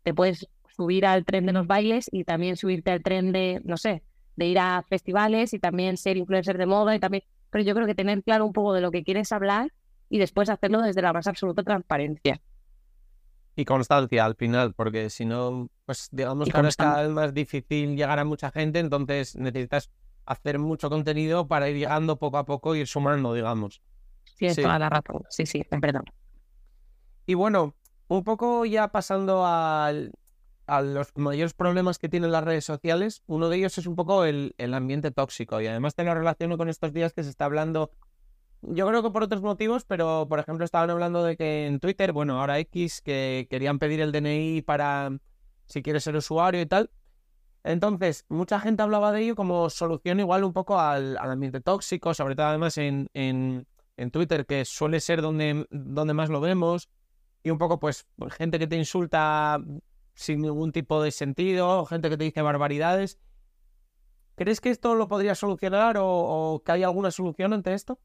te 0.04 0.14
puedes 0.14 0.48
subir 0.68 1.08
al 1.08 1.26
tren 1.26 1.48
de 1.48 1.54
los 1.54 1.66
bailes 1.66 2.08
y 2.12 2.24
también 2.24 2.56
subirte 2.56 2.92
al 2.92 3.02
tren 3.02 3.32
de, 3.32 3.62
no 3.64 3.78
sé, 3.78 4.04
de 4.36 4.46
ir 4.46 4.60
a 4.60 4.86
festivales 4.88 5.56
y 5.56 5.60
también 5.60 5.98
ser 5.98 6.18
influencer 6.18 6.60
de 6.60 6.68
moda 6.68 6.96
y 6.96 7.00
también 7.00 7.24
pero 7.50 7.64
yo 7.64 7.74
creo 7.74 7.88
que 7.88 7.96
tener 7.96 8.22
claro 8.22 8.46
un 8.46 8.54
poco 8.54 8.74
de 8.74 8.82
lo 8.82 8.92
que 8.92 9.04
quieres 9.04 9.32
hablar 9.32 9.74
y 10.08 10.20
después 10.20 10.52
hacerlo 10.52 10.84
desde 10.84 11.02
la 11.02 11.14
más 11.14 11.26
absoluta 11.26 11.64
transparencia. 11.64 12.40
Y 13.56 13.66
constancia 13.66 14.24
al 14.24 14.36
final, 14.36 14.76
porque 14.76 15.10
si 15.10 15.26
no, 15.26 15.72
pues 15.88 16.10
digamos 16.12 16.48
que 16.48 16.56
ahora 16.56 16.70
es 16.70 16.76
cada 16.76 17.02
vez 17.02 17.12
más 17.12 17.34
difícil 17.34 17.96
llegar 17.96 18.20
a 18.20 18.24
mucha 18.24 18.52
gente, 18.52 18.78
entonces 18.78 19.36
necesitas 19.36 19.90
hacer 20.26 20.60
mucho 20.60 20.90
contenido 20.90 21.48
para 21.48 21.70
ir 21.70 21.78
llegando 21.78 22.18
poco 22.18 22.38
a 22.38 22.46
poco 22.46 22.76
y 22.76 22.80
ir 22.80 22.88
sumando, 22.88 23.34
digamos. 23.34 23.82
Sí, 24.36 24.46
es 24.46 24.56
toda 24.56 24.80
la 24.80 24.90
razón. 24.90 25.24
Sí, 25.30 25.46
sí, 25.46 25.64
verdad. 25.80 26.04
Y 27.26 27.36
bueno, 27.36 27.76
un 28.08 28.24
poco 28.24 28.66
ya 28.66 28.90
pasando 28.90 29.46
al, 29.46 30.12
a 30.68 30.82
los 30.82 31.16
mayores 31.16 31.54
problemas 31.54 31.98
que 31.98 32.10
tienen 32.10 32.32
las 32.32 32.44
redes 32.44 32.66
sociales, 32.66 33.24
uno 33.28 33.50
de 33.50 33.58
ellos 33.58 33.78
es 33.78 33.88
un 33.88 33.96
poco 33.96 34.26
el, 34.26 34.54
ambiente 34.74 35.12
tóxico 35.12 35.62
y 35.62 35.68
además 35.68 35.96
te 35.96 36.04
lo 36.04 36.14
relaciono 36.14 36.58
con 36.58 36.70
estos 36.70 36.94
días 36.94 37.14
que 37.14 37.24
se 37.24 37.30
está 37.30 37.46
hablando, 37.46 37.92
yo 38.62 38.88
creo 38.88 39.04
que 39.04 39.10
por 39.10 39.24
otros 39.24 39.42
motivos, 39.42 39.86
pero 39.86 40.26
por 40.30 40.40
ejemplo 40.40 40.64
estaban 40.64 40.90
hablando 40.90 41.24
de 41.24 41.36
que 41.36 41.68
en 41.68 41.80
Twitter, 41.80 42.14
bueno, 42.14 42.40
ahora 42.40 42.60
X, 42.60 43.02
que 43.02 43.48
querían 43.50 43.80
pedir 43.80 44.00
el 44.00 44.12
DNI 44.12 44.62
para 44.62 45.12
si 45.66 45.82
quieres 45.82 46.04
ser 46.04 46.16
usuario 46.16 46.62
y 46.62 46.66
tal. 46.66 46.90
Entonces, 47.64 48.26
mucha 48.28 48.60
gente 48.60 48.84
hablaba 48.84 49.12
de 49.12 49.22
ello 49.22 49.36
como 49.36 49.70
solución 49.70 50.20
igual 50.20 50.44
un 50.44 50.54
poco 50.54 50.80
al, 50.80 51.18
ambiente 51.18 51.62
tóxico, 51.62 52.14
sobre 52.14 52.36
todo 52.36 52.48
además 52.48 52.78
en, 52.78 53.10
en, 53.14 53.66
en, 53.96 54.12
Twitter, 54.12 54.46
que 54.46 54.66
suele 54.66 55.00
ser 55.00 55.22
donde, 55.22 55.66
donde 55.70 56.14
más 56.14 56.30
lo 56.30 56.42
vemos, 56.42 56.90
y 57.42 57.50
un 57.50 57.58
poco 57.58 57.80
pues 57.80 58.08
gente 58.32 58.60
que 58.60 58.68
te 58.68 58.78
insulta 58.78 59.62
sin 60.14 60.42
ningún 60.42 60.72
tipo 60.72 61.02
de 61.02 61.12
sentido, 61.12 61.86
gente 61.86 62.10
que 62.10 62.18
te 62.18 62.24
dice 62.24 62.42
barbaridades. 62.42 63.20
¿Crees 64.36 64.62
que 64.62 64.70
esto 64.70 64.96
lo 64.96 65.08
podría 65.08 65.36
solucionar 65.36 65.98
o, 66.00 66.62
que 66.66 66.72
hay 66.72 66.84
alguna 66.84 67.12
solución 67.12 67.54
ante 67.54 67.74
esto? 67.74 68.00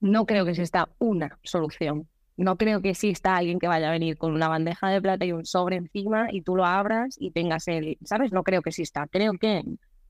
No 0.00 0.26
creo 0.26 0.44
que 0.44 0.52
exista 0.52 0.88
una 0.98 1.38
solución. 1.42 2.08
No 2.36 2.56
creo 2.56 2.82
que 2.82 2.90
exista 2.90 3.36
alguien 3.36 3.58
que 3.58 3.68
vaya 3.68 3.88
a 3.88 3.92
venir 3.92 4.18
con 4.18 4.32
una 4.32 4.48
bandeja 4.48 4.88
de 4.88 5.00
plata 5.00 5.24
y 5.24 5.32
un 5.32 5.44
sobre 5.44 5.76
encima 5.76 6.28
y 6.32 6.42
tú 6.42 6.56
lo 6.56 6.64
abras 6.64 7.16
y 7.18 7.30
tengas 7.30 7.68
el, 7.68 7.96
¿sabes? 8.04 8.32
No 8.32 8.42
creo 8.42 8.60
que 8.62 8.70
exista. 8.70 9.06
Creo 9.06 9.34
que 9.34 9.62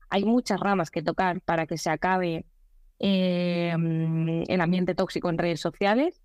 hay 0.09 0.25
muchas 0.25 0.59
ramas 0.59 0.89
que 0.89 1.03
tocar 1.03 1.41
para 1.41 1.67
que 1.67 1.77
se 1.77 1.89
acabe 1.89 2.45
em, 2.99 4.43
el 4.47 4.61
ambiente 4.61 4.95
tóxico 4.95 5.29
en 5.29 5.37
redes 5.37 5.59
sociales. 5.61 6.21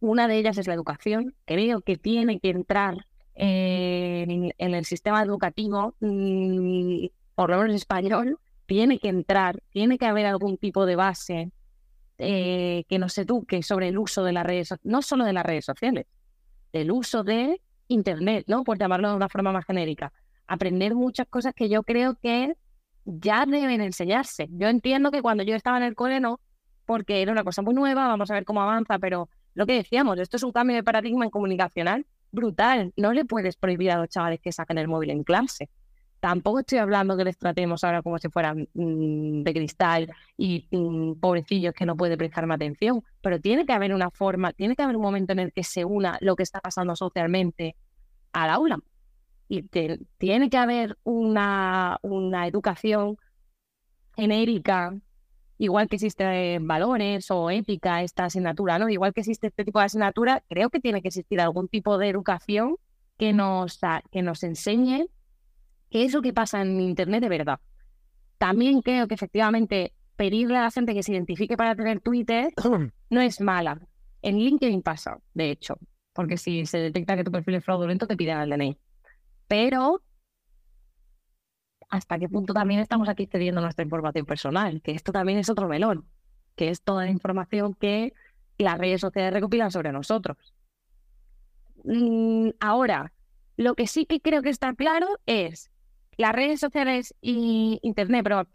Una 0.00 0.28
de 0.28 0.36
ellas 0.38 0.58
es 0.58 0.66
la 0.66 0.74
educación. 0.74 1.34
Creo 1.46 1.80
que 1.80 1.96
tiene 1.96 2.38
que 2.40 2.50
entrar 2.50 3.06
en, 3.34 4.52
el 4.58 4.84
sistema 4.84 5.22
educativo, 5.22 5.94
mm, 6.00 7.06
por 7.34 7.50
lo 7.50 7.58
menos 7.58 7.76
español, 7.76 8.38
tiene 8.66 8.98
que 8.98 9.08
entrar, 9.08 9.62
tiene 9.70 9.98
que 9.98 10.06
haber 10.06 10.26
algún 10.26 10.58
tipo 10.58 10.86
de 10.86 10.96
base 10.96 11.50
eh, 12.20 12.84
que 12.88 12.98
nos 12.98 13.16
eduque 13.18 13.62
sobre 13.62 13.88
el 13.88 13.98
uso 13.98 14.22
de 14.24 14.32
las 14.32 14.44
redes, 14.44 14.74
no 14.82 15.02
solo 15.02 15.24
de 15.24 15.32
las 15.32 15.44
redes 15.44 15.64
sociales, 15.64 16.06
del 16.72 16.90
uso 16.90 17.24
de 17.24 17.60
Internet, 17.88 18.44
¿no? 18.46 18.62
Por 18.62 18.78
llamarlo 18.78 19.10
de 19.10 19.16
una 19.16 19.28
forma 19.28 19.52
más 19.52 19.64
genérica. 19.64 20.12
Aprender 20.46 20.94
muchas 20.94 21.26
cosas 21.28 21.54
que 21.54 21.68
yo 21.68 21.82
creo 21.82 22.14
que 22.14 22.54
ya 23.04 23.46
deben 23.46 23.80
enseñarse. 23.80 24.48
Yo 24.52 24.68
entiendo 24.68 25.10
que 25.10 25.22
cuando 25.22 25.42
yo 25.42 25.54
estaba 25.54 25.78
en 25.78 25.84
el 25.84 25.94
cole 25.94 26.20
no, 26.20 26.40
porque 26.86 27.22
era 27.22 27.32
una 27.32 27.44
cosa 27.44 27.62
muy 27.62 27.74
nueva, 27.74 28.06
vamos 28.08 28.30
a 28.30 28.34
ver 28.34 28.44
cómo 28.44 28.62
avanza, 28.62 28.98
pero 28.98 29.28
lo 29.54 29.66
que 29.66 29.74
decíamos, 29.74 30.18
esto 30.18 30.36
es 30.36 30.42
un 30.42 30.52
cambio 30.52 30.76
de 30.76 30.84
paradigma 30.84 31.24
en 31.24 31.30
comunicacional 31.30 32.06
brutal. 32.32 32.92
No 32.96 33.12
le 33.12 33.24
puedes 33.24 33.56
prohibir 33.56 33.90
a 33.90 33.98
los 33.98 34.08
chavales 34.08 34.40
que 34.40 34.52
saquen 34.52 34.78
el 34.78 34.88
móvil 34.88 35.10
en 35.10 35.24
clase. 35.24 35.68
Tampoco 36.20 36.60
estoy 36.60 36.78
hablando 36.78 37.16
que 37.16 37.24
les 37.24 37.38
tratemos 37.38 37.82
ahora 37.82 38.02
como 38.02 38.18
si 38.18 38.28
fueran 38.28 38.68
mm, 38.74 39.42
de 39.42 39.54
cristal 39.54 40.12
y 40.36 40.68
mm, 40.70 41.14
pobrecillos 41.14 41.74
que 41.74 41.86
no 41.86 41.96
pueden 41.96 42.18
prestarme 42.18 42.54
atención, 42.54 43.02
pero 43.22 43.40
tiene 43.40 43.64
que 43.64 43.72
haber 43.72 43.94
una 43.94 44.10
forma, 44.10 44.52
tiene 44.52 44.76
que 44.76 44.82
haber 44.82 44.96
un 44.96 45.02
momento 45.02 45.32
en 45.32 45.38
el 45.40 45.52
que 45.52 45.64
se 45.64 45.84
una 45.84 46.18
lo 46.20 46.36
que 46.36 46.42
está 46.42 46.60
pasando 46.60 46.94
socialmente 46.94 47.74
al 48.32 48.50
aula. 48.50 48.78
Y 49.48 49.62
tiene 49.62 50.50
que 50.50 50.56
haber 50.56 50.96
una, 51.04 51.98
una 52.02 52.46
educación 52.46 53.16
genérica 54.14 54.94
igual 55.60 55.88
que 55.88 55.96
existen 55.96 56.66
valores 56.66 57.30
o 57.30 57.50
ética, 57.50 58.02
esta 58.02 58.24
asignatura, 58.24 58.78
¿no? 58.78 58.88
Igual 58.88 59.12
que 59.12 59.20
existe 59.20 59.48
este 59.48 59.64
tipo 59.64 59.78
de 59.78 59.86
asignatura, 59.86 60.42
creo 60.48 60.70
que 60.70 60.80
tiene 60.80 61.02
que 61.02 61.08
existir 61.08 61.40
algún 61.40 61.68
tipo 61.68 61.98
de 61.98 62.08
educación 62.08 62.76
que 63.18 63.34
nos, 63.34 63.78
que 64.10 64.22
nos 64.22 64.42
enseñe 64.42 65.06
qué 65.90 66.04
es 66.04 66.14
lo 66.14 66.22
que 66.22 66.32
pasa 66.32 66.62
en 66.62 66.80
Internet 66.80 67.22
de 67.22 67.28
verdad. 67.28 67.60
También 68.38 68.80
creo 68.80 69.06
que 69.06 69.14
efectivamente 69.14 69.92
pedirle 70.16 70.56
a 70.56 70.62
la 70.62 70.70
gente 70.70 70.94
que 70.94 71.02
se 71.02 71.12
identifique 71.12 71.56
para 71.56 71.74
tener 71.74 72.00
Twitter 72.00 72.52
no 73.10 73.20
es 73.20 73.40
mala. 73.40 73.80
En 74.22 74.38
LinkedIn 74.38 74.82
pasa, 74.82 75.18
de 75.34 75.50
hecho, 75.50 75.78
porque 76.12 76.36
si 76.36 76.66
se 76.66 76.78
detecta 76.78 77.16
que 77.16 77.24
tu 77.24 77.32
perfil 77.32 77.54
es 77.54 77.64
fraudulento, 77.64 78.06
te 78.06 78.16
piden 78.16 78.38
el 78.38 78.50
DNI. 78.50 78.78
Pero 79.48 80.02
hasta 81.88 82.18
qué 82.18 82.28
punto 82.28 82.54
también 82.54 82.80
estamos 82.80 83.08
aquí 83.08 83.26
cediendo 83.26 83.60
nuestra 83.60 83.84
información 83.84 84.24
personal, 84.24 84.80
que 84.82 84.92
esto 84.92 85.12
también 85.12 85.38
es 85.38 85.50
otro 85.50 85.68
melón, 85.68 86.06
que 86.54 86.68
es 86.68 86.82
toda 86.82 87.04
la 87.04 87.10
información 87.10 87.74
que 87.74 88.14
las 88.58 88.78
redes 88.78 89.00
sociales 89.00 89.32
recopilan 89.32 89.70
sobre 89.70 89.90
nosotros. 89.90 90.54
Mm, 91.84 92.50
ahora, 92.60 93.12
lo 93.56 93.74
que 93.74 93.86
sí 93.86 94.06
que 94.06 94.20
creo 94.20 94.42
que 94.42 94.50
está 94.50 94.74
claro 94.74 95.08
es 95.26 95.69
las 96.20 96.34
redes 96.34 96.60
sociales 96.60 97.14
y 97.22 97.78
Internet, 97.82 98.22
pero 98.22 98.46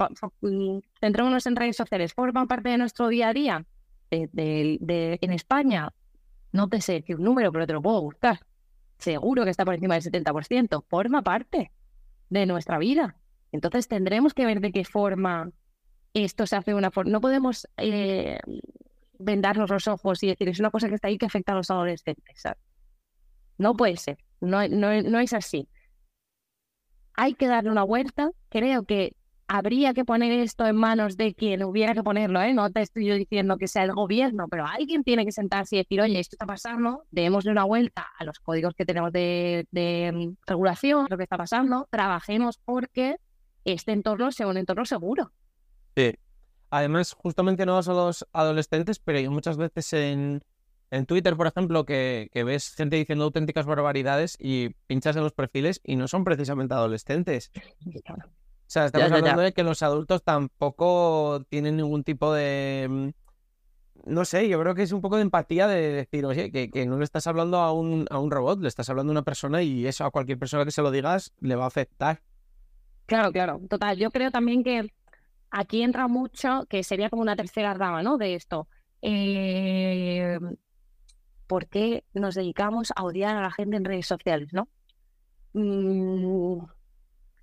mm, 0.41 0.79
centrémonos 0.99 1.47
en 1.47 1.55
redes 1.55 1.75
sociales, 1.75 2.13
forman 2.13 2.47
parte 2.47 2.69
de 2.69 2.77
nuestro 2.77 3.07
día 3.07 3.29
a 3.29 3.33
día. 3.33 3.65
en 4.11 5.31
España, 5.33 5.91
no 6.51 6.69
te 6.69 6.79
sé 6.79 6.93
decir 6.93 7.15
un 7.15 7.23
número, 7.23 7.51
pero 7.51 7.65
te 7.65 7.73
lo 7.73 7.81
puedo 7.81 8.03
buscar. 8.03 8.39
Seguro 8.99 9.43
que 9.43 9.49
está 9.49 9.65
por 9.65 9.73
encima 9.73 9.95
del 9.95 10.03
70%. 10.03 10.83
Forma 10.87 11.23
parte 11.23 11.71
de 12.29 12.45
nuestra 12.45 12.77
vida. 12.77 13.17
Entonces 13.51 13.87
tendremos 13.87 14.35
que 14.35 14.45
ver 14.45 14.61
de 14.61 14.71
qué 14.71 14.85
forma 14.85 15.49
esto 16.13 16.45
se 16.45 16.55
hace 16.55 16.71
de 16.71 16.77
una 16.77 16.91
forma. 16.91 17.11
No 17.11 17.19
podemos 17.19 17.67
eh, 17.77 18.37
vendarnos 19.17 19.71
los 19.71 19.87
ojos 19.87 20.21
y 20.21 20.27
decir 20.27 20.49
es 20.49 20.59
una 20.59 20.69
cosa 20.69 20.87
que 20.87 20.95
está 20.95 21.07
ahí 21.07 21.17
que 21.17 21.25
afecta 21.25 21.53
a 21.53 21.55
los 21.55 21.71
adolescentes. 21.71 22.43
No 23.57 23.75
puede 23.75 23.97
ser, 23.97 24.19
no, 24.39 24.67
no, 24.67 25.01
no 25.01 25.19
es 25.19 25.33
así. 25.33 25.67
Hay 27.15 27.33
que 27.33 27.47
darle 27.47 27.71
una 27.71 27.83
vuelta. 27.83 28.31
Creo 28.49 28.83
que 28.83 29.15
habría 29.47 29.93
que 29.93 30.05
poner 30.05 30.31
esto 30.39 30.65
en 30.65 30.75
manos 30.75 31.17
de 31.17 31.33
quien 31.35 31.63
hubiera 31.63 31.93
que 31.93 32.03
ponerlo, 32.03 32.41
¿eh? 32.41 32.53
No 32.53 32.71
te 32.71 32.81
estoy 32.81 33.05
yo 33.05 33.15
diciendo 33.15 33.57
que 33.57 33.67
sea 33.67 33.83
el 33.83 33.93
gobierno, 33.93 34.47
pero 34.49 34.65
alguien 34.65 35.03
tiene 35.03 35.25
que 35.25 35.31
sentarse 35.31 35.75
y 35.75 35.79
decir, 35.79 36.01
oye, 36.01 36.19
esto 36.19 36.35
está 36.35 36.45
pasando, 36.45 37.03
démosle 37.11 37.51
una 37.51 37.63
vuelta 37.63 38.07
a 38.17 38.23
los 38.23 38.39
códigos 38.39 38.73
que 38.73 38.85
tenemos 38.85 39.11
de, 39.11 39.67
mm, 39.71 40.35
regulación, 40.47 41.07
lo 41.09 41.17
que 41.17 41.23
está 41.23 41.37
pasando, 41.37 41.87
trabajemos 41.91 42.57
porque 42.63 43.17
este 43.65 43.91
entorno 43.91 44.31
sea 44.31 44.47
un 44.47 44.57
entorno 44.57 44.85
seguro. 44.85 45.31
Sí. 45.95 46.13
además, 46.71 47.13
justamente 47.13 47.65
no 47.65 47.77
a 47.77 47.81
los 47.81 48.27
adolescentes, 48.33 48.99
pero 48.99 49.31
muchas 49.31 49.55
veces 49.55 49.93
en, 49.93 50.41
en 50.95 51.05
Twitter, 51.05 51.35
por 51.35 51.47
ejemplo, 51.47 51.85
que, 51.85 52.29
que, 52.31 52.43
ves 52.43 52.73
gente 52.75 52.95
diciendo 52.95 53.25
auténticas 53.25 53.65
barbaridades 53.65 54.37
y 54.39 54.69
pinchas 54.87 55.15
en 55.15 55.23
los 55.23 55.33
perfiles 55.33 55.81
y 55.83 55.95
no 55.95 56.07
son 56.07 56.23
precisamente 56.23 56.73
adolescentes. 56.73 57.51
O 57.85 58.67
sea, 58.67 58.85
estamos 58.85 59.11
hablando 59.11 59.41
de 59.41 59.53
que 59.53 59.63
los 59.63 59.83
adultos 59.83 60.23
tampoco 60.23 61.45
tienen 61.49 61.77
ningún 61.77 62.03
tipo 62.03 62.33
de... 62.33 62.87
Mm, 62.89 63.09
no 64.05 64.25
sé, 64.25 64.47
yo 64.47 64.59
creo 64.59 64.75
que 64.75 64.83
es 64.83 64.91
un 64.91 65.01
poco 65.01 65.15
de 65.15 65.23
empatía 65.23 65.67
de 65.67 65.91
decir, 65.91 66.25
oye, 66.25 66.51
que, 66.51 66.69
que 66.69 66.85
no 66.85 66.97
le 66.97 67.03
estás 67.03 67.27
hablando 67.27 67.57
a 67.57 67.71
un, 67.73 68.05
a 68.09 68.19
un 68.19 68.29
robot, 68.29 68.59
le 68.61 68.67
estás 68.67 68.89
hablando 68.89 69.11
a 69.11 69.15
una 69.15 69.23
persona 69.23 69.63
y 69.63 69.87
eso 69.87 70.05
a 70.05 70.11
cualquier 70.11 70.37
persona 70.37 70.65
que 70.65 70.71
se 70.71 70.81
lo 70.81 70.91
digas 70.91 71.33
le 71.39 71.55
va 71.55 71.63
a 71.63 71.67
afectar. 71.67 72.21
Claro, 73.05 73.31
claro, 73.31 73.61
total. 73.69 73.97
Yo 73.97 74.11
creo 74.11 74.31
también 74.31 74.63
que 74.63 74.91
aquí 75.49 75.81
entra 75.81 76.07
mucho, 76.07 76.65
que 76.69 76.83
sería 76.83 77.09
como 77.09 77.21
una 77.21 77.35
tercera 77.35 77.73
rama, 77.73 78.03
¿no? 78.03 78.17
De 78.17 78.35
esto. 78.35 78.67
Eh, 79.01 80.37
¿Por 81.47 81.67
qué 81.67 82.03
nos 82.13 82.35
dedicamos 82.35 82.91
a 82.95 83.03
odiar 83.03 83.35
a 83.37 83.41
la 83.41 83.51
gente 83.51 83.77
en 83.77 83.85
redes 83.85 84.07
sociales, 84.07 84.49
no? 84.53 84.67
Mm, 85.53 86.65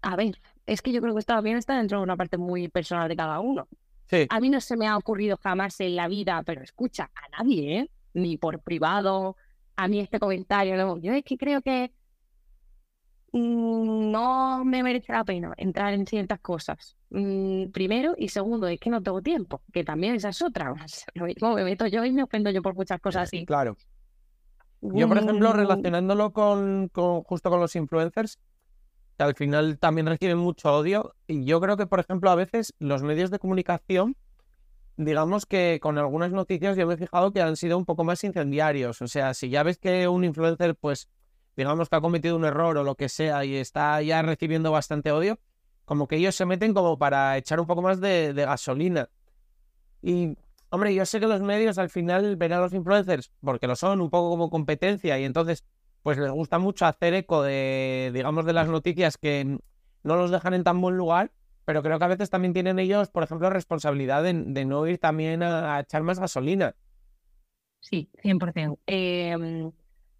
a 0.02 0.16
ver, 0.16 0.40
es 0.66 0.82
que 0.82 0.92
yo 0.92 1.00
creo 1.00 1.14
que 1.14 1.20
esto 1.20 1.34
también 1.34 1.56
está 1.56 1.76
dentro 1.76 1.98
de 1.98 2.04
una 2.04 2.16
parte 2.16 2.36
muy 2.36 2.68
personal 2.68 3.08
de 3.08 3.16
cada 3.16 3.40
uno. 3.40 3.68
A 4.28 4.40
mí 4.40 4.50
no 4.50 4.60
se 4.60 4.76
me 4.76 4.86
ha 4.86 4.96
ocurrido 4.96 5.38
jamás 5.42 5.80
en 5.80 5.96
la 5.96 6.06
vida, 6.06 6.42
pero 6.44 6.62
escucha, 6.62 7.10
a 7.14 7.38
nadie, 7.38 7.78
¿eh? 7.78 7.90
Ni 8.12 8.36
por 8.36 8.60
privado, 8.60 9.36
a 9.74 9.88
mí 9.88 10.00
este 10.00 10.18
comentario, 10.18 10.76
no. 10.76 10.98
Yo 10.98 11.14
es 11.14 11.24
que 11.24 11.38
creo 11.38 11.62
que 11.62 11.92
mm, 13.32 14.10
no 14.10 14.64
me 14.64 14.82
merece 14.82 15.12
la 15.12 15.24
pena 15.24 15.54
entrar 15.56 15.94
en 15.94 16.06
ciertas 16.06 16.40
cosas. 16.40 16.96
Mm, 17.08 17.70
primero, 17.70 18.14
y 18.18 18.28
segundo, 18.28 18.66
es 18.68 18.78
que 18.78 18.90
no 18.90 19.02
tengo 19.02 19.22
tiempo, 19.22 19.62
que 19.72 19.82
también 19.82 20.14
esa 20.14 20.28
es 20.28 20.42
otra. 20.42 20.74
Lo 21.14 21.24
mismo 21.24 21.54
me 21.54 21.64
meto 21.64 21.86
yo 21.86 22.04
y 22.04 22.12
me 22.12 22.22
ofendo 22.22 22.50
yo 22.50 22.60
por 22.60 22.74
muchas 22.74 23.00
cosas 23.00 23.24
así. 23.24 23.46
Claro. 23.46 23.76
Yo, 24.82 25.06
por 25.06 25.18
ejemplo, 25.18 25.52
relacionándolo 25.52 26.32
con, 26.32 26.88
con 26.88 27.22
justo 27.22 27.50
con 27.50 27.60
los 27.60 27.76
influencers, 27.76 28.40
que 29.16 29.22
al 29.22 29.34
final 29.36 29.78
también 29.78 30.08
reciben 30.08 30.38
mucho 30.38 30.74
odio. 30.74 31.14
Y 31.28 31.44
yo 31.44 31.60
creo 31.60 31.76
que, 31.76 31.86
por 31.86 32.00
ejemplo, 32.00 32.30
a 32.30 32.34
veces 32.34 32.74
los 32.80 33.04
medios 33.04 33.30
de 33.30 33.38
comunicación, 33.38 34.16
digamos 34.96 35.46
que 35.46 35.78
con 35.80 35.98
algunas 35.98 36.32
noticias 36.32 36.76
yo 36.76 36.86
me 36.88 36.94
he 36.94 36.96
fijado 36.96 37.32
que 37.32 37.40
han 37.40 37.56
sido 37.56 37.78
un 37.78 37.84
poco 37.84 38.02
más 38.02 38.24
incendiarios. 38.24 39.00
O 39.02 39.06
sea, 39.06 39.34
si 39.34 39.50
ya 39.50 39.62
ves 39.62 39.78
que 39.78 40.08
un 40.08 40.24
influencer, 40.24 40.74
pues, 40.74 41.08
digamos 41.56 41.88
que 41.88 41.96
ha 41.96 42.00
cometido 42.00 42.34
un 42.34 42.44
error 42.44 42.76
o 42.76 42.82
lo 42.82 42.96
que 42.96 43.08
sea 43.08 43.44
y 43.44 43.54
está 43.54 44.02
ya 44.02 44.20
recibiendo 44.22 44.72
bastante 44.72 45.12
odio, 45.12 45.38
como 45.84 46.08
que 46.08 46.16
ellos 46.16 46.34
se 46.34 46.44
meten 46.44 46.74
como 46.74 46.98
para 46.98 47.36
echar 47.36 47.60
un 47.60 47.66
poco 47.68 47.82
más 47.82 48.00
de, 48.00 48.32
de 48.32 48.44
gasolina. 48.44 49.10
Y, 50.02 50.36
hombre, 50.72 50.94
yo 50.94 51.04
sé 51.04 51.20
que 51.20 51.26
los 51.26 51.42
medios 51.42 51.76
al 51.76 51.90
final 51.90 52.36
ven 52.36 52.54
a 52.54 52.58
los 52.58 52.72
influencers, 52.72 53.30
porque 53.42 53.66
lo 53.66 53.76
son, 53.76 54.00
un 54.00 54.08
poco 54.08 54.30
como 54.30 54.48
competencia, 54.48 55.18
y 55.18 55.24
entonces 55.24 55.64
pues 56.02 56.16
les 56.16 56.30
gusta 56.30 56.58
mucho 56.58 56.86
hacer 56.86 57.12
eco 57.12 57.42
de, 57.42 58.10
digamos, 58.14 58.46
de 58.46 58.54
las 58.54 58.68
noticias 58.68 59.18
que 59.18 59.58
no 60.02 60.16
los 60.16 60.30
dejan 60.30 60.54
en 60.54 60.64
tan 60.64 60.80
buen 60.80 60.96
lugar, 60.96 61.30
pero 61.66 61.82
creo 61.82 61.98
que 61.98 62.04
a 62.06 62.08
veces 62.08 62.30
también 62.30 62.54
tienen 62.54 62.78
ellos, 62.78 63.10
por 63.10 63.22
ejemplo, 63.22 63.50
responsabilidad 63.50 64.22
de, 64.22 64.64
no 64.64 64.86
ir 64.86 64.98
también 64.98 65.42
a, 65.42 65.78
echar 65.78 66.02
más 66.02 66.18
gasolina. 66.18 66.74
Sí, 67.80 68.10
100%. 68.22 68.78
Eh, 68.86 69.70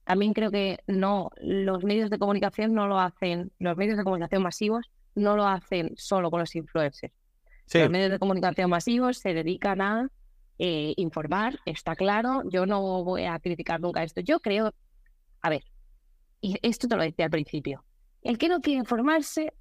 también 0.05 0.35
creo 0.35 0.51
que 0.51 0.81
no, 0.87 1.31
los 1.41 1.83
medios 1.83 2.11
de 2.11 2.19
comunicación 2.19 2.75
no 2.75 2.89
lo 2.89 3.01
hacen, 3.01 3.53
los 3.59 3.77
medios 3.79 3.97
de 3.97 4.05
comunicación 4.05 4.43
masivos 4.43 4.91
no 5.15 5.35
lo 5.35 5.47
hacen 5.47 5.95
solo 5.97 6.31
con 6.31 6.41
los 6.41 6.55
influencers. 6.55 7.15
Los 7.73 7.89
medios 7.89 8.11
de 8.11 8.19
comunicación 8.19 8.69
masivos 8.69 9.17
se 9.17 9.33
dedican 9.33 9.81
a 9.81 10.11
eh, 10.59 10.95
informar, 10.97 11.59
está 11.65 11.95
claro. 11.95 12.43
Yo 12.51 12.67
no 12.67 13.05
voy 13.05 13.25
a 13.25 13.39
criticar 13.39 13.81
nunca 13.81 14.03
esto. 14.03 14.21
Yo 14.21 14.41
creo, 14.41 14.73
a 15.41 15.51
ver, 15.51 15.65
y 16.41 16.57
esto 16.63 16.89
te 16.89 16.97
lo 16.97 17.03
decía 17.03 17.27
al 17.27 17.31
principio, 17.31 17.85
el 18.23 18.39
que 18.39 18.49
no 18.49 18.61
quiere 18.61 18.81
informarse 18.81 19.53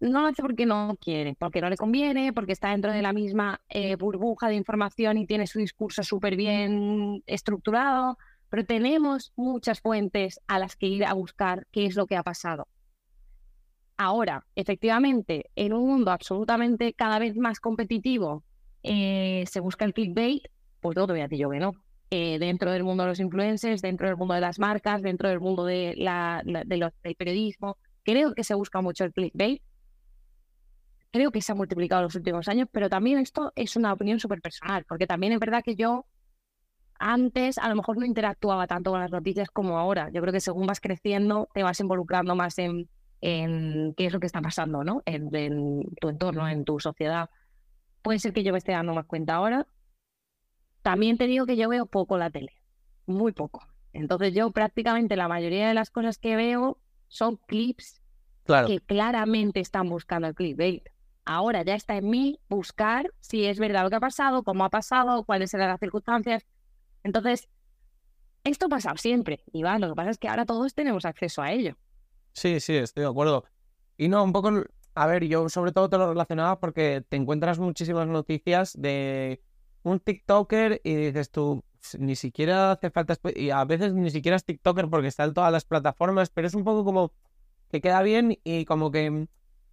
no 0.00 0.22
lo 0.22 0.28
hace 0.28 0.42
porque 0.42 0.66
no 0.66 0.96
quiere, 1.00 1.36
porque 1.38 1.60
no 1.60 1.68
le 1.68 1.76
conviene, 1.76 2.32
porque 2.32 2.52
está 2.52 2.70
dentro 2.70 2.92
de 2.92 3.02
la 3.02 3.12
misma 3.12 3.60
eh, 3.68 3.96
burbuja 3.96 4.48
de 4.48 4.54
información 4.54 5.18
y 5.18 5.26
tiene 5.26 5.46
su 5.46 5.58
discurso 5.58 6.02
súper 6.02 6.36
bien 6.36 7.22
estructurado, 7.26 8.16
pero 8.48 8.64
tenemos 8.64 9.32
muchas 9.36 9.80
fuentes 9.80 10.40
a 10.46 10.58
las 10.58 10.76
que 10.76 10.86
ir 10.86 11.04
a 11.04 11.12
buscar 11.12 11.66
qué 11.70 11.86
es 11.86 11.96
lo 11.96 12.06
que 12.06 12.16
ha 12.16 12.22
pasado. 12.22 12.66
Ahora, 13.98 14.46
efectivamente, 14.54 15.50
en 15.54 15.74
un 15.74 15.86
mundo 15.86 16.10
absolutamente 16.10 16.94
cada 16.94 17.18
vez 17.18 17.36
más 17.36 17.60
competitivo, 17.60 18.42
eh, 18.82 19.44
se 19.46 19.60
busca 19.60 19.84
el 19.84 19.94
clickbait, 19.94 20.42
pues 20.80 20.96
no 20.96 21.06
te 21.06 21.12
voy 21.12 21.20
a 21.20 21.24
decir 21.24 21.38
yo 21.38 21.50
que 21.50 21.58
no. 21.58 21.72
Eh, 22.12 22.38
dentro 22.40 22.72
del 22.72 22.82
mundo 22.82 23.04
de 23.04 23.10
los 23.10 23.20
influencers, 23.20 23.82
dentro 23.82 24.08
del 24.08 24.16
mundo 24.16 24.34
de 24.34 24.40
las 24.40 24.58
marcas, 24.58 25.00
dentro 25.00 25.28
del 25.28 25.38
mundo 25.38 25.64
de 25.64 25.94
los, 25.96 26.92
del 27.02 27.14
periodismo. 27.14 27.78
Creo 28.02 28.34
que 28.34 28.42
se 28.42 28.54
busca 28.54 28.80
mucho 28.80 29.04
el 29.04 29.12
clickbait. 29.12 29.62
Creo 31.12 31.30
que 31.30 31.40
se 31.40 31.52
ha 31.52 31.54
multiplicado 31.54 32.00
en 32.00 32.04
los 32.04 32.14
últimos 32.14 32.48
años, 32.48 32.68
pero 32.72 32.88
también 32.88 33.18
esto 33.18 33.52
es 33.54 33.76
una 33.76 33.92
opinión 33.92 34.18
súper 34.18 34.40
personal, 34.40 34.84
porque 34.88 35.06
también 35.06 35.32
es 35.32 35.40
verdad 35.40 35.62
que 35.64 35.76
yo 35.76 36.06
antes 36.98 37.58
a 37.58 37.68
lo 37.68 37.76
mejor 37.76 37.98
no 37.98 38.04
interactuaba 38.04 38.66
tanto 38.66 38.90
con 38.90 39.00
las 39.00 39.10
noticias 39.10 39.48
como 39.50 39.78
ahora. 39.78 40.10
Yo 40.12 40.20
creo 40.20 40.32
que 40.32 40.40
según 40.40 40.66
vas 40.66 40.80
creciendo 40.80 41.48
te 41.54 41.62
vas 41.62 41.80
involucrando 41.80 42.34
más 42.34 42.58
en, 42.58 42.88
en 43.20 43.94
qué 43.96 44.06
es 44.06 44.12
lo 44.12 44.20
que 44.20 44.26
está 44.26 44.40
pasando 44.40 44.84
¿no? 44.84 45.02
en 45.06 45.30
tu 46.00 46.08
entorno, 46.08 46.48
en 46.48 46.64
tu 46.64 46.78
sociedad. 46.80 47.30
Puede 48.02 48.18
ser 48.18 48.32
que 48.32 48.42
yo 48.42 48.52
me 48.52 48.58
esté 48.58 48.72
dando 48.72 48.94
más 48.94 49.06
cuenta 49.06 49.34
ahora, 49.34 49.66
también 50.82 51.18
te 51.18 51.26
digo 51.26 51.46
que 51.46 51.56
yo 51.56 51.68
veo 51.68 51.86
poco 51.86 52.16
la 52.18 52.30
tele, 52.30 52.52
muy 53.06 53.32
poco. 53.32 53.66
Entonces 53.92 54.34
yo 54.34 54.50
prácticamente 54.50 55.16
la 55.16 55.28
mayoría 55.28 55.68
de 55.68 55.74
las 55.74 55.90
cosas 55.90 56.18
que 56.18 56.36
veo 56.36 56.78
son 57.08 57.36
clips 57.36 58.00
que 58.66 58.80
claramente 58.80 59.60
están 59.60 59.88
buscando 59.88 60.28
el 60.28 60.34
clickbait. 60.34 60.88
Ahora 61.24 61.62
ya 61.62 61.74
está 61.74 61.96
en 61.96 62.08
mí 62.10 62.40
buscar 62.48 63.12
si 63.20 63.44
es 63.44 63.58
verdad 63.58 63.84
lo 63.84 63.90
que 63.90 63.96
ha 63.96 64.00
pasado, 64.00 64.42
cómo 64.42 64.64
ha 64.64 64.70
pasado, 64.70 65.24
cuáles 65.24 65.50
serán 65.50 65.68
las 65.68 65.78
circunstancias. 65.78 66.46
Entonces, 67.04 67.48
esto 68.42 68.68
pasa 68.68 68.96
siempre, 68.96 69.44
Iván. 69.52 69.80
Lo 69.80 69.90
que 69.90 69.94
pasa 69.94 70.10
es 70.10 70.18
que 70.18 70.28
ahora 70.28 70.46
todos 70.46 70.74
tenemos 70.74 71.04
acceso 71.04 71.42
a 71.42 71.52
ello. 71.52 71.76
Sí, 72.32 72.58
sí, 72.60 72.76
estoy 72.76 73.02
de 73.02 73.10
acuerdo. 73.10 73.44
Y 73.96 74.08
no, 74.08 74.24
un 74.24 74.32
poco, 74.32 74.50
a 75.00 75.06
ver, 75.06 75.24
yo 75.24 75.48
sobre 75.48 75.72
todo 75.72 75.88
te 75.88 75.96
lo 75.96 76.10
relacionaba 76.10 76.60
porque 76.60 77.02
te 77.08 77.16
encuentras 77.16 77.58
muchísimas 77.58 78.06
noticias 78.06 78.74
de 78.78 79.40
un 79.82 79.98
TikToker 79.98 80.82
y 80.84 80.94
dices 80.94 81.30
tú, 81.30 81.64
ni 81.98 82.16
siquiera 82.16 82.72
hace 82.72 82.90
falta, 82.90 83.16
y 83.34 83.48
a 83.48 83.64
veces 83.64 83.94
ni 83.94 84.10
siquiera 84.10 84.36
es 84.36 84.44
TikToker 84.44 84.90
porque 84.90 85.08
está 85.08 85.24
en 85.24 85.32
todas 85.32 85.50
las 85.52 85.64
plataformas, 85.64 86.28
pero 86.28 86.46
es 86.46 86.54
un 86.54 86.64
poco 86.64 86.84
como 86.84 87.14
que 87.70 87.80
queda 87.80 88.02
bien 88.02 88.38
y 88.44 88.66
como 88.66 88.90
que 88.90 89.26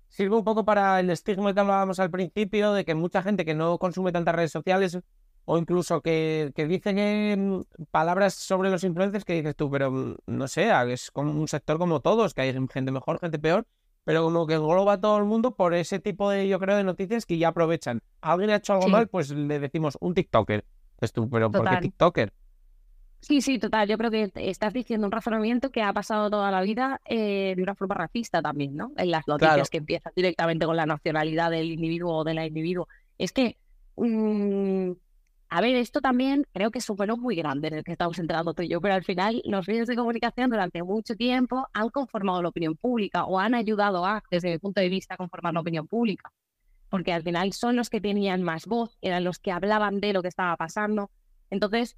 sirve 0.07 0.37
un 0.37 0.45
poco 0.45 0.63
para 0.63 0.97
el 1.01 1.09
estigma 1.09 1.53
que 1.53 1.59
hablábamos 1.59 1.99
al 1.99 2.09
principio 2.09 2.71
de 2.71 2.85
que 2.85 2.95
mucha 2.95 3.21
gente 3.21 3.43
que 3.43 3.53
no 3.53 3.77
consume 3.79 4.13
tantas 4.13 4.33
redes 4.33 4.53
sociales 4.53 4.97
o 5.43 5.57
incluso 5.57 5.99
que, 6.01 6.53
que 6.55 6.67
dice 6.67 7.35
mm, 7.35 7.63
palabras 7.91 8.33
sobre 8.33 8.69
los 8.69 8.85
influencers 8.85 9.25
que 9.25 9.33
dices 9.33 9.57
tú, 9.57 9.69
pero 9.69 9.91
mm, 9.91 10.15
no 10.27 10.47
sé, 10.47 10.71
es 10.89 11.11
como 11.11 11.33
un 11.33 11.49
sector 11.49 11.77
como 11.77 11.99
todos, 11.99 12.33
que 12.33 12.43
hay 12.43 12.53
gente 12.53 12.93
mejor, 12.93 13.19
gente 13.19 13.39
peor, 13.39 13.67
pero 14.07 14.23
como 14.23 14.47
que 14.47 14.53
engloba 14.53 14.93
a 14.93 15.01
todo 15.01 15.17
el 15.17 15.25
mundo 15.25 15.53
por 15.53 15.73
ese 15.73 15.99
tipo 15.99 16.29
de, 16.29 16.47
yo 16.47 16.59
creo, 16.59 16.77
de 16.77 16.85
noticias 16.85 17.25
que 17.25 17.37
ya 17.37 17.49
aprovechan. 17.49 17.99
Alguien 18.21 18.51
ha 18.51 18.55
hecho 18.55 18.71
algo 18.71 18.87
mal, 18.87 19.09
pues 19.09 19.31
le 19.31 19.59
decimos 19.59 19.97
un 19.99 20.13
TikToker. 20.13 20.63
tú, 21.13 21.29
pero 21.29 21.51
¿por 21.51 21.69
qué 21.69 21.75
TikToker? 21.81 22.31
Sí, 23.19 23.41
sí, 23.41 23.59
total. 23.59 23.89
Yo 23.89 23.97
creo 23.97 24.09
que 24.09 24.31
estás 24.35 24.71
diciendo 24.71 25.07
un 25.07 25.11
razonamiento 25.11 25.71
que 25.71 25.81
ha 25.81 25.91
pasado 25.91 26.29
toda 26.29 26.49
la 26.51 26.61
vida 26.61 27.01
eh, 27.03 27.53
de 27.57 27.61
una 27.61 27.75
forma 27.75 27.95
racista 27.95 28.41
también, 28.41 28.77
¿no? 28.77 28.93
En 28.95 29.11
las 29.11 29.27
noticias 29.27 29.69
que 29.69 29.79
empiezan 29.79 30.13
directamente 30.15 30.65
con 30.65 30.77
la 30.77 30.85
nacionalidad 30.85 31.51
del 31.51 31.69
individuo 31.69 32.19
o 32.19 32.23
de 32.23 32.33
la 32.33 32.45
individuo. 32.45 32.87
Es 33.17 33.33
que 33.33 33.57
mm, 33.97 34.91
a 35.49 35.61
ver, 35.61 35.75
esto 35.75 36.01
también 36.01 36.45
creo 36.53 36.71
que 36.71 36.79
es 36.79 36.89
un 36.89 36.97
fenómeno 36.97 37.23
muy 37.23 37.35
grande 37.35 37.69
en 37.69 37.75
el 37.75 37.83
que 37.83 37.93
estamos 37.93 38.19
entrando 38.19 38.53
tú 38.53 38.63
y 38.63 38.67
yo, 38.67 38.81
pero 38.81 38.95
al 38.95 39.03
final 39.03 39.41
los 39.45 39.67
medios 39.67 39.87
de 39.87 39.95
comunicación 39.95 40.49
durante 40.49 40.83
mucho 40.83 41.15
tiempo 41.15 41.67
han 41.73 41.89
conformado 41.89 42.41
la 42.41 42.49
opinión 42.49 42.75
pública 42.75 43.25
o 43.25 43.39
han 43.39 43.55
ayudado 43.55 44.05
a, 44.05 44.23
desde 44.29 44.51
mi 44.51 44.57
punto 44.57 44.81
de 44.81 44.89
vista, 44.89 45.15
conformar 45.15 45.53
la 45.53 45.61
opinión 45.61 45.87
pública. 45.87 46.31
Porque 46.89 47.13
al 47.13 47.23
final 47.23 47.53
son 47.53 47.75
los 47.77 47.89
que 47.89 48.01
tenían 48.01 48.43
más 48.43 48.65
voz, 48.65 48.97
eran 49.01 49.23
los 49.23 49.39
que 49.39 49.51
hablaban 49.51 49.99
de 49.99 50.13
lo 50.13 50.21
que 50.21 50.27
estaba 50.27 50.55
pasando. 50.57 51.11
Entonces, 51.49 51.97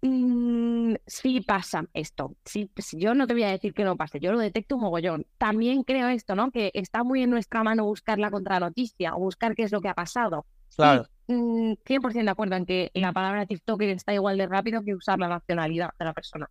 mm, 0.00 0.94
sí 1.06 1.40
pasa 1.42 1.84
esto. 1.92 2.36
Sí, 2.44 2.70
yo 2.92 3.14
no 3.14 3.26
te 3.26 3.34
voy 3.34 3.42
a 3.42 3.50
decir 3.50 3.74
que 3.74 3.84
no 3.84 3.96
pase, 3.96 4.18
yo 4.20 4.32
lo 4.32 4.38
detecto 4.38 4.76
un 4.76 4.82
mogollón. 4.82 5.26
También 5.38 5.82
creo 5.82 6.08
esto, 6.08 6.34
¿no? 6.34 6.50
Que 6.50 6.70
está 6.74 7.04
muy 7.04 7.22
en 7.22 7.30
nuestra 7.30 7.62
mano 7.62 7.84
buscar 7.84 8.18
la 8.18 8.30
contranoticia 8.30 9.14
o 9.14 9.20
buscar 9.20 9.54
qué 9.54 9.64
es 9.64 9.72
lo 9.72 9.80
que 9.80 9.88
ha 9.88 9.94
pasado. 9.94 10.46
Claro. 10.74 11.06
100% 11.28 12.24
de 12.24 12.30
acuerdo 12.30 12.56
en 12.56 12.66
que 12.66 12.90
la 12.94 13.12
palabra 13.12 13.46
TikToker 13.46 13.90
está 13.90 14.14
igual 14.14 14.38
de 14.38 14.46
rápido 14.46 14.82
que 14.82 14.94
usar 14.94 15.18
la 15.18 15.28
nacionalidad 15.28 15.90
de 15.98 16.04
la 16.04 16.12
persona. 16.12 16.48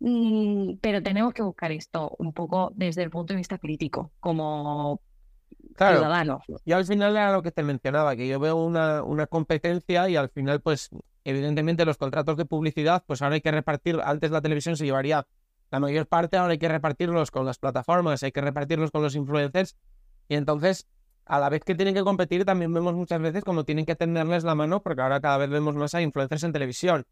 Mm, 0.00 0.74
pero 0.80 1.02
tenemos 1.02 1.32
que 1.32 1.42
buscar 1.42 1.72
esto 1.72 2.14
un 2.18 2.32
poco 2.32 2.72
desde 2.74 3.02
el 3.02 3.10
punto 3.10 3.32
de 3.32 3.38
vista 3.38 3.58
crítico, 3.58 4.12
como 4.20 5.00
ciudadano. 5.76 6.40
Yo 6.64 6.76
al 6.76 6.84
final 6.84 7.12
era 7.12 7.32
lo 7.32 7.42
que 7.42 7.52
te 7.52 7.62
mencionaba, 7.62 8.16
que 8.16 8.28
yo 8.28 8.40
veo 8.40 8.56
una, 8.56 9.02
una 9.02 9.26
competencia 9.26 10.08
y 10.08 10.16
al 10.16 10.30
final, 10.30 10.60
pues, 10.60 10.90
evidentemente 11.24 11.84
los 11.84 11.98
contratos 11.98 12.36
de 12.36 12.44
publicidad, 12.44 13.04
pues 13.06 13.22
ahora 13.22 13.34
hay 13.34 13.40
que 13.40 13.50
repartir, 13.50 14.00
antes 14.02 14.30
la 14.30 14.40
televisión 14.40 14.76
se 14.76 14.84
llevaría 14.84 15.26
la 15.70 15.80
mayor 15.80 16.06
parte, 16.06 16.36
ahora 16.36 16.52
hay 16.52 16.58
que 16.58 16.68
repartirlos 16.68 17.30
con 17.30 17.44
las 17.44 17.58
plataformas, 17.58 18.22
hay 18.22 18.32
que 18.32 18.40
repartirlos 18.40 18.90
con 18.90 19.02
los 19.02 19.16
influencers 19.16 19.76
y 20.28 20.36
entonces 20.36 20.86
a 21.26 21.40
la 21.40 21.48
vez 21.48 21.62
que 21.64 21.74
tienen 21.74 21.94
que 21.94 22.02
competir, 22.02 22.44
también 22.44 22.72
vemos 22.72 22.94
muchas 22.94 23.20
veces 23.20 23.44
como 23.44 23.64
tienen 23.64 23.84
que 23.84 23.96
tenderles 23.96 24.44
la 24.44 24.54
mano, 24.54 24.82
porque 24.82 25.02
ahora 25.02 25.20
cada 25.20 25.38
vez 25.38 25.50
vemos 25.50 25.74
más 25.74 25.94
a 25.94 26.00
influencers 26.00 26.44
en 26.44 26.52
televisión. 26.52 27.04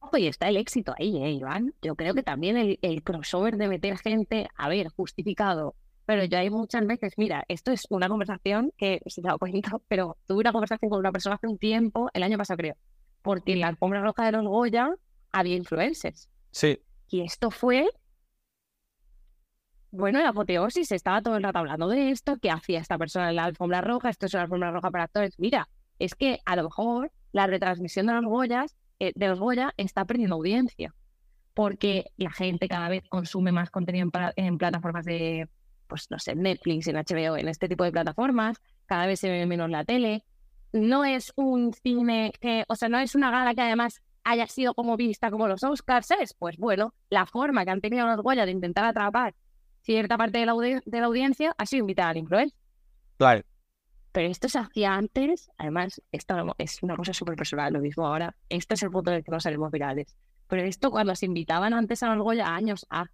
Ojo, 0.00 0.18
y 0.18 0.26
está 0.26 0.48
el 0.48 0.56
éxito 0.56 0.94
ahí, 0.98 1.16
¿eh, 1.22 1.30
Iván? 1.30 1.74
Yo 1.80 1.94
creo 1.94 2.12
que 2.14 2.22
también 2.22 2.56
el, 2.56 2.78
el 2.82 3.02
crossover 3.02 3.56
de 3.56 3.68
meter 3.68 3.98
gente, 3.98 4.48
a 4.56 4.68
ver, 4.68 4.88
justificado, 4.88 5.74
pero 6.04 6.24
yo 6.24 6.38
hay 6.38 6.50
muchas 6.50 6.86
veces, 6.86 7.14
mira, 7.16 7.44
esto 7.48 7.70
es 7.70 7.86
una 7.88 8.08
conversación 8.08 8.72
que 8.76 9.00
se 9.06 9.22
te 9.22 9.28
ha 9.28 9.38
cuenta, 9.38 9.70
pero 9.88 10.16
tuve 10.26 10.40
una 10.40 10.52
conversación 10.52 10.90
con 10.90 10.98
una 10.98 11.12
persona 11.12 11.36
hace 11.36 11.46
un 11.46 11.58
tiempo, 11.58 12.10
el 12.12 12.22
año 12.22 12.36
pasado 12.36 12.58
creo, 12.58 12.76
porque 13.22 13.52
en 13.52 13.60
la 13.60 13.68
alfombra 13.68 14.02
roja 14.02 14.26
de 14.26 14.32
los 14.32 14.44
Goya 14.44 14.94
había 15.30 15.56
influencers. 15.56 16.28
Sí. 16.50 16.78
Y 17.08 17.22
esto 17.22 17.50
fue 17.50 17.88
bueno, 19.92 20.20
la 20.20 20.30
apoteosis, 20.30 20.90
estaba 20.90 21.20
todo 21.20 21.36
el 21.36 21.42
rato 21.42 21.58
hablando 21.58 21.86
de 21.86 22.10
esto, 22.10 22.38
qué 22.40 22.50
hacía 22.50 22.80
esta 22.80 22.96
persona 22.96 23.28
en 23.28 23.36
la 23.36 23.44
alfombra 23.44 23.82
roja, 23.82 24.08
esto 24.08 24.24
es 24.24 24.32
una 24.32 24.44
alfombra 24.44 24.70
roja 24.70 24.90
para 24.90 25.04
actores. 25.04 25.38
Mira, 25.38 25.68
es 25.98 26.14
que 26.14 26.40
a 26.46 26.56
lo 26.56 26.64
mejor 26.64 27.12
la 27.32 27.46
retransmisión 27.46 28.06
de 28.06 28.14
los 28.14 28.24
Goyas, 28.24 28.74
eh, 28.98 29.12
de 29.14 29.28
los 29.28 29.38
Goya 29.38 29.74
está 29.76 30.06
perdiendo 30.06 30.36
audiencia, 30.36 30.94
porque 31.52 32.06
la 32.16 32.30
gente 32.30 32.68
cada 32.68 32.88
vez 32.88 33.04
consume 33.10 33.52
más 33.52 33.70
contenido 33.70 34.08
en, 34.36 34.56
plataformas 34.56 35.04
de, 35.04 35.50
pues 35.88 36.10
no 36.10 36.18
sé, 36.18 36.34
Netflix, 36.36 36.88
en 36.88 36.96
HBO, 36.96 37.36
en 37.36 37.48
este 37.48 37.68
tipo 37.68 37.84
de 37.84 37.92
plataformas, 37.92 38.62
cada 38.86 39.06
vez 39.06 39.20
se 39.20 39.30
ve 39.30 39.44
menos 39.44 39.68
la 39.68 39.84
tele. 39.84 40.24
No 40.72 41.04
es 41.04 41.34
un 41.36 41.74
cine 41.74 42.32
que, 42.40 42.64
o 42.66 42.76
sea, 42.76 42.88
no 42.88 42.98
es 42.98 43.14
una 43.14 43.30
gala 43.30 43.54
que 43.54 43.60
además 43.60 44.00
haya 44.24 44.46
sido 44.46 44.72
como 44.72 44.96
vista 44.96 45.30
como 45.30 45.48
los 45.48 45.62
Oscars, 45.64 46.10
¿es? 46.12 46.32
Pues 46.32 46.56
bueno, 46.56 46.94
la 47.10 47.26
forma 47.26 47.66
que 47.66 47.72
han 47.72 47.82
tenido 47.82 48.06
los 48.06 48.22
Goya 48.22 48.46
de 48.46 48.52
intentar 48.52 48.86
atrapar 48.86 49.34
cierta 49.82 50.16
parte 50.16 50.38
de 50.38 50.46
la, 50.46 50.54
de 50.54 51.00
la 51.00 51.06
audiencia 51.06 51.54
ha 51.58 51.66
sido 51.66 51.80
invitada 51.80 52.10
al 52.10 52.16
influencer. 52.16 52.58
Claro. 53.18 53.42
Pero 54.12 54.28
esto 54.28 54.48
se 54.48 54.58
hacía 54.58 54.94
antes, 54.94 55.50
además, 55.56 56.02
esto 56.12 56.34
es 56.58 56.82
una 56.82 56.96
cosa 56.96 57.14
súper 57.14 57.34
personal, 57.34 57.72
lo 57.72 57.80
mismo 57.80 58.06
ahora, 58.06 58.36
este 58.50 58.74
es 58.74 58.82
el 58.82 58.90
punto 58.90 59.10
en 59.10 59.18
el 59.18 59.24
que 59.24 59.30
nos 59.30 59.42
salimos 59.42 59.70
virales. 59.70 60.14
Pero 60.48 60.62
esto 60.62 60.90
cuando 60.90 61.14
se 61.14 61.24
invitaban 61.24 61.72
antes 61.72 62.02
a 62.02 62.14
los 62.14 62.22
Goya, 62.22 62.54
años 62.54 62.86
a, 62.90 63.06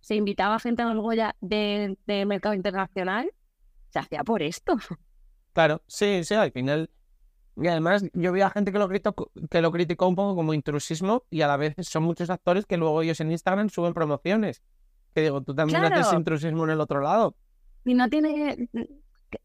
se 0.00 0.14
invitaba 0.14 0.60
gente 0.60 0.82
a 0.82 0.94
los 0.94 1.02
Goya 1.02 1.34
del 1.40 1.98
de 2.06 2.24
mercado 2.24 2.54
internacional, 2.54 3.32
se 3.90 3.98
hacía 3.98 4.22
por 4.22 4.42
esto. 4.42 4.76
Claro, 5.52 5.82
sí, 5.86 6.24
sí, 6.24 6.34
al 6.34 6.52
final. 6.52 6.90
Y 7.56 7.68
además 7.68 8.04
yo 8.12 8.32
vi 8.32 8.40
a 8.40 8.50
gente 8.50 8.72
que 8.72 8.78
lo, 8.78 8.88
criticó, 8.88 9.30
que 9.48 9.60
lo 9.60 9.70
criticó 9.70 10.08
un 10.08 10.16
poco 10.16 10.34
como 10.34 10.54
intrusismo 10.54 11.24
y 11.30 11.42
a 11.42 11.46
la 11.46 11.56
vez 11.56 11.74
son 11.80 12.02
muchos 12.02 12.28
actores 12.30 12.66
que 12.66 12.76
luego 12.76 13.02
ellos 13.02 13.20
en 13.20 13.30
Instagram 13.30 13.68
suben 13.68 13.94
promociones. 13.94 14.62
Que 15.14 15.22
digo, 15.22 15.40
tú 15.42 15.54
también 15.54 15.84
haces 15.84 16.12
intrusismo 16.12 16.64
en 16.64 16.70
el 16.70 16.80
otro 16.80 17.00
lado. 17.00 17.36
Y 17.84 17.94
no 17.94 18.08
tiene. 18.08 18.68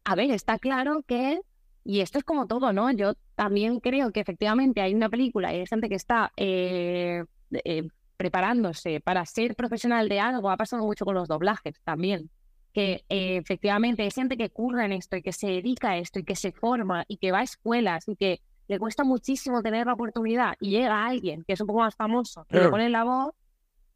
A 0.04 0.14
ver, 0.14 0.30
está 0.30 0.58
claro 0.58 1.02
que. 1.06 1.40
Y 1.84 2.00
esto 2.00 2.18
es 2.18 2.24
como 2.24 2.46
todo, 2.46 2.72
¿no? 2.72 2.90
Yo 2.90 3.14
también 3.36 3.80
creo 3.80 4.12
que 4.12 4.20
efectivamente 4.20 4.82
hay 4.82 4.94
una 4.94 5.08
película 5.08 5.52
y 5.52 5.60
hay 5.60 5.66
gente 5.66 5.88
que 5.88 5.94
está 5.94 6.30
eh, 6.36 7.24
eh, 7.64 7.88
preparándose 8.16 9.00
para 9.00 9.24
ser 9.24 9.54
profesional 9.56 10.08
de 10.08 10.20
algo. 10.20 10.50
Ha 10.50 10.56
pasado 10.56 10.84
mucho 10.84 11.04
con 11.04 11.14
los 11.14 11.28
doblajes 11.28 11.80
también. 11.84 12.30
Que 12.72 13.04
eh, 13.08 13.36
efectivamente 13.36 14.02
hay 14.02 14.10
gente 14.10 14.36
que 14.36 14.50
curra 14.50 14.84
en 14.84 14.92
esto 14.92 15.16
y 15.16 15.22
que 15.22 15.32
se 15.32 15.48
dedica 15.48 15.90
a 15.90 15.98
esto 15.98 16.18
y 16.18 16.24
que 16.24 16.36
se 16.36 16.52
forma 16.52 17.04
y 17.08 17.16
que 17.16 17.32
va 17.32 17.38
a 17.40 17.44
escuelas 17.44 18.06
y 18.08 18.16
que 18.16 18.42
le 18.68 18.78
cuesta 18.78 19.02
muchísimo 19.02 19.62
tener 19.62 19.86
la 19.86 19.94
oportunidad 19.94 20.54
y 20.60 20.70
llega 20.70 21.04
alguien 21.04 21.42
que 21.44 21.54
es 21.54 21.60
un 21.60 21.66
poco 21.66 21.80
más 21.80 21.96
famoso 21.96 22.46
y 22.50 22.56
le 22.56 22.68
pone 22.68 22.88
la 22.88 23.04
voz. 23.04 23.34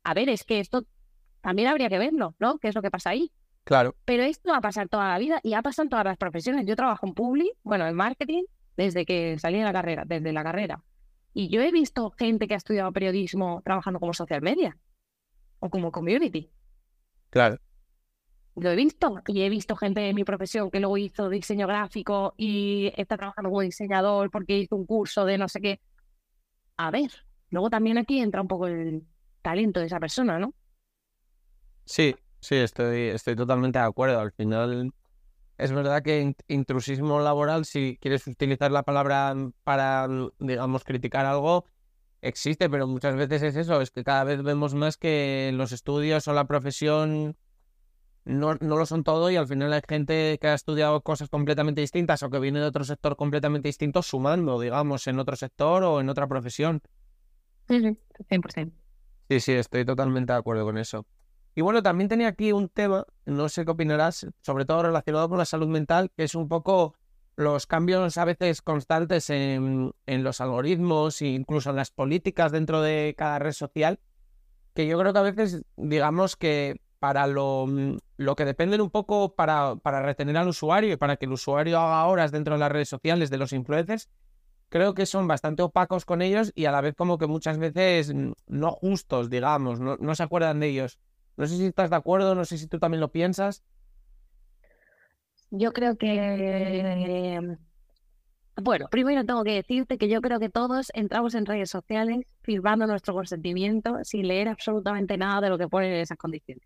A 0.03 0.15
ver, 0.15 0.29
es 0.29 0.43
que 0.43 0.59
esto 0.59 0.85
también 1.45 1.69
habría 1.69 1.91
que 1.91 1.99
verlo, 1.99 2.35
¿no? 2.39 2.59
¿Qué 2.59 2.69
es 2.69 2.75
lo 2.75 2.81
que 2.81 2.91
pasa 2.91 3.11
ahí? 3.11 3.31
Claro. 3.65 3.95
Pero 4.07 4.23
esto 4.23 4.51
va 4.51 4.57
a 4.57 4.61
pasar 4.63 4.89
toda 4.89 5.09
la 5.09 5.19
vida 5.19 5.41
y 5.43 5.53
ha 5.53 5.61
pasado 5.61 5.85
en 5.85 5.91
todas 5.91 6.07
las 6.07 6.17
profesiones. 6.17 6.65
Yo 6.65 6.75
trabajo 6.75 7.07
en 7.07 7.13
public, 7.13 7.53
bueno, 7.63 7.87
en 7.87 7.95
marketing, 7.95 8.45
desde 8.79 9.05
que 9.05 9.39
salí 9.39 9.59
de 9.59 9.65
la 9.65 9.73
carrera, 9.75 10.05
desde 10.07 10.33
la 10.33 10.43
carrera. 10.43 10.83
Y 11.35 11.51
yo 11.51 11.61
he 11.61 11.71
visto 11.71 12.13
gente 12.13 12.49
que 12.49 12.55
ha 12.55 12.57
estudiado 12.57 12.91
periodismo 12.93 13.61
trabajando 13.63 14.01
como 14.01 14.15
social 14.15 14.41
media 14.41 14.79
o 15.59 15.69
como 15.69 15.93
community. 15.93 16.51
Claro. 17.29 17.59
Lo 18.57 18.71
he 18.71 18.77
visto 18.77 19.21
y 19.27 19.43
he 19.43 19.51
visto 19.51 19.77
gente 19.77 20.01
de 20.01 20.15
mi 20.15 20.25
profesión 20.25 20.71
que 20.71 20.81
luego 20.81 20.97
hizo 20.97 21.29
diseño 21.29 21.67
gráfico 21.67 22.33
y 22.39 22.91
está 22.97 23.19
trabajando 23.19 23.51
como 23.51 23.61
diseñador 23.61 24.31
porque 24.31 24.57
hizo 24.57 24.77
un 24.77 24.87
curso 24.87 25.27
de 25.27 25.37
no 25.37 25.49
sé 25.49 25.61
qué. 25.61 25.81
A 26.79 26.91
ver, 26.91 27.11
luego 27.51 27.69
también 27.69 27.99
aquí 27.99 28.19
entra 28.19 28.41
un 28.41 28.49
poco 28.49 28.67
el 28.67 29.03
talento 29.43 29.81
de 29.81 29.87
esa 29.87 30.01
persona, 30.01 30.39
¿no? 30.39 30.55
Sí, 31.85 32.15
sí, 32.41 32.57
estoy, 32.57 33.09
estoy 33.09 33.37
totalmente 33.37 33.79
de 33.79 33.85
acuerdo. 33.85 34.21
Al 34.21 34.33
final, 34.33 34.93
es 35.59 35.73
verdad 35.73 36.03
que 36.03 36.35
intrusismo 36.49 37.21
laboral, 37.21 37.65
si 37.65 37.99
quieres 38.01 38.27
utilizar 38.27 38.73
la 38.73 38.83
palabra 38.83 39.35
para, 39.63 40.09
digamos, 40.39 40.85
criticar 40.85 41.27
algo, 41.27 41.67
existe, 42.21 42.71
pero 42.71 42.87
muchas 42.87 43.17
veces 43.17 43.43
es 43.43 43.57
eso, 43.57 43.81
es 43.81 43.91
que 43.91 44.03
cada 44.03 44.25
vez 44.25 44.43
vemos 44.43 44.75
más 44.75 44.97
que 44.97 45.51
los 45.55 45.73
estudios 45.73 46.27
o 46.27 46.33
la 46.33 46.47
profesión 46.47 47.37
no, 48.25 48.55
no 48.55 48.77
lo 48.77 48.87
son 48.87 49.05
todo 49.05 49.31
y 49.31 49.37
al 49.37 49.47
final 49.47 49.73
hay 49.73 49.83
gente 49.87 50.39
que 50.41 50.49
ha 50.49 50.55
estudiado 50.55 51.03
cosas 51.03 51.29
completamente 51.29 51.83
distintas 51.83 52.23
o 52.23 52.31
que 52.31 52.39
viene 52.39 52.61
de 52.61 52.67
otro 52.67 52.85
sector 52.85 53.17
completamente 53.17 53.69
distinto 53.69 54.03
sumando, 54.03 54.59
digamos, 54.59 55.07
en 55.07 55.19
otro 55.19 55.37
sector 55.37 55.85
o 55.85 56.01
en 56.01 56.09
otra 56.09 56.27
profesión. 56.27 56.81
Sí, 57.69 57.81
sí, 57.81 57.99
100%. 58.29 58.75
Sí, 59.29 59.41
sí, 59.41 59.53
estoy 59.53 59.85
totalmente 59.85 60.33
de 60.33 60.39
acuerdo 60.39 60.65
con 60.65 60.79
eso. 60.79 61.07
Y 61.55 61.61
bueno, 61.61 61.83
también 61.83 62.09
tenía 62.09 62.29
aquí 62.29 62.53
un 62.53 62.69
tema, 62.69 63.07
no 63.27 63.49
sé 63.49 63.65
qué 63.65 63.71
opinarás, 63.71 64.27
sobre 64.41 64.65
todo 64.65 64.83
relacionado 64.83 65.29
con 65.29 65.39
la 65.39 65.45
salud 65.45 65.69
mental, 65.69 66.11
que 66.17 66.25
es 66.25 66.35
un 66.35 66.49
poco 66.49 66.95
los 67.37 67.67
cambios 67.67 68.19
a 68.19 68.25
veces 68.25 68.61
constantes 68.61 69.31
en, 69.31 69.93
los 70.07 70.41
algoritmos 70.41 71.21
e 71.23 71.29
incluso 71.29 71.71
en 71.71 71.77
las 71.77 71.91
políticas 71.91 72.51
dentro 72.51 72.83
de 72.83 73.15
cada 73.17 73.39
red 73.39 73.53
social, 73.53 74.01
que 74.75 74.87
yo 74.87 74.99
creo 74.99 75.13
que 75.13 75.19
a 75.19 75.23
veces, 75.23 75.63
digamos 75.77 76.37
que 76.37 76.81
para 76.99 77.27
lo, 77.27 77.67
lo 78.17 78.35
que 78.35 78.45
dependen 78.45 78.81
un 78.81 78.91
poco 78.91 79.35
para, 79.35 79.77
para 79.77 80.03
retener 80.03 80.37
al 80.37 80.49
usuario 80.49 80.95
y 80.95 80.97
para 80.97 81.17
que 81.17 81.27
el 81.27 81.33
usuario 81.33 81.79
haga 81.79 82.07
horas 82.07 82.33
dentro 82.33 82.55
de 82.55 82.61
las 82.61 82.73
redes 82.73 82.89
sociales 82.89 83.31
de 83.31 83.39
los 83.39 83.53
influencers, 83.53 84.09
creo 84.71 84.95
que 84.95 85.07
son 85.07 85.29
bastante 85.29 85.63
opacos 85.63 86.05
con 86.05 86.23
ellos 86.23 86.51
y 86.57 86.65
a 86.65 86.73
la 86.73 86.81
vez 86.81 86.95
como 86.97 87.19
que 87.19 87.29
muchas 87.29 87.59
veces 87.59 88.13
no 88.47 88.71
justos, 88.73 89.31
digamos, 89.31 89.79
no 89.79 90.15
se 90.15 90.23
acuerdan 90.23 90.59
de 90.59 90.69
ellos. 90.69 90.99
No 91.37 91.47
sé 91.47 91.57
si 91.57 91.67
estás 91.67 91.91
de 91.91 91.97
acuerdo, 91.97 92.35
no 92.35 92.45
sé 92.45 92.59
si 92.59 92.67
tú 92.67 92.79
también 92.79 93.01
lo 93.01 93.11
piensas. 93.11 93.65
Yo 95.51 95.73
creo 95.73 95.97
que... 95.97 97.57
Bueno, 98.57 98.87
primero 98.89 99.25
tengo 99.25 99.43
que 99.43 99.55
decirte 99.55 99.99
que 99.99 100.09
yo 100.09 100.21
creo 100.21 100.39
que 100.39 100.49
todos 100.49 100.91
entramos 100.95 101.35
en 101.35 101.45
redes 101.45 101.71
sociales 101.71 102.25
firmando 102.43 102.87
nuestro 102.87 103.13
consentimiento 103.13 103.99
sin 104.05 104.29
leer 104.29 104.49
absolutamente 104.49 105.17
nada 105.17 105.41
de 105.41 105.49
lo 105.49 105.59
que 105.59 105.69
ponen 105.69 105.93
en 105.93 106.01
esas 106.01 106.19
condiciones. 106.19 106.65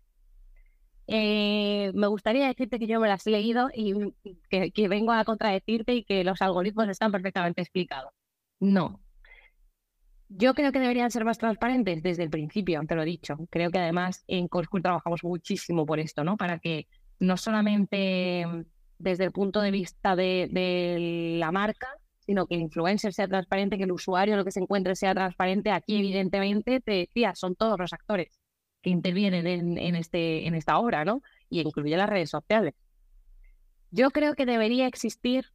Eh, 1.07 1.91
me 1.95 2.05
gustaría 2.05 2.47
decirte 2.47 2.77
que 2.77 2.85
yo 2.85 2.99
me 2.99 3.07
las 3.07 3.25
he 3.25 3.31
leído 3.31 3.69
y 3.73 4.13
que, 4.49 4.71
que 4.71 4.87
vengo 4.87 5.11
a 5.11 5.25
contradecirte 5.25 5.95
y 5.95 6.03
que 6.03 6.23
los 6.23 6.39
algoritmos 6.43 6.87
están 6.89 7.11
perfectamente 7.11 7.61
explicados. 7.61 8.13
No, 8.59 8.99
yo 10.29 10.53
creo 10.53 10.71
que 10.71 10.79
deberían 10.79 11.09
ser 11.09 11.25
más 11.25 11.39
transparentes 11.39 12.03
desde 12.03 12.23
el 12.23 12.29
principio, 12.29 12.81
te 12.87 12.95
lo 12.95 13.01
he 13.01 13.05
dicho. 13.05 13.35
Creo 13.49 13.71
que 13.71 13.79
además 13.79 14.23
en 14.27 14.47
Coscool 14.47 14.83
trabajamos 14.83 15.23
muchísimo 15.23 15.85
por 15.85 15.99
esto, 15.99 16.23
¿no? 16.23 16.37
Para 16.37 16.59
que 16.59 16.87
no 17.19 17.35
solamente 17.35 18.45
mm, 18.45 18.61
desde 18.99 19.25
el 19.25 19.31
punto 19.31 19.59
de 19.59 19.71
vista 19.71 20.15
de, 20.15 21.37
la 21.39 21.51
marca, 21.51 21.87
sino 22.19 22.45
que 22.45 22.55
el 22.55 22.61
influencer 22.61 23.11
sea 23.11 23.27
transparente, 23.27 23.77
que 23.77 23.85
el 23.85 23.91
usuario 23.91 24.37
lo 24.37 24.45
que 24.45 24.51
se 24.51 24.59
encuentre 24.59 24.95
sea 24.95 25.15
transparente. 25.15 25.71
Aquí, 25.71 25.97
evidentemente, 25.97 26.79
te 26.79 26.91
decía, 26.91 27.33
son 27.33 27.55
todos 27.55 27.79
los 27.79 27.91
actores 27.91 28.39
que 28.83 28.91
intervienen 28.91 29.47
en, 29.47 29.77
en, 29.79 29.95
este, 29.95 30.47
en 30.47 30.53
esta 30.53 30.77
obra, 30.77 31.05
¿no? 31.05 31.23
Y 31.49 31.61
incluye 31.61 31.97
las 31.97 32.09
redes 32.09 32.29
sociales. 32.29 32.75
Yo 33.89 34.11
creo 34.11 34.35
que 34.35 34.45
debería 34.45 34.85
existir 34.85 35.45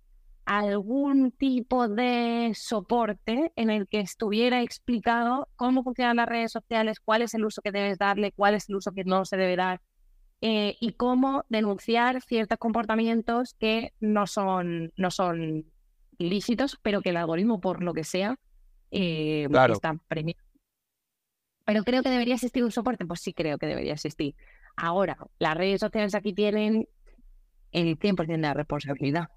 algún 0.44 1.32
tipo 1.32 1.88
de 1.88 2.52
soporte 2.54 3.52
en 3.56 3.70
el 3.70 3.88
que 3.88 4.00
estuviera 4.00 4.62
explicado 4.62 5.48
cómo 5.56 5.82
funcionan 5.82 6.16
las 6.16 6.28
redes 6.28 6.52
sociales, 6.52 7.00
cuál 7.00 7.22
es 7.22 7.34
el 7.34 7.44
uso 7.44 7.62
que 7.62 7.72
debes 7.72 7.98
darle, 7.98 8.32
cuál 8.32 8.54
es 8.54 8.68
el 8.68 8.76
uso 8.76 8.92
que 8.92 9.04
no 9.04 9.24
se 9.24 9.36
debe 9.36 9.56
dar 9.56 9.80
eh, 10.40 10.76
y 10.80 10.92
cómo 10.92 11.44
denunciar 11.48 12.20
ciertos 12.22 12.58
comportamientos 12.58 13.54
que 13.58 13.92
no 14.00 14.26
son, 14.26 14.92
no 14.96 15.10
son 15.10 15.64
ilícitos, 16.18 16.78
pero 16.82 17.00
que 17.00 17.10
el 17.10 17.16
algoritmo, 17.16 17.60
por 17.60 17.82
lo 17.82 17.94
que 17.94 18.04
sea, 18.04 18.38
eh, 18.90 19.48
está 19.70 19.94
premiado. 20.06 20.40
Pero 21.64 21.82
creo 21.82 22.02
que 22.02 22.10
debería 22.10 22.34
existir 22.34 22.62
un 22.62 22.70
soporte, 22.70 23.06
pues 23.06 23.20
sí 23.20 23.32
creo 23.32 23.56
que 23.56 23.66
debería 23.66 23.94
existir. 23.94 24.34
Ahora, 24.76 25.16
las 25.38 25.56
redes 25.56 25.80
sociales 25.80 26.14
aquí 26.14 26.34
tienen 26.34 26.86
el 27.72 27.98
100% 27.98 28.26
de 28.26 28.38
la 28.38 28.52
responsabilidad. 28.52 29.28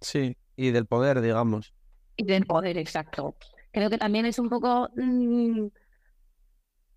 Sí, 0.00 0.36
y 0.56 0.70
del 0.70 0.86
poder, 0.86 1.20
digamos. 1.20 1.74
Y 2.16 2.24
del 2.24 2.46
poder, 2.46 2.78
exacto. 2.78 3.36
Creo 3.72 3.90
que 3.90 3.98
también 3.98 4.26
es 4.26 4.38
un 4.38 4.48
poco 4.48 4.90
mm, 4.96 5.68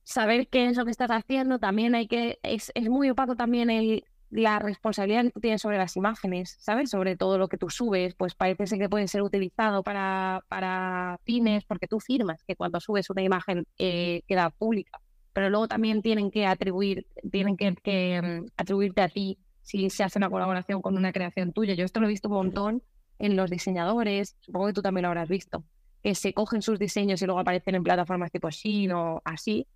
saber 0.03 0.47
qué 0.47 0.67
es 0.67 0.77
lo 0.77 0.85
que 0.85 0.91
estás 0.91 1.11
haciendo. 1.11 1.59
También 1.59 1.95
hay 1.95 2.07
que, 2.07 2.39
es, 2.43 2.71
es 2.75 2.89
muy 2.89 3.09
opaco 3.09 3.35
también 3.35 3.69
el, 3.69 4.03
la 4.31 4.59
responsabilidad 4.59 5.23
que 5.23 5.31
tú 5.31 5.39
tienes 5.41 5.61
sobre 5.61 5.77
las 5.77 5.95
imágenes, 5.97 6.57
¿sabes? 6.59 6.89
Sobre 6.89 7.17
todo 7.17 7.37
lo 7.37 7.49
que 7.49 7.57
tú 7.57 7.69
subes, 7.69 8.15
pues 8.15 8.33
parece 8.33 8.79
que 8.79 8.89
puede 8.89 9.07
ser 9.07 9.21
utilizado 9.21 9.83
para, 9.83 10.41
para 10.47 11.19
fines, 11.23 11.65
porque 11.65 11.87
tú 11.87 11.99
firmas 11.99 12.43
que 12.47 12.55
cuando 12.55 12.79
subes 12.79 13.09
una 13.09 13.21
imagen 13.21 13.67
eh, 13.77 14.23
queda 14.27 14.49
pública, 14.49 15.01
pero 15.33 15.49
luego 15.49 15.67
también 15.67 16.01
tienen 16.01 16.31
que 16.31 16.45
atribuir, 16.45 17.05
tienen 17.29 17.57
que, 17.57 17.75
que 17.83 18.21
mm, 18.21 18.45
atribuirte 18.57 19.01
a 19.01 19.09
ti 19.09 19.37
si 19.61 19.89
se 19.89 20.03
hace 20.03 20.19
una 20.19 20.29
colaboración 20.29 20.81
con 20.81 20.97
una 20.97 21.11
creación 21.11 21.53
tuya. 21.53 21.73
Yo 21.73 21.85
esto 21.85 21.99
lo 21.99 22.07
he 22.07 22.09
visto 22.09 22.29
un 22.29 22.35
montón 22.35 22.83
en 23.19 23.35
los 23.35 23.49
diseñadores, 23.49 24.35
supongo 24.39 24.67
que 24.67 24.73
tú 24.73 24.81
también 24.81 25.03
lo 25.03 25.09
habrás 25.09 25.29
visto, 25.29 25.63
que 26.01 26.15
se 26.15 26.33
cogen 26.33 26.61
sus 26.61 26.79
diseños 26.79 27.21
y 27.21 27.25
luego 27.25 27.39
aparecen 27.39 27.75
en 27.75 27.83
plataformas 27.83 28.31
tipo 28.31 28.49
Shein 28.49 28.91
o 28.91 29.21
así, 29.23 29.67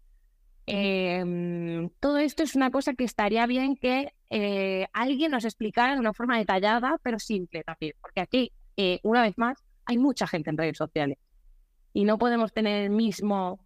Em, 0.67 1.89
todo 1.99 2.17
esto 2.17 2.41
es 2.41 2.55
una 2.55 2.71
cosa 2.71 2.95
que 2.95 3.03
estaría 3.03 3.45
bien 3.45 3.75
que 3.75 4.13
eh, 4.31 4.87
alguien 4.93 5.31
nos 5.31 5.45
explicara 5.45 5.93
de 5.93 5.99
una 5.99 6.13
forma 6.13 6.37
detallada, 6.37 6.99
pero 7.03 7.19
simple 7.19 7.63
también, 7.63 7.93
porque 8.01 8.21
aquí, 8.21 8.51
eh, 8.77 8.99
una 9.03 9.21
vez 9.21 9.37
más, 9.37 9.63
hay 9.85 9.97
mucha 9.99 10.25
gente 10.25 10.49
en 10.49 10.57
redes 10.57 10.77
sociales 10.77 11.19
y 11.93 12.05
no 12.05 12.17
podemos 12.17 12.51
tener 12.51 12.83
el 12.83 12.89
mismo 12.89 13.59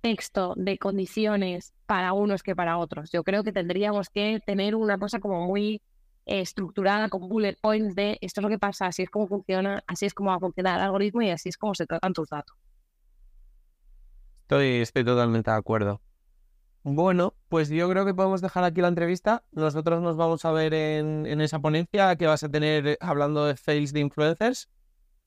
texto 0.00 0.54
de 0.56 0.78
condiciones 0.78 1.72
para 1.86 2.12
unos 2.12 2.42
que 2.42 2.56
para 2.56 2.78
otros. 2.78 3.10
Yo 3.12 3.24
creo 3.24 3.44
que 3.44 3.52
tendríamos 3.52 4.10
que 4.10 4.40
tener 4.44 4.74
una 4.74 4.98
cosa 4.98 5.20
como 5.20 5.46
muy 5.46 5.82
estructurada 6.26 7.08
con 7.08 7.28
bullet 7.28 7.56
points 7.60 7.94
de 7.94 8.18
esto 8.20 8.40
es 8.40 8.42
lo 8.42 8.50
que 8.50 8.58
pasa, 8.58 8.86
así 8.86 9.02
es 9.02 9.10
como 9.10 9.26
funciona, 9.26 9.82
así 9.86 10.06
es 10.06 10.14
como 10.14 10.30
va 10.30 10.36
a 10.36 10.40
funcionar 10.40 10.78
el 10.78 10.84
algoritmo 10.84 11.22
y 11.22 11.30
así 11.30 11.48
es 11.48 11.56
como 11.56 11.74
se 11.74 11.86
tratan 11.86 12.12
tus 12.12 12.28
datos. 12.28 12.56
Estoy, 14.42 14.80
estoy 14.80 15.04
totalmente 15.04 15.50
de 15.50 15.56
acuerdo. 15.56 16.00
Bueno, 16.82 17.34
pues 17.48 17.68
yo 17.68 17.88
creo 17.90 18.06
que 18.06 18.14
podemos 18.14 18.40
dejar 18.40 18.64
aquí 18.64 18.80
la 18.80 18.88
entrevista. 18.88 19.44
Nosotros 19.52 20.00
nos 20.00 20.16
vamos 20.16 20.44
a 20.44 20.52
ver 20.52 20.72
en, 20.72 21.40
esa 21.40 21.58
ponencia 21.58 22.16
que 22.16 22.26
vas 22.26 22.42
a 22.44 22.48
tener 22.48 22.96
hablando 23.00 23.44
de 23.44 23.56
fails 23.56 23.92
de 23.92 24.00
influencers. 24.00 24.68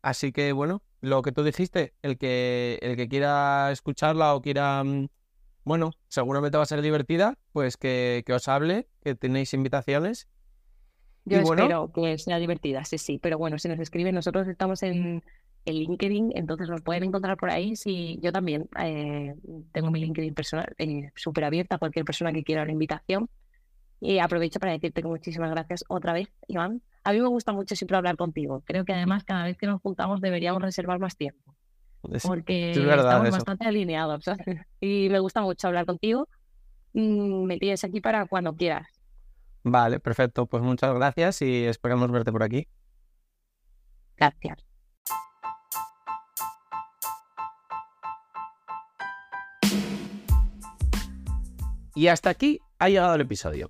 Así 0.02 0.32
que 0.32 0.52
bueno, 0.54 0.82
lo 1.02 1.22
que 1.22 1.32
tú 1.32 1.44
dijiste, 1.44 1.94
el 2.02 2.18
que, 2.18 2.80
el 2.82 2.96
que 2.96 3.08
quiera 3.08 3.72
escucharla 3.72 4.36
o 4.36 4.42
quiera, 4.42 4.84
mm, 4.84 5.08
bueno, 5.64 5.92
seguramente 6.08 6.58
va 6.58 6.64
a 6.64 6.68
ser 6.68 6.82
divertida, 6.82 7.38
pues 7.52 7.78
que, 7.78 8.24
os 8.34 8.48
hable, 8.48 8.88
que 9.04 9.16
tenéis 9.16 9.54
invitaciones. 9.54 10.28
Yo 11.26 11.40
espero 11.40 11.92
que 11.94 12.18
sea 12.18 12.40
divertida, 12.40 12.84
sí, 12.84 12.98
sí, 12.98 13.20
pero 13.20 13.38
bueno, 13.38 13.60
si 13.60 13.68
nos 13.68 13.80
escriben, 13.80 14.16
nosotros 14.16 14.48
estamos 14.48 14.82
en 14.82 15.24
el 15.66 15.80
LinkedIn, 15.80 16.32
entonces 16.36 16.68
nos 16.68 16.82
pueden 16.82 17.04
encontrar 17.04 17.38
por 17.38 17.52
ahí. 17.52 17.76
Si 17.76 18.20
yo 18.22 18.32
también 18.32 18.68
eh, 18.80 19.36
tengo 19.72 19.92
mi 19.92 20.00
LinkedIn 20.00 20.34
personal 20.34 20.74
eh, 20.80 21.12
súper 21.16 21.44
abierta 21.44 21.76
a 21.76 21.80
cualquier 21.80 22.06
persona 22.06 22.34
que 22.34 22.44
quiera 22.44 22.64
una 22.64 22.72
invitación. 22.72 23.30
Y 24.02 24.18
aprovecho 24.18 24.60
para 24.60 24.72
decirte 24.72 25.04
que 25.04 25.08
muchísimas 25.08 25.52
gracias 25.52 25.86
otra 25.88 26.12
vez, 26.12 26.28
Iván. 26.48 26.82
A 27.04 27.14
mí 27.14 27.22
me 27.22 27.28
gusta 27.28 27.54
mucho 27.54 27.76
siempre 27.76 27.96
hablar 27.96 28.18
contigo. 28.18 28.64
Creo 28.66 28.84
que 28.84 28.94
además 28.94 29.24
cada 29.24 29.44
vez 29.44 29.58
que 29.58 29.68
nos 29.68 29.80
juntamos 29.80 30.22
deberíamos 30.22 30.60
reservar 30.60 30.98
más 30.98 31.16
tiempo. 31.16 31.56
Porque 32.24 32.72
estamos 32.72 33.30
bastante 33.30 33.68
alineados. 33.68 34.26
Y 34.80 35.08
me 35.12 35.20
gusta 35.20 35.42
mucho 35.42 35.68
hablar 35.68 35.86
contigo. 35.86 36.28
Mm, 36.94 37.44
me 37.44 37.60
tienes 37.60 37.84
aquí 37.84 38.02
para 38.02 38.26
cuando 38.26 38.56
quieras. 38.56 38.88
Vale, 39.64 40.00
perfecto. 40.00 40.48
Pues 40.48 40.64
muchas 40.64 40.96
gracias 40.96 41.44
y 41.44 41.66
esperamos 41.66 42.12
verte 42.12 42.32
por 42.32 42.42
aquí. 42.42 42.68
Gracias. 44.18 44.66
Y 51.94 52.08
hasta 52.08 52.32
aquí 52.32 52.60
ha 52.80 52.90
llegado 52.90 53.14
el 53.14 53.22
episodio. 53.22 53.70